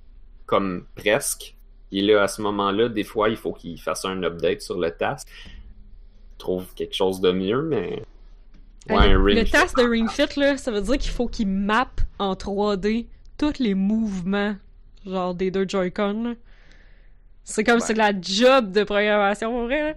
comme 0.47 0.85
presque. 0.95 1.57
Et 1.91 2.01
là, 2.03 2.23
à 2.23 2.29
ce 2.29 2.41
moment-là, 2.43 2.89
des 2.89 3.05
fois, 3.05 3.29
il 3.29 3.37
faut 3.37 3.53
qu'ils 3.53 3.81
fassent 3.81 4.05
un 4.05 4.23
update 4.23 4.61
sur 4.63 4.79
le 4.79 4.91
TAS. 4.93 5.25
Trouve 6.43 6.67
quelque 6.75 6.95
chose 6.95 7.21
de 7.21 7.31
mieux, 7.31 7.63
mais 7.63 8.03
Ouais, 8.91 8.97
un 9.13 9.23
Ring 9.23 9.39
le 9.39 9.45
Fit. 9.45 9.53
task 9.53 9.77
de 9.79 9.85
Ring 9.89 10.11
Fit, 10.11 10.27
là, 10.41 10.57
ça 10.57 10.73
veut 10.73 10.81
dire 10.81 10.99
qu'il 10.99 11.13
faut 11.13 11.29
qu'il 11.29 11.47
mappe 11.47 12.01
en 12.19 12.35
3D 12.35 13.07
tous 13.39 13.61
les 13.61 13.75
mouvements, 13.75 14.57
genre 15.07 15.37
des 15.37 15.53
deux 15.53 15.69
Joy-Con. 15.69 16.25
là. 16.25 16.35
C'est 17.45 17.63
comme 17.63 17.77
Ouais. 17.77 17.81
c'est 17.81 17.95
la 17.95 18.13
job 18.21 18.73
de 18.73 18.83
programmation, 18.83 19.53
pour 19.53 19.65
vrai. 19.67 19.91
là. 19.93 19.95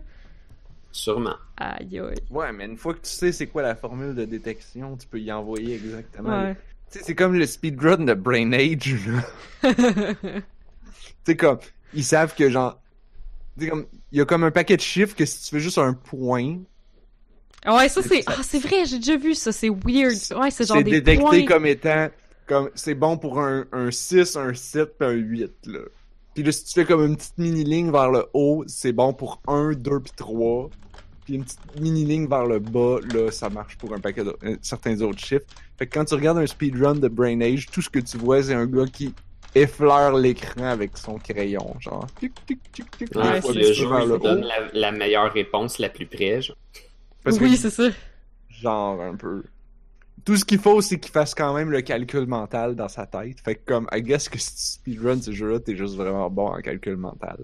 Sûrement. 0.91 1.33
Aïe 1.57 1.99
aïe. 1.99 2.15
Ouais, 2.29 2.51
mais 2.53 2.65
une 2.65 2.77
fois 2.77 2.93
que 2.93 2.99
tu 2.99 3.09
sais 3.09 3.31
c'est 3.31 3.47
quoi 3.47 3.63
la 3.63 3.75
formule 3.75 4.13
de 4.13 4.25
détection, 4.25 4.95
tu 4.97 5.07
peux 5.07 5.19
y 5.19 5.31
envoyer 5.31 5.73
exactement. 5.75 6.43
Ouais. 6.43 6.55
Tu 6.91 6.99
sais, 6.99 7.05
c'est 7.05 7.15
comme 7.15 7.33
le 7.33 7.47
speedrun 7.47 8.05
de 8.05 8.13
Brain 8.13 8.51
Age, 8.53 8.95
là. 9.07 9.71
Tu 11.25 11.31
sais, 11.31 11.37
comme, 11.37 11.57
ils 11.95 12.03
savent 12.03 12.35
que 12.35 12.51
genre. 12.51 12.79
Comme, 13.57 13.85
il 14.11 14.17
y 14.17 14.21
a 14.21 14.25
comme 14.25 14.43
un 14.43 14.51
paquet 14.51 14.75
de 14.75 14.81
chiffres 14.81 15.15
que 15.15 15.25
si 15.25 15.43
tu 15.43 15.55
fais 15.55 15.61
juste 15.61 15.77
un 15.77 15.93
point, 15.93 16.57
ouais, 17.65 17.89
ça 17.89 18.01
c'est. 18.01 18.23
Ah, 18.27 18.37
c'est 18.43 18.59
vrai, 18.59 18.85
j'ai 18.85 18.97
déjà 18.97 19.17
vu 19.17 19.33
ça, 19.33 19.51
c'est 19.51 19.69
weird. 19.69 20.15
Ouais, 20.37 20.51
c'est 20.51 20.67
genre 20.67 20.77
c'est 20.77 20.83
des 20.83 21.01
détecté 21.01 21.23
points. 21.23 21.45
comme 21.45 21.65
étant. 21.65 22.09
Comme, 22.47 22.69
c'est 22.75 22.93
bon 22.93 23.17
pour 23.17 23.39
un, 23.39 23.65
un 23.71 23.89
6, 23.89 24.35
un 24.35 24.53
7 24.53 24.97
puis 24.99 25.07
un 25.07 25.13
8, 25.13 25.51
là. 25.65 25.79
Puis 26.35 26.43
là, 26.43 26.51
si 26.51 26.65
tu 26.65 26.73
fais 26.73 26.85
comme 26.85 27.03
une 27.03 27.15
petite 27.15 27.37
mini-ligne 27.37 27.91
vers 27.91 28.11
le 28.11 28.25
haut, 28.33 28.63
c'est 28.67 28.91
bon 28.91 29.13
pour 29.13 29.41
1, 29.47 29.71
2 29.71 29.99
puis 30.01 30.11
3. 30.15 30.69
Puis 31.23 31.35
une 31.35 31.43
petite 31.43 31.79
mini-ligne 31.79 32.27
vers 32.27 32.45
le 32.45 32.59
bas, 32.59 32.97
là, 33.13 33.31
ça 33.31 33.49
marche 33.49 33.77
pour 33.77 33.93
un 33.93 33.99
paquet 33.99 34.23
de 34.23 34.35
euh, 34.43 34.57
certains 34.61 35.01
autres 35.01 35.25
chiffres. 35.25 35.45
Fait 35.77 35.87
que 35.87 35.97
quand 35.97 36.05
tu 36.05 36.13
regardes 36.13 36.37
un 36.37 36.45
speedrun 36.45 36.95
de 36.95 37.07
Brain 37.07 37.41
Age, 37.41 37.67
tout 37.71 37.81
ce 37.81 37.89
que 37.89 37.99
tu 37.99 38.17
vois, 38.17 38.43
c'est 38.43 38.53
un 38.53 38.67
gars 38.67 38.85
qui 38.85 39.13
effleure 39.55 40.17
l'écran 40.17 40.65
avec 40.65 40.97
son 40.97 41.17
crayon, 41.17 41.75
genre. 41.79 42.07
Tic, 42.19 42.33
tic, 42.45 42.71
tic, 42.71 42.97
tic, 42.97 43.15
Ouais, 43.15 43.41
fois, 43.41 43.53
le 43.53 43.73
tu 43.73 43.73
jeu 43.73 43.85
vous 43.85 44.17
donne 44.17 44.41
la, 44.43 44.69
la 44.73 44.91
meilleure 44.91 45.31
réponse 45.33 45.79
la 45.79 45.89
plus 45.89 46.05
près. 46.07 46.41
genre. 46.41 46.57
Parce 47.23 47.39
que, 47.39 47.45
Oui, 47.45 47.57
c'est 47.57 47.69
ça. 47.71 47.89
genre, 48.49 49.01
un 49.01 49.15
peu. 49.15 49.43
Tout 50.25 50.37
ce 50.37 50.45
qu'il 50.45 50.59
faut, 50.59 50.81
c'est 50.81 50.99
qu'il 50.99 51.11
fasse 51.11 51.35
quand 51.35 51.53
même 51.53 51.71
le 51.71 51.81
calcul 51.81 52.25
mental 52.27 52.75
dans 52.75 52.89
sa 52.89 53.05
tête. 53.05 53.39
Fait 53.41 53.55
que, 53.55 53.65
comme, 53.65 53.87
I 53.93 54.01
guess 54.01 54.29
que 54.29 54.39
si 54.39 54.55
tu 54.55 54.61
speedrun 54.61 55.21
ce 55.21 55.31
jeu-là, 55.31 55.59
t'es 55.59 55.75
juste 55.75 55.95
vraiment 55.95 56.29
bon 56.29 56.47
en 56.47 56.61
calcul 56.61 56.97
mental. 56.97 57.37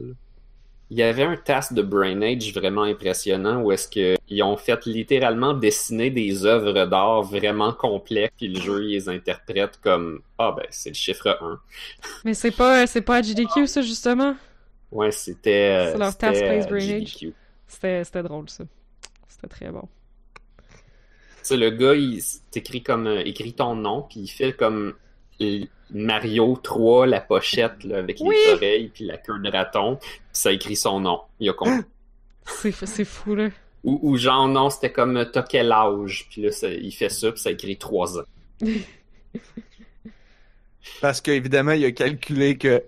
Il 0.91 0.97
y 0.97 1.03
avait 1.03 1.23
un 1.23 1.37
task 1.37 1.71
de 1.71 1.81
Brain 1.81 2.21
Age 2.21 2.53
vraiment 2.53 2.83
impressionnant 2.83 3.61
où 3.61 3.71
est-ce 3.71 3.87
que 3.87 4.17
ils 4.27 4.43
ont 4.43 4.57
fait 4.57 4.85
littéralement 4.85 5.53
dessiner 5.53 6.09
des 6.09 6.45
œuvres 6.45 6.85
d'art 6.85 7.23
vraiment 7.23 7.71
complexes 7.71 8.33
puis 8.35 8.49
le 8.49 8.59
jeu 8.59 8.83
il 8.83 8.89
les 8.89 9.07
interprète 9.07 9.79
comme 9.81 10.21
ah 10.37 10.53
ben 10.55 10.65
c'est 10.69 10.89
le 10.89 10.95
chiffre 10.95 11.39
1. 11.41 11.59
Mais 12.25 12.33
c'est 12.33 12.51
pas, 12.51 12.85
c'est 12.87 13.01
pas 13.01 13.15
à 13.15 13.21
GDQ, 13.21 13.67
ça, 13.67 13.81
justement? 13.81 14.35
Ouais, 14.91 15.11
c'était 15.11 15.91
C'est 15.93 15.97
leur 15.97 16.11
c'était, 16.11 16.27
task 16.27 16.41
Place 16.41 16.65
euh, 16.65 16.69
Brain 16.69 16.79
GDQ. 16.79 17.33
C'était, 17.67 18.03
c'était 18.03 18.23
drôle, 18.23 18.49
ça. 18.49 18.65
C'était 19.29 19.47
très 19.47 19.71
bon. 19.71 19.87
Tu 20.57 20.67
sais, 21.43 21.57
le 21.57 21.69
gars, 21.69 21.95
il 21.95 22.21
t'écrit 22.51 22.83
comme 22.83 23.07
euh, 23.07 23.23
écrit 23.23 23.53
ton 23.53 23.75
nom, 23.75 24.01
puis 24.01 24.19
il 24.19 24.27
fait 24.27 24.51
comme 24.51 24.93
Mario 25.93 26.57
3, 26.61 27.07
la 27.07 27.19
pochette 27.21 27.83
là, 27.83 27.97
avec 27.97 28.17
Oui. 28.21 28.35
les 28.47 28.53
oreilles 28.53 28.91
puis 28.93 29.05
la 29.05 29.17
queue 29.17 29.37
de 29.39 29.49
raton, 29.51 29.97
puis 29.97 30.09
ça 30.31 30.51
écrit 30.51 30.75
son 30.75 30.99
nom. 31.01 31.19
Il 31.39 31.49
a 31.49 31.53
compris. 31.53 31.81
C'est, 32.45 32.71
c'est 32.85 33.05
fou, 33.05 33.35
là. 33.35 33.49
ou, 33.83 33.99
ou 34.01 34.17
genre 34.17 34.47
non, 34.47 34.69
c'était 34.69 34.91
comme 34.91 35.15
euh, 35.17 35.25
t'as 35.25 35.43
quel 35.43 35.71
âge, 35.71 36.27
puis 36.29 36.41
là 36.41 36.51
ça- 36.51 36.69
il 36.69 36.91
fait 36.91 37.09
ça, 37.09 37.31
puis 37.31 37.39
ça 37.39 37.51
écrit 37.51 37.77
3 37.77 38.17
ans. 38.19 38.23
Parce 41.01 41.21
qu'évidemment, 41.21 41.71
il 41.73 41.85
a 41.85 41.91
calculé 41.91 42.57
que 42.57 42.83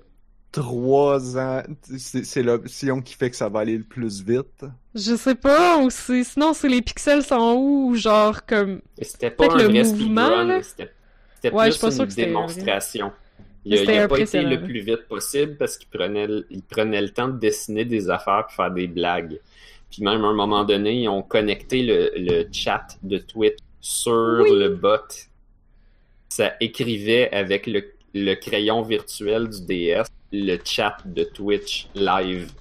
3 0.52 1.38
ans, 1.38 1.64
c'est 1.98 2.26
c'est 2.26 2.44
l'option 2.44 3.02
qui 3.02 3.16
fait 3.16 3.30
que 3.30 3.36
ça 3.36 3.50
va 3.50 3.60
aller 3.62 3.78
le 3.78 3.84
plus 3.84 4.22
vite. 4.24 4.66
Je 4.96 5.16
sais 5.16 5.36
pas, 5.36 5.78
ou 5.80 5.90
c'est, 5.90 6.24
sinon 6.24 6.54
c'est 6.54 6.70
les 6.70 6.82
pixels 6.82 7.24
sont 7.24 7.54
où, 7.58 7.90
ou 7.90 7.96
genre 7.96 8.46
comme. 8.46 8.82
C'était 9.02 9.32
pas 9.32 9.48
Peut-être 9.48 9.56
un 9.56 9.68
le 9.68 9.70
vrai 9.70 9.84
mouvement, 9.84 10.26
speedrun, 10.26 10.44
là. 10.46 10.64
c'était 10.64 10.92
c'était 11.44 11.56
Ouais, 11.56 11.70
plus 11.70 12.00
une 12.00 12.06
démonstration. 12.06 13.12
Il 13.66 13.72
Mais 13.72 13.78
a, 13.78 13.80
c'était 13.82 13.96
il 13.96 14.00
a 14.00 14.08
pas 14.08 14.20
été 14.20 14.42
le 14.42 14.62
plus 14.62 14.82
vite 14.82 15.08
possible 15.08 15.56
parce 15.58 15.78
qu'il 15.78 15.88
prenait, 15.90 16.28
le- 16.28 16.46
il 16.50 16.62
prenait 16.64 17.02
le 17.02 17.10
temps 17.10 17.28
de 17.30 17.40
dessiner 17.40 17.86
des 17.86 18.10
affaires 18.10 18.46
puis 18.48 18.56
faire 18.56 18.72
des 18.72 18.88
blagues. 18.88 19.40
Puis 19.90 20.04
même 20.04 20.24
à 20.26 20.28
un 20.28 20.34
moment 20.34 20.64
donné, 20.66 21.04
ils 21.04 21.08
ont 21.08 21.22
connecté 21.22 21.84
le, 21.84 22.12
le 22.18 22.48
chat 22.52 22.86
de 23.04 23.20
Twitch 23.20 23.58
sur 23.80 24.42
Oui. 24.44 24.58
le 24.60 24.70
bot. 24.70 24.98
Ça 26.30 26.54
écrivait 26.60 27.32
avec 27.32 27.68
le, 27.68 27.94
le 28.14 28.34
crayon 28.36 28.82
virtuel 28.82 29.48
du 29.50 29.62
DS 29.66 30.06
le 30.36 30.58
chat 30.66 30.98
de 31.06 31.24
Twitch 31.24 31.88
live 31.94 32.52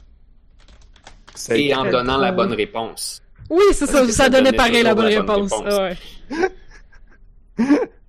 et 1.50 1.74
en 1.74 1.90
donnant 1.90 2.18
la 2.18 2.30
drôle. 2.32 2.48
bonne 2.48 2.56
réponse. 2.56 3.22
Oui, 3.48 3.62
c'est 3.72 3.86
ça, 3.86 4.04
ça 4.06 4.12
ça 4.12 4.28
donnait 4.28 4.52
pareil 4.52 4.82
la 4.82 4.90
toujours 4.90 5.02
bonne 5.04 5.12
la 5.14 5.22
bonne 5.22 5.40
réponse. 5.42 5.52
réponse. 5.52 5.74
Ah 5.74 5.82
ouais. 7.58 7.78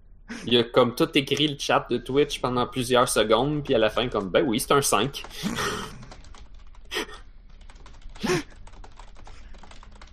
Il 0.46 0.58
a 0.58 0.64
comme 0.64 0.96
tout 0.96 1.10
écrit 1.16 1.48
le 1.48 1.58
chat 1.60 1.86
de 1.90 1.98
Twitch 1.98 2.40
pendant 2.42 2.66
plusieurs 2.68 3.08
secondes, 3.10 3.64
puis 3.64 3.76
à 3.76 3.78
la 3.78 3.90
fin, 3.90 4.08
comme 4.10 4.30
ben 4.30 4.44
oui, 4.46 4.60
c'est 4.60 4.72
un 4.74 4.82
5. 4.82 5.24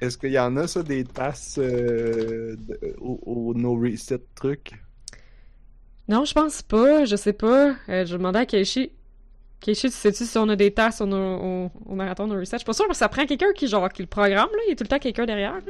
Est-ce 0.00 0.16
qu'il 0.16 0.30
y 0.32 0.38
en 0.38 0.56
a, 0.56 0.66
ça, 0.66 0.82
des 0.82 1.04
tasses 1.04 1.58
euh, 1.58 2.56
de- 2.58 2.96
au, 3.00 3.20
au 3.26 3.54
no 3.54 3.74
reset 3.74 4.20
truc? 4.34 4.72
Non, 6.08 6.24
je 6.24 6.32
pense 6.32 6.62
pas, 6.62 7.04
je 7.04 7.16
sais 7.16 7.34
pas. 7.34 7.74
Euh, 7.88 8.06
je 8.06 8.16
demandais 8.16 8.40
à 8.40 8.46
Keishi. 8.46 8.92
Keishi, 9.60 9.88
tu 9.90 9.96
sais-tu 9.96 10.24
si 10.24 10.38
on 10.38 10.48
a 10.48 10.56
des 10.56 10.72
tasses 10.72 11.02
au, 11.02 11.06
au, 11.12 11.70
au 11.86 11.94
marathon 11.94 12.26
de 12.26 12.34
reset? 12.38 12.56
Je 12.56 12.58
suis 12.60 12.64
pas 12.64 12.72
sûre, 12.72 12.86
parce 12.86 12.98
que 12.98 13.04
ça 13.04 13.08
prend 13.10 13.26
quelqu'un 13.26 13.52
qui, 13.54 13.68
genre, 13.68 13.90
qui 13.90 14.00
le 14.02 14.08
programme, 14.08 14.48
là. 14.50 14.58
Il 14.66 14.70
y 14.70 14.72
a 14.72 14.76
tout 14.76 14.84
le 14.84 14.88
temps 14.88 14.98
quelqu'un 14.98 15.26
derrière, 15.26 15.54
là. 15.54 15.60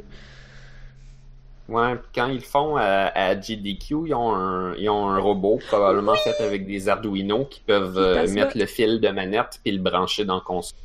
Ouais, 1.71 1.95
puis 1.95 2.09
quand 2.17 2.27
ils 2.27 2.35
le 2.35 2.41
font 2.41 2.77
à, 2.77 3.13
à 3.15 3.41
GDQ, 3.41 4.09
ils 4.09 4.15
ont, 4.15 4.35
un, 4.35 4.75
ils 4.75 4.91
ont 4.91 5.09
un 5.09 5.19
robot 5.19 5.61
probablement 5.69 6.17
fait 6.17 6.43
avec 6.43 6.67
des 6.67 6.89
Arduino 6.89 7.45
qui 7.45 7.61
peuvent 7.61 7.97
euh, 7.97 8.27
mettre 8.33 8.59
le 8.59 8.67
fil 8.67 9.01
de 9.01 9.09
manette 9.09 9.61
puis 9.63 9.73
le 9.73 9.81
brancher 9.81 10.25
dans 10.25 10.35
le 10.35 10.41
console. 10.41 10.77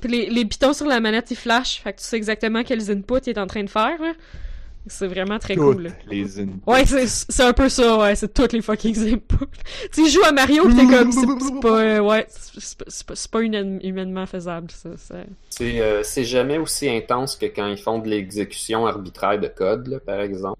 Puis 0.00 0.10
les, 0.10 0.30
les 0.30 0.44
pitons 0.46 0.72
sur 0.72 0.86
la 0.86 0.98
manette, 0.98 1.30
ils 1.30 1.36
flashent. 1.36 1.82
Fait 1.82 1.92
que 1.92 1.98
tu 1.98 2.04
sais 2.04 2.16
exactement 2.16 2.62
quels 2.62 2.90
inputs 2.90 3.26
il 3.26 3.30
est 3.30 3.38
en 3.38 3.46
train 3.46 3.62
de 3.62 3.68
faire, 3.68 4.00
là. 4.00 4.12
C'est 4.86 5.06
vraiment 5.06 5.38
très 5.38 5.54
Toutes 5.54 5.74
cool, 5.74 5.82
là. 5.84 5.90
les 6.08 6.24
Ouais, 6.66 6.86
c'est 6.86 7.06
c'est 7.06 7.42
un 7.42 7.52
peu 7.52 7.68
ça, 7.68 7.98
ouais, 7.98 8.14
c'est 8.14 8.32
toutes 8.32 8.52
les 8.54 8.62
fucking 8.62 8.96
inputs. 9.14 9.36
tu 9.92 10.04
sais, 10.04 10.10
joues 10.10 10.24
à 10.24 10.32
Mario 10.32 10.66
pis 10.68 10.74
t'es 10.74 10.86
comme, 10.86 11.12
c'est 11.12 11.20
c'est 11.20 11.60
pas, 11.60 11.80
euh, 11.80 12.00
ouais, 12.00 12.26
c'est 12.28 12.60
c'est 12.60 12.78
pas, 13.06 13.14
c'est 13.14 13.30
pas, 13.30 13.40
humaine- 13.42 13.80
humainement 13.82 14.24
faisable, 14.26 14.70
ça. 14.70 14.96
ça. 14.96 15.16
C'est 15.50 15.80
euh, 15.80 16.02
c'est 16.02 16.24
jamais 16.24 16.56
aussi 16.56 16.88
intense 16.88 17.36
que 17.36 17.46
quand 17.46 17.66
ils 17.66 17.76
font 17.76 17.98
de 17.98 18.08
l'exécution 18.08 18.86
arbitraire 18.86 19.38
de 19.38 19.48
code, 19.48 19.86
là, 19.86 20.00
par 20.00 20.20
exemple. 20.20 20.58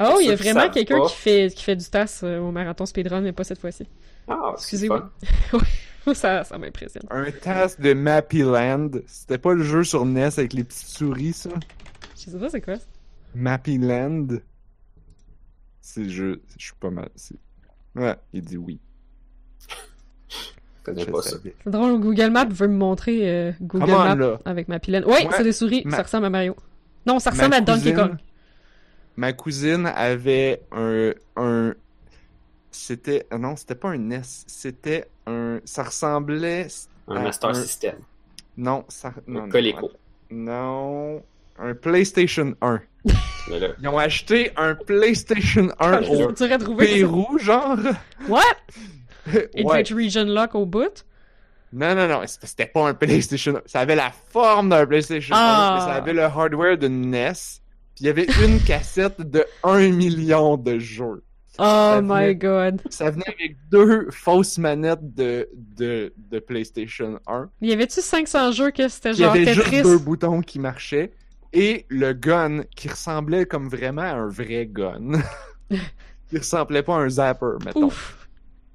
Oh, 0.00 0.18
il 0.20 0.28
y 0.28 0.30
a 0.30 0.36
vraiment 0.36 0.70
quelqu'un 0.70 1.00
qui 1.06 1.14
fait, 1.14 1.52
qui 1.54 1.64
fait 1.64 1.76
du 1.76 1.86
tasse 1.86 2.20
euh, 2.22 2.38
au 2.38 2.50
marathon 2.50 2.86
speedrun, 2.86 3.20
mais 3.20 3.32
pas 3.32 3.44
cette 3.44 3.58
fois-ci. 3.58 3.84
Ah, 4.28 4.52
c'est 4.56 4.62
Excusez-moi. 4.62 5.10
ça, 6.14 6.44
ça 6.44 6.56
m'impressionne. 6.56 7.02
Un 7.10 7.30
task 7.30 7.80
de 7.80 7.92
Mappy 7.94 8.42
Land. 8.42 8.90
C'était 9.06 9.38
pas 9.38 9.54
le 9.54 9.64
jeu 9.64 9.84
sur 9.84 10.04
NES 10.06 10.30
avec 10.38 10.52
les 10.52 10.64
petites 10.64 10.88
souris, 10.88 11.32
ça? 11.32 11.50
Je 12.16 12.30
sais 12.30 12.38
pas 12.38 12.48
c'est 12.48 12.60
quoi. 12.60 12.76
Mappy 13.34 13.78
Land. 13.78 14.26
C'est 15.80 16.02
le 16.04 16.08
jeu. 16.08 16.42
Je 16.58 16.64
suis 16.66 16.74
pas 16.78 16.90
mal. 16.90 17.08
Ouais, 17.94 18.16
il 18.32 18.42
dit 18.42 18.56
oui. 18.56 18.78
Je 20.28 20.36
connais 20.84 21.04
Je 21.04 21.10
pas 21.10 21.22
ça. 21.22 21.30
savais. 21.30 21.54
C'est 21.64 21.70
drôle, 21.70 22.00
Google 22.00 22.30
Maps 22.30 22.46
veut 22.46 22.68
me 22.68 22.76
montrer 22.76 23.28
euh, 23.30 23.52
Google 23.60 23.90
Maps 23.90 24.14
là. 24.14 24.38
avec 24.44 24.68
ma 24.68 24.78
pilène. 24.78 25.04
Ouais, 25.04 25.26
Ouais, 25.26 25.28
c'est 25.36 25.44
des 25.44 25.52
souris, 25.52 25.82
ma- 25.84 25.96
ça 25.96 26.02
ressemble 26.02 26.26
à 26.26 26.30
Mario. 26.30 26.56
Non, 27.06 27.18
ça 27.18 27.30
Ma 27.30 27.36
ressemble 27.36 27.54
à 27.54 27.60
Donkey 27.60 27.92
Kong. 27.94 28.16
Ma 29.16 29.32
cousine 29.32 29.86
avait 29.86 30.62
un. 30.72 31.12
un... 31.36 31.74
C'était. 32.70 33.26
ah 33.30 33.38
Non, 33.38 33.56
c'était 33.56 33.74
pas 33.74 33.88
un 33.90 33.98
NES. 33.98 34.20
C'était 34.22 35.08
un. 35.26 35.60
Ça 35.64 35.84
ressemblait. 35.84 36.68
Un 37.08 37.16
à 37.16 37.22
Master 37.22 37.50
un- 37.50 37.54
System. 37.54 37.96
Non, 38.56 38.84
ça. 38.88 39.12
Non, 39.26 39.40
Un 39.40 39.44
non, 39.46 39.48
Coleco. 39.50 39.90
Non. 40.30 41.22
Un 41.58 41.74
PlayStation 41.74 42.54
1. 42.60 42.80
Mais 43.50 43.58
là, 43.58 43.68
Ils 43.80 43.88
ont 43.88 43.98
acheté 43.98 44.50
un 44.56 44.74
PlayStation 44.74 45.68
1 45.80 46.02
Je 46.02 46.10
au. 46.10 46.76
Pérou, 46.76 47.38
genre. 47.38 47.76
What? 48.28 48.42
Il 49.54 49.64
devait 49.64 49.64
ouais. 49.64 49.82
region 49.94 50.24
lock 50.24 50.54
au 50.54 50.66
bout? 50.66 51.04
Non, 51.72 51.94
non, 51.94 52.08
non, 52.08 52.22
c'était 52.26 52.66
pas 52.66 52.88
un 52.88 52.94
PlayStation 52.94 53.56
1. 53.56 53.62
Ça 53.66 53.80
avait 53.80 53.96
la 53.96 54.10
forme 54.30 54.70
d'un 54.70 54.86
PlayStation 54.86 55.34
1, 55.34 55.38
Ah. 55.38 55.74
mais 55.78 55.80
ça 55.92 55.96
avait 55.98 56.14
le 56.14 56.22
hardware 56.22 56.78
d'une 56.78 57.10
NES. 57.10 57.32
Puis 57.94 58.04
il 58.04 58.06
y 58.06 58.08
avait 58.08 58.26
une 58.44 58.60
cassette 58.60 59.20
de 59.20 59.44
1 59.64 59.90
million 59.90 60.56
de 60.56 60.78
jeux. 60.78 61.24
Oh 61.60 61.64
Ça 61.64 62.00
my 62.00 62.08
venait- 62.08 62.34
god. 62.36 62.80
Ça 62.88 63.10
venait 63.10 63.24
avec 63.26 63.56
deux 63.70 64.08
fausses 64.12 64.58
manettes 64.58 65.14
de, 65.14 65.48
de, 65.76 66.14
de 66.16 66.38
PlayStation 66.38 67.18
1. 67.26 67.50
Y 67.60 67.72
avait-tu 67.72 68.00
500 68.00 68.52
jeux 68.52 68.70
que 68.70 68.86
c'était 68.88 69.10
Il 69.10 69.16
y 69.16 69.22
genre 69.24 69.32
avait 69.32 69.52
juste 69.52 69.64
Tetris? 69.68 69.82
deux 69.82 69.98
boutons 69.98 70.40
qui 70.40 70.60
marchaient. 70.60 71.10
Et 71.52 71.86
le 71.88 72.12
gun 72.12 72.62
qui 72.76 72.88
ressemblait 72.88 73.46
comme 73.46 73.68
vraiment 73.68 74.02
à 74.02 74.12
un 74.14 74.28
vrai 74.28 74.66
gun. 74.70 75.20
qui 76.28 76.36
ressemblait 76.38 76.82
pas 76.82 76.96
à 76.96 76.98
un 77.00 77.08
zapper, 77.08 77.56
mettons. 77.64 77.84
Ouf. 77.86 78.28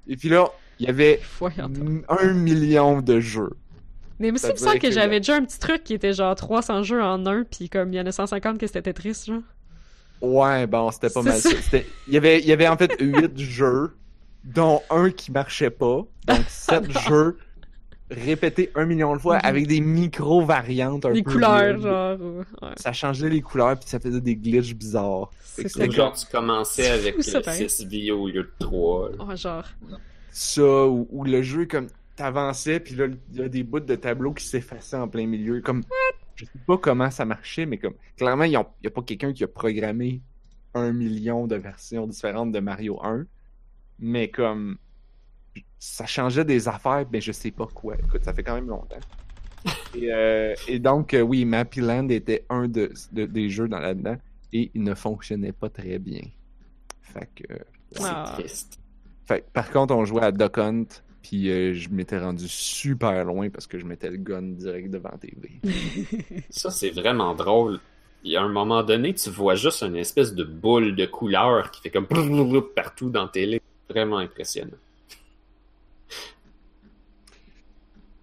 Et 0.08 0.16
puis 0.16 0.28
là, 0.28 0.46
il 0.80 0.86
y 0.86 0.88
avait 0.88 1.20
un 2.08 2.32
million 2.32 3.00
de 3.00 3.20
jeux. 3.20 3.50
Mais 4.18 4.28
il 4.28 4.32
me 4.32 4.38
Ça 4.38 4.54
semble 4.56 4.78
que 4.78 4.88
que- 4.88 4.92
j'avais 4.92 5.20
déjà 5.20 5.36
un 5.36 5.44
petit 5.44 5.58
truc 5.58 5.82
qui 5.84 5.94
était 5.94 6.12
genre 6.12 6.34
300 6.34 6.82
jeux 6.82 7.02
en 7.02 7.24
un, 7.26 7.44
puis 7.44 7.68
comme 7.68 7.92
il 7.92 7.96
y 7.96 8.00
en 8.00 8.06
a 8.06 8.12
150 8.12 8.58
que 8.58 8.66
c'était 8.66 8.82
Tetris, 8.82 9.24
genre. 9.26 9.40
Ouais, 10.20 10.66
bon, 10.66 10.90
c'était 10.90 11.10
pas 11.10 11.22
C'est 11.22 11.28
mal 11.28 11.38
ça. 11.38 11.50
ça. 11.50 11.56
C'était- 11.62 11.86
Il 12.08 12.14
y 12.14 12.16
avait, 12.16 12.38
il 12.40 12.46
y 12.46 12.52
avait 12.52 12.68
en 12.68 12.76
fait 12.76 12.92
huit 13.00 13.36
jeux, 13.38 13.96
dont 14.44 14.82
un 14.90 15.10
qui 15.10 15.32
marchait 15.32 15.70
pas. 15.70 16.02
Donc, 16.26 16.40
sept 16.48 16.90
jeux 17.08 17.38
répétés 18.10 18.70
un 18.74 18.84
million 18.86 19.14
de 19.14 19.18
fois 19.20 19.36
Mhm. 19.36 19.40
avec 19.44 19.66
des 19.66 19.80
micro-variantes 19.80 21.04
un 21.06 21.10
Les 21.10 21.22
peu 21.22 21.32
couleurs, 21.32 21.80
genre. 21.80 22.18
Ouais. 22.62 22.68
Ça 22.76 22.92
changeait 22.92 23.28
les 23.30 23.40
couleurs 23.40 23.78
puis 23.78 23.88
ça 23.88 23.98
faisait 24.00 24.20
des 24.20 24.36
glitches 24.36 24.74
bizarres. 24.74 25.30
C'est 25.42 25.90
genre, 25.92 26.12
tu 26.12 26.26
commençais 26.30 26.88
avec 26.90 27.16
fou, 27.16 27.22
ça, 27.22 27.38
euh, 27.38 27.42
pareil. 27.42 27.70
6 27.70 27.86
vies 27.86 28.10
au 28.10 28.26
lieu 28.28 28.42
de 28.42 28.52
3. 28.58 29.10
Ouais, 29.24 29.36
genre. 29.36 29.64
ça 30.30 30.86
ou, 30.86 31.06
ou 31.10 31.24
le 31.24 31.42
jeu 31.42 31.66
comme 31.66 31.86
t'avançais 32.16 32.80
puis 32.80 32.94
là 32.94 33.06
il 33.32 33.38
y 33.38 33.42
a 33.42 33.48
des 33.48 33.62
bouts 33.62 33.80
de 33.80 33.94
tableau 33.96 34.32
qui 34.32 34.44
s'effaçaient 34.44 34.96
en 34.96 35.08
plein 35.08 35.26
milieu 35.26 35.60
comme 35.60 35.82
je 36.36 36.44
sais 36.44 36.50
pas 36.66 36.76
comment 36.78 37.10
ça 37.10 37.24
marchait 37.24 37.66
mais 37.66 37.78
comme 37.78 37.94
clairement 38.16 38.44
il 38.44 38.52
y 38.52 38.56
a 38.56 38.64
pas 38.90 39.02
quelqu'un 39.02 39.32
qui 39.32 39.42
a 39.44 39.48
programmé 39.48 40.20
un 40.74 40.92
million 40.92 41.46
de 41.48 41.56
versions 41.56 42.06
différentes 42.06 42.52
de 42.52 42.60
Mario 42.60 43.00
1 43.04 43.26
mais 44.00 44.28
comme 44.28 44.76
ça 45.78 46.06
changeait 46.06 46.44
des 46.44 46.68
affaires 46.68 47.04
mais 47.12 47.20
je 47.20 47.32
sais 47.32 47.50
pas 47.50 47.66
quoi 47.66 47.94
écoute 47.96 48.24
ça 48.24 48.32
fait 48.32 48.42
quand 48.42 48.54
même 48.54 48.68
longtemps 48.68 49.00
et, 49.94 50.12
euh, 50.12 50.54
et 50.68 50.78
donc 50.78 51.14
euh, 51.14 51.20
oui 51.20 51.44
Mappy 51.44 51.80
Land 51.80 52.08
était 52.08 52.44
un 52.50 52.68
de, 52.68 52.92
de- 53.12 53.26
des 53.26 53.48
jeux 53.50 53.68
dans 53.68 53.78
là-dedans 53.80 54.16
et 54.52 54.70
il 54.74 54.82
ne 54.82 54.94
fonctionnait 54.94 55.52
pas 55.52 55.68
très 55.70 55.98
bien 55.98 56.20
fait 57.00 57.28
que 57.34 57.54
C'est 57.92 58.02
Ah. 58.04 58.32
triste. 58.38 58.78
fait 59.26 59.40
que, 59.40 59.50
par 59.52 59.70
contre, 59.70 59.94
on 59.94 60.04
jouait 60.04 60.24
à 60.24 60.32
Duck 60.32 60.58
Hunt, 60.58 60.86
puis 61.22 61.48
euh, 61.50 61.72
je 61.74 61.88
m'étais 61.90 62.18
rendu 62.18 62.46
super 62.48 63.24
loin 63.24 63.48
parce 63.50 63.66
que 63.66 63.78
je 63.78 63.84
mettais 63.86 64.10
le 64.10 64.16
gun 64.16 64.42
direct 64.42 64.90
devant 64.90 65.16
TV. 65.18 65.60
Ça, 66.50 66.70
c'est 66.70 66.90
vraiment 66.90 67.34
drôle. 67.34 67.78
Il 68.24 68.32
y 68.32 68.36
a 68.36 68.42
un 68.42 68.48
moment 68.48 68.82
donné, 68.82 69.14
tu 69.14 69.30
vois 69.30 69.54
juste 69.54 69.82
une 69.82 69.96
espèce 69.96 70.34
de 70.34 70.44
boule 70.44 70.96
de 70.96 71.06
couleur 71.06 71.70
qui 71.70 71.80
fait 71.82 71.90
comme 71.90 72.06
partout 72.74 73.10
dans 73.10 73.28
télé. 73.28 73.60
Vraiment 73.88 74.18
impressionnant. 74.18 74.76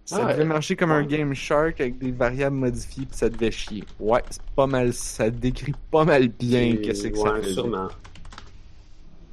Ça 0.04 0.26
Ah, 0.26 0.32
devait 0.32 0.42
ouais. 0.42 0.44
marcher 0.44 0.76
comme 0.76 0.90
un. 0.90 1.04
Game 1.04 1.32
Shark 1.34 1.80
avec 1.80 1.98
des 1.98 2.10
variables 2.12 2.56
modifiées, 2.56 3.06
puis 3.06 3.16
ça 3.16 3.28
devait 3.28 3.50
chier. 3.50 3.84
Ouais, 4.00 4.22
c'est 4.30 4.42
pas 4.56 4.66
mal, 4.66 4.92
ça 4.92 5.30
décrit 5.30 5.74
pas 5.90 6.04
mal 6.04 6.28
bien 6.28 6.76
qu'est-ce 6.76 7.08
que 7.08 7.16
ça 7.16 7.34
ouais, 7.34 7.42
faisait. 7.42 7.54
sûrement. 7.54 7.88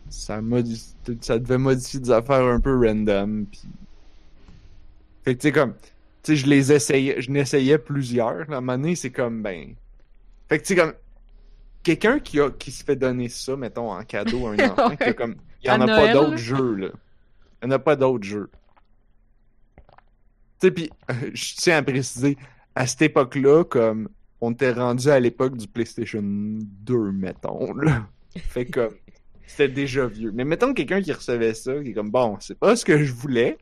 Ça, 0.10 0.40
ça 1.22 1.40
devait 1.40 1.58
modifier 1.58 2.00
des 2.00 2.12
affaires 2.12 2.44
un 2.46 2.60
peu 2.60 2.76
random, 2.78 3.46
puis... 3.46 3.62
Fait 5.24 5.36
que 5.36 5.42
tu 5.42 5.48
sais, 5.48 5.52
comme... 5.52 5.74
Tu 6.24 6.34
sais, 6.34 6.36
je 6.36 6.48
les 6.48 6.72
essayais, 6.72 7.22
je 7.22 7.32
n'essayais 7.32 7.78
plusieurs, 7.78 8.42
à 8.52 8.58
un 8.58 8.62
moment 8.62 8.78
donné, 8.78 8.96
c'est 8.96 9.12
comme, 9.12 9.42
ben... 9.44 9.76
Fait 10.48 10.58
que 10.60 10.64
tu 10.64 10.74
sais, 10.76 10.80
comme... 10.80 10.94
Quelqu'un 11.84 12.20
qui, 12.20 12.40
a, 12.40 12.50
qui 12.52 12.72
se 12.72 12.84
fait 12.84 12.96
donner 12.96 13.30
ça, 13.30 13.56
mettons, 13.56 13.92
en 13.92 14.04
cadeau 14.04 14.48
à 14.48 14.52
un 14.54 14.60
enfant, 14.72 14.96
qui 14.96 15.10
a 15.10 15.14
comme... 15.14 15.36
Il 15.64 15.68
y 15.68 15.72
en 15.72 15.82
À 15.82 15.86
a 15.86 15.88
pas 15.88 16.08
d'autres 16.08 16.38
jeux, 16.38 16.76
là. 16.76 16.90
Il 17.62 17.66
y 17.66 17.68
en 17.68 17.72
a 17.72 17.80
pas 17.80 17.96
d'autres 17.96 18.24
jeux. 18.24 18.50
Sais, 20.62 20.72
puis 20.72 20.90
je 21.34 21.56
tiens 21.56 21.78
à 21.78 21.82
préciser, 21.82 22.38
à 22.76 22.88
cette 22.88 23.04
époque-là, 23.04 23.64
comme... 23.64 24.10
On 24.42 24.52
était 24.52 24.72
rendu 24.72 25.10
à 25.10 25.20
l'époque 25.20 25.58
du 25.58 25.68
PlayStation 25.68 26.22
2, 26.24 27.12
mettons, 27.12 27.74
là. 27.74 28.08
Fait 28.38 28.66
comme, 28.66 28.94
c'était 29.50 29.68
déjà 29.68 30.06
vieux. 30.06 30.32
Mais 30.32 30.46
mettons 30.46 30.74
quelqu'un 30.74 31.02
qui 31.02 31.12
recevait 31.12 31.56
ça, 31.56 31.84
qui 31.84 31.90
est 31.90 31.94
comme 31.94 32.12
bon, 32.12 32.38
c'est 32.40 32.58
pas 32.58 32.76
ce 32.76 32.86
que 32.86 33.04
je 33.04 33.12
voulais. 33.12 33.58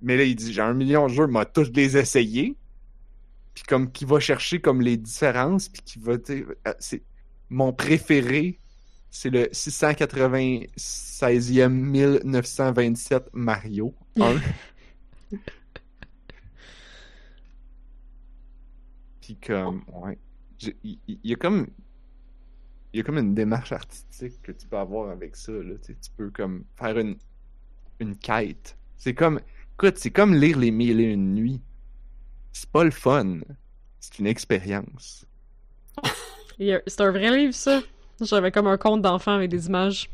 Mais 0.00 0.16
là, 0.16 0.22
il 0.22 0.36
dit 0.36 0.52
j'ai 0.52 0.62
un 0.62 0.72
million 0.72 1.08
de 1.08 1.12
jeux, 1.12 1.26
m'a 1.26 1.44
tous 1.44 1.72
les 1.74 1.96
essayés. 1.96 2.54
Puis 3.54 3.64
comme 3.64 3.90
qui 3.90 4.04
va 4.04 4.20
chercher 4.20 4.60
comme 4.60 4.80
les 4.80 4.96
différences, 4.96 5.68
puis 5.68 5.82
qui 5.84 5.98
va, 5.98 6.12
euh, 6.12 6.44
c'est 6.78 7.02
mon 7.50 7.72
préféré, 7.72 8.60
c'est 9.10 9.30
le 9.30 9.46
696e 9.46 11.68
1927 11.68 13.30
Mario 13.32 13.96
1. 14.20 14.36
Puis 19.20 19.36
comme, 19.36 19.82
ouais. 19.92 20.18
Il 20.84 20.98
y, 21.24 21.32
a 21.32 21.36
comme. 21.36 21.66
Y 22.94 23.00
a 23.00 23.02
comme 23.02 23.18
une 23.18 23.34
démarche 23.34 23.72
artistique 23.72 24.40
que 24.42 24.52
tu 24.52 24.66
peux 24.66 24.78
avoir 24.78 25.10
avec 25.10 25.36
ça. 25.36 25.52
Là. 25.52 25.74
Tu, 25.84 25.94
tu 25.96 26.10
peux 26.16 26.30
comme 26.30 26.64
faire 26.76 26.98
une, 26.98 27.16
une 28.00 28.16
quête. 28.16 28.78
C'est 28.96 29.14
comme. 29.14 29.40
Écoute, 29.74 29.98
c'est 29.98 30.10
comme 30.10 30.34
lire 30.34 30.58
les 30.58 30.70
mille 30.70 31.00
et 31.00 31.12
une 31.12 31.34
nuits. 31.34 31.60
C'est 32.52 32.70
pas 32.70 32.84
le 32.84 32.90
fun. 32.90 33.40
C'est 34.00 34.18
une 34.18 34.26
expérience. 34.26 35.26
C'est 36.58 37.00
un 37.00 37.10
vrai 37.10 37.36
livre, 37.36 37.52
ça. 37.52 37.82
J'avais 38.20 38.50
comme 38.50 38.66
un 38.66 38.78
conte 38.78 39.02
d'enfant 39.02 39.32
avec 39.32 39.50
des 39.50 39.66
images. 39.66 40.08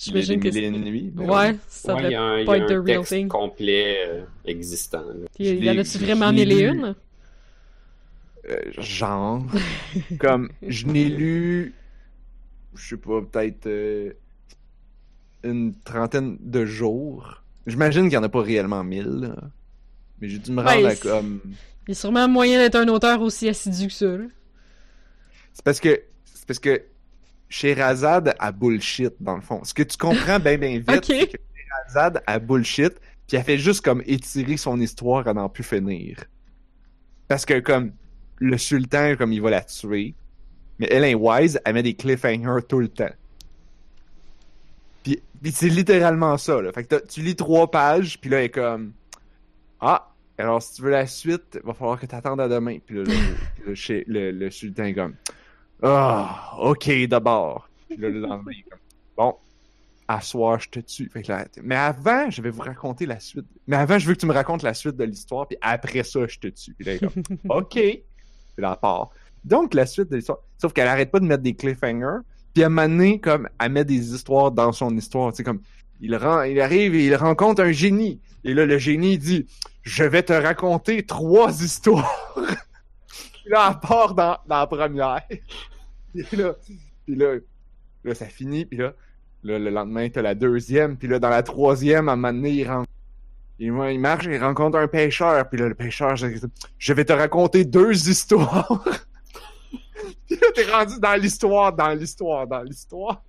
J'imagine 0.00 0.40
que 0.40 0.50
c'est. 0.50 0.70
nuits. 0.70 1.12
Ouais, 1.14 1.56
ça 1.68 1.94
Ouais, 1.94 2.04
il 2.04 2.10
devrait 2.10 2.12
y 2.12 2.14
a 2.14 2.22
un, 2.22 2.38
il 2.38 2.42
y 2.42 2.46
pas 2.46 2.56
être 2.56 2.62
un 2.64 2.66
the 2.66 2.86
real 2.86 2.98
texte 2.98 3.12
thing. 3.12 3.28
complet 3.28 3.96
euh, 4.08 4.22
existant. 4.46 5.04
Il 5.38 5.62
y, 5.62 5.70
en 5.70 5.76
a-tu 5.76 5.98
vraiment 5.98 6.32
mille 6.32 6.52
et 6.52 6.62
une? 6.62 6.94
Euh, 8.48 8.58
genre. 8.78 9.44
comme, 10.18 10.50
je 10.66 10.86
n'ai 10.86 11.04
lu, 11.04 11.74
je 12.74 12.88
sais 12.88 12.96
pas, 12.96 13.20
peut-être 13.20 13.66
euh, 13.66 14.12
une 15.44 15.74
trentaine 15.84 16.38
de 16.40 16.64
jours. 16.64 17.42
J'imagine 17.66 18.02
qu'il 18.04 18.10
n'y 18.12 18.16
en 18.16 18.22
a 18.22 18.30
pas 18.30 18.40
réellement 18.42 18.82
mille, 18.82 19.04
là. 19.20 19.36
Mais 20.20 20.28
j'ai 20.30 20.38
dû 20.38 20.50
me 20.52 20.62
Ben, 20.62 20.76
rendre 20.76 20.86
à 20.86 20.96
comme. 20.96 21.40
Il 21.86 21.90
y 21.90 21.92
a 21.92 21.94
sûrement 21.94 22.26
moyen 22.26 22.58
d'être 22.58 22.76
un 22.76 22.88
auteur 22.88 23.20
aussi 23.20 23.50
assidu 23.50 23.88
que 23.88 23.92
ça. 23.92 24.06
C'est 25.52 25.64
parce 25.64 25.80
que. 25.80 26.00
C'est 26.24 26.46
parce 26.46 26.58
que. 26.58 26.82
Sherazade 27.50 28.34
a 28.38 28.52
bullshit, 28.52 29.12
dans 29.20 29.34
le 29.34 29.42
fond. 29.42 29.62
Ce 29.64 29.74
que 29.74 29.82
tu 29.82 29.98
comprends 29.98 30.38
bien, 30.38 30.56
bien 30.56 30.78
vite, 30.88 31.04
c'est 31.04 31.26
que 31.26 31.38
Sherazade 31.54 32.22
a 32.26 32.38
bullshit, 32.38 32.94
puis 33.26 33.36
elle 33.36 33.42
fait 33.42 33.58
juste 33.58 33.84
comme 33.84 34.02
étirer 34.06 34.56
son 34.56 34.80
histoire 34.80 35.26
à 35.26 35.34
n'en 35.34 35.48
plus 35.48 35.64
finir. 35.64 36.24
Parce 37.26 37.44
que, 37.44 37.58
comme, 37.58 37.92
le 38.36 38.56
sultan, 38.56 39.16
comme, 39.16 39.32
il 39.32 39.42
va 39.42 39.50
la 39.50 39.62
tuer, 39.62 40.14
mais 40.78 40.88
elle 40.90 41.04
est 41.04 41.14
wise, 41.14 41.60
elle 41.64 41.74
met 41.74 41.82
des 41.82 41.94
cliffhangers 41.94 42.64
tout 42.68 42.78
le 42.78 42.88
temps. 42.88 43.12
Puis, 45.02 45.20
puis 45.42 45.52
c'est 45.52 45.68
littéralement 45.68 46.38
ça, 46.38 46.62
là. 46.62 46.72
Fait 46.72 46.84
que 46.84 47.04
tu 47.06 47.20
lis 47.20 47.36
trois 47.36 47.68
pages, 47.68 48.18
puis 48.20 48.30
là, 48.30 48.38
elle 48.38 48.44
est 48.44 48.50
comme... 48.50 48.92
Ah, 49.80 50.12
alors 50.38 50.62
si 50.62 50.76
tu 50.76 50.82
veux 50.82 50.90
la 50.90 51.06
suite, 51.06 51.58
va 51.64 51.74
falloir 51.74 51.98
que 51.98 52.06
t'attendes 52.06 52.40
à 52.40 52.48
demain. 52.48 52.78
Puis 52.84 52.96
là, 52.96 53.12
le, 53.66 54.30
le 54.30 54.50
sultan 54.50 54.84
est 54.84 54.94
comme... 54.94 55.14
Ah, 55.82 56.54
ok, 56.58 56.90
d'abord. 57.08 57.68
Puis 57.88 57.98
là, 57.98 58.08
le 58.08 58.20
lendemain, 58.20 58.52
il 58.52 58.60
est 58.60 58.70
comme... 58.70 58.78
Bon, 59.16 59.34
à 60.08 60.20
soir, 60.20 60.60
je 60.60 60.68
te 60.68 60.80
tue. 60.80 61.08
Fait 61.08 61.22
que 61.22 61.28
là, 61.32 61.46
mais 61.62 61.76
avant, 61.76 62.30
je 62.30 62.42
vais 62.42 62.50
vous 62.50 62.62
raconter 62.62 63.06
la 63.06 63.20
suite. 63.20 63.46
Mais 63.66 63.76
avant, 63.76 63.98
je 63.98 64.06
veux 64.06 64.14
que 64.14 64.20
tu 64.20 64.26
me 64.26 64.32
racontes 64.32 64.62
la 64.62 64.74
suite 64.74 64.96
de 64.96 65.04
l'histoire, 65.04 65.46
puis 65.46 65.56
après 65.60 66.02
ça, 66.02 66.26
je 66.26 66.38
te 66.38 66.48
tue. 66.48 66.74
Puis 66.74 66.84
là, 66.84 66.94
il 66.94 66.96
est 66.96 67.00
comme... 67.00 67.38
OK. 67.48 67.72
Puis 67.74 68.02
là, 68.58 68.76
part. 68.76 69.10
Donc, 69.44 69.74
la 69.74 69.86
suite 69.86 70.10
de 70.10 70.16
l'histoire. 70.16 70.38
Sauf 70.60 70.72
qu'elle 70.72 70.88
arrête 70.88 71.10
pas 71.10 71.20
de 71.20 71.24
mettre 71.26 71.42
des 71.42 71.54
cliffhangers. 71.54 72.20
Puis 72.52 72.62
à 72.64 72.66
un 72.66 72.68
moment 72.70 72.88
donné, 72.88 73.20
comme, 73.20 73.48
elle 73.60 73.72
met 73.72 73.84
des 73.84 74.12
histoires 74.14 74.50
dans 74.50 74.72
son 74.72 74.94
histoire. 74.96 75.32
Tu 75.32 75.38
sais, 75.38 75.44
comme, 75.44 75.60
il, 76.00 76.14
ren- 76.16 76.44
il 76.44 76.60
arrive 76.60 76.94
et 76.94 77.06
il 77.06 77.14
rencontre 77.14 77.62
un 77.62 77.72
génie. 77.72 78.20
Et 78.44 78.52
là, 78.54 78.66
le 78.66 78.78
génie 78.78 79.16
dit, 79.18 79.46
je 79.82 80.04
vais 80.04 80.22
te 80.22 80.32
raconter 80.32 81.06
trois 81.06 81.52
histoires. 81.62 82.34
Puis 83.50 83.58
là, 83.58 83.72
elle 83.72 83.88
part 83.88 84.14
dans, 84.14 84.38
dans 84.46 84.60
la 84.60 84.66
première. 84.68 85.22
puis 86.14 86.36
là, 86.36 86.54
puis 87.04 87.16
là, 87.16 87.34
là, 88.04 88.14
ça 88.14 88.26
finit. 88.26 88.64
Puis 88.64 88.78
là, 88.78 88.92
là, 89.42 89.58
le 89.58 89.70
lendemain, 89.70 90.08
t'as 90.08 90.22
la 90.22 90.36
deuxième. 90.36 90.96
Puis 90.96 91.08
là, 91.08 91.18
dans 91.18 91.30
la 91.30 91.42
troisième, 91.42 92.08
à 92.08 92.12
un 92.12 92.16
moment 92.16 92.32
donné, 92.32 92.50
il 92.50 92.68
rencontre 92.68 92.90
il, 93.58 93.66
il 93.66 94.00
marche, 94.00 94.26
il 94.26 94.38
rencontre 94.38 94.78
un 94.78 94.86
pêcheur, 94.86 95.46
puis 95.50 95.58
là, 95.58 95.68
le 95.68 95.74
pêcheur, 95.74 96.16
je, 96.16 96.28
je 96.78 96.92
vais 96.94 97.04
te 97.04 97.12
raconter 97.12 97.64
deux 97.64 97.92
histoires. 98.08 98.84
puis 100.28 100.36
là, 100.40 100.46
t'es 100.54 100.64
rendu 100.70 101.00
dans 101.00 101.20
l'histoire, 101.20 101.72
dans 101.72 101.90
l'histoire, 101.90 102.46
dans 102.46 102.62
l'histoire. 102.62 103.20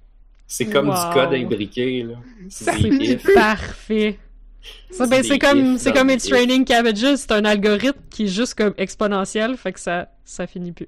C'est 0.45 0.67
comme 0.67 0.89
Wow. 0.89 0.95
du 0.95 1.13
code 1.13 1.33
imbriqué. 1.33 2.03
Là. 2.03 2.15
Ça 2.49 2.73
C'est. 2.77 3.33
Parfait. 3.33 4.19
Ça, 4.91 5.07
ben, 5.07 5.23
c'est 5.23 5.39
comme, 5.39 5.77
c'est 5.77 5.91
comme 5.91 6.09
It's. 6.09 6.31
Raining 6.31 6.65
Cabbages, 6.65 7.15
c'est 7.15 7.31
un 7.31 7.45
algorithme 7.45 7.99
qui 8.09 8.25
est 8.25 8.27
juste 8.27 8.55
comme 8.55 8.73
exponentiel, 8.77 9.57
fait 9.57 9.73
que 9.73 9.79
ça, 9.79 10.09
ça 10.23 10.47
finit 10.47 10.71
plus. 10.71 10.87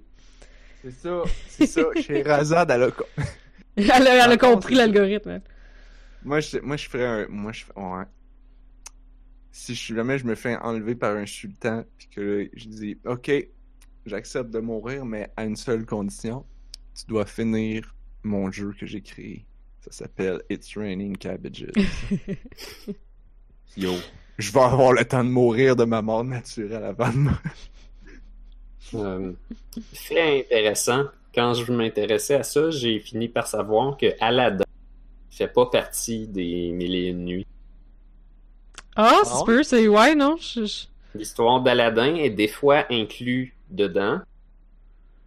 C'est 0.83 0.91
ça, 0.91 1.21
c'est 1.47 1.65
ça. 1.65 1.81
Chez 2.01 2.21
Razad, 2.21 2.69
elle 2.71 2.83
a... 2.83 2.89
Elle 3.75 4.07
a, 4.07 4.25
elle 4.25 4.31
a 4.31 4.37
compris 4.37 4.75
l'algorithme. 4.75 5.41
Moi, 6.23 6.39
je, 6.39 6.59
moi, 6.59 6.77
je 6.77 6.87
ferais 6.87 7.05
un... 7.05 7.27
Moi, 7.27 7.51
je... 7.51 7.65
Ouais. 7.75 8.05
Si 9.51 9.75
je, 9.75 9.95
jamais 9.95 10.17
je 10.17 10.25
me 10.25 10.35
fais 10.35 10.55
enlever 10.57 10.95
par 10.95 11.15
un 11.15 11.25
sultan, 11.25 11.83
puis 11.97 12.07
que 12.07 12.49
je 12.53 12.67
dis, 12.67 12.97
OK, 13.05 13.31
j'accepte 14.05 14.49
de 14.51 14.59
mourir, 14.59 15.05
mais 15.05 15.31
à 15.35 15.45
une 15.45 15.55
seule 15.55 15.85
condition. 15.85 16.45
Tu 16.95 17.05
dois 17.07 17.25
finir 17.25 17.95
mon 18.23 18.51
jeu 18.51 18.73
que 18.79 18.85
j'ai 18.85 19.01
créé. 19.01 19.45
Ça 19.81 19.91
s'appelle 19.91 20.41
It's 20.49 20.77
Raining 20.77 21.17
Cabbages. 21.17 21.71
Yo, 23.77 23.93
je 24.37 24.51
vais 24.51 24.59
avoir 24.59 24.93
le 24.93 25.03
temps 25.05 25.23
de 25.23 25.29
mourir 25.29 25.75
de 25.75 25.83
ma 25.85 26.01
mort 26.01 26.23
naturelle 26.23 26.83
avant 26.83 27.09
de 27.09 27.17
mourir. 27.17 27.41
Euh, 28.95 29.31
fait 29.93 30.41
intéressant. 30.41 31.05
quand 31.33 31.55
je 31.55 31.71
m'intéressais 31.71 32.35
à 32.35 32.43
ça, 32.43 32.69
j'ai 32.69 32.99
fini 32.99 33.27
par 33.27 33.47
savoir 33.47 33.97
que 33.97 34.05
Aladdin 34.19 34.65
fait 35.31 35.47
pas 35.47 35.65
partie 35.65 36.27
des 36.27 36.69
Mille 36.71 36.93
et 36.93 37.07
une 37.07 37.25
nuits. 37.25 37.47
Ah, 38.95 39.21
ça 39.23 39.39
se 39.39 39.43
peut, 39.43 39.63
c'est 39.63 39.87
ouais, 39.87 40.13
non? 40.13 40.35
je- 40.39 40.85
L'histoire 41.15 41.61
d'Aladin 41.61 42.15
est 42.15 42.29
des 42.29 42.47
fois 42.47 42.85
inclus 42.91 43.55
dedans. 43.71 44.19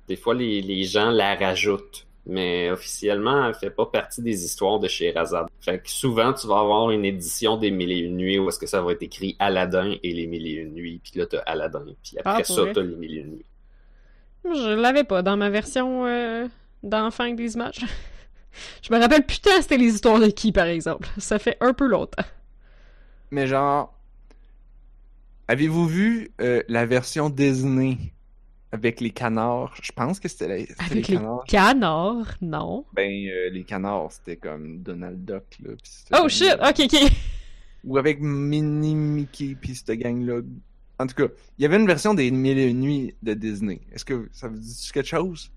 Des 0.09 0.16
fois, 0.16 0.35
les, 0.35 0.62
les 0.62 0.85
gens 0.85 1.10
la 1.10 1.35
rajoutent. 1.35 2.06
Mais 2.28 2.70
officiellement, 2.70 3.47
elle 3.47 3.55
fait 3.55 3.70
pas 3.70 3.86
partie 3.86 4.20
des 4.20 4.44
histoires 4.44 4.81
de 4.81 4.89
Sherazade. 4.89 5.47
Fait 5.61 5.78
que 5.78 5.89
souvent, 5.89 6.32
tu 6.32 6.48
vas 6.48 6.59
avoir 6.59 6.90
une 6.90 7.05
édition 7.05 7.57
des 7.57 7.70
Mille 7.70 7.93
et 7.93 7.98
Une 7.98 8.16
Nuits 8.16 8.39
où 8.39 8.48
est-ce 8.48 8.59
que 8.59 8.66
ça 8.66 8.82
va 8.82 8.93
être 8.93 9.03
écrit 9.03 9.36
Aladdin 9.39 9.94
et 10.03 10.12
les 10.12 10.27
Mille 10.27 10.47
et 10.47 10.55
Une 10.55 10.73
Nuits. 10.73 11.01
Puis 11.03 11.12
là, 11.20 11.27
t'as 11.27 11.39
Aladdin. 11.40 11.85
Puis 12.03 12.19
après 12.19 12.32
Ah, 12.39 12.43
pour 12.44 12.57
ça, 12.57 12.62
t'as 12.74 12.82
les 12.82 12.97
Mille 12.97 13.16
et 13.16 13.20
Une 13.20 13.31
Nuits. 13.36 13.47
Je 14.44 14.70
l'avais 14.74 15.05
pas 15.05 15.23
dans 15.23 15.36
ma 15.36 15.51
version 15.51 16.07
euh, 16.07 16.47
d'enfant 16.82 17.24
avec 17.24 17.36
des 17.36 17.55
images. 17.55 17.85
je 18.82 18.93
me 18.93 18.98
rappelle 18.98 19.24
putain 19.24 19.61
c'était 19.61 19.77
les 19.77 19.94
histoires 19.94 20.19
de 20.19 20.27
qui, 20.27 20.51
par 20.51 20.66
exemple. 20.66 21.09
Ça 21.19 21.39
fait 21.39 21.57
un 21.61 21.74
peu 21.74 21.86
longtemps. 21.86 22.24
Mais 23.31 23.47
genre, 23.47 23.94
avez-vous 25.48 25.86
vu 25.86 26.32
euh, 26.40 26.62
la 26.69 26.86
version 26.86 27.31
Disney? 27.31 27.98
Avec 28.77 29.01
les 29.01 29.11
canards? 29.11 29.74
Je 29.82 29.93
pense 29.93 30.20
que 30.20 30.28
c'était 30.28 30.48
la- 30.48 30.59
c'était 30.61 30.74
les 30.74 30.90
Avec 30.93 31.09
les 31.09 31.16
canards. 31.16 31.44
canards, 31.47 32.35
non. 32.40 32.85
Ben, 32.94 33.11
euh, 33.28 33.51
les 33.51 33.65
canards, 33.65 34.12
c'était 34.12 34.36
comme 34.36 34.78
Donald 34.82 35.24
Duck, 35.24 35.44
là. 35.65 35.70
Oh 36.12 36.16
comme- 36.20 36.28
shit, 36.28 36.53
ok, 36.61 36.81
ok. 36.93 37.11
Ou 37.85 37.98
avec 37.98 38.20
Minnie 38.20 38.94
Mickey 38.94 39.57
pis 39.61 39.74
cette 39.77 39.90
gang-là. 39.98 40.40
En 40.98 41.07
tout 41.07 41.15
cas, 41.15 41.27
il 41.59 41.62
y 41.62 41.65
avait 41.66 41.77
une 41.77 41.86
version 41.86 42.15
des 42.15 42.31
Mille 42.31 42.59
et 42.59 42.69
une 42.69 42.81
nuits 42.81 43.15
de 43.23 43.35
Disney. 43.35 43.81
Est-ce 43.93 44.05
que 44.05 44.28
ça 44.32 44.48
vous 44.48 44.59
dit 44.59 44.90
quelque 44.93 45.07
chose? 45.07 45.51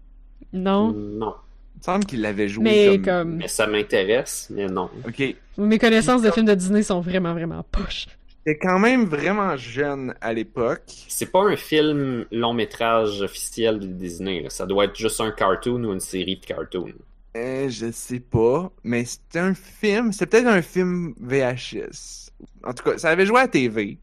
Non. 0.54 0.92
Non. 0.92 1.34
Il 1.76 1.80
me 1.80 1.84
semble 1.84 2.06
qu'il 2.06 2.22
l'avait 2.22 2.50
joué 2.50 2.64
Mais 2.64 2.86
comme... 2.98 3.04
comme. 3.06 3.36
Mais 3.38 3.48
ça 3.48 3.66
m'intéresse, 3.66 4.48
mais 4.54 4.68
non. 4.68 4.90
Ok. 5.08 5.24
Mes 5.58 5.80
connaissances 5.80 6.22
de 6.22 6.30
films 6.30 6.46
de 6.46 6.56
Disney 6.56 6.84
sont 6.84 7.00
vraiment, 7.00 7.34
vraiment 7.34 7.64
poches. 7.72 8.08
J'étais 8.46 8.60
quand 8.60 8.80
même 8.80 9.06
vraiment 9.06 9.58
jeune 9.58 10.16
à 10.22 10.34
l'époque. 10.34 10.84
C'est 11.08 11.32
pas 11.32 11.44
un 11.44 11.56
film 11.56 12.26
long 12.32 12.54
métrage 12.54 13.22
officiel 13.22 13.80
de 13.80 13.88
Disney. 13.88 14.42
là. 14.42 14.50
Ça 14.50 14.66
doit 14.66 14.86
être 14.86 14.96
juste 14.96 15.20
un 15.20 15.32
cartoon 15.32 15.84
ou 15.84 15.94
une 15.94 16.00
série 16.00 16.38
de 16.38 16.46
cartoons. 16.46 16.94
Euh, 17.38 17.70
je 17.70 17.92
sais 17.92 18.20
pas, 18.20 18.72
mais 18.84 19.06
c'était 19.06 19.40
un 19.40 19.54
film, 19.54 20.12
c'était 20.12 20.26
peut-être 20.26 20.48
un 20.48 20.62
film 20.62 21.14
VHS. 21.20 22.32
En 22.64 22.74
tout 22.74 22.84
cas, 22.84 22.98
ça 22.98 23.10
avait 23.10 23.26
joué 23.26 23.38
à 23.38 23.42
la 23.44 23.48
TV. 23.48 24.00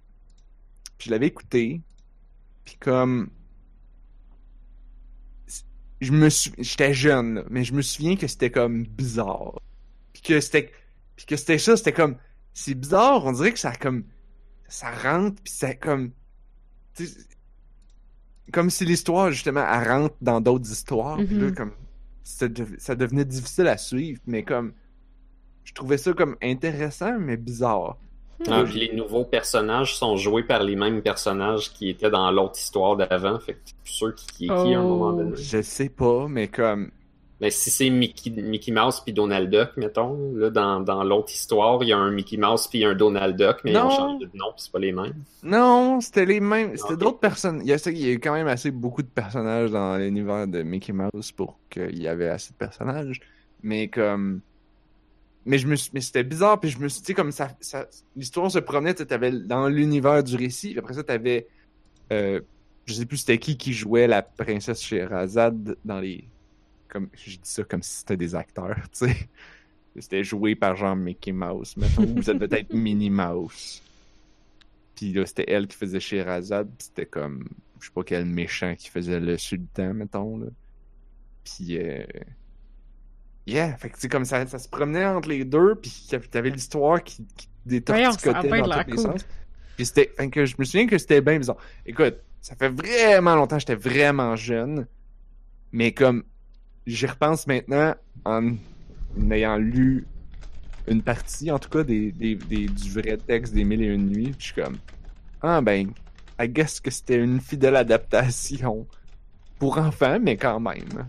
Puis 0.96 1.06
je 1.06 1.10
l'avais 1.10 1.26
écouté. 1.26 1.80
Puis 2.64 2.76
comme 2.78 3.30
je 6.00 6.12
me 6.12 6.28
j'étais 6.58 6.92
jeune, 6.92 7.34
là, 7.36 7.44
mais 7.50 7.64
je 7.64 7.72
me 7.72 7.82
souviens 7.82 8.16
que 8.16 8.26
c'était 8.26 8.50
comme 8.50 8.84
bizarre. 8.84 9.60
Puis 10.12 10.22
que 10.22 10.40
c'était 10.40 10.70
puis 11.16 11.26
que 11.26 11.36
c'était 11.36 11.58
ça, 11.58 11.76
c'était 11.76 11.92
comme 11.92 12.16
c'est 12.52 12.74
bizarre, 12.74 13.24
on 13.24 13.32
dirait 13.32 13.52
que 13.52 13.58
ça 13.58 13.74
comme 13.74 14.04
ça 14.68 14.90
rentre 14.90 15.40
puis 15.43 15.52
ça 15.52 15.74
comme 15.74 16.10
tu 16.94 17.09
comme 18.52 18.70
si 18.70 18.84
l'histoire 18.84 19.30
justement 19.32 19.64
elle 19.68 19.88
rentre 19.88 20.14
dans 20.20 20.40
d'autres 20.40 20.70
histoires, 20.70 21.16
puis 21.16 21.36
là 21.38 21.47
Mhm. 21.47 21.55
comme 21.55 21.72
ça, 22.22 22.48
dev- 22.48 22.76
ça 22.78 22.94
devenait 22.94 23.24
difficile 23.24 23.68
à 23.68 23.76
suivre, 23.76 24.20
mais 24.26 24.43
comme 24.43 24.72
je 25.64 25.72
trouvais 25.74 25.98
ça 25.98 26.12
comme 26.12 26.36
intéressant 26.43 27.18
mais 27.18 27.36
bizarre. 27.36 27.97
Ah, 28.48 28.62
Oui. 28.62 28.68
puis 28.70 28.80
les 28.88 28.94
nouveaux 28.94 29.24
personnages 29.24 29.97
sont 29.97 30.16
joués 30.16 30.43
par 30.43 30.62
les 30.62 30.76
mêmes 30.76 31.01
personnages 31.02 31.72
qui 31.72 31.88
étaient 31.88 32.10
dans 32.10 32.30
l'autre 32.30 32.59
histoire 32.59 32.94
d'avant. 32.97 33.38
Fait 33.40 33.55
que 33.55 33.59
t'es 33.64 33.72
plus 33.82 33.93
sûr 33.93 34.14
qui, 34.14 34.26
qui 34.26 34.44
est 34.44 34.48
qui 34.48 34.52
à 34.74 34.78
un 34.80 34.82
moment 34.82 35.09
Oh. 35.09 35.12
donné. 35.16 35.36
Je 35.36 35.62
sais 35.62 35.88
pas, 35.88 36.28
mais 36.28 36.47
comme 36.48 36.90
Mais 37.40 37.50
si 37.50 37.68
c'est 37.68 37.90
Mickey, 37.90 38.30
Mickey 38.30 38.72
Mouse 38.72 39.00
puis 39.00 39.12
Donald 39.12 39.50
Duck, 39.50 39.76
mettons, 39.76 40.34
là, 40.34 40.48
dans, 40.48 40.80
dans 40.80 41.04
l'autre 41.04 41.30
histoire, 41.34 41.82
il 41.82 41.88
y 41.90 41.92
a 41.92 41.98
un 41.98 42.10
Mickey 42.10 42.38
Mouse 42.38 42.66
puis 42.66 42.82
un 42.84 42.94
Donald 42.94 43.36
Duck, 43.36 43.58
mais 43.62 43.72
ils 43.72 43.74
Non. 43.74 43.88
ont 43.88 43.90
changé 43.90 44.24
de 44.26 44.30
nom 44.36 44.46
puis 44.52 44.62
c'est 44.62 44.72
pas 44.72 44.78
les 44.78 44.92
mêmes. 44.92 45.22
non, 45.42 46.00
c'était 46.00 46.24
les 46.24 46.40
mêmes, 46.40 46.74
c'était 46.76 46.96
d'autres 46.96 47.18
personnes. 47.20 47.60
Il 47.62 47.68
y, 47.68 47.72
a, 47.74 47.90
il 47.90 47.98
y 48.08 48.10
a 48.12 48.14
quand 48.14 48.32
même 48.32 48.46
assez 48.48 48.70
beaucoup 48.70 49.02
de 49.02 49.08
personnages 49.08 49.70
dans 49.70 49.98
l'univers 49.98 50.46
de 50.48 50.62
Mickey 50.62 50.94
Mouse 50.94 51.30
pour 51.32 51.58
qu'il 51.68 52.00
y 52.00 52.08
avait 52.08 52.28
assez 52.28 52.52
de 52.52 52.56
personnages, 52.58 53.20
mais 53.62 53.88
comme 53.88 54.40
mais 55.48 55.58
je 55.58 55.68
me 55.68 55.76
suis- 55.76 55.90
mais 55.94 56.00
c'était 56.00 56.24
bizarre 56.24 56.58
puis 56.58 56.70
je 56.70 56.78
me 56.80 56.88
suis 56.88 57.02
dit 57.02 57.14
comme 57.14 57.30
ça, 57.32 57.50
ça 57.60 57.86
l'histoire 58.16 58.50
se 58.50 58.58
promenait, 58.58 58.94
tu 58.94 58.98
sais, 59.02 59.06
t'avais 59.06 59.30
dans 59.30 59.68
l'univers 59.68 60.24
du 60.24 60.36
récit, 60.36 60.70
puis 60.70 60.78
après 60.78 60.94
ça 60.94 61.04
t'avais 61.04 61.46
euh, 62.12 62.40
je 62.86 62.94
sais 62.94 63.04
plus 63.06 63.18
c'était 63.18 63.38
qui 63.38 63.56
qui 63.56 63.72
jouait 63.74 64.06
la 64.06 64.22
princesse 64.22 64.80
Sherazade 64.82 65.76
dans 65.84 66.00
les 66.00 66.24
comme 66.88 67.08
je 67.14 67.36
dis 67.36 67.40
ça 67.42 67.64
comme 67.64 67.82
si 67.82 67.98
c'était 67.98 68.16
des 68.16 68.34
acteurs, 68.34 68.76
tu 68.92 69.06
sais. 69.06 69.28
C'était 69.98 70.24
joué 70.24 70.54
par 70.54 70.76
genre 70.76 70.94
Mickey 70.94 71.32
Mouse, 71.32 71.74
mettons, 71.76 72.02
ou 72.02 72.22
ça 72.22 72.34
devait 72.34 72.60
être 72.60 72.74
Minnie 72.74 73.08
Mouse. 73.08 73.82
Puis 74.94 75.12
là, 75.12 75.24
c'était 75.24 75.50
elle 75.50 75.66
qui 75.66 75.76
faisait 75.76 76.00
Sherazade, 76.00 76.68
puis 76.68 76.88
c'était 76.88 77.06
comme, 77.06 77.48
je 77.80 77.86
sais 77.86 77.92
pas 77.92 78.02
quel 78.02 78.26
méchant 78.26 78.74
qui 78.76 78.90
faisait 78.90 79.20
le 79.20 79.38
sultan, 79.38 79.94
mettons, 79.94 80.38
là. 80.38 80.46
Puis, 81.44 81.78
euh... 81.78 82.04
yeah, 83.46 83.76
fait 83.76 83.90
que 83.90 83.98
c'est 83.98 84.08
comme 84.08 84.24
ça, 84.24 84.46
ça 84.46 84.58
se 84.58 84.68
promenait 84.68 85.06
entre 85.06 85.28
les 85.28 85.44
deux, 85.44 85.76
puis 85.76 86.06
t'avais 86.30 86.50
l'histoire 86.50 87.02
qui, 87.02 87.24
qui 87.36 87.48
détorticotait 87.64 88.48
dans 88.48 88.82
tous 88.84 88.90
les 88.90 88.96
sens. 88.98 89.26
Puis 89.76 89.86
c'était, 89.86 90.08
que 90.30 90.46
je 90.46 90.56
me 90.58 90.64
souviens 90.64 90.86
que 90.86 90.98
c'était 90.98 91.20
bien 91.20 91.38
bizarre. 91.38 91.58
Écoute, 91.84 92.16
ça 92.40 92.56
fait 92.56 92.70
vraiment 92.70 93.36
longtemps 93.36 93.56
que 93.56 93.60
j'étais 93.60 93.74
vraiment 93.74 94.34
jeune, 94.36 94.86
mais 95.72 95.92
comme, 95.92 96.24
j'y 96.86 97.06
repense 97.06 97.46
maintenant 97.46 97.94
en 98.24 98.52
ayant 99.30 99.56
lu 99.56 100.06
une 100.88 101.02
partie, 101.02 101.50
en 101.50 101.58
tout 101.58 101.68
cas, 101.68 101.82
des, 101.82 102.12
des, 102.12 102.34
des- 102.36 102.66
du 102.68 102.90
vrai 102.90 103.16
texte 103.16 103.52
des 103.54 103.64
Mille 103.64 103.82
et 103.82 103.86
Une 103.86 104.06
Nuits, 104.08 104.30
puis 104.32 104.36
je 104.38 104.44
suis 104.52 104.62
comme, 104.62 104.76
ah 105.42 105.60
ben, 105.60 105.90
I 106.40 106.48
guess 106.48 106.80
que 106.80 106.90
c'était 106.90 107.16
une 107.16 107.40
fidèle 107.40 107.76
adaptation 107.76 108.86
pour 109.58 109.78
enfants, 109.78 110.18
mais 110.20 110.36
quand 110.36 110.60
même. 110.60 111.06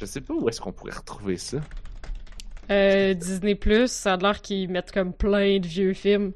Je 0.00 0.06
sais 0.06 0.20
pas 0.20 0.32
où 0.32 0.48
est-ce 0.48 0.60
qu'on 0.60 0.72
pourrait 0.72 0.94
retrouver 0.96 1.36
ça. 1.36 1.58
Euh, 2.70 3.14
Disney 3.14 3.54
Plus, 3.56 3.90
ça 3.90 4.14
a 4.14 4.16
l'air 4.16 4.40
qu'ils 4.40 4.68
mettent 4.70 4.92
comme 4.92 5.12
plein 5.12 5.58
de 5.58 5.66
vieux 5.66 5.92
films. 5.92 6.32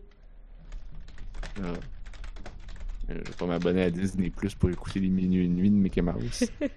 Ah. 1.62 1.73
Euh, 3.11 3.15
Je 3.24 3.31
vais 3.31 3.37
pas 3.39 3.47
m'abonner 3.47 3.83
à 3.83 3.91
Disney 3.91 4.31
Plus 4.31 4.55
pour 4.55 4.70
écouter 4.70 5.01
les 5.01 5.09
Mille 5.09 5.35
et 5.35 5.45
Une 5.45 5.57
Nuits 5.57 5.70
de 5.70 5.74
Mickey 5.77 6.03
Mouse. 6.03 6.45
Mais 6.61 6.69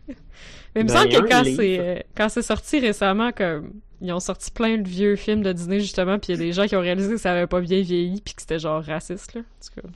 il 0.75 0.83
me 0.83 0.87
Ben, 0.87 0.89
semble 0.89 1.09
que 1.09 1.29
quand 1.29 1.43
c'est 1.43 1.79
euh, 1.79 1.99
quand 2.15 2.29
c'est 2.29 2.41
sorti 2.41 2.79
récemment, 2.79 3.31
comme 3.31 3.73
ils 4.01 4.11
ont 4.11 4.19
sorti 4.19 4.51
plein 4.51 4.77
de 4.77 4.87
vieux 4.87 5.15
films 5.15 5.41
de 5.43 5.53
Disney 5.53 5.79
justement, 5.79 6.19
puis 6.19 6.33
il 6.33 6.35
y 6.37 6.39
a 6.41 6.45
des 6.45 6.51
gens 6.51 6.65
qui 6.67 6.75
ont 6.75 6.81
réalisé 6.81 7.11
que 7.11 7.17
ça 7.17 7.31
avait 7.31 7.47
pas 7.47 7.61
bien 7.61 7.81
vieilli, 7.81 8.21
puis 8.21 8.33
que 8.33 8.41
c'était 8.41 8.59
genre 8.59 8.83
raciste 8.83 9.33
là. 9.35 9.41
En 9.41 9.65
tout 9.75 9.81
cas, 9.81 9.87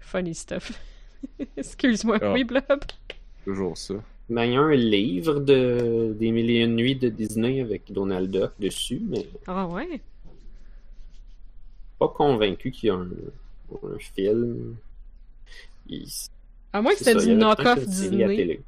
funny 0.00 0.34
stuff. 0.34 0.72
Excuse-moi, 1.56 2.18
Ah. 2.22 2.32
oui 2.32 2.44
Blob. 2.44 2.64
Toujours 3.44 3.76
ça. 3.76 3.94
Ben, 4.28 4.44
il 4.44 4.54
y 4.54 4.56
a 4.56 4.60
un 4.60 4.74
livre 4.74 5.38
de, 5.38 6.12
des 6.18 6.32
Mille 6.32 6.50
et 6.50 6.62
une 6.64 6.74
nuits 6.74 6.96
de 6.96 7.08
Disney 7.08 7.60
avec 7.60 7.92
Donald 7.92 8.28
Duck 8.30 8.50
dessus, 8.58 9.00
mais 9.08 9.26
Ah 9.46 9.66
ouais? 9.68 10.00
pas 11.98 12.08
convaincu 12.08 12.70
qu'il 12.72 12.88
y 12.88 12.90
a 12.90 12.94
un, 12.94 13.06
un 13.72 13.98
film. 13.98 14.76
Il- 15.88 16.06
À 16.72 16.82
moins 16.82 16.92
que 16.92 16.98
c'est 16.98 17.12
c'était 17.12 17.26
du 17.26 17.34
knock-off 17.34 17.86
Disney. 17.86 18.60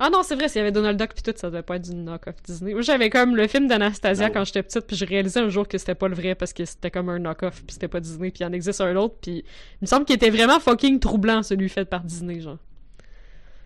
Ah 0.00 0.10
non, 0.10 0.22
c'est 0.24 0.34
vrai, 0.34 0.48
s'il 0.48 0.58
y 0.58 0.60
avait 0.62 0.72
Donald 0.72 0.98
Duck 0.98 1.12
puis 1.14 1.22
tout, 1.22 1.32
ça 1.36 1.48
devait 1.50 1.62
pas 1.62 1.76
être 1.76 1.82
du 1.82 1.94
knock-off 1.94 2.34
Disney. 2.42 2.72
Moi, 2.72 2.82
j'avais 2.82 3.10
comme 3.10 3.36
le 3.36 3.46
film 3.46 3.68
d'Anastasia 3.68 4.28
quand 4.28 4.44
j'étais 4.44 4.62
petite, 4.64 4.86
puis 4.88 4.96
je 4.96 5.04
réalisais 5.04 5.38
un 5.38 5.48
jour 5.48 5.68
que 5.68 5.78
c'était 5.78 5.94
pas 5.94 6.08
le 6.08 6.16
vrai 6.16 6.34
parce 6.34 6.52
que 6.52 6.64
c'était 6.64 6.90
comme 6.90 7.08
un 7.08 7.20
knock-off, 7.20 7.62
puis 7.64 7.74
c'était 7.74 7.86
pas 7.86 8.00
Disney, 8.00 8.30
puis 8.32 8.42
il 8.42 8.46
en 8.46 8.52
existe 8.52 8.80
un 8.80 8.96
autre, 8.96 9.14
puis 9.20 9.38
il 9.38 9.44
me 9.82 9.86
semble 9.86 10.04
qu'il 10.04 10.16
était 10.16 10.30
vraiment 10.30 10.58
fucking 10.58 10.98
troublant, 10.98 11.44
celui 11.44 11.68
fait 11.68 11.84
par 11.84 12.02
Disney, 12.02 12.40
genre. 12.40 12.58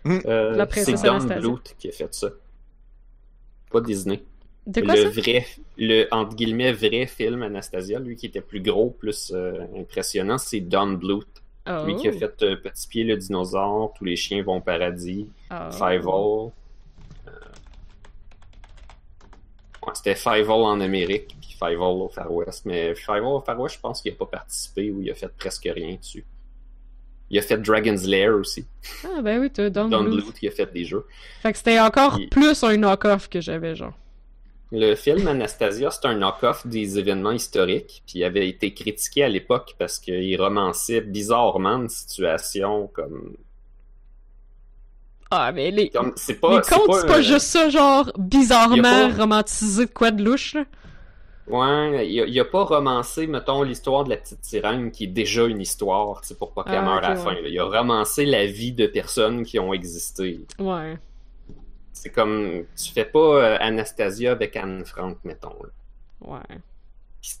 Euh, 0.05 0.55
La 0.55 0.65
c'est 0.65 0.69
princesse 0.83 1.01
Don 1.01 1.13
Anastasia. 1.15 1.39
Bluth 1.41 1.75
qui 1.79 1.89
a 1.89 1.91
fait 1.91 2.13
ça. 2.13 2.29
Pas 3.71 3.81
Disney. 3.81 4.23
De 4.67 4.81
quoi 4.81 4.95
le 4.95 5.11
ça? 5.11 5.21
vrai, 5.21 5.45
le 5.77 6.07
entre 6.11 6.35
guillemets 6.35 6.71
vrai 6.73 7.07
film 7.07 7.41
Anastasia, 7.41 7.99
lui 7.99 8.15
qui 8.15 8.27
était 8.27 8.41
plus 8.41 8.61
gros, 8.61 8.91
plus 8.91 9.31
euh, 9.33 9.65
impressionnant, 9.75 10.37
c'est 10.37 10.59
Don 10.61 10.93
Bluth. 10.93 11.27
Oh. 11.67 11.85
Lui 11.85 11.95
qui 11.97 12.07
a 12.07 12.11
fait 12.11 12.41
euh, 12.43 12.55
Petit 12.55 12.87
Pied 12.87 13.03
le 13.03 13.17
dinosaure, 13.17 13.93
Tous 13.97 14.05
les 14.05 14.15
chiens 14.15 14.41
vont 14.43 14.57
au 14.57 14.61
paradis, 14.61 15.27
Oh. 15.51 15.71
Five-All. 15.71 16.51
Euh, 17.27 17.31
ouais, 19.85 19.93
c'était 19.93 20.15
Five-All 20.15 20.49
en 20.63 20.79
Amérique, 20.81 21.35
puis 21.41 21.51
Five-All 21.51 22.01
au 22.01 22.09
Far 22.09 22.31
West. 22.31 22.65
Mais 22.65 22.95
Five-All 22.95 23.23
au 23.25 23.41
Far 23.41 23.59
West, 23.59 23.75
je 23.75 23.81
pense 23.81 24.01
qu'il 24.01 24.11
n'a 24.11 24.17
pas 24.17 24.25
participé 24.25 24.89
ou 24.91 25.01
il 25.01 25.11
a 25.11 25.15
fait 25.15 25.31
presque 25.37 25.69
rien 25.71 25.95
dessus. 25.95 26.25
Il 27.31 27.37
a 27.37 27.43
fait 27.43 27.57
Dragon's 27.57 28.05
Lair 28.05 28.33
aussi. 28.33 28.65
Ah 29.05 29.21
ben 29.21 29.39
oui, 29.39 29.51
Don, 29.69 29.87
Don 29.87 30.03
Bluth. 30.03 30.23
Bluth, 30.23 30.41
il 30.41 30.47
a 30.47 30.51
fait 30.51 30.71
des 30.73 30.83
jeux. 30.85 31.05
Fait 31.43 31.51
que 31.51 31.57
c'était 31.59 31.79
encore 31.79 32.17
Il- 32.19 32.29
plus 32.29 32.63
un 32.63 32.75
knock-off 32.77 33.29
que 33.29 33.39
j'avais, 33.39 33.75
genre. 33.75 33.93
Le 34.71 34.93
film 34.93 35.27
Anastasia, 35.27 35.89
c'est 35.89 36.05
un 36.05 36.15
knock-off 36.15 36.67
des 36.67 36.99
événements 36.99 37.31
historiques, 37.31 38.03
puis 38.05 38.19
il 38.19 38.23
avait 38.23 38.47
été 38.47 38.73
critiqué 38.73 39.23
à 39.23 39.29
l'époque 39.29 39.75
parce 39.79 39.97
qu'il 39.97 40.39
romançait 40.39 41.01
bizarrement 41.01 41.77
une 41.77 41.89
situation 41.89 42.87
comme 42.93 43.35
Ah, 45.31 45.51
mais 45.51 45.71
les, 45.71 45.91
c'est 46.15 46.35
pas, 46.39 46.57
les 46.57 46.61
contes, 46.61 46.95
c'est 47.01 47.07
pas 47.07 47.17
euh, 47.17 47.21
juste 47.21 47.47
ça, 47.47 47.69
genre, 47.69 48.11
bizarrement 48.17 49.09
pas- 49.09 49.15
romantisé 49.17 49.85
de 49.87 49.91
quoi 49.91 50.11
de 50.11 50.23
louche, 50.23 50.53
là. 50.53 50.65
Ouais, 51.47 52.07
il 52.07 52.39
a, 52.39 52.45
pas 52.45 52.63
romancé, 52.63 53.25
mettons, 53.25 53.63
l'histoire 53.63 54.03
de 54.03 54.11
la 54.11 54.17
petite 54.17 54.45
sirène 54.45 54.91
qui 54.91 55.05
est 55.05 55.07
déjà 55.07 55.45
une 55.45 55.61
histoire, 55.61 56.21
tu 56.21 56.27
sais, 56.27 56.35
pour 56.35 56.53
pas 56.53 56.63
qu'elle 56.63 56.75
Ah, 56.75 56.81
meure 56.83 57.03
à 57.03 57.09
la 57.09 57.15
fin. 57.15 57.33
là. 57.33 57.39
Il 57.43 57.59
a 57.59 57.65
romancé 57.65 58.23
la 58.27 58.45
vie 58.45 58.71
de 58.71 58.85
personnes 58.85 59.43
qui 59.43 59.57
ont 59.57 59.73
existé. 59.73 60.41
Ouais. 60.59 60.99
C'est 62.01 62.11
comme, 62.11 62.63
tu 62.77 62.93
fais 62.93 63.03
pas 63.03 63.19
euh, 63.19 63.57
Anastasia 63.59 64.31
avec 64.31 64.55
Anne 64.55 64.85
Frank, 64.85 65.17
mettons. 65.25 65.55
là. 65.61 65.69
Ouais. 66.21 66.57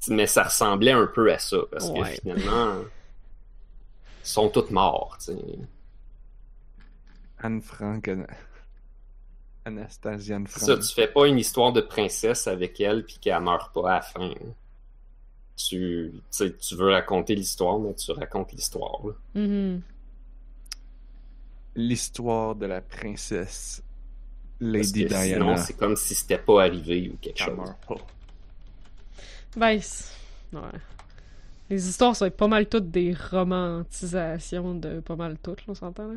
Mais 0.09 0.27
ça 0.27 0.43
ressemblait 0.43 0.91
un 0.91 1.07
peu 1.07 1.31
à 1.31 1.39
ça, 1.39 1.59
parce 1.71 1.89
que 1.89 2.03
finalement, 2.03 2.79
ils 2.79 4.27
sont 4.27 4.49
toutes 4.49 4.71
morts, 4.71 5.17
tu 5.19 5.31
sais. 5.33 5.37
Anne 7.39 7.61
Frank. 7.61 8.05
Ana- 8.09 8.27
Anastasia 9.63 10.35
Anne 10.35 10.47
C'est 10.47 10.59
Ça, 10.59 10.73
Frank. 10.73 10.79
tu 10.85 10.93
fais 10.93 11.07
pas 11.07 11.27
une 11.27 11.39
histoire 11.39 11.71
de 11.71 11.79
princesse 11.79 12.45
avec 12.47 12.81
elle 12.81 13.05
puis 13.05 13.17
qu'elle 13.21 13.39
meurt 13.41 13.73
pas 13.73 13.89
à 13.91 13.93
la 13.95 14.01
fin. 14.01 14.33
Tu, 15.55 16.11
tu 16.31 16.75
veux 16.75 16.91
raconter 16.91 17.33
l'histoire, 17.35 17.79
mais 17.79 17.93
tu 17.93 18.11
racontes 18.11 18.51
l'histoire. 18.51 18.99
là. 19.05 19.13
Mhm. 19.41 19.81
L'histoire 21.75 22.55
de 22.55 22.65
la 22.65 22.81
princesse 22.81 23.81
Lady 24.61 25.05
que 25.05 25.09
sinon, 25.09 25.45
Diana. 25.45 25.57
c'est 25.57 25.77
comme 25.77 25.95
si 25.95 26.15
c'était 26.15 26.37
pas 26.37 26.63
arrivé 26.63 27.09
ou 27.13 27.17
quelque 27.17 27.39
chose. 27.39 27.57
Ben, 29.55 29.79
ouais. 30.53 30.79
Les 31.69 31.87
histoires, 31.87 32.15
ça 32.15 32.25
va 32.25 32.27
être 32.27 32.37
pas 32.37 32.47
mal 32.47 32.67
toutes 32.67 32.89
des 32.91 33.13
romantisations 33.13 34.75
de 34.75 34.99
pas 34.99 35.15
mal 35.15 35.37
toutes, 35.41 35.61
on 35.67 35.75
s'entend, 35.75 36.07
là? 36.07 36.15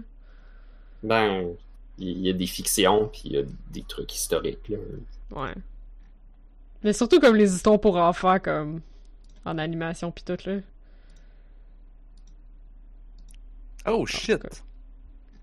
Ben, 1.02 1.51
il 1.98 2.20
y 2.20 2.31
a 2.31 2.32
des 2.32 2.47
fictions 2.47 3.09
puis 3.09 3.23
il 3.27 3.32
y 3.32 3.39
a 3.39 3.43
des 3.70 3.82
trucs 3.82 4.14
historiques. 4.14 4.69
Là. 4.69 4.78
Ouais. 5.31 5.55
Mais 6.82 6.93
surtout 6.93 7.20
comme 7.20 7.36
les 7.36 7.55
histoires 7.55 7.81
pour 7.81 7.97
enfants, 7.97 8.39
comme 8.40 8.81
en 9.44 9.59
animation 9.59 10.10
pis 10.10 10.24
tout, 10.24 10.39
là. 10.47 10.59
Oh 13.86 14.06
shit! 14.06 14.40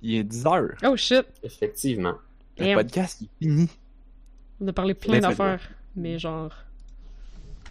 Il 0.01 0.15
est 0.15 0.23
10 0.23 0.45
heures. 0.45 0.75
Oh 0.83 0.95
shit! 0.95 1.25
Effectivement. 1.43 2.15
Le 2.59 2.65
Damn. 2.65 2.75
podcast 2.75 3.21
il 3.21 3.25
est 3.25 3.29
fini. 3.49 3.69
On 4.61 4.67
a 4.67 4.73
parlé 4.73 4.93
plein 4.93 5.13
Ben, 5.13 5.21
d'affaires, 5.21 5.61
mais 5.95 6.19
genre... 6.19 6.51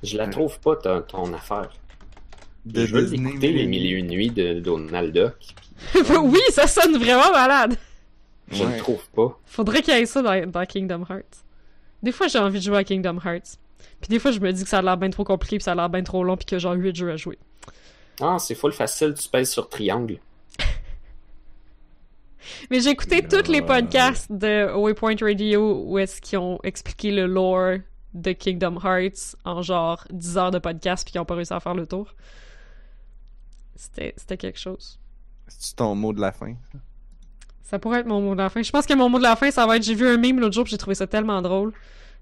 Je 0.03 0.17
la 0.17 0.29
trouve 0.29 0.59
pas, 0.61 0.77
ton, 0.77 1.03
ton 1.03 1.33
affaire. 1.35 1.71
De 2.65 2.87
je 2.87 2.95
veux 2.95 3.13
écouter 3.15 3.53
les 3.53 3.67
mille 3.67 3.87
et 3.87 3.91
une 3.91 4.07
nuits 4.09 4.31
de 4.31 4.61
Donald 4.61 5.13
Duck. 5.13 5.55
oui, 6.23 6.41
ça 6.51 6.67
sonne 6.67 6.97
vraiment 6.97 7.31
malade! 7.33 7.77
Je 8.51 8.65
Ouais. 8.65 8.73
le 8.77 8.79
trouve 8.79 9.07
pas. 9.11 9.39
Faudrait 9.45 9.83
qu'il 9.83 9.93
y 9.95 9.99
ait 9.99 10.07
ça 10.07 10.23
dans, 10.23 10.51
dans 10.51 10.65
Kingdom 10.65 11.05
Hearts. 11.11 11.45
Des 12.03 12.13
fois, 12.13 12.29
j'ai 12.29 12.39
envie 12.39 12.59
de 12.61 12.65
jouer 12.65 12.79
à 12.79 12.85
Kingdom 12.85 13.19
Hearts. 13.25 13.59
Puis 14.01 14.09
des 14.09 14.19
fois, 14.19 14.31
je 14.31 14.41
me 14.41 14.51
dis 14.53 14.63
que 14.63 14.69
ça 14.69 14.79
a 14.79 14.83
l'air 14.83 14.97
bien 14.97 15.11
trop 15.11 15.25
compliqué, 15.25 15.57
puis 15.59 15.65
ça 15.65 15.73
a 15.73 15.75
l'air 15.75 15.91
bien 15.91 16.03
trop 16.03 16.23
long, 16.25 16.37
puis 16.37 16.55
a 16.55 16.59
genre 16.59 16.75
8 16.75 16.97
jeux 16.97 17.11
à 17.13 17.17
jouer. 17.17 17.39
Ah, 18.21 18.37
c'est 18.39 18.55
full 18.55 18.73
facile, 18.73 19.15
tu 19.15 19.29
pèses 19.29 19.51
sur 19.51 19.69
triangle. 19.69 20.19
Mais 22.71 22.81
j'ai 22.81 22.91
écouté 22.91 23.25
Euh, 23.25 23.29
tous 23.43 23.51
les 23.51 23.63
podcasts 23.63 24.31
de 24.31 24.73
Waypoint 24.75 25.17
Radio 25.21 25.83
où 25.87 25.99
est-ce 25.99 26.21
qu'ils 26.21 26.39
ont 26.39 26.59
expliqué 26.63 27.11
le 27.11 27.27
lore 27.27 27.79
de 28.15 28.33
Kingdom 28.33 28.79
Hearts 28.83 29.37
en 29.45 29.63
genre 29.63 30.05
10 30.11 30.39
heures 30.39 30.51
de 30.51 30.59
podcast 30.59 31.05
puis 31.05 31.13
qu'ils 31.13 31.21
ont 31.21 31.25
pas 31.25 31.35
réussi 31.35 31.53
à 31.53 31.61
faire 31.61 31.75
le 31.75 31.87
tour. 31.87 32.15
C'était 33.77 34.15
c'était 34.17 34.37
quelque 34.37 34.59
chose. 34.59 34.99
C'est 35.47 35.77
ton 35.77 35.95
mot 35.95 36.13
de 36.13 36.21
la 36.21 36.33
fin? 36.33 36.55
Ça 37.63 37.79
pourrait 37.79 38.01
être 38.01 38.07
mon 38.07 38.21
mot 38.21 38.33
de 38.33 38.39
la 38.39 38.49
fin. 38.49 38.63
Je 38.63 38.71
pense 38.71 38.87
que 38.87 38.95
mon 38.95 39.09
mot 39.09 39.19
de 39.19 39.23
la 39.23 39.37
fin, 39.37 39.51
ça 39.51 39.67
va 39.67 39.77
être 39.77 39.83
j'ai 39.83 39.95
vu 39.95 40.07
un 40.09 40.17
meme 40.17 40.41
l'autre 40.41 40.55
jour 40.55 40.65
puis 40.65 40.71
j'ai 40.73 40.79
trouvé 40.79 40.95
ça 40.95 41.07
tellement 41.07 41.41
drôle. 41.43 41.73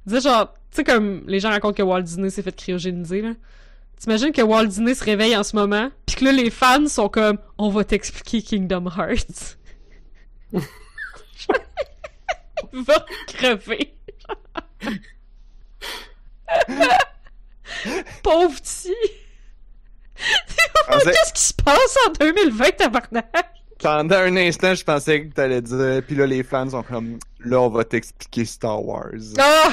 Disais 0.06 0.20
genre, 0.20 0.52
tu 0.70 0.76
sais 0.76 0.84
comme 0.84 1.22
les 1.26 1.40
gens 1.40 1.50
racontent 1.50 1.74
que 1.74 1.82
Walt 1.82 2.02
Disney 2.02 2.30
s'est 2.30 2.42
fait 2.42 2.54
cryogéniser 2.54 3.22
là. 3.22 3.32
T'imagines 3.98 4.32
que 4.32 4.42
Walt 4.42 4.66
Disney 4.66 4.94
se 4.94 5.02
réveille 5.02 5.36
en 5.36 5.42
ce 5.42 5.56
moment 5.56 5.90
puis 6.04 6.16
que 6.16 6.24
là 6.24 6.32
les 6.32 6.50
fans 6.50 6.86
sont 6.86 7.08
comme 7.08 7.38
on 7.58 7.70
va 7.70 7.84
t'expliquer 7.84 8.42
Kingdom 8.42 8.86
Hearts. 8.96 9.56
Va 12.72 13.06
crever. 13.26 13.94
Pauvre 18.22 18.60
petit. 18.60 18.94
Qu'est-ce 20.88 21.32
qui 21.32 21.42
se 21.42 21.54
passe 21.54 21.98
en 22.06 22.12
2020, 22.12 22.76
tabarnak? 22.76 23.26
Pendant 23.78 24.16
un 24.16 24.36
instant, 24.36 24.74
je 24.74 24.84
pensais 24.84 25.26
que 25.26 25.34
t'allais 25.34 25.60
dire. 25.60 26.02
Puis 26.06 26.16
là, 26.16 26.26
les 26.26 26.42
fans 26.42 26.70
sont 26.70 26.82
comme. 26.82 27.18
Là, 27.40 27.60
on 27.60 27.68
va 27.68 27.84
t'expliquer 27.84 28.44
Star 28.44 28.82
Wars. 28.84 29.12
Ah! 29.38 29.70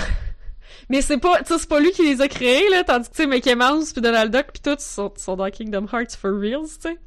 Mais 0.89 1.01
c'est 1.01 1.17
pas, 1.17 1.39
c'est 1.45 1.67
pas 1.67 1.79
lui 1.79 1.91
qui 1.91 2.03
les 2.03 2.21
a 2.21 2.27
créés, 2.27 2.69
là, 2.69 2.83
tandis 2.83 3.09
que, 3.09 3.15
tu 3.15 3.23
sais, 3.23 3.27
Mickey 3.27 3.55
Mouse 3.55 3.93
pis 3.93 4.01
Donald 4.01 4.33
Duck 4.33 4.51
pis 4.51 4.61
tout 4.61 4.75
sont, 4.79 5.13
sont 5.15 5.37
dans 5.37 5.49
Kingdom 5.49 5.87
Hearts 5.91 6.15
for 6.19 6.31
reals, 6.31 6.67
tu 6.81 6.89
sais. 6.89 6.97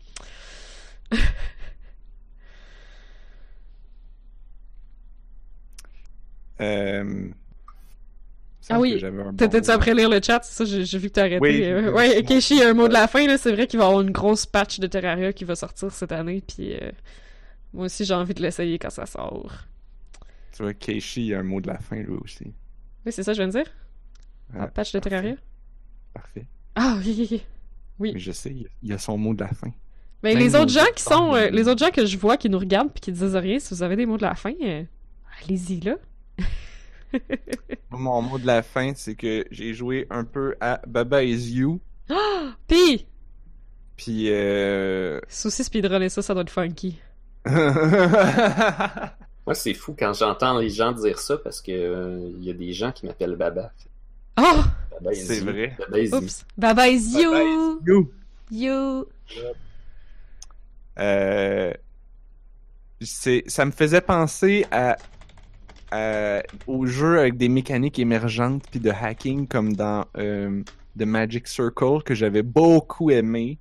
Euh... 6.61 7.29
Ah 8.69 8.81
oui. 8.81 9.01
mot. 9.13 9.31
après 9.69 9.95
lire 9.95 10.09
le 10.09 10.21
chat? 10.21 10.43
Ça, 10.43 10.65
j'ai 10.65 10.99
vu 10.99 11.09
que 11.09 11.15
t'as 11.15 11.23
arrêté. 11.23 11.39
Oui, 11.41 11.63
Euh, 11.65 11.93
ouais. 11.93 12.23
Keishi, 12.25 12.61
un 12.63 12.75
mot 12.75 12.89
de 12.89 12.93
la 12.93 13.07
fin, 13.07 13.25
là, 13.27 13.39
c'est 13.39 13.53
vrai 13.53 13.67
qu'il 13.69 13.79
va 13.79 13.85
y 13.85 13.89
avoir 13.89 14.03
une 14.03 14.11
grosse 14.11 14.45
patch 14.45 14.81
de 14.81 14.87
Terraria 14.89 15.33
qui 15.33 15.45
va 15.45 15.55
sortir 15.55 15.93
cette 15.93 16.11
année, 16.11 16.43
puis 16.47 16.75
euh, 16.75 16.91
moi 17.73 17.87
aussi 17.87 18.05
j'ai 18.05 18.15
envie 18.15 18.35
de 18.35 18.43
l'essayer 18.43 18.79
quand 18.79 18.91
ça 18.91 19.07
sort. 19.07 19.53
Tu 20.53 20.63
vois, 20.63 20.75
Keishi 20.75 21.33
a 21.35 21.41
un 21.41 21.43
mot 21.45 21.61
de 21.61 21.69
la 21.69 21.79
fin, 21.79 21.97
lui 21.97 22.17
aussi. 22.25 22.47
Oui, 23.05 23.13
c'est 23.13 23.23
ça 23.23 23.33
que 23.33 23.37
je 23.37 23.43
viens 23.43 23.49
de 23.49 23.53
dire? 23.53 23.73
La 24.55 24.67
patch 24.67 24.93
de. 24.93 24.99
Terraria? 24.99 25.35
Parfait. 26.13 26.47
Ah, 26.75 26.97
oui, 27.05 27.43
oui. 28.01 28.13
Mais 28.15 28.19
je 28.21 28.33
sais, 28.33 28.51
il 28.83 28.89
y 28.89 28.93
a- 28.93 28.99
son 28.99 29.17
mot 29.17 29.35
de 29.35 29.43
la 29.45 29.49
fin. 29.53 29.73
Mais 30.23 30.33
Plein 30.33 30.41
les 30.41 30.57
autres 30.57 30.73
gens 30.73 30.87
qui 30.97 31.03
sont, 31.05 31.35
euh, 31.35 31.51
les 31.51 31.69
autres 31.69 31.85
gens 31.85 31.91
que 31.93 32.05
je 32.05 32.17
vois 32.19 32.37
qui 32.37 32.49
nous 32.51 32.59
regardent 32.59 32.91
puis 32.91 33.01
qui 33.01 33.13
disent 33.13 33.37
rien, 33.37 33.59
si 33.61 33.73
vous 33.75 33.83
avez 33.85 33.95
des 33.97 34.07
mots 34.07 34.17
de 34.17 34.23
la 34.23 34.35
fin, 34.35 34.53
allez-y 35.43 35.81
là. 35.81 35.97
Mon 37.91 38.23
mot 38.23 38.39
de 38.39 38.47
la 38.47 38.63
fin, 38.63 38.93
c'est 38.95 39.15
que 39.15 39.45
j'ai 39.51 39.75
joué 39.75 40.07
un 40.11 40.25
peu 40.25 40.55
à 40.61 40.81
Baba 40.87 41.25
Is 41.25 41.53
You. 41.53 41.81
Pis, 42.67 43.07
Puis. 43.97 44.31
Euh... 44.31 45.21
c'est 45.29 45.47
aussi 45.47 45.65
speedrunner 45.65 46.09
ça, 46.09 46.23
ça 46.23 46.35
doit 46.35 46.43
être 46.43 46.51
funky. 46.51 46.99
Moi, 47.47 49.55
c'est 49.55 49.75
fou 49.75 49.95
quand 49.97 50.13
j'entends 50.13 50.59
les 50.59 50.69
gens 50.69 50.93
dire 50.93 51.19
ça 51.19 51.39
parce 51.39 51.61
que 51.61 51.71
euh, 51.71 52.31
il 52.39 52.45
y 52.45 52.51
a 52.51 52.55
des 52.55 52.73
gens 52.73 52.91
qui 52.91 53.07
m'appellent 53.07 53.37
Baba. 53.37 53.73
Oh! 54.39 54.63
Baba 54.91 55.13
is 55.13 55.27
C'est 55.27 55.39
you. 55.39 55.45
vrai. 55.45 55.77
Baba 55.79 55.99
is 55.99 56.09
you. 56.09 56.17
Oups! 56.17 56.45
Baba 56.59 56.89
is 56.89 57.15
you! 57.15 57.31
Baba 57.31 57.45
Is 57.45 57.79
You. 57.87 58.11
You! 58.51 59.07
Euh, 60.99 61.73
c'est, 63.01 63.45
ça 63.47 63.65
me 63.65 63.71
faisait 63.71 64.01
penser 64.01 64.67
à, 64.71 64.97
à- 65.91 66.43
aux 66.67 66.87
jeux 66.87 67.19
avec 67.21 67.37
des 67.37 67.49
mécaniques 67.49 67.99
émergentes 67.99 68.65
puis 68.71 68.81
de 68.81 68.91
hacking 68.91 69.47
comme 69.47 69.75
dans 69.75 70.05
euh, 70.17 70.63
The 70.99 71.03
Magic 71.05 71.47
Circle 71.49 72.03
que 72.05 72.15
j'avais 72.15 72.43
beaucoup 72.43 73.11
aimé, 73.11 73.59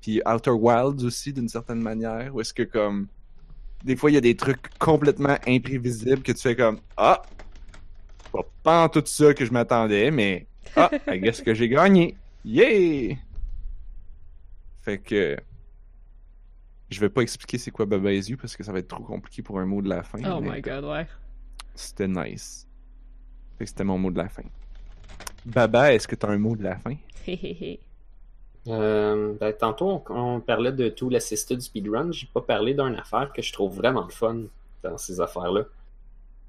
puis 0.00 0.20
Outer 0.26 0.50
Wilds 0.50 1.04
aussi 1.04 1.32
d'une 1.32 1.48
certaine 1.48 1.80
manière 1.80 2.34
où 2.34 2.40
est-ce 2.40 2.52
que 2.52 2.62
comme 2.64 3.08
des 3.84 3.96
fois 3.96 4.10
il 4.10 4.14
y 4.14 4.18
a 4.18 4.20
des 4.20 4.36
trucs 4.36 4.76
complètement 4.78 5.36
imprévisibles 5.46 6.22
que 6.22 6.32
tu 6.32 6.40
fais 6.40 6.56
comme 6.56 6.80
ah 6.96 7.22
pas 8.32 8.42
pas 8.62 8.84
en 8.84 8.88
tout 8.88 9.02
ça 9.06 9.32
que 9.34 9.44
je 9.44 9.52
m'attendais 9.52 10.10
mais 10.10 10.46
ah 10.76 10.90
I 11.08 11.20
guess 11.20 11.40
que 11.42 11.54
j'ai 11.54 11.68
gagné 11.68 12.16
yeah 12.44 13.16
fait 14.82 14.98
que 14.98 15.36
je 16.90 17.00
vais 17.00 17.08
pas 17.08 17.22
expliquer 17.22 17.58
c'est 17.58 17.70
quoi 17.70 17.86
Baba 17.86 18.12
Is 18.12 18.30
You 18.30 18.36
parce 18.36 18.56
que 18.56 18.62
ça 18.62 18.72
va 18.72 18.78
être 18.78 18.88
trop 18.88 19.02
compliqué 19.02 19.42
pour 19.42 19.58
un 19.58 19.66
mot 19.66 19.82
de 19.82 19.88
la 19.88 20.02
fin. 20.02 20.18
Oh 20.24 20.40
mais 20.40 20.56
my 20.56 20.60
god, 20.60 20.84
ouais. 20.84 21.06
C'était 21.74 22.08
nice. 22.08 22.66
C'était 23.60 23.84
mon 23.84 23.98
mot 23.98 24.10
de 24.10 24.18
la 24.18 24.28
fin. 24.28 24.42
Baba, 25.46 25.92
est-ce 25.94 26.08
que 26.08 26.16
t'as 26.16 26.28
un 26.28 26.38
mot 26.38 26.56
de 26.56 26.64
la 26.64 26.76
fin? 26.76 26.96
Euh, 28.66 29.34
ben, 29.38 29.52
tantôt, 29.52 30.02
on, 30.08 30.36
on 30.36 30.40
parlait 30.40 30.72
de 30.72 30.88
tout 30.88 31.10
l'assisted 31.10 31.60
speedrun. 31.60 32.12
J'ai 32.12 32.28
pas 32.32 32.40
parlé 32.40 32.72
d'une 32.72 32.96
affaire 32.96 33.30
que 33.30 33.42
je 33.42 33.52
trouve 33.52 33.76
vraiment 33.76 34.08
fun 34.08 34.38
dans 34.82 34.96
ces 34.96 35.20
affaires-là. 35.20 35.64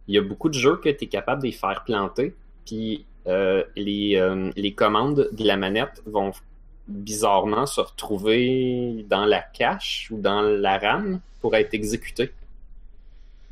Il 0.08 0.16
y 0.16 0.18
a 0.18 0.22
beaucoup 0.22 0.48
de 0.48 0.54
jeux 0.54 0.78
que 0.78 0.88
tu 0.88 1.04
es 1.04 1.08
capable 1.08 1.42
de 1.42 1.48
les 1.48 1.54
faire 1.54 1.84
planter, 1.84 2.34
puis 2.66 3.06
euh, 3.28 3.64
les, 3.76 4.16
euh, 4.16 4.52
les 4.56 4.74
commandes 4.74 5.30
de 5.32 5.44
la 5.44 5.58
manette 5.58 6.02
vont 6.06 6.32
bizarrement 6.88 7.66
se 7.66 7.82
retrouver 7.82 9.06
dans 9.10 9.26
la 9.26 9.42
cache 9.42 10.10
ou 10.12 10.20
dans 10.20 10.42
la 10.42 10.78
RAM 10.78 11.20
pour 11.42 11.56
être 11.56 11.74
exécutées. 11.74 12.32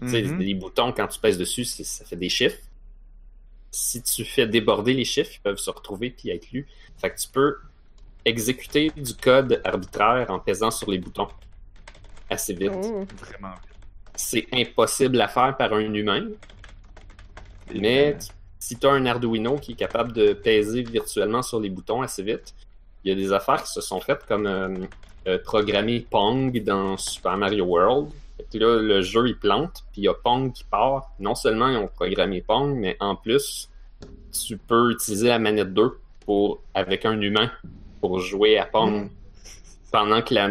Mhm. 0.03 0.39
les 0.39 0.53
boutons, 0.53 0.91
quand 0.91 1.07
tu 1.07 1.19
pèses 1.19 1.37
dessus, 1.37 1.65
ça 1.65 2.05
fait 2.05 2.15
des 2.15 2.29
chiffres. 2.29 2.59
Si 3.71 4.01
tu 4.03 4.23
fais 4.23 4.47
déborder 4.47 4.93
les 4.93 5.05
chiffres, 5.05 5.31
ils 5.35 5.41
peuvent 5.41 5.57
se 5.57 5.69
retrouver 5.69 6.11
puis 6.11 6.29
être 6.29 6.51
lus. 6.51 6.67
Fait 6.97 7.09
que 7.09 7.19
tu 7.19 7.27
peux 7.27 7.57
exécuter 8.25 8.91
du 8.95 9.13
code 9.15 9.61
arbitraire 9.63 10.29
en 10.29 10.39
pesant 10.39 10.71
sur 10.71 10.89
les 10.91 10.99
boutons 10.99 11.27
assez 12.29 12.53
vite. 12.53 12.71
Oh. 12.73 13.05
Vraiment. 13.17 13.55
c'est 14.15 14.47
impossible 14.53 15.19
à 15.21 15.27
faire 15.27 15.55
par 15.57 15.73
un 15.73 15.93
humain. 15.93 16.27
Mais 17.73 18.17
si 18.59 18.77
tu 18.77 18.87
as 18.87 18.91
un 18.91 19.05
Arduino 19.05 19.57
qui 19.57 19.73
est 19.73 19.75
capable 19.75 20.13
de 20.13 20.33
peser 20.33 20.83
virtuellement 20.83 21.41
sur 21.41 21.59
les 21.59 21.69
boutons 21.69 22.01
assez 22.01 22.23
vite, 22.23 22.53
il 23.03 23.09
y 23.09 23.11
a 23.11 23.15
des 23.15 23.33
affaires 23.33 23.63
qui 23.63 23.71
se 23.71 23.81
sont 23.81 23.99
faites 23.99 24.25
comme 24.25 24.45
euh, 24.45 24.69
euh, 25.27 25.37
programmer 25.43 25.99
Pong 26.09 26.63
dans 26.63 26.97
Super 26.97 27.37
Mario 27.37 27.65
World. 27.65 28.09
Puis 28.49 28.59
là, 28.59 28.81
le 28.81 29.01
jeu 29.01 29.27
il 29.27 29.37
plante, 29.37 29.83
puis 29.91 30.01
il 30.01 30.05
y 30.05 30.07
a 30.07 30.13
Pong 30.13 30.51
qui 30.51 30.63
part. 30.63 31.11
Non 31.19 31.35
seulement 31.35 31.69
ils 31.69 31.77
ont 31.77 31.87
programmé 31.87 32.41
Pong, 32.41 32.75
mais 32.77 32.97
en 32.99 33.15
plus, 33.15 33.69
tu 34.31 34.57
peux 34.57 34.91
utiliser 34.91 35.27
la 35.27 35.39
manette 35.39 35.73
2 35.73 35.99
pour, 36.25 36.61
avec 36.73 37.05
un 37.05 37.19
humain 37.19 37.51
pour 38.01 38.19
jouer 38.19 38.57
à 38.57 38.65
Pong. 38.65 39.05
Mm. 39.05 39.09
Pendant 39.91 40.21
que 40.21 40.33
la, 40.33 40.49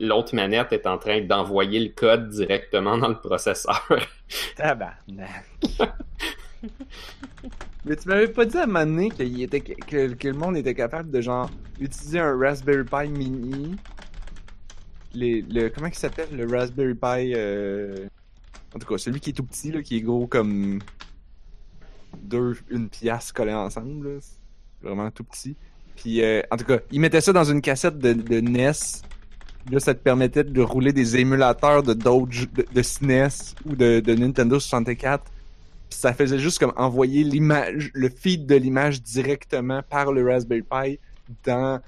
l'autre 0.00 0.34
manette 0.34 0.72
est 0.72 0.86
en 0.86 0.98
train 0.98 1.20
d'envoyer 1.20 1.80
le 1.80 1.90
code 1.90 2.28
directement 2.30 2.98
dans 2.98 3.08
le 3.08 3.18
processeur. 3.18 3.86
Tabarnak. 4.56 5.46
Mais 7.86 7.96
tu 7.96 8.08
m'avais 8.08 8.28
pas 8.28 8.44
dit 8.44 8.58
à 8.58 8.64
un 8.64 8.66
moment 8.66 8.84
donné 8.84 9.10
était, 9.42 9.60
que, 9.60 10.12
que 10.12 10.28
le 10.28 10.34
monde 10.34 10.56
était 10.56 10.74
capable 10.74 11.10
de 11.10 11.20
genre 11.20 11.50
utiliser 11.78 12.18
un 12.18 12.38
Raspberry 12.38 12.84
Pi 12.84 13.08
mini. 13.08 13.76
Le, 15.14 15.68
comment 15.68 15.88
il 15.88 15.94
s'appelle? 15.94 16.28
Le 16.32 16.46
Raspberry 16.46 16.94
Pi 16.94 17.32
euh... 17.34 18.08
En 18.74 18.78
tout 18.78 18.86
cas, 18.86 18.98
celui 18.98 19.20
qui 19.20 19.30
est 19.30 19.32
tout 19.32 19.44
petit, 19.44 19.72
là, 19.72 19.82
qui 19.82 19.96
est 19.96 20.00
gros 20.00 20.26
comme 20.26 20.78
deux, 22.22 22.56
une 22.70 22.88
pièce 22.88 23.32
collée 23.32 23.52
ensemble. 23.52 24.20
vraiment 24.82 25.10
tout 25.10 25.24
petit. 25.24 25.56
Puis, 25.96 26.22
euh, 26.22 26.42
en 26.50 26.56
tout 26.56 26.64
cas, 26.64 26.78
il 26.90 27.00
mettait 27.00 27.20
ça 27.20 27.32
dans 27.32 27.44
une 27.44 27.60
cassette 27.60 27.98
de, 27.98 28.40
NES. 28.40 28.72
Là, 29.70 29.80
ça 29.80 29.94
te 29.94 29.98
permettait 29.98 30.44
de 30.44 30.62
rouler 30.62 30.92
des 30.92 31.16
émulateurs 31.16 31.82
de 31.82 31.94
d'autres 31.94 32.46
de, 32.72 32.82
SNES 32.82 33.54
ou 33.66 33.76
de, 33.76 34.00
de 34.00 34.14
Nintendo 34.14 34.58
64. 34.58 35.24
Puis 35.90 35.98
ça 35.98 36.14
faisait 36.14 36.38
juste 36.38 36.58
comme 36.58 36.72
envoyer 36.76 37.24
l'image, 37.24 37.90
le 37.92 38.08
feed 38.08 38.46
de 38.46 38.54
l'image 38.54 39.02
directement 39.02 39.82
par 39.82 40.12
le 40.12 40.24
Raspberry 40.24 40.62
Pi 40.62 40.98
dans 41.44 41.80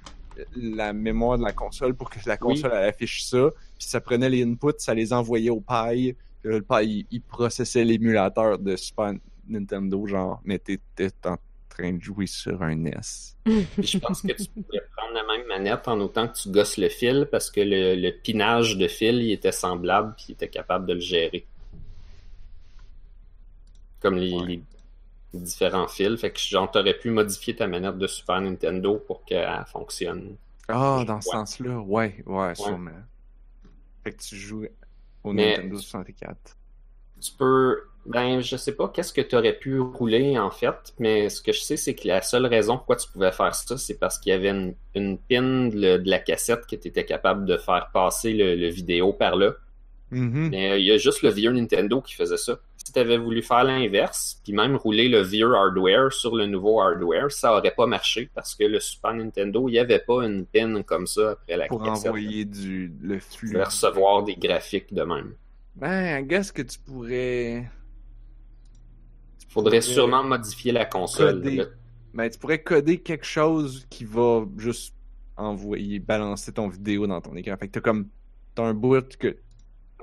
la 0.56 0.92
mémoire 0.92 1.38
de 1.38 1.44
la 1.44 1.52
console 1.52 1.94
pour 1.94 2.10
que 2.10 2.18
la 2.26 2.36
console 2.36 2.72
elle 2.74 2.88
affiche 2.88 3.24
ça. 3.24 3.50
Puis 3.78 3.88
ça 3.88 4.00
prenait 4.00 4.30
les 4.30 4.42
inputs, 4.44 4.74
ça 4.78 4.94
les 4.94 5.12
envoyait 5.12 5.50
au 5.50 5.60
Pi. 5.60 6.14
Puis 6.42 6.50
là, 6.50 6.58
le 6.58 6.62
Pi, 6.62 6.74
il, 6.84 7.06
il 7.10 7.20
processait 7.22 7.84
l'émulateur 7.84 8.58
de 8.58 8.76
Super 8.76 9.12
Nintendo, 9.48 10.06
genre, 10.06 10.40
mais 10.44 10.58
t'étais 10.58 11.10
en 11.24 11.36
train 11.68 11.92
de 11.94 12.02
jouer 12.02 12.26
sur 12.26 12.62
un 12.62 12.74
NES. 12.76 12.90
Puis 13.44 13.64
je 13.86 13.98
pense 13.98 14.22
que 14.22 14.32
tu 14.32 14.44
pourrais 14.50 14.82
prendre 14.96 15.14
la 15.14 15.24
même 15.36 15.46
manette 15.46 15.88
en 15.88 15.98
autant 16.00 16.28
que 16.28 16.36
tu 16.36 16.50
gosses 16.50 16.76
le 16.76 16.88
fil 16.88 17.26
parce 17.30 17.50
que 17.50 17.60
le, 17.60 17.94
le 17.96 18.10
pinage 18.10 18.76
de 18.76 18.88
fil 18.88 19.22
il 19.22 19.32
était 19.32 19.52
semblable 19.52 20.14
puis 20.16 20.26
il 20.28 20.32
était 20.32 20.48
capable 20.48 20.86
de 20.86 20.94
le 20.94 21.00
gérer. 21.00 21.46
Comme 24.00 24.16
les, 24.16 24.32
Ouais. 24.32 24.46
les 24.46 24.62
différents 25.38 25.88
fils. 25.88 26.20
Fait 26.20 26.30
que 26.30 26.38
genre 26.40 26.70
t'aurais 26.70 26.94
pu 26.94 27.10
modifier 27.10 27.56
ta 27.56 27.66
manette 27.66 27.98
de 27.98 28.06
Super 28.06 28.40
Nintendo 28.40 28.96
pour 29.06 29.24
qu'elle 29.24 29.64
fonctionne. 29.66 30.36
Ah, 30.68 31.04
dans 31.06 31.20
ce 31.20 31.30
sens-là, 31.30 31.78
ouais, 31.80 32.22
ouais, 32.26 32.54
sûrement. 32.54 32.90
Fait 34.04 34.12
que 34.12 34.22
tu 34.22 34.36
joues 34.36 34.66
au 35.24 35.32
Mais- 35.32 35.56
Nintendo 35.56 35.76
64. 35.78 36.56
Tu 37.20 37.32
peux. 37.32 37.82
Ben, 38.04 38.40
je 38.40 38.56
sais 38.56 38.72
pas 38.72 38.88
qu'est-ce 38.88 39.12
que 39.12 39.20
tu 39.20 39.36
aurais 39.36 39.52
pu 39.52 39.78
rouler 39.78 40.36
en 40.36 40.50
fait, 40.50 40.92
mais 40.98 41.28
ce 41.28 41.40
que 41.40 41.52
je 41.52 41.60
sais, 41.60 41.76
c'est 41.76 41.94
que 41.94 42.08
la 42.08 42.20
seule 42.20 42.46
raison 42.46 42.76
pourquoi 42.76 42.96
tu 42.96 43.08
pouvais 43.08 43.30
faire 43.30 43.54
ça, 43.54 43.78
c'est 43.78 43.94
parce 43.94 44.18
qu'il 44.18 44.30
y 44.30 44.34
avait 44.34 44.48
une, 44.50 44.74
une 44.96 45.18
pin 45.18 45.68
de, 45.68 46.02
la 46.04 46.18
cassette 46.18 46.66
que 46.66 46.74
tu 46.74 46.88
étais 46.88 47.04
capable 47.04 47.44
de 47.44 47.56
faire 47.56 47.90
passer 47.92 48.32
le, 48.32 48.56
le 48.56 48.68
vidéo 48.70 49.12
par 49.12 49.36
là. 49.36 49.52
Mhm. 50.10 50.48
Mais 50.50 50.72
euh, 50.72 50.78
il 50.78 50.84
y 50.86 50.90
a 50.90 50.98
juste 50.98 51.22
le 51.22 51.30
vieux 51.30 51.52
Nintendo 51.52 52.00
qui 52.00 52.14
faisait 52.14 52.36
ça. 52.36 52.58
Si 52.84 52.92
tu 52.92 52.98
avais 52.98 53.16
voulu 53.16 53.42
faire 53.42 53.62
l'inverse, 53.64 54.40
puis 54.42 54.52
même 54.52 54.74
rouler 54.76 55.08
le 55.08 55.22
vieux 55.22 55.54
hardware 55.54 56.12
sur 56.12 56.34
le 56.34 56.46
nouveau 56.46 56.80
hardware, 56.80 57.30
ça 57.30 57.56
aurait 57.56 57.74
pas 57.74 57.86
marché 57.86 58.28
parce 58.34 58.54
que 58.56 58.64
le 58.64 58.80
Super 58.80 59.14
Nintendo, 59.14 59.68
il 59.68 59.72
n'y 59.72 59.78
avait 59.78 60.00
pas 60.00 60.24
une 60.26 60.44
pin 60.46 60.82
comme 60.82 61.06
ça 61.06 61.30
après 61.32 61.56
la 61.56 61.68
Pour 61.68 61.82
cassette. 61.82 62.08
envoyer 62.08 62.44
du, 62.44 62.92
le 63.00 63.18
flux. 63.20 63.52
pouvais 63.52 63.64
recevoir 63.64 64.24
des 64.24 64.34
graphiques 64.34 64.92
de 64.92 65.02
même. 65.02 65.34
Ben, 65.76 66.22
guess 66.26 66.50
que 66.52 66.62
tu 66.62 66.78
pourrais. 66.80 67.70
tu 69.38 69.46
Faudrait 69.48 69.78
pourrais 69.78 69.80
sûrement 69.80 70.24
modifier 70.24 70.72
la 70.72 70.84
console. 70.84 71.34
coder. 71.42 71.56
là. 71.56 71.64
Ben, 72.14 72.28
tu 72.28 72.38
pourrais 72.38 72.62
coder 72.62 72.98
quelque 72.98 73.24
chose 73.24 73.86
qui 73.90 74.04
va 74.04 74.44
juste 74.58 74.94
envoyer, 75.36 75.98
balancer 75.98 76.52
ton 76.52 76.68
vidéo 76.68 77.06
dans 77.06 77.20
ton 77.20 77.34
écran. 77.36 77.56
Fait 77.58 77.68
que 77.68 77.72
t'as 77.72 77.80
comme. 77.80 78.08
T'as 78.54 78.64
un 78.64 78.74
boot 78.74 79.16
que. 79.16 79.38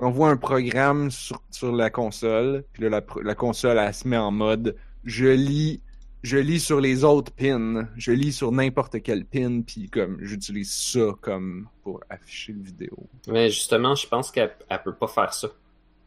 Envoie 0.00 0.30
un 0.30 0.36
programme 0.36 1.10
sur, 1.10 1.74
la 1.74 1.90
console, 1.90 2.64
puis 2.72 2.88
là, 2.88 3.02
la, 3.22 3.34
console, 3.34 3.78
elle 3.78 3.94
se 3.94 4.08
met 4.08 4.16
en 4.16 4.30
mode 4.30 4.76
je 5.04 5.26
lis. 5.26 5.82
Je 6.22 6.36
lis 6.36 6.60
sur 6.60 6.82
les 6.82 7.02
autres 7.02 7.32
pins, 7.32 7.88
je 7.96 8.12
lis 8.12 8.32
sur 8.32 8.52
n'importe 8.52 9.02
quel 9.02 9.24
pin, 9.24 9.62
puis 9.62 9.88
comme 9.88 10.18
j'utilise 10.20 10.70
ça 10.70 11.14
comme 11.22 11.66
pour 11.82 12.00
afficher 12.10 12.52
le 12.52 12.62
vidéo. 12.62 13.08
Mais 13.26 13.48
justement, 13.48 13.94
je 13.94 14.06
pense 14.06 14.30
qu'elle 14.30 14.54
elle 14.68 14.82
peut 14.82 14.94
pas 14.94 15.08
faire 15.08 15.32
ça. 15.32 15.48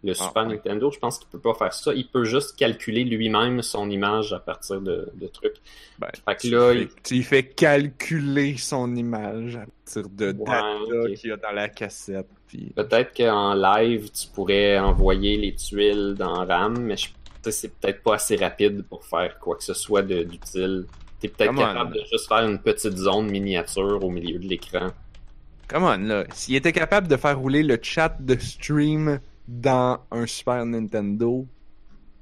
Le 0.04 0.14
Super 0.14 0.32
Ah, 0.36 0.44
ouais. 0.48 0.56
Nintendo, 0.56 0.92
je 0.92 1.00
pense 1.00 1.18
qu'il 1.18 1.28
peut 1.30 1.40
pas 1.40 1.54
faire 1.54 1.74
ça. 1.74 1.94
Il 1.94 2.08
peut 2.10 2.26
juste 2.26 2.58
calculer 2.58 3.06
lui-même 3.06 3.62
son 3.62 3.90
image 3.90 4.34
à 4.34 4.40
partir 4.40 4.82
de, 4.82 5.10
de 5.16 5.28
trucs. 5.28 5.56
Ben, 5.98 6.10
Fait 6.28 6.36
que 6.36 6.48
là, 6.54 6.74
fais, 6.74 6.82
il- 6.82 6.90
tu 7.04 7.24
fais 7.24 7.44
calculer 7.44 8.58
son 8.58 8.96
image 8.96 9.56
à 9.56 9.66
partir 9.66 10.10
de 10.10 10.26
Ouais, 10.28 10.44
data 10.44 11.16
qu'il 11.16 11.30
y 11.30 11.32
a 11.32 11.38
dans 11.38 11.52
la 11.52 11.70
cassette. 11.70 12.28
Puis... 12.48 12.74
Peut-être 12.76 13.16
qu'en 13.16 13.54
live, 13.54 14.10
tu 14.12 14.28
pourrais 14.28 14.78
envoyer 14.80 15.38
les 15.38 15.56
tuiles 15.56 16.16
dans 16.18 16.46
RAM, 16.46 16.78
mais 16.80 16.98
je- 16.98 17.10
c'est 17.50 17.74
peut-être 17.74 18.04
pas 18.04 18.16
assez 18.16 18.36
rapide 18.36 18.84
pour 18.90 19.06
faire 19.06 19.38
quoi 19.40 19.56
que 19.56 19.64
ce 19.64 19.74
soit 19.74 20.02
d'utile. 20.02 20.86
T'es 21.22 21.30
peut-être 21.30 21.52
on. 21.54 21.58
capable 21.58 21.94
de 21.94 22.02
juste 22.12 22.28
faire 22.28 22.46
une 22.46 22.60
petite 22.60 22.98
zone 22.98 23.30
miniature 23.32 24.04
au 24.04 24.10
milieu 24.10 24.38
de 24.40 24.48
l'écran. 24.48 24.90
Come 25.70 25.84
on, 25.86 25.98
là. 25.98 26.26
S'il 26.34 26.56
était 26.56 26.74
capable 26.74 27.08
de 27.08 27.16
faire 27.16 27.40
rouler 27.40 27.64
le 27.64 27.80
chat 27.82 28.16
de 28.20 28.38
stream 28.38 29.20
dans 29.48 30.00
un 30.12 30.26
Super 30.26 30.66
Nintendo, 30.66 31.46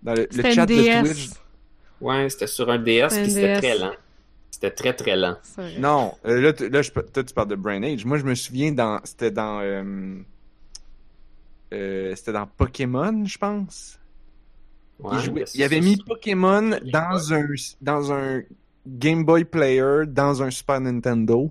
dans 0.04 0.14
le, 0.14 0.28
chat 0.32 0.66
de 0.66 1.04
Twitch. 1.04 1.30
Ouais, 2.00 2.30
c'était 2.30 2.48
sur 2.48 2.70
un 2.70 2.80
DS, 2.80 3.10
puis 3.10 3.32
c'était 3.32 3.58
très 3.60 3.78
lent. 3.78 3.92
C'était 4.50 4.72
très 4.72 4.94
très 4.94 5.16
lent. 5.16 5.38
Non, 5.80 6.14
euh, 6.26 6.42
là, 6.42 6.54
tu- 6.54 6.70
là 6.70 6.82
je, 6.82 6.92
toi, 6.92 7.24
tu 7.24 7.34
parles 7.34 7.48
de 7.48 7.56
Brain 7.56 7.82
Age. 7.84 8.06
Moi, 8.06 8.18
je 8.18 8.24
me 8.26 8.36
souviens 8.36 8.72
dans. 8.72 9.00
C'était 9.04 9.32
dans. 9.32 9.60
euh, 9.62 10.20
euh, 11.74 12.16
c'était 12.16 12.34
dans 12.34 12.48
Pokémon, 12.48 13.24
je 13.26 13.38
pense. 13.38 14.00
Ouais, 15.00 15.12
il, 15.14 15.20
jouait- 15.20 15.46
il 15.56 15.64
avait 15.64 15.80
mis 15.82 15.98
Pokémon 15.98 16.72
dans 16.92 17.34
un, 17.34 17.46
dans 17.82 18.12
un 18.14 18.44
Game 18.86 19.24
Boy 19.24 19.46
Player, 19.46 20.06
dans 20.08 20.44
un 20.44 20.52
Super 20.52 20.82
Nintendo. 20.82 21.50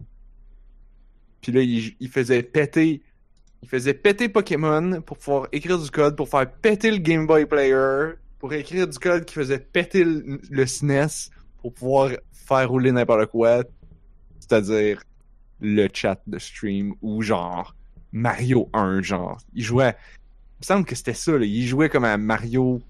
Puis 1.41 1.53
là, 1.53 1.63
il, 1.63 1.97
il 1.99 2.09
faisait 2.09 2.43
péter. 2.43 3.03
Il 3.63 3.69
faisait 3.69 3.95
péter 3.95 4.29
Pokémon 4.29 5.03
pour 5.03 5.19
pouvoir 5.19 5.49
écrire 5.53 5.79
du 5.79 5.91
code, 5.91 6.17
pour 6.17 6.29
faire 6.29 6.51
péter 6.51 6.91
le 6.91 6.99
Game 6.99 7.27
Boy 7.27 7.47
Player, 7.47 8.15
pour 8.39 8.53
écrire 8.53 8.89
du 8.89 8.99
code 8.99 9.25
qui 9.25 9.35
faisait 9.35 9.59
péter 9.59 10.05
le, 10.05 10.41
le 10.51 10.67
SNES, 10.67 11.31
pour 11.61 11.75
pouvoir 11.75 12.11
faire 12.33 12.69
rouler 12.69 12.93
n'importe 12.93 13.27
quoi. 13.27 13.63
C'est-à-dire 14.41 15.03
le 15.61 15.89
chat 15.93 16.21
de 16.27 16.39
stream 16.39 16.95
ou 17.03 17.23
genre 17.23 17.75
Mario 18.13 18.69
1, 18.73 19.03
genre. 19.03 19.39
Il 19.55 19.63
jouait. 19.63 19.95
Il 20.59 20.63
me 20.63 20.67
semble 20.67 20.85
que 20.85 20.95
c'était 20.95 21.15
ça, 21.15 21.33
là. 21.33 21.45
Il 21.45 21.67
jouait 21.67 21.89
comme 21.89 22.05
à 22.05 22.17
Mario. 22.17 22.81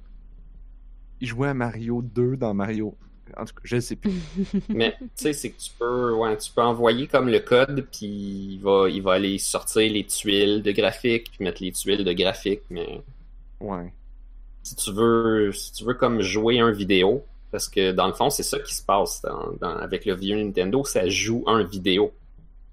Il 1.21 1.29
jouait 1.29 1.49
à 1.49 1.55
Mario 1.55 2.03
2 2.03 2.37
dans 2.37 2.55
Mario. 2.55 2.97
En 3.37 3.45
tout 3.45 3.55
cas, 3.55 3.61
je 3.65 3.81
sais 3.81 3.97
plus. 3.97 4.13
Mais 4.69 4.97
tu 5.01 5.07
sais, 5.15 5.33
c'est 5.33 5.51
que 5.51 5.61
tu 5.61 5.71
peux, 5.79 6.13
ouais, 6.15 6.37
tu 6.39 6.51
peux 6.53 6.63
envoyer 6.63 7.07
comme 7.07 7.29
le 7.29 7.41
code, 7.41 7.87
puis 7.93 8.07
il 8.55 8.59
va, 8.61 8.89
il 8.89 9.03
va 9.03 9.15
aller 9.15 9.39
sortir 9.39 9.93
les 9.93 10.05
tuiles 10.07 10.63
de 10.63 10.73
graphique, 10.73 11.31
puis 11.33 11.45
mettre 11.45 11.63
les 11.63 11.73
tuiles 11.73 12.05
de 12.05 12.13
graphique. 12.13 12.63
Mais 12.71 13.01
Ouais. 13.61 13.93
si 14.63 14.77
tu 14.77 14.93
veux, 14.93 15.53
si 15.53 15.73
tu 15.73 15.85
veux 15.85 15.95
comme 15.95 16.21
jouer 16.23 16.61
un 16.61 16.71
vidéo, 16.73 17.25
parce 17.51 17.69
que 17.69 17.93
dans 17.93 18.07
le 18.07 18.13
fond, 18.15 18.31
c'est 18.31 18.43
ça 18.45 18.59
qui 18.61 18.75
se 18.75 18.83
passe 18.83 19.23
dans- 19.23 19.53
dans- 19.61 19.77
avec 19.79 20.05
le 20.07 20.15
vieux 20.15 20.37
Nintendo, 20.37 20.85
ça 20.85 21.09
joue 21.09 21.45
un 21.47 21.65
vidéo. 21.65 22.13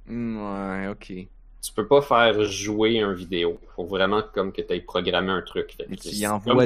Mm, 0.08 0.38
Ouais, 0.38 0.88
ok. 0.90 1.28
Tu 1.62 1.74
peux 1.74 1.88
pas 1.88 2.02
faire 2.02 2.42
jouer 2.44 3.00
un 3.02 3.14
vidéo. 3.14 3.60
Faut 3.76 3.86
vraiment 3.86 4.22
comme 4.34 4.52
que 4.54 4.62
tu 4.62 4.74
aies 4.74 4.82
programmé 4.82 5.32
un 5.32 5.42
truc. 5.42 5.74
Fait 5.76 5.86
Mais 5.90 5.96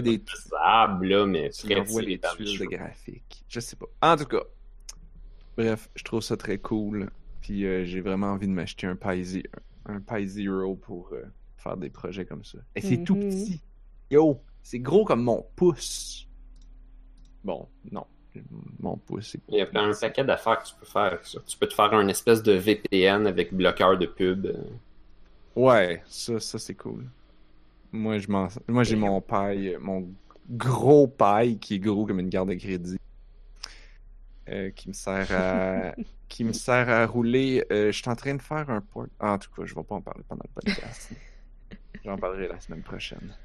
des- 0.02 0.22
faisable, 0.26 1.08
là, 1.08 1.26
mais 1.26 1.50
par 1.74 2.02
les 2.02 2.20
tuiles 2.20 2.60
de 2.60 2.66
graphique. 2.78 3.44
Je 3.48 3.60
sais 3.60 3.76
pas. 3.78 3.88
En 4.02 4.18
tout 4.18 4.26
cas. 4.26 4.44
Bref, 5.58 5.90
je 5.96 6.04
trouve 6.04 6.22
ça 6.22 6.38
très 6.38 6.58
cool. 6.58 7.10
Puis 7.42 7.66
euh, 7.66 7.84
j'ai 7.86 8.02
vraiment 8.02 8.28
envie 8.28 8.48
de 8.48 8.54
m'acheter 8.54 8.86
un 8.88 8.96
Pi, 8.96 9.24
Ze- 9.24 9.44
un 9.86 10.00
Pi 10.02 10.28
Zero 10.28 10.76
pour 10.76 11.10
euh, 11.14 11.24
faire 11.58 11.78
des 11.78 11.90
projets 11.90 12.26
comme 12.26 12.44
ça. 12.44 12.60
Et 12.76 12.82
c'est 12.82 13.04
tout 13.04 13.16
Mhm. 13.16 13.30
petit. 13.30 13.62
Yo, 14.12 14.42
c'est 14.62 14.80
gros 14.80 15.06
comme 15.06 15.24
mon 15.24 15.46
pouce. 15.56 16.28
Bon, 17.44 17.68
non. 17.92 18.06
Mon 18.80 18.98
pouce, 18.98 19.36
Il 19.50 19.56
y 19.58 19.62
a 19.62 19.68
un 19.82 19.92
paquet 19.94 20.24
d'affaires 20.24 20.60
que 20.60 20.68
tu 20.68 20.76
peux 20.80 20.86
faire. 20.86 21.20
ça. 21.24 21.40
Tu 21.46 21.58
peux 21.58 21.68
te 21.68 21.74
faire 21.74 21.94
un 21.94 22.08
espèce 22.08 22.42
de 22.44 22.54
VPN 22.54 23.28
avec 23.28 23.54
bloqueur 23.54 23.98
de 23.98 24.06
pub. 24.06 24.48
Ouais, 25.56 26.02
ça, 26.08 26.40
ça 26.40 26.58
c'est 26.60 26.76
cool. 26.76 27.06
Moi, 27.92 28.20
je 28.20 28.28
m'en... 28.30 28.48
Moi, 28.68 28.84
j'ai 28.84 28.96
mon 28.96 29.20
paille, 29.20 29.78
mon 29.82 30.08
gros 30.50 31.08
paille 31.08 31.58
qui 31.60 31.76
est 31.76 31.80
gros 31.80 32.06
comme 32.06 32.20
une 32.20 32.30
carte 32.30 32.48
de 32.48 32.54
crédit. 32.56 32.98
euh, 34.50 34.70
qui 34.72 34.88
me 34.90 34.94
sert 34.94 35.28
à 35.32 35.94
qui 36.30 36.44
me 36.46 36.54
sert 36.54 36.90
à 36.90 37.06
rouler. 37.06 37.66
Euh, 37.72 37.92
je 37.92 37.98
suis 38.02 38.10
en 38.10 38.16
train 38.16 38.36
de 38.36 38.42
faire 38.42 38.70
un 38.70 38.82
port. 38.82 39.08
Ah, 39.20 39.34
en 39.34 39.38
tout 39.38 39.50
cas, 39.56 39.66
je 39.66 39.76
vais 39.76 39.84
pas 39.84 39.96
en 39.96 40.02
parler 40.02 40.24
pendant 40.28 40.44
le 40.46 40.62
podcast. 40.62 41.12
J'en 42.06 42.18
parlerai 42.18 42.48
la 42.48 42.60
semaine 42.60 42.82
prochaine. 42.82 43.36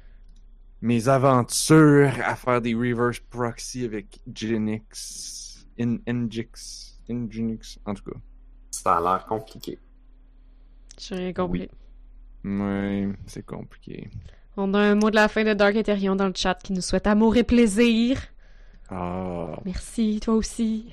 Mes 0.81 1.07
aventures 1.07 2.13
à 2.23 2.35
faire 2.35 2.61
des 2.61 2.75
reverse 2.75 3.19
proxy 3.19 3.83
avec 3.85 4.19
Genix, 4.33 5.65
In 5.79 5.97
Ngix, 6.07 6.99
Nginx, 7.09 7.79
en 7.85 7.93
tout 7.95 8.03
cas. 8.03 8.17
Ça 8.71 8.97
a 8.97 9.01
l'air 9.01 9.25
compliqué. 9.25 9.79
J'ai 10.99 11.15
rien 11.15 11.33
compris. 11.33 11.69
Ouais, 12.43 13.09
c'est 13.25 13.45
compliqué. 13.45 14.09
On 14.55 14.73
a 14.73 14.79
un 14.79 14.95
mot 14.95 15.09
de 15.09 15.15
la 15.15 15.27
fin 15.27 15.43
de 15.43 15.53
Dark 15.53 15.75
Ethereum 15.75 16.17
dans 16.17 16.27
le 16.27 16.33
chat 16.35 16.55
qui 16.55 16.73
nous 16.73 16.81
souhaite 16.81 17.07
amour 17.07 17.37
et 17.37 17.43
plaisir. 17.43 18.19
Ah. 18.89 19.55
Merci, 19.65 20.19
toi 20.21 20.35
aussi. 20.35 20.89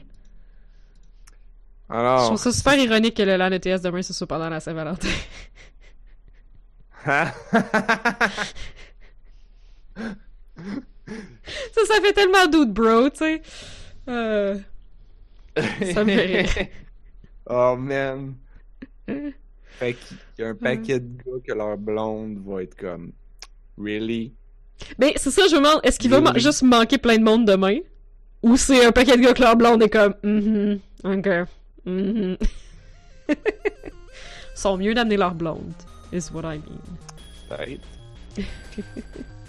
Je 1.89 1.94
Alors. 1.94 2.27
trouve 2.27 2.39
ça 2.39 2.52
super 2.52 2.74
ironique 2.77 3.16
que 3.16 3.23
le 3.23 3.36
LAN 3.36 3.52
ETS 3.52 3.82
demain 3.82 4.02
ce 4.02 4.12
soit 4.12 4.27
pendant 4.27 4.48
la 4.48 4.61
Saint-Valentin. 4.61 5.09
ça, 9.97 11.81
ça 11.87 12.01
fait 12.03 12.12
tellement 12.12 12.47
doute, 12.47 12.73
bro, 12.73 13.11
tu 13.11 13.19
sais. 13.19 13.43
Euh... 14.09 14.59
Ça 15.93 16.05
me 16.05 16.11
fait 16.11 16.27
rire. 16.27 16.66
oh 17.49 17.77
man. 17.77 18.35
Fait 19.07 19.95
qu'il 19.95 20.16
y 20.39 20.43
a 20.43 20.49
un 20.49 20.55
paquet 20.55 21.01
de 21.01 21.16
gars 21.16 21.41
que 21.47 21.53
leur 21.53 21.77
blonde 21.77 22.39
va 22.45 22.62
être 22.62 22.77
comme. 22.77 23.12
Really? 23.79 24.33
Mais 24.99 25.15
c'est 25.16 25.31
ça, 25.31 25.43
je 25.49 25.55
me 25.57 25.61
demande, 25.61 25.81
est-ce 25.83 25.99
qu'il 25.99 26.11
va 26.11 26.21
ma- 26.21 26.39
juste 26.39 26.62
manquer 26.62 26.99
plein 26.99 27.19
de 27.19 27.23
monde 27.25 27.45
demain? 27.47 27.79
Ou 28.43 28.57
c'est 28.57 28.85
un 28.85 28.93
paquet 28.93 29.16
de 29.16 29.23
gars 29.23 29.33
que 29.33 29.43
leur 29.43 29.57
blonde 29.57 29.83
est 29.83 29.89
comme, 29.89 30.15
mhm, 30.23 30.79
ok, 31.05 31.29
mhm. 31.87 32.37
Ils 33.29 33.37
sont 34.55 34.77
mieux 34.77 34.95
d'amener 34.95 35.16
leur 35.16 35.35
blonde, 35.35 35.73
is 36.12 36.31
what 36.33 36.43
I 36.43 36.59
mean. 36.59 36.81
Peut-être. 37.49 37.87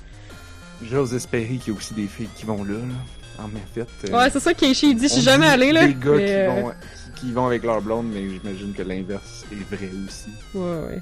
J'ose 0.83 1.13
espérer 1.13 1.57
qu'il 1.57 1.73
y 1.73 1.75
a 1.75 1.77
aussi 1.77 1.93
des 1.93 2.07
filles 2.07 2.29
qui 2.35 2.45
vont 2.45 2.63
là. 2.63 2.73
là. 2.73 3.43
En 3.43 3.49
fait. 3.73 3.87
euh, 4.09 4.17
Ouais, 4.17 4.29
c'est 4.29 4.39
ça 4.39 4.53
qu'Eishi 4.53 4.91
il 4.91 4.95
dit, 4.95 5.07
je 5.07 5.13
suis 5.13 5.21
jamais 5.21 5.47
allé 5.47 5.71
là. 5.73 5.85
Des 5.87 5.93
gars 5.95 6.11
mais, 6.15 6.25
qui, 6.25 6.31
euh, 6.33 6.49
vont, 6.61 6.71
qui, 7.15 7.21
qui 7.27 7.31
vont 7.33 7.45
avec 7.47 7.63
leur 7.63 7.81
blonde, 7.81 8.07
mais 8.13 8.29
j'imagine 8.29 8.73
que 8.73 8.81
l'inverse 8.81 9.43
est 9.51 9.75
vrai 9.75 9.89
aussi. 10.07 10.29
Ouais, 10.53 10.61
ouais. 10.87 11.01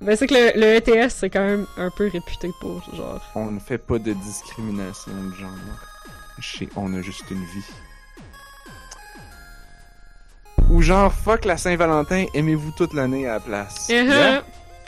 Ben, 0.00 0.16
c'est 0.16 0.26
que 0.26 0.34
le, 0.34 0.58
le 0.60 0.76
ETS, 0.76 1.10
c'est 1.10 1.28
quand 1.28 1.44
même 1.44 1.66
un 1.76 1.90
peu 1.90 2.08
réputé 2.08 2.50
pour, 2.60 2.82
genre. 2.94 3.20
On 3.34 3.50
ne 3.50 3.58
fait 3.60 3.78
pas 3.78 3.98
de 3.98 4.12
discrimination 4.12 5.12
de 5.12 5.34
genre. 5.34 5.50
Chez 6.40 6.68
On 6.76 6.94
a 6.94 7.02
juste 7.02 7.24
une 7.30 7.44
vie. 7.44 7.64
Ou 10.70 10.82
genre, 10.82 11.12
fuck 11.12 11.44
la 11.44 11.56
Saint-Valentin, 11.56 12.26
aimez-vous 12.32 12.70
toute 12.76 12.94
l'année 12.94 13.26
à 13.26 13.34
la 13.34 13.40
place. 13.40 13.86
Yeah, 13.88 14.42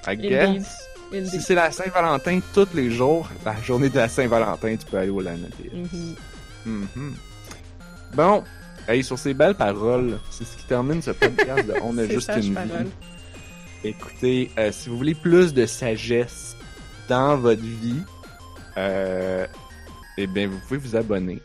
I 0.06 0.10
Indeed. 0.10 0.64
Si 1.12 1.40
c'est 1.40 1.54
la 1.54 1.70
Saint-Valentin 1.70 2.40
tous 2.54 2.68
les 2.74 2.90
jours, 2.90 3.28
la 3.44 3.60
journée 3.62 3.88
de 3.90 3.96
la 3.96 4.08
Saint-Valentin, 4.08 4.76
tu 4.76 4.86
peux 4.86 4.96
aller 4.96 5.10
au. 5.10 5.20
Mhm. 5.22 6.16
Mhm. 6.64 7.14
Bon, 8.14 8.42
hey, 8.88 9.02
sur 9.04 9.18
ces 9.18 9.34
belles 9.34 9.54
paroles, 9.54 10.18
c'est 10.30 10.44
ce 10.44 10.56
qui 10.56 10.64
termine 10.64 11.02
ce 11.02 11.10
podcast 11.10 11.66
de 11.66 11.74
On 11.82 11.96
a 11.98 12.06
juste 12.08 12.30
une 12.36 12.54
parole. 12.54 12.68
vie. 12.84 12.90
Écoutez, 13.84 14.50
euh, 14.58 14.70
si 14.72 14.88
vous 14.88 14.96
voulez 14.96 15.14
plus 15.14 15.52
de 15.52 15.66
sagesse 15.66 16.56
dans 17.08 17.36
votre 17.36 17.62
vie, 17.62 18.02
euh, 18.78 19.46
eh 20.16 20.26
bien, 20.26 20.48
vous 20.48 20.58
pouvez 20.60 20.78
vous 20.78 20.96
abonner 20.96 21.40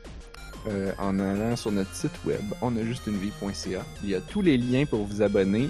euh, 0.67 0.91
en 0.99 1.19
allant 1.19 1.55
sur 1.55 1.71
notre 1.71 1.93
site 1.95 2.11
web, 2.25 2.41
onajustunevie.ca. 2.61 3.83
Il 4.03 4.09
y 4.09 4.15
a 4.15 4.21
tous 4.21 4.41
les 4.41 4.57
liens 4.57 4.85
pour 4.85 5.05
vous 5.05 5.21
abonner 5.21 5.69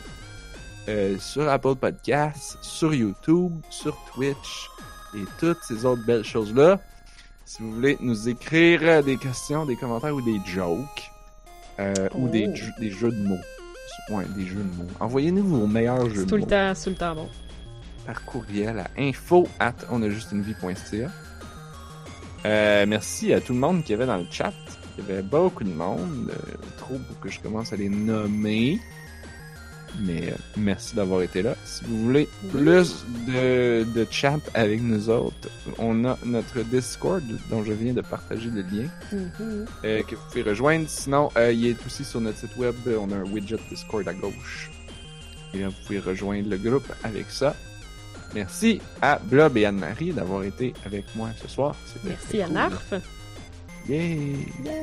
euh, 0.88 1.18
sur 1.20 1.48
Apple 1.50 1.76
Podcasts, 1.76 2.58
sur 2.62 2.94
YouTube, 2.94 3.54
sur 3.70 3.98
Twitch 4.14 4.70
et 5.16 5.24
toutes 5.40 5.60
ces 5.68 5.86
autres 5.86 6.06
belles 6.06 6.24
choses-là. 6.24 6.80
Si 7.46 7.62
vous 7.64 7.72
voulez 7.74 7.98
nous 8.02 8.28
écrire 8.30 9.04
des 9.04 9.18
questions, 9.18 9.66
des 9.66 9.76
commentaires 9.76 10.14
ou 10.16 10.22
des 10.22 10.40
jokes, 10.46 11.12
euh, 11.80 11.94
ou 12.16 12.28
des, 12.28 12.48
Oh. 12.50 12.56
jeux- 12.56 12.72
des 12.80 12.92
jeux 12.92 13.12
de 13.12 13.24
mots. 13.24 13.40
Ouais, 14.10 14.26
des 14.36 14.46
jeux 14.46 14.56
de 14.64 14.76
mots. 14.78 14.88
Envoyez-nous 15.00 15.44
vos 15.44 15.68
meilleurs 15.68 16.10
jeux 16.10 16.24
de 16.26 16.30
tout 16.30 16.36
le 16.36 16.42
mots 16.42 16.48
temps, 16.48 16.74
tout 16.82 16.90
le 16.90 16.96
temps 16.96 17.16
bon. 17.16 17.30
par 18.06 18.24
courriel 18.26 18.80
à 18.80 18.88
info 18.98 19.48
at 19.60 19.74
onajustunevie.ca. 19.92 21.10
Euh, 22.46 22.86
merci 22.88 23.34
à 23.34 23.42
tout 23.42 23.54
le 23.54 23.60
monde 23.60 23.84
qui 23.84 23.94
avait 23.94 24.06
dans 24.06 24.18
le 24.18 24.26
chat. 24.32 24.54
Il 24.98 25.06
y 25.06 25.12
avait 25.12 25.22
beaucoup 25.22 25.64
de 25.64 25.72
monde. 25.74 26.30
euh, 26.32 26.54
trop 26.78 26.98
pour 26.98 27.20
que 27.20 27.30
je 27.30 27.40
commence 27.40 27.74
à 27.74 27.76
les 27.76 27.90
nommer. 27.90 28.80
Mais 30.02 30.30
euh, 30.32 30.36
merci 30.58 30.96
d'avoir 30.96 31.22
été 31.22 31.42
là. 31.42 31.56
Si 31.66 31.84
vous 31.86 32.04
voulez 32.04 32.28
plus 32.52 33.06
de, 33.28 33.84
de 33.84 34.08
chat 34.12 34.40
avec 34.54 34.82
nous 34.82 35.10
autres, 35.10 35.50
on 35.80 36.06
a 36.06 36.18
notre 36.26 36.62
Discord 36.62 37.24
dont 37.50 37.64
je 37.64 37.74
viens 37.74 37.94
de 37.94 38.02
partager 38.02 38.50
le 38.50 38.62
lien 38.62 38.88
Mhm. 39.12 39.66
euh, 39.86 40.04
que 40.04 40.16
vous 40.16 40.22
pouvez 40.30 40.44
rejoindre. 40.44 40.86
Sinon, 40.88 41.30
euh, 41.38 41.52
il 41.52 41.68
est 41.68 41.86
aussi 41.86 42.04
sur 42.04 42.22
notre 42.22 42.38
site 42.38 42.56
web. 42.58 42.76
On 43.00 43.12
a 43.12 43.16
un 43.16 43.24
widget 43.24 43.58
Discord 43.70 44.08
à 44.08 44.14
gauche. 44.14 44.70
Et 45.54 45.60
là, 45.60 45.70
vous 45.70 45.76
pouvez 45.86 46.00
rejoindre 46.00 46.50
le 46.50 46.58
groupe 46.58 46.92
avec 47.04 47.26
ça. 47.30 47.56
Merci 48.36 48.82
à 49.02 49.20
Blob 49.24 49.56
et 49.58 49.66
Anne-Marie 49.66 50.12
d'avoir 50.12 50.44
été 50.44 50.74
avec 50.86 51.06
moi 51.16 51.30
ce 51.42 51.48
soir. 51.48 51.76
C'était 51.86 52.10
Merci 52.10 52.42
à 52.42 52.46
cool. 52.46 52.54
Narf. 52.54 52.94
Yeah. 53.90 54.06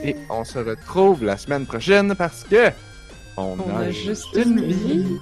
Et 0.02 0.16
on 0.30 0.44
se 0.44 0.58
retrouve 0.58 1.24
la 1.24 1.36
semaine 1.36 1.66
prochaine 1.66 2.14
parce 2.14 2.42
que 2.44 2.70
on, 3.36 3.56
On 3.60 3.76
a, 3.76 3.80
a 3.80 3.90
juste 3.90 4.28
une 4.34 4.60
vie. 4.64 4.74
vie. 4.74 5.20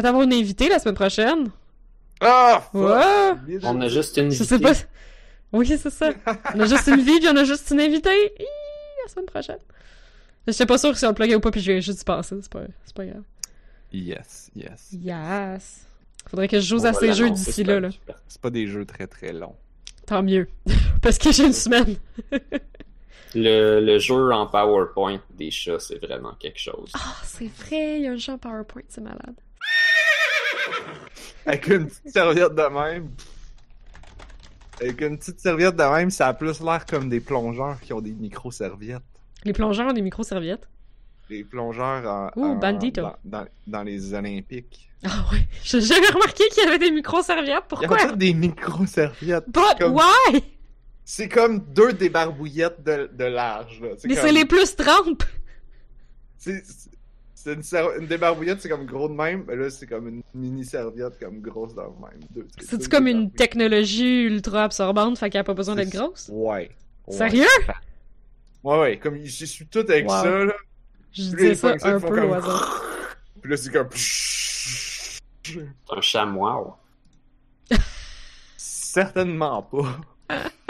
Peut-être 0.00 0.08
avoir 0.08 0.24
une 0.24 0.32
invitée 0.32 0.68
la 0.68 0.78
semaine 0.78 0.94
prochaine? 0.94 1.50
Ah! 2.20 2.62
Ouais. 2.74 3.58
On 3.62 3.80
a 3.80 3.88
juste 3.88 4.16
une 4.16 4.30
Je 4.30 4.44
sais 4.44 4.58
pas. 4.58 4.72
Oui, 5.52 5.66
c'est 5.66 5.90
ça. 5.90 6.10
On 6.54 6.60
a 6.60 6.66
juste 6.66 6.86
une 6.88 7.00
vie, 7.00 7.18
puis 7.18 7.28
on 7.28 7.36
a 7.36 7.44
juste 7.44 7.70
une 7.70 7.80
invitée. 7.80 8.32
Hi, 8.38 8.44
la 9.04 9.12
semaine 9.12 9.26
prochaine. 9.26 9.58
Je 10.46 10.52
sais 10.52 10.66
pas 10.66 10.78
sûr 10.78 10.96
si 10.96 11.04
on 11.04 11.08
le 11.08 11.14
pluguait 11.14 11.34
ou 11.34 11.40
pas, 11.40 11.50
puis 11.50 11.60
je 11.60 11.72
viens 11.72 11.80
juste 11.80 12.02
y 12.02 12.04
passer. 12.04 12.36
C'est 12.42 12.52
pas, 12.52 12.62
c'est 12.84 12.94
pas 12.94 13.06
grave. 13.06 13.22
Yes, 13.92 14.50
yes. 14.54 14.88
Yes. 14.92 15.86
Faudrait 16.28 16.48
que 16.48 16.60
je 16.60 16.66
joue 16.66 16.84
à 16.84 16.92
ces 16.92 17.12
jeux 17.14 17.30
d'ici 17.30 17.64
là, 17.64 17.80
là. 17.80 17.88
C'est 18.26 18.40
pas 18.40 18.50
des 18.50 18.66
jeux 18.66 18.84
très 18.84 19.06
très 19.06 19.32
longs. 19.32 19.56
Tant 20.06 20.22
mieux. 20.22 20.48
Parce 21.02 21.18
que 21.18 21.32
j'ai 21.32 21.44
une 21.46 21.52
semaine. 21.52 21.96
Le, 23.34 23.80
le 23.80 23.98
jeu 23.98 24.32
en 24.32 24.46
PowerPoint 24.46 25.20
des 25.34 25.50
chats, 25.50 25.78
c'est 25.80 25.98
vraiment 25.98 26.34
quelque 26.38 26.58
chose. 26.58 26.90
Ah, 26.94 27.14
c'est 27.24 27.48
vrai, 27.48 27.98
il 27.98 28.04
y 28.04 28.06
a 28.06 28.12
un 28.12 28.16
jeu 28.16 28.32
en 28.32 28.38
PowerPoint, 28.38 28.82
c'est 28.88 29.02
malade. 29.02 29.36
Avec 31.46 31.66
une 31.68 31.86
petite 31.88 32.10
serviette 32.12 32.54
de 32.54 32.62
même. 32.62 33.10
Avec 34.80 35.00
une 35.00 35.18
petite 35.18 35.40
serviette 35.40 35.76
de 35.76 35.82
même, 35.82 36.10
ça 36.10 36.28
a 36.28 36.34
plus 36.34 36.60
l'air 36.60 36.86
comme 36.86 37.08
des 37.08 37.20
plongeurs 37.20 37.80
qui 37.80 37.92
ont 37.92 38.00
des 38.00 38.12
micro-serviettes. 38.12 39.02
Les 39.44 39.52
plongeurs 39.52 39.88
ont 39.88 39.92
des 39.92 40.02
micro-serviettes? 40.02 40.68
Des 41.28 41.44
plongeurs 41.44 42.06
en, 42.06 42.30
Ouh, 42.40 42.44
en- 42.46 42.54
bandito. 42.56 43.02
Dans, 43.02 43.16
dans, 43.24 43.46
dans 43.66 43.82
les 43.82 44.14
Olympiques. 44.14 44.88
Ah 45.04 45.24
ouais. 45.32 45.46
J'ai 45.62 45.80
jamais 45.80 46.08
remarqué 46.08 46.44
qu'il 46.48 46.64
y 46.64 46.66
avait 46.66 46.78
des 46.78 46.90
micro-serviettes. 46.90 47.46
Il 47.46 47.50
y 47.50 47.54
a 47.54 47.60
Pourquoi? 47.60 48.12
des 48.12 48.34
micro-serviettes. 48.34 49.44
But 49.48 49.78
comme- 49.78 49.94
why? 49.94 50.42
C'est 51.04 51.28
comme 51.28 51.60
deux 51.60 51.92
débarbouillettes 51.92 52.82
de, 52.82 53.10
de 53.12 53.24
large. 53.24 53.80
Là. 53.80 53.88
Mais 54.04 54.14
comme- 54.14 54.24
c'est 54.24 54.32
les 54.32 54.44
plus 54.44 54.74
trempes. 54.76 55.22
C'est 56.36 56.62
c'est- 57.42 57.50
c'est 57.50 57.54
une, 57.54 57.62
ser- 57.62 57.98
une 58.00 58.06
débarbouillette, 58.06 58.60
c'est 58.60 58.68
comme 58.68 58.84
gros 58.86 59.08
de 59.08 59.14
même. 59.14 59.44
Mais 59.46 59.56
là, 59.56 59.70
c'est 59.70 59.86
comme 59.86 60.08
une 60.08 60.22
mini-serviette 60.34 61.18
comme 61.20 61.40
grosse 61.40 61.74
dans 61.74 61.84
le 61.84 61.90
même. 61.90 62.46
C'est-tu 62.60 62.76
deux 62.78 62.88
comme 62.88 63.06
une 63.06 63.30
technologie 63.30 64.22
ultra 64.24 64.64
absorbante, 64.64 65.18
fait 65.18 65.30
qu'elle 65.30 65.40
a 65.42 65.44
pas 65.44 65.54
besoin 65.54 65.74
d'être 65.76 65.90
C'est- 65.90 65.96
grosse? 65.98 66.28
Ouais. 66.32 66.70
Ouais. 67.06 67.14
Sérieux? 67.16 67.46
Ouais, 68.64 68.78
ouais. 68.80 68.98
Comme 68.98 69.24
je 69.24 69.44
suis 69.44 69.66
tout 69.66 69.78
avec 69.88 70.08
Wow. 70.08 70.22
ça, 70.22 70.30
là. 70.44 70.52
Je 71.12 71.22
dis 71.22 71.54
ça 71.56 71.74
un 71.82 72.00
peu 72.00 72.08
comme- 72.08 72.30
au 72.30 72.34
hasard. 72.34 72.82
Puis 73.42 73.50
là, 73.50 73.56
c'est 73.56 73.72
comme. 73.72 73.88
C'est 73.94 75.20
un 75.90 76.00
chamois. 76.00 76.78
Certainement 78.56 79.62
pas. 79.62 80.00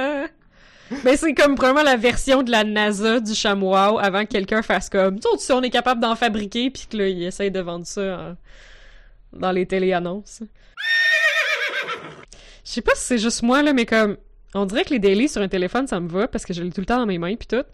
Mais 1.05 1.16
c'est 1.16 1.35
comme 1.35 1.55
vraiment 1.55 1.82
la 1.82 1.97
version 1.97 2.43
de 2.43 2.51
la 2.51 2.65
NASA 2.65 3.20
du 3.20 3.35
chamois 3.35 4.01
avant 4.02 4.24
que 4.24 4.31
quelqu'un 4.31 4.62
fasse 4.62 4.89
comme 4.89 5.19
tu 5.20 5.28
sais, 5.39 5.52
on 5.52 5.62
est 5.62 5.70
capable 5.70 6.01
d'en 6.01 6.15
fabriquer 6.16 6.70
puis 6.70 6.86
que 6.90 6.97
là 6.97 7.09
il 7.09 7.23
essaye 7.23 7.51
de 7.51 7.60
vendre 7.60 7.86
ça 7.86 8.36
en- 9.35 9.39
dans 9.39 9.52
les 9.52 9.66
téléannonces. 9.66 10.40
Je 12.65 12.70
sais 12.73 12.82
pas 12.82 12.94
si 12.94 13.02
c'est 13.05 13.19
juste 13.19 13.43
moi 13.43 13.62
là 13.62 13.73
mais 13.73 13.86
comme 13.86 14.16
on 14.55 14.65
dirait 14.66 14.85
que 14.85 14.90
les 14.90 14.98
dailies 14.98 15.28
sur 15.28 15.43
un 15.43 15.48
téléphone 15.48 15.86
ça 15.86 16.01
me 16.01 16.09
va 16.09 16.28
parce 16.28 16.44
que 16.44 16.52
je 16.52 16.62
l'ai 16.62 16.70
tout 16.70 16.81
le 16.81 16.86
temps 16.86 16.98
dans 16.98 17.06
mes 17.06 17.19
mains 17.19 17.36
puis 17.36 17.47
tout. 17.48 17.65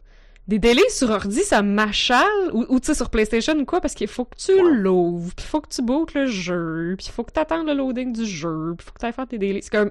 Des 0.46 0.58
dailies 0.58 0.82
sur 0.90 1.10
ordi 1.10 1.40
ça 1.42 1.62
m'achale 1.62 2.26
ou, 2.52 2.66
ou 2.68 2.78
tu 2.80 2.86
sais 2.86 2.94
sur 2.94 3.10
PlayStation 3.10 3.54
ou 3.54 3.64
quoi 3.64 3.80
parce 3.80 3.94
qu'il 3.94 4.08
faut 4.08 4.24
que 4.26 4.36
tu 4.36 4.52
l'ouvres 4.60 5.32
puis 5.34 5.46
faut 5.46 5.60
que 5.60 5.68
tu 5.68 5.82
bookes 5.82 6.14
le 6.14 6.26
jeu 6.26 6.94
puis 6.98 7.08
faut 7.12 7.24
que 7.24 7.32
t'attendes 7.32 7.66
le 7.66 7.74
loading 7.74 8.12
du 8.12 8.26
jeu 8.26 8.74
puis 8.76 8.84
faut 8.86 8.92
que 8.92 8.98
t'ailles 8.98 9.12
faire 9.12 9.26
tes 9.26 9.38
dailies. 9.38 9.62
C'est 9.62 9.70
comme 9.72 9.90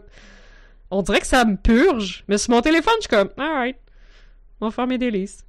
on 0.91 1.01
dirait 1.01 1.19
que 1.21 1.27
ça 1.27 1.43
me 1.45 1.55
purge, 1.57 2.23
mais 2.27 2.37
sur 2.37 2.51
mon 2.51 2.61
téléphone, 2.61 2.93
je 2.97 3.07
suis 3.07 3.09
comme, 3.09 3.29
alright, 3.37 3.77
on 4.61 4.67
va 4.67 4.71
faire 4.71 4.87
mes 4.87 4.97
délices. 4.97 5.43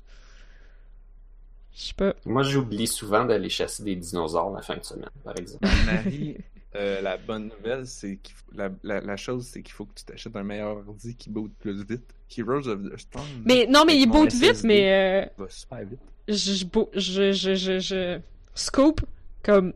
Je 1.76 1.82
sais 1.86 1.94
pas. 1.94 2.14
Moi, 2.24 2.42
j'oublie 2.44 2.86
souvent 2.86 3.24
d'aller 3.24 3.48
chasser 3.48 3.82
des 3.82 3.96
dinosaures 3.96 4.52
la 4.54 4.62
fin 4.62 4.76
de 4.76 4.84
semaine, 4.84 5.10
par 5.24 5.36
exemple. 5.36 5.66
Marie, 5.86 6.36
euh, 6.76 7.00
la 7.00 7.16
bonne 7.16 7.48
nouvelle, 7.48 7.86
c'est 7.86 8.16
qu'il 8.16 8.34
faut- 8.34 8.44
la, 8.54 8.70
la, 8.84 9.00
la 9.00 9.16
chose, 9.16 9.46
c'est 9.46 9.62
qu'il 9.62 9.72
faut 9.74 9.84
que 9.84 9.94
tu 9.94 10.04
t'achètes 10.04 10.36
un 10.36 10.44
meilleur 10.44 10.76
ordi 10.88 11.16
qui 11.16 11.30
boot 11.30 11.52
plus 11.58 11.84
vite. 11.84 12.14
Heroes 12.36 12.66
of 12.68 12.82
the 12.82 12.96
Storm. 12.98 13.26
Mais 13.44 13.66
non, 13.68 13.84
mais 13.84 13.96
il 13.98 14.06
boot 14.06 14.32
vite, 14.32 14.62
mais 14.64 14.92
euh, 14.92 15.26
va 15.36 15.48
super 15.50 15.84
vite. 15.84 16.00
je, 16.28 16.34
je, 16.34 17.00
je, 17.00 17.32
je, 17.32 17.54
je, 17.54 17.78
je 17.78 18.20
scope 18.54 19.00
comme. 19.42 19.72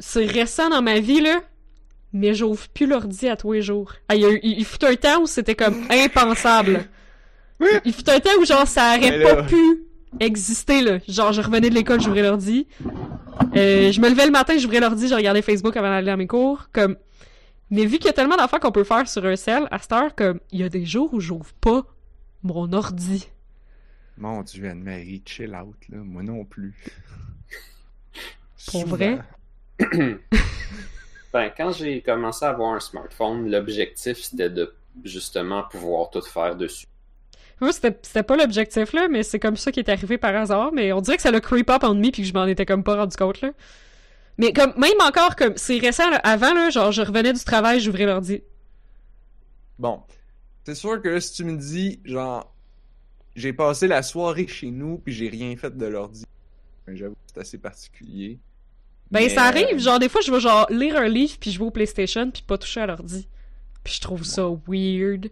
C'est 0.00 0.26
récent 0.26 0.68
dans 0.70 0.82
ma 0.82 1.00
vie, 1.00 1.20
là, 1.20 1.40
mais 2.16 2.34
j'ouvre 2.34 2.66
plus 2.68 2.86
l'ordi 2.86 3.28
à 3.28 3.36
tous 3.36 3.52
les 3.52 3.62
jours. 3.62 3.92
Ah, 4.08 4.14
il, 4.16 4.22
y 4.22 4.24
a 4.24 4.30
eu- 4.30 4.40
il, 4.42 4.58
il 4.58 4.64
fut 4.64 4.84
un 4.84 4.94
temps 4.96 5.20
où 5.22 5.26
c'était 5.26 5.54
comme 5.54 5.84
impensable. 5.90 6.84
Il 7.84 7.92
fut 7.92 8.08
un 8.10 8.20
temps 8.20 8.30
où, 8.40 8.44
genre, 8.44 8.66
ça 8.66 8.96
aurait 8.96 9.18
là- 9.18 9.34
pas 9.36 9.42
pu 9.44 9.56
exister, 10.20 10.82
là. 10.82 10.98
Genre, 11.08 11.32
je 11.32 11.40
revenais 11.40 11.68
de 11.70 11.74
l'école, 11.74 12.00
j'ouvrais 12.00 12.22
l'ordi. 12.22 12.66
Euh, 13.56 13.92
je 13.92 14.00
me 14.00 14.08
levais 14.08 14.26
le 14.26 14.32
matin, 14.32 14.56
j'ouvrais 14.58 14.80
l'ordi, 14.80 15.08
je 15.08 15.14
regardais 15.14 15.42
Facebook 15.42 15.76
avant 15.76 15.88
d'aller 15.88 16.10
à 16.10 16.16
mes 16.16 16.26
cours. 16.26 16.68
Comme... 16.72 16.96
Mais 17.70 17.84
vu 17.84 17.96
qu'il 17.98 18.06
y 18.06 18.10
a 18.10 18.12
tellement 18.12 18.36
d'affaires 18.36 18.60
qu'on 18.60 18.72
peut 18.72 18.84
faire 18.84 19.08
sur 19.08 19.24
un 19.24 19.36
cell, 19.36 19.66
à 19.70 19.78
cette 19.78 19.92
heure, 19.92 20.14
comme, 20.14 20.38
il 20.52 20.60
y 20.60 20.62
a 20.64 20.68
des 20.68 20.84
jours 20.86 21.12
où 21.12 21.20
j'ouvre 21.20 21.52
pas 21.60 21.82
mon 22.42 22.72
ordi. 22.72 23.28
Mon 24.18 24.42
dieu, 24.42 24.68
Anne-Marie, 24.68 25.22
chill 25.26 25.54
out, 25.54 25.76
là. 25.90 25.98
Moi 25.98 26.22
non 26.22 26.44
plus. 26.44 26.74
Pour 28.70 28.80
Souvent. 28.82 28.96
vrai? 28.96 29.18
Ben, 31.36 31.52
quand 31.54 31.70
j'ai 31.70 32.00
commencé 32.00 32.46
à 32.46 32.48
avoir 32.48 32.72
un 32.72 32.80
smartphone, 32.80 33.50
l'objectif 33.50 34.16
c'était 34.22 34.48
de 34.48 34.74
justement 35.04 35.64
pouvoir 35.64 36.08
tout 36.08 36.22
faire 36.22 36.56
dessus. 36.56 36.86
Moi, 37.60 37.72
c'était 37.72 38.22
pas 38.22 38.36
l'objectif, 38.36 38.94
là, 38.94 39.06
mais 39.10 39.22
c'est 39.22 39.38
comme 39.38 39.58
ça 39.58 39.70
qui 39.70 39.80
est 39.80 39.90
arrivé 39.90 40.16
par 40.16 40.34
hasard. 40.34 40.72
Mais 40.72 40.94
on 40.94 41.02
dirait 41.02 41.16
que 41.16 41.22
ça 41.22 41.30
l'a 41.30 41.42
creep 41.42 41.68
up 41.68 41.84
en 41.84 41.94
me 41.94 42.10
puis 42.10 42.22
que 42.22 42.24
je 42.24 42.32
m'en 42.32 42.46
étais 42.46 42.64
comme 42.64 42.82
pas 42.82 42.96
rendu 42.96 43.14
compte, 43.18 43.42
là. 43.42 43.50
Mais 44.38 44.54
comme, 44.54 44.72
même 44.78 44.98
encore, 45.02 45.36
comme, 45.36 45.58
c'est 45.58 45.76
récent, 45.76 46.08
là, 46.08 46.16
avant, 46.24 46.54
là, 46.54 46.70
genre, 46.70 46.90
je 46.90 47.02
revenais 47.02 47.34
du 47.34 47.44
travail, 47.44 47.80
j'ouvrais 47.80 48.06
l'ordi. 48.06 48.42
Bon, 49.78 50.00
c'est 50.64 50.74
sûr 50.74 51.02
que 51.02 51.10
là, 51.10 51.20
si 51.20 51.34
tu 51.34 51.44
me 51.44 51.58
dis, 51.58 52.00
genre, 52.06 52.50
j'ai 53.34 53.52
passé 53.52 53.88
la 53.88 54.02
soirée 54.02 54.46
chez 54.46 54.70
nous 54.70 54.96
puis 54.96 55.12
j'ai 55.12 55.28
rien 55.28 55.54
fait 55.58 55.76
de 55.76 55.84
l'ordi, 55.84 56.24
ben, 56.86 56.96
j'avoue 56.96 57.14
que 57.14 57.20
c'est 57.26 57.40
assez 57.42 57.58
particulier. 57.58 58.38
Ben, 59.10 59.20
Mais, 59.20 59.28
ça 59.28 59.44
arrive, 59.44 59.76
euh, 59.76 59.78
genre, 59.78 59.98
des 59.98 60.08
fois, 60.08 60.20
je 60.20 60.32
vais, 60.32 60.40
genre, 60.40 60.66
lire 60.70 60.96
un 60.96 61.08
livre 61.08 61.36
puis 61.38 61.50
je 61.50 61.58
vais 61.58 61.64
au 61.64 61.70
PlayStation 61.70 62.30
puis 62.30 62.42
pas 62.42 62.58
toucher 62.58 62.80
à 62.80 62.86
l'ordi. 62.86 63.28
Puis 63.84 63.94
je 63.94 64.00
trouve 64.00 64.24
ça 64.24 64.42
weird. 64.66 65.30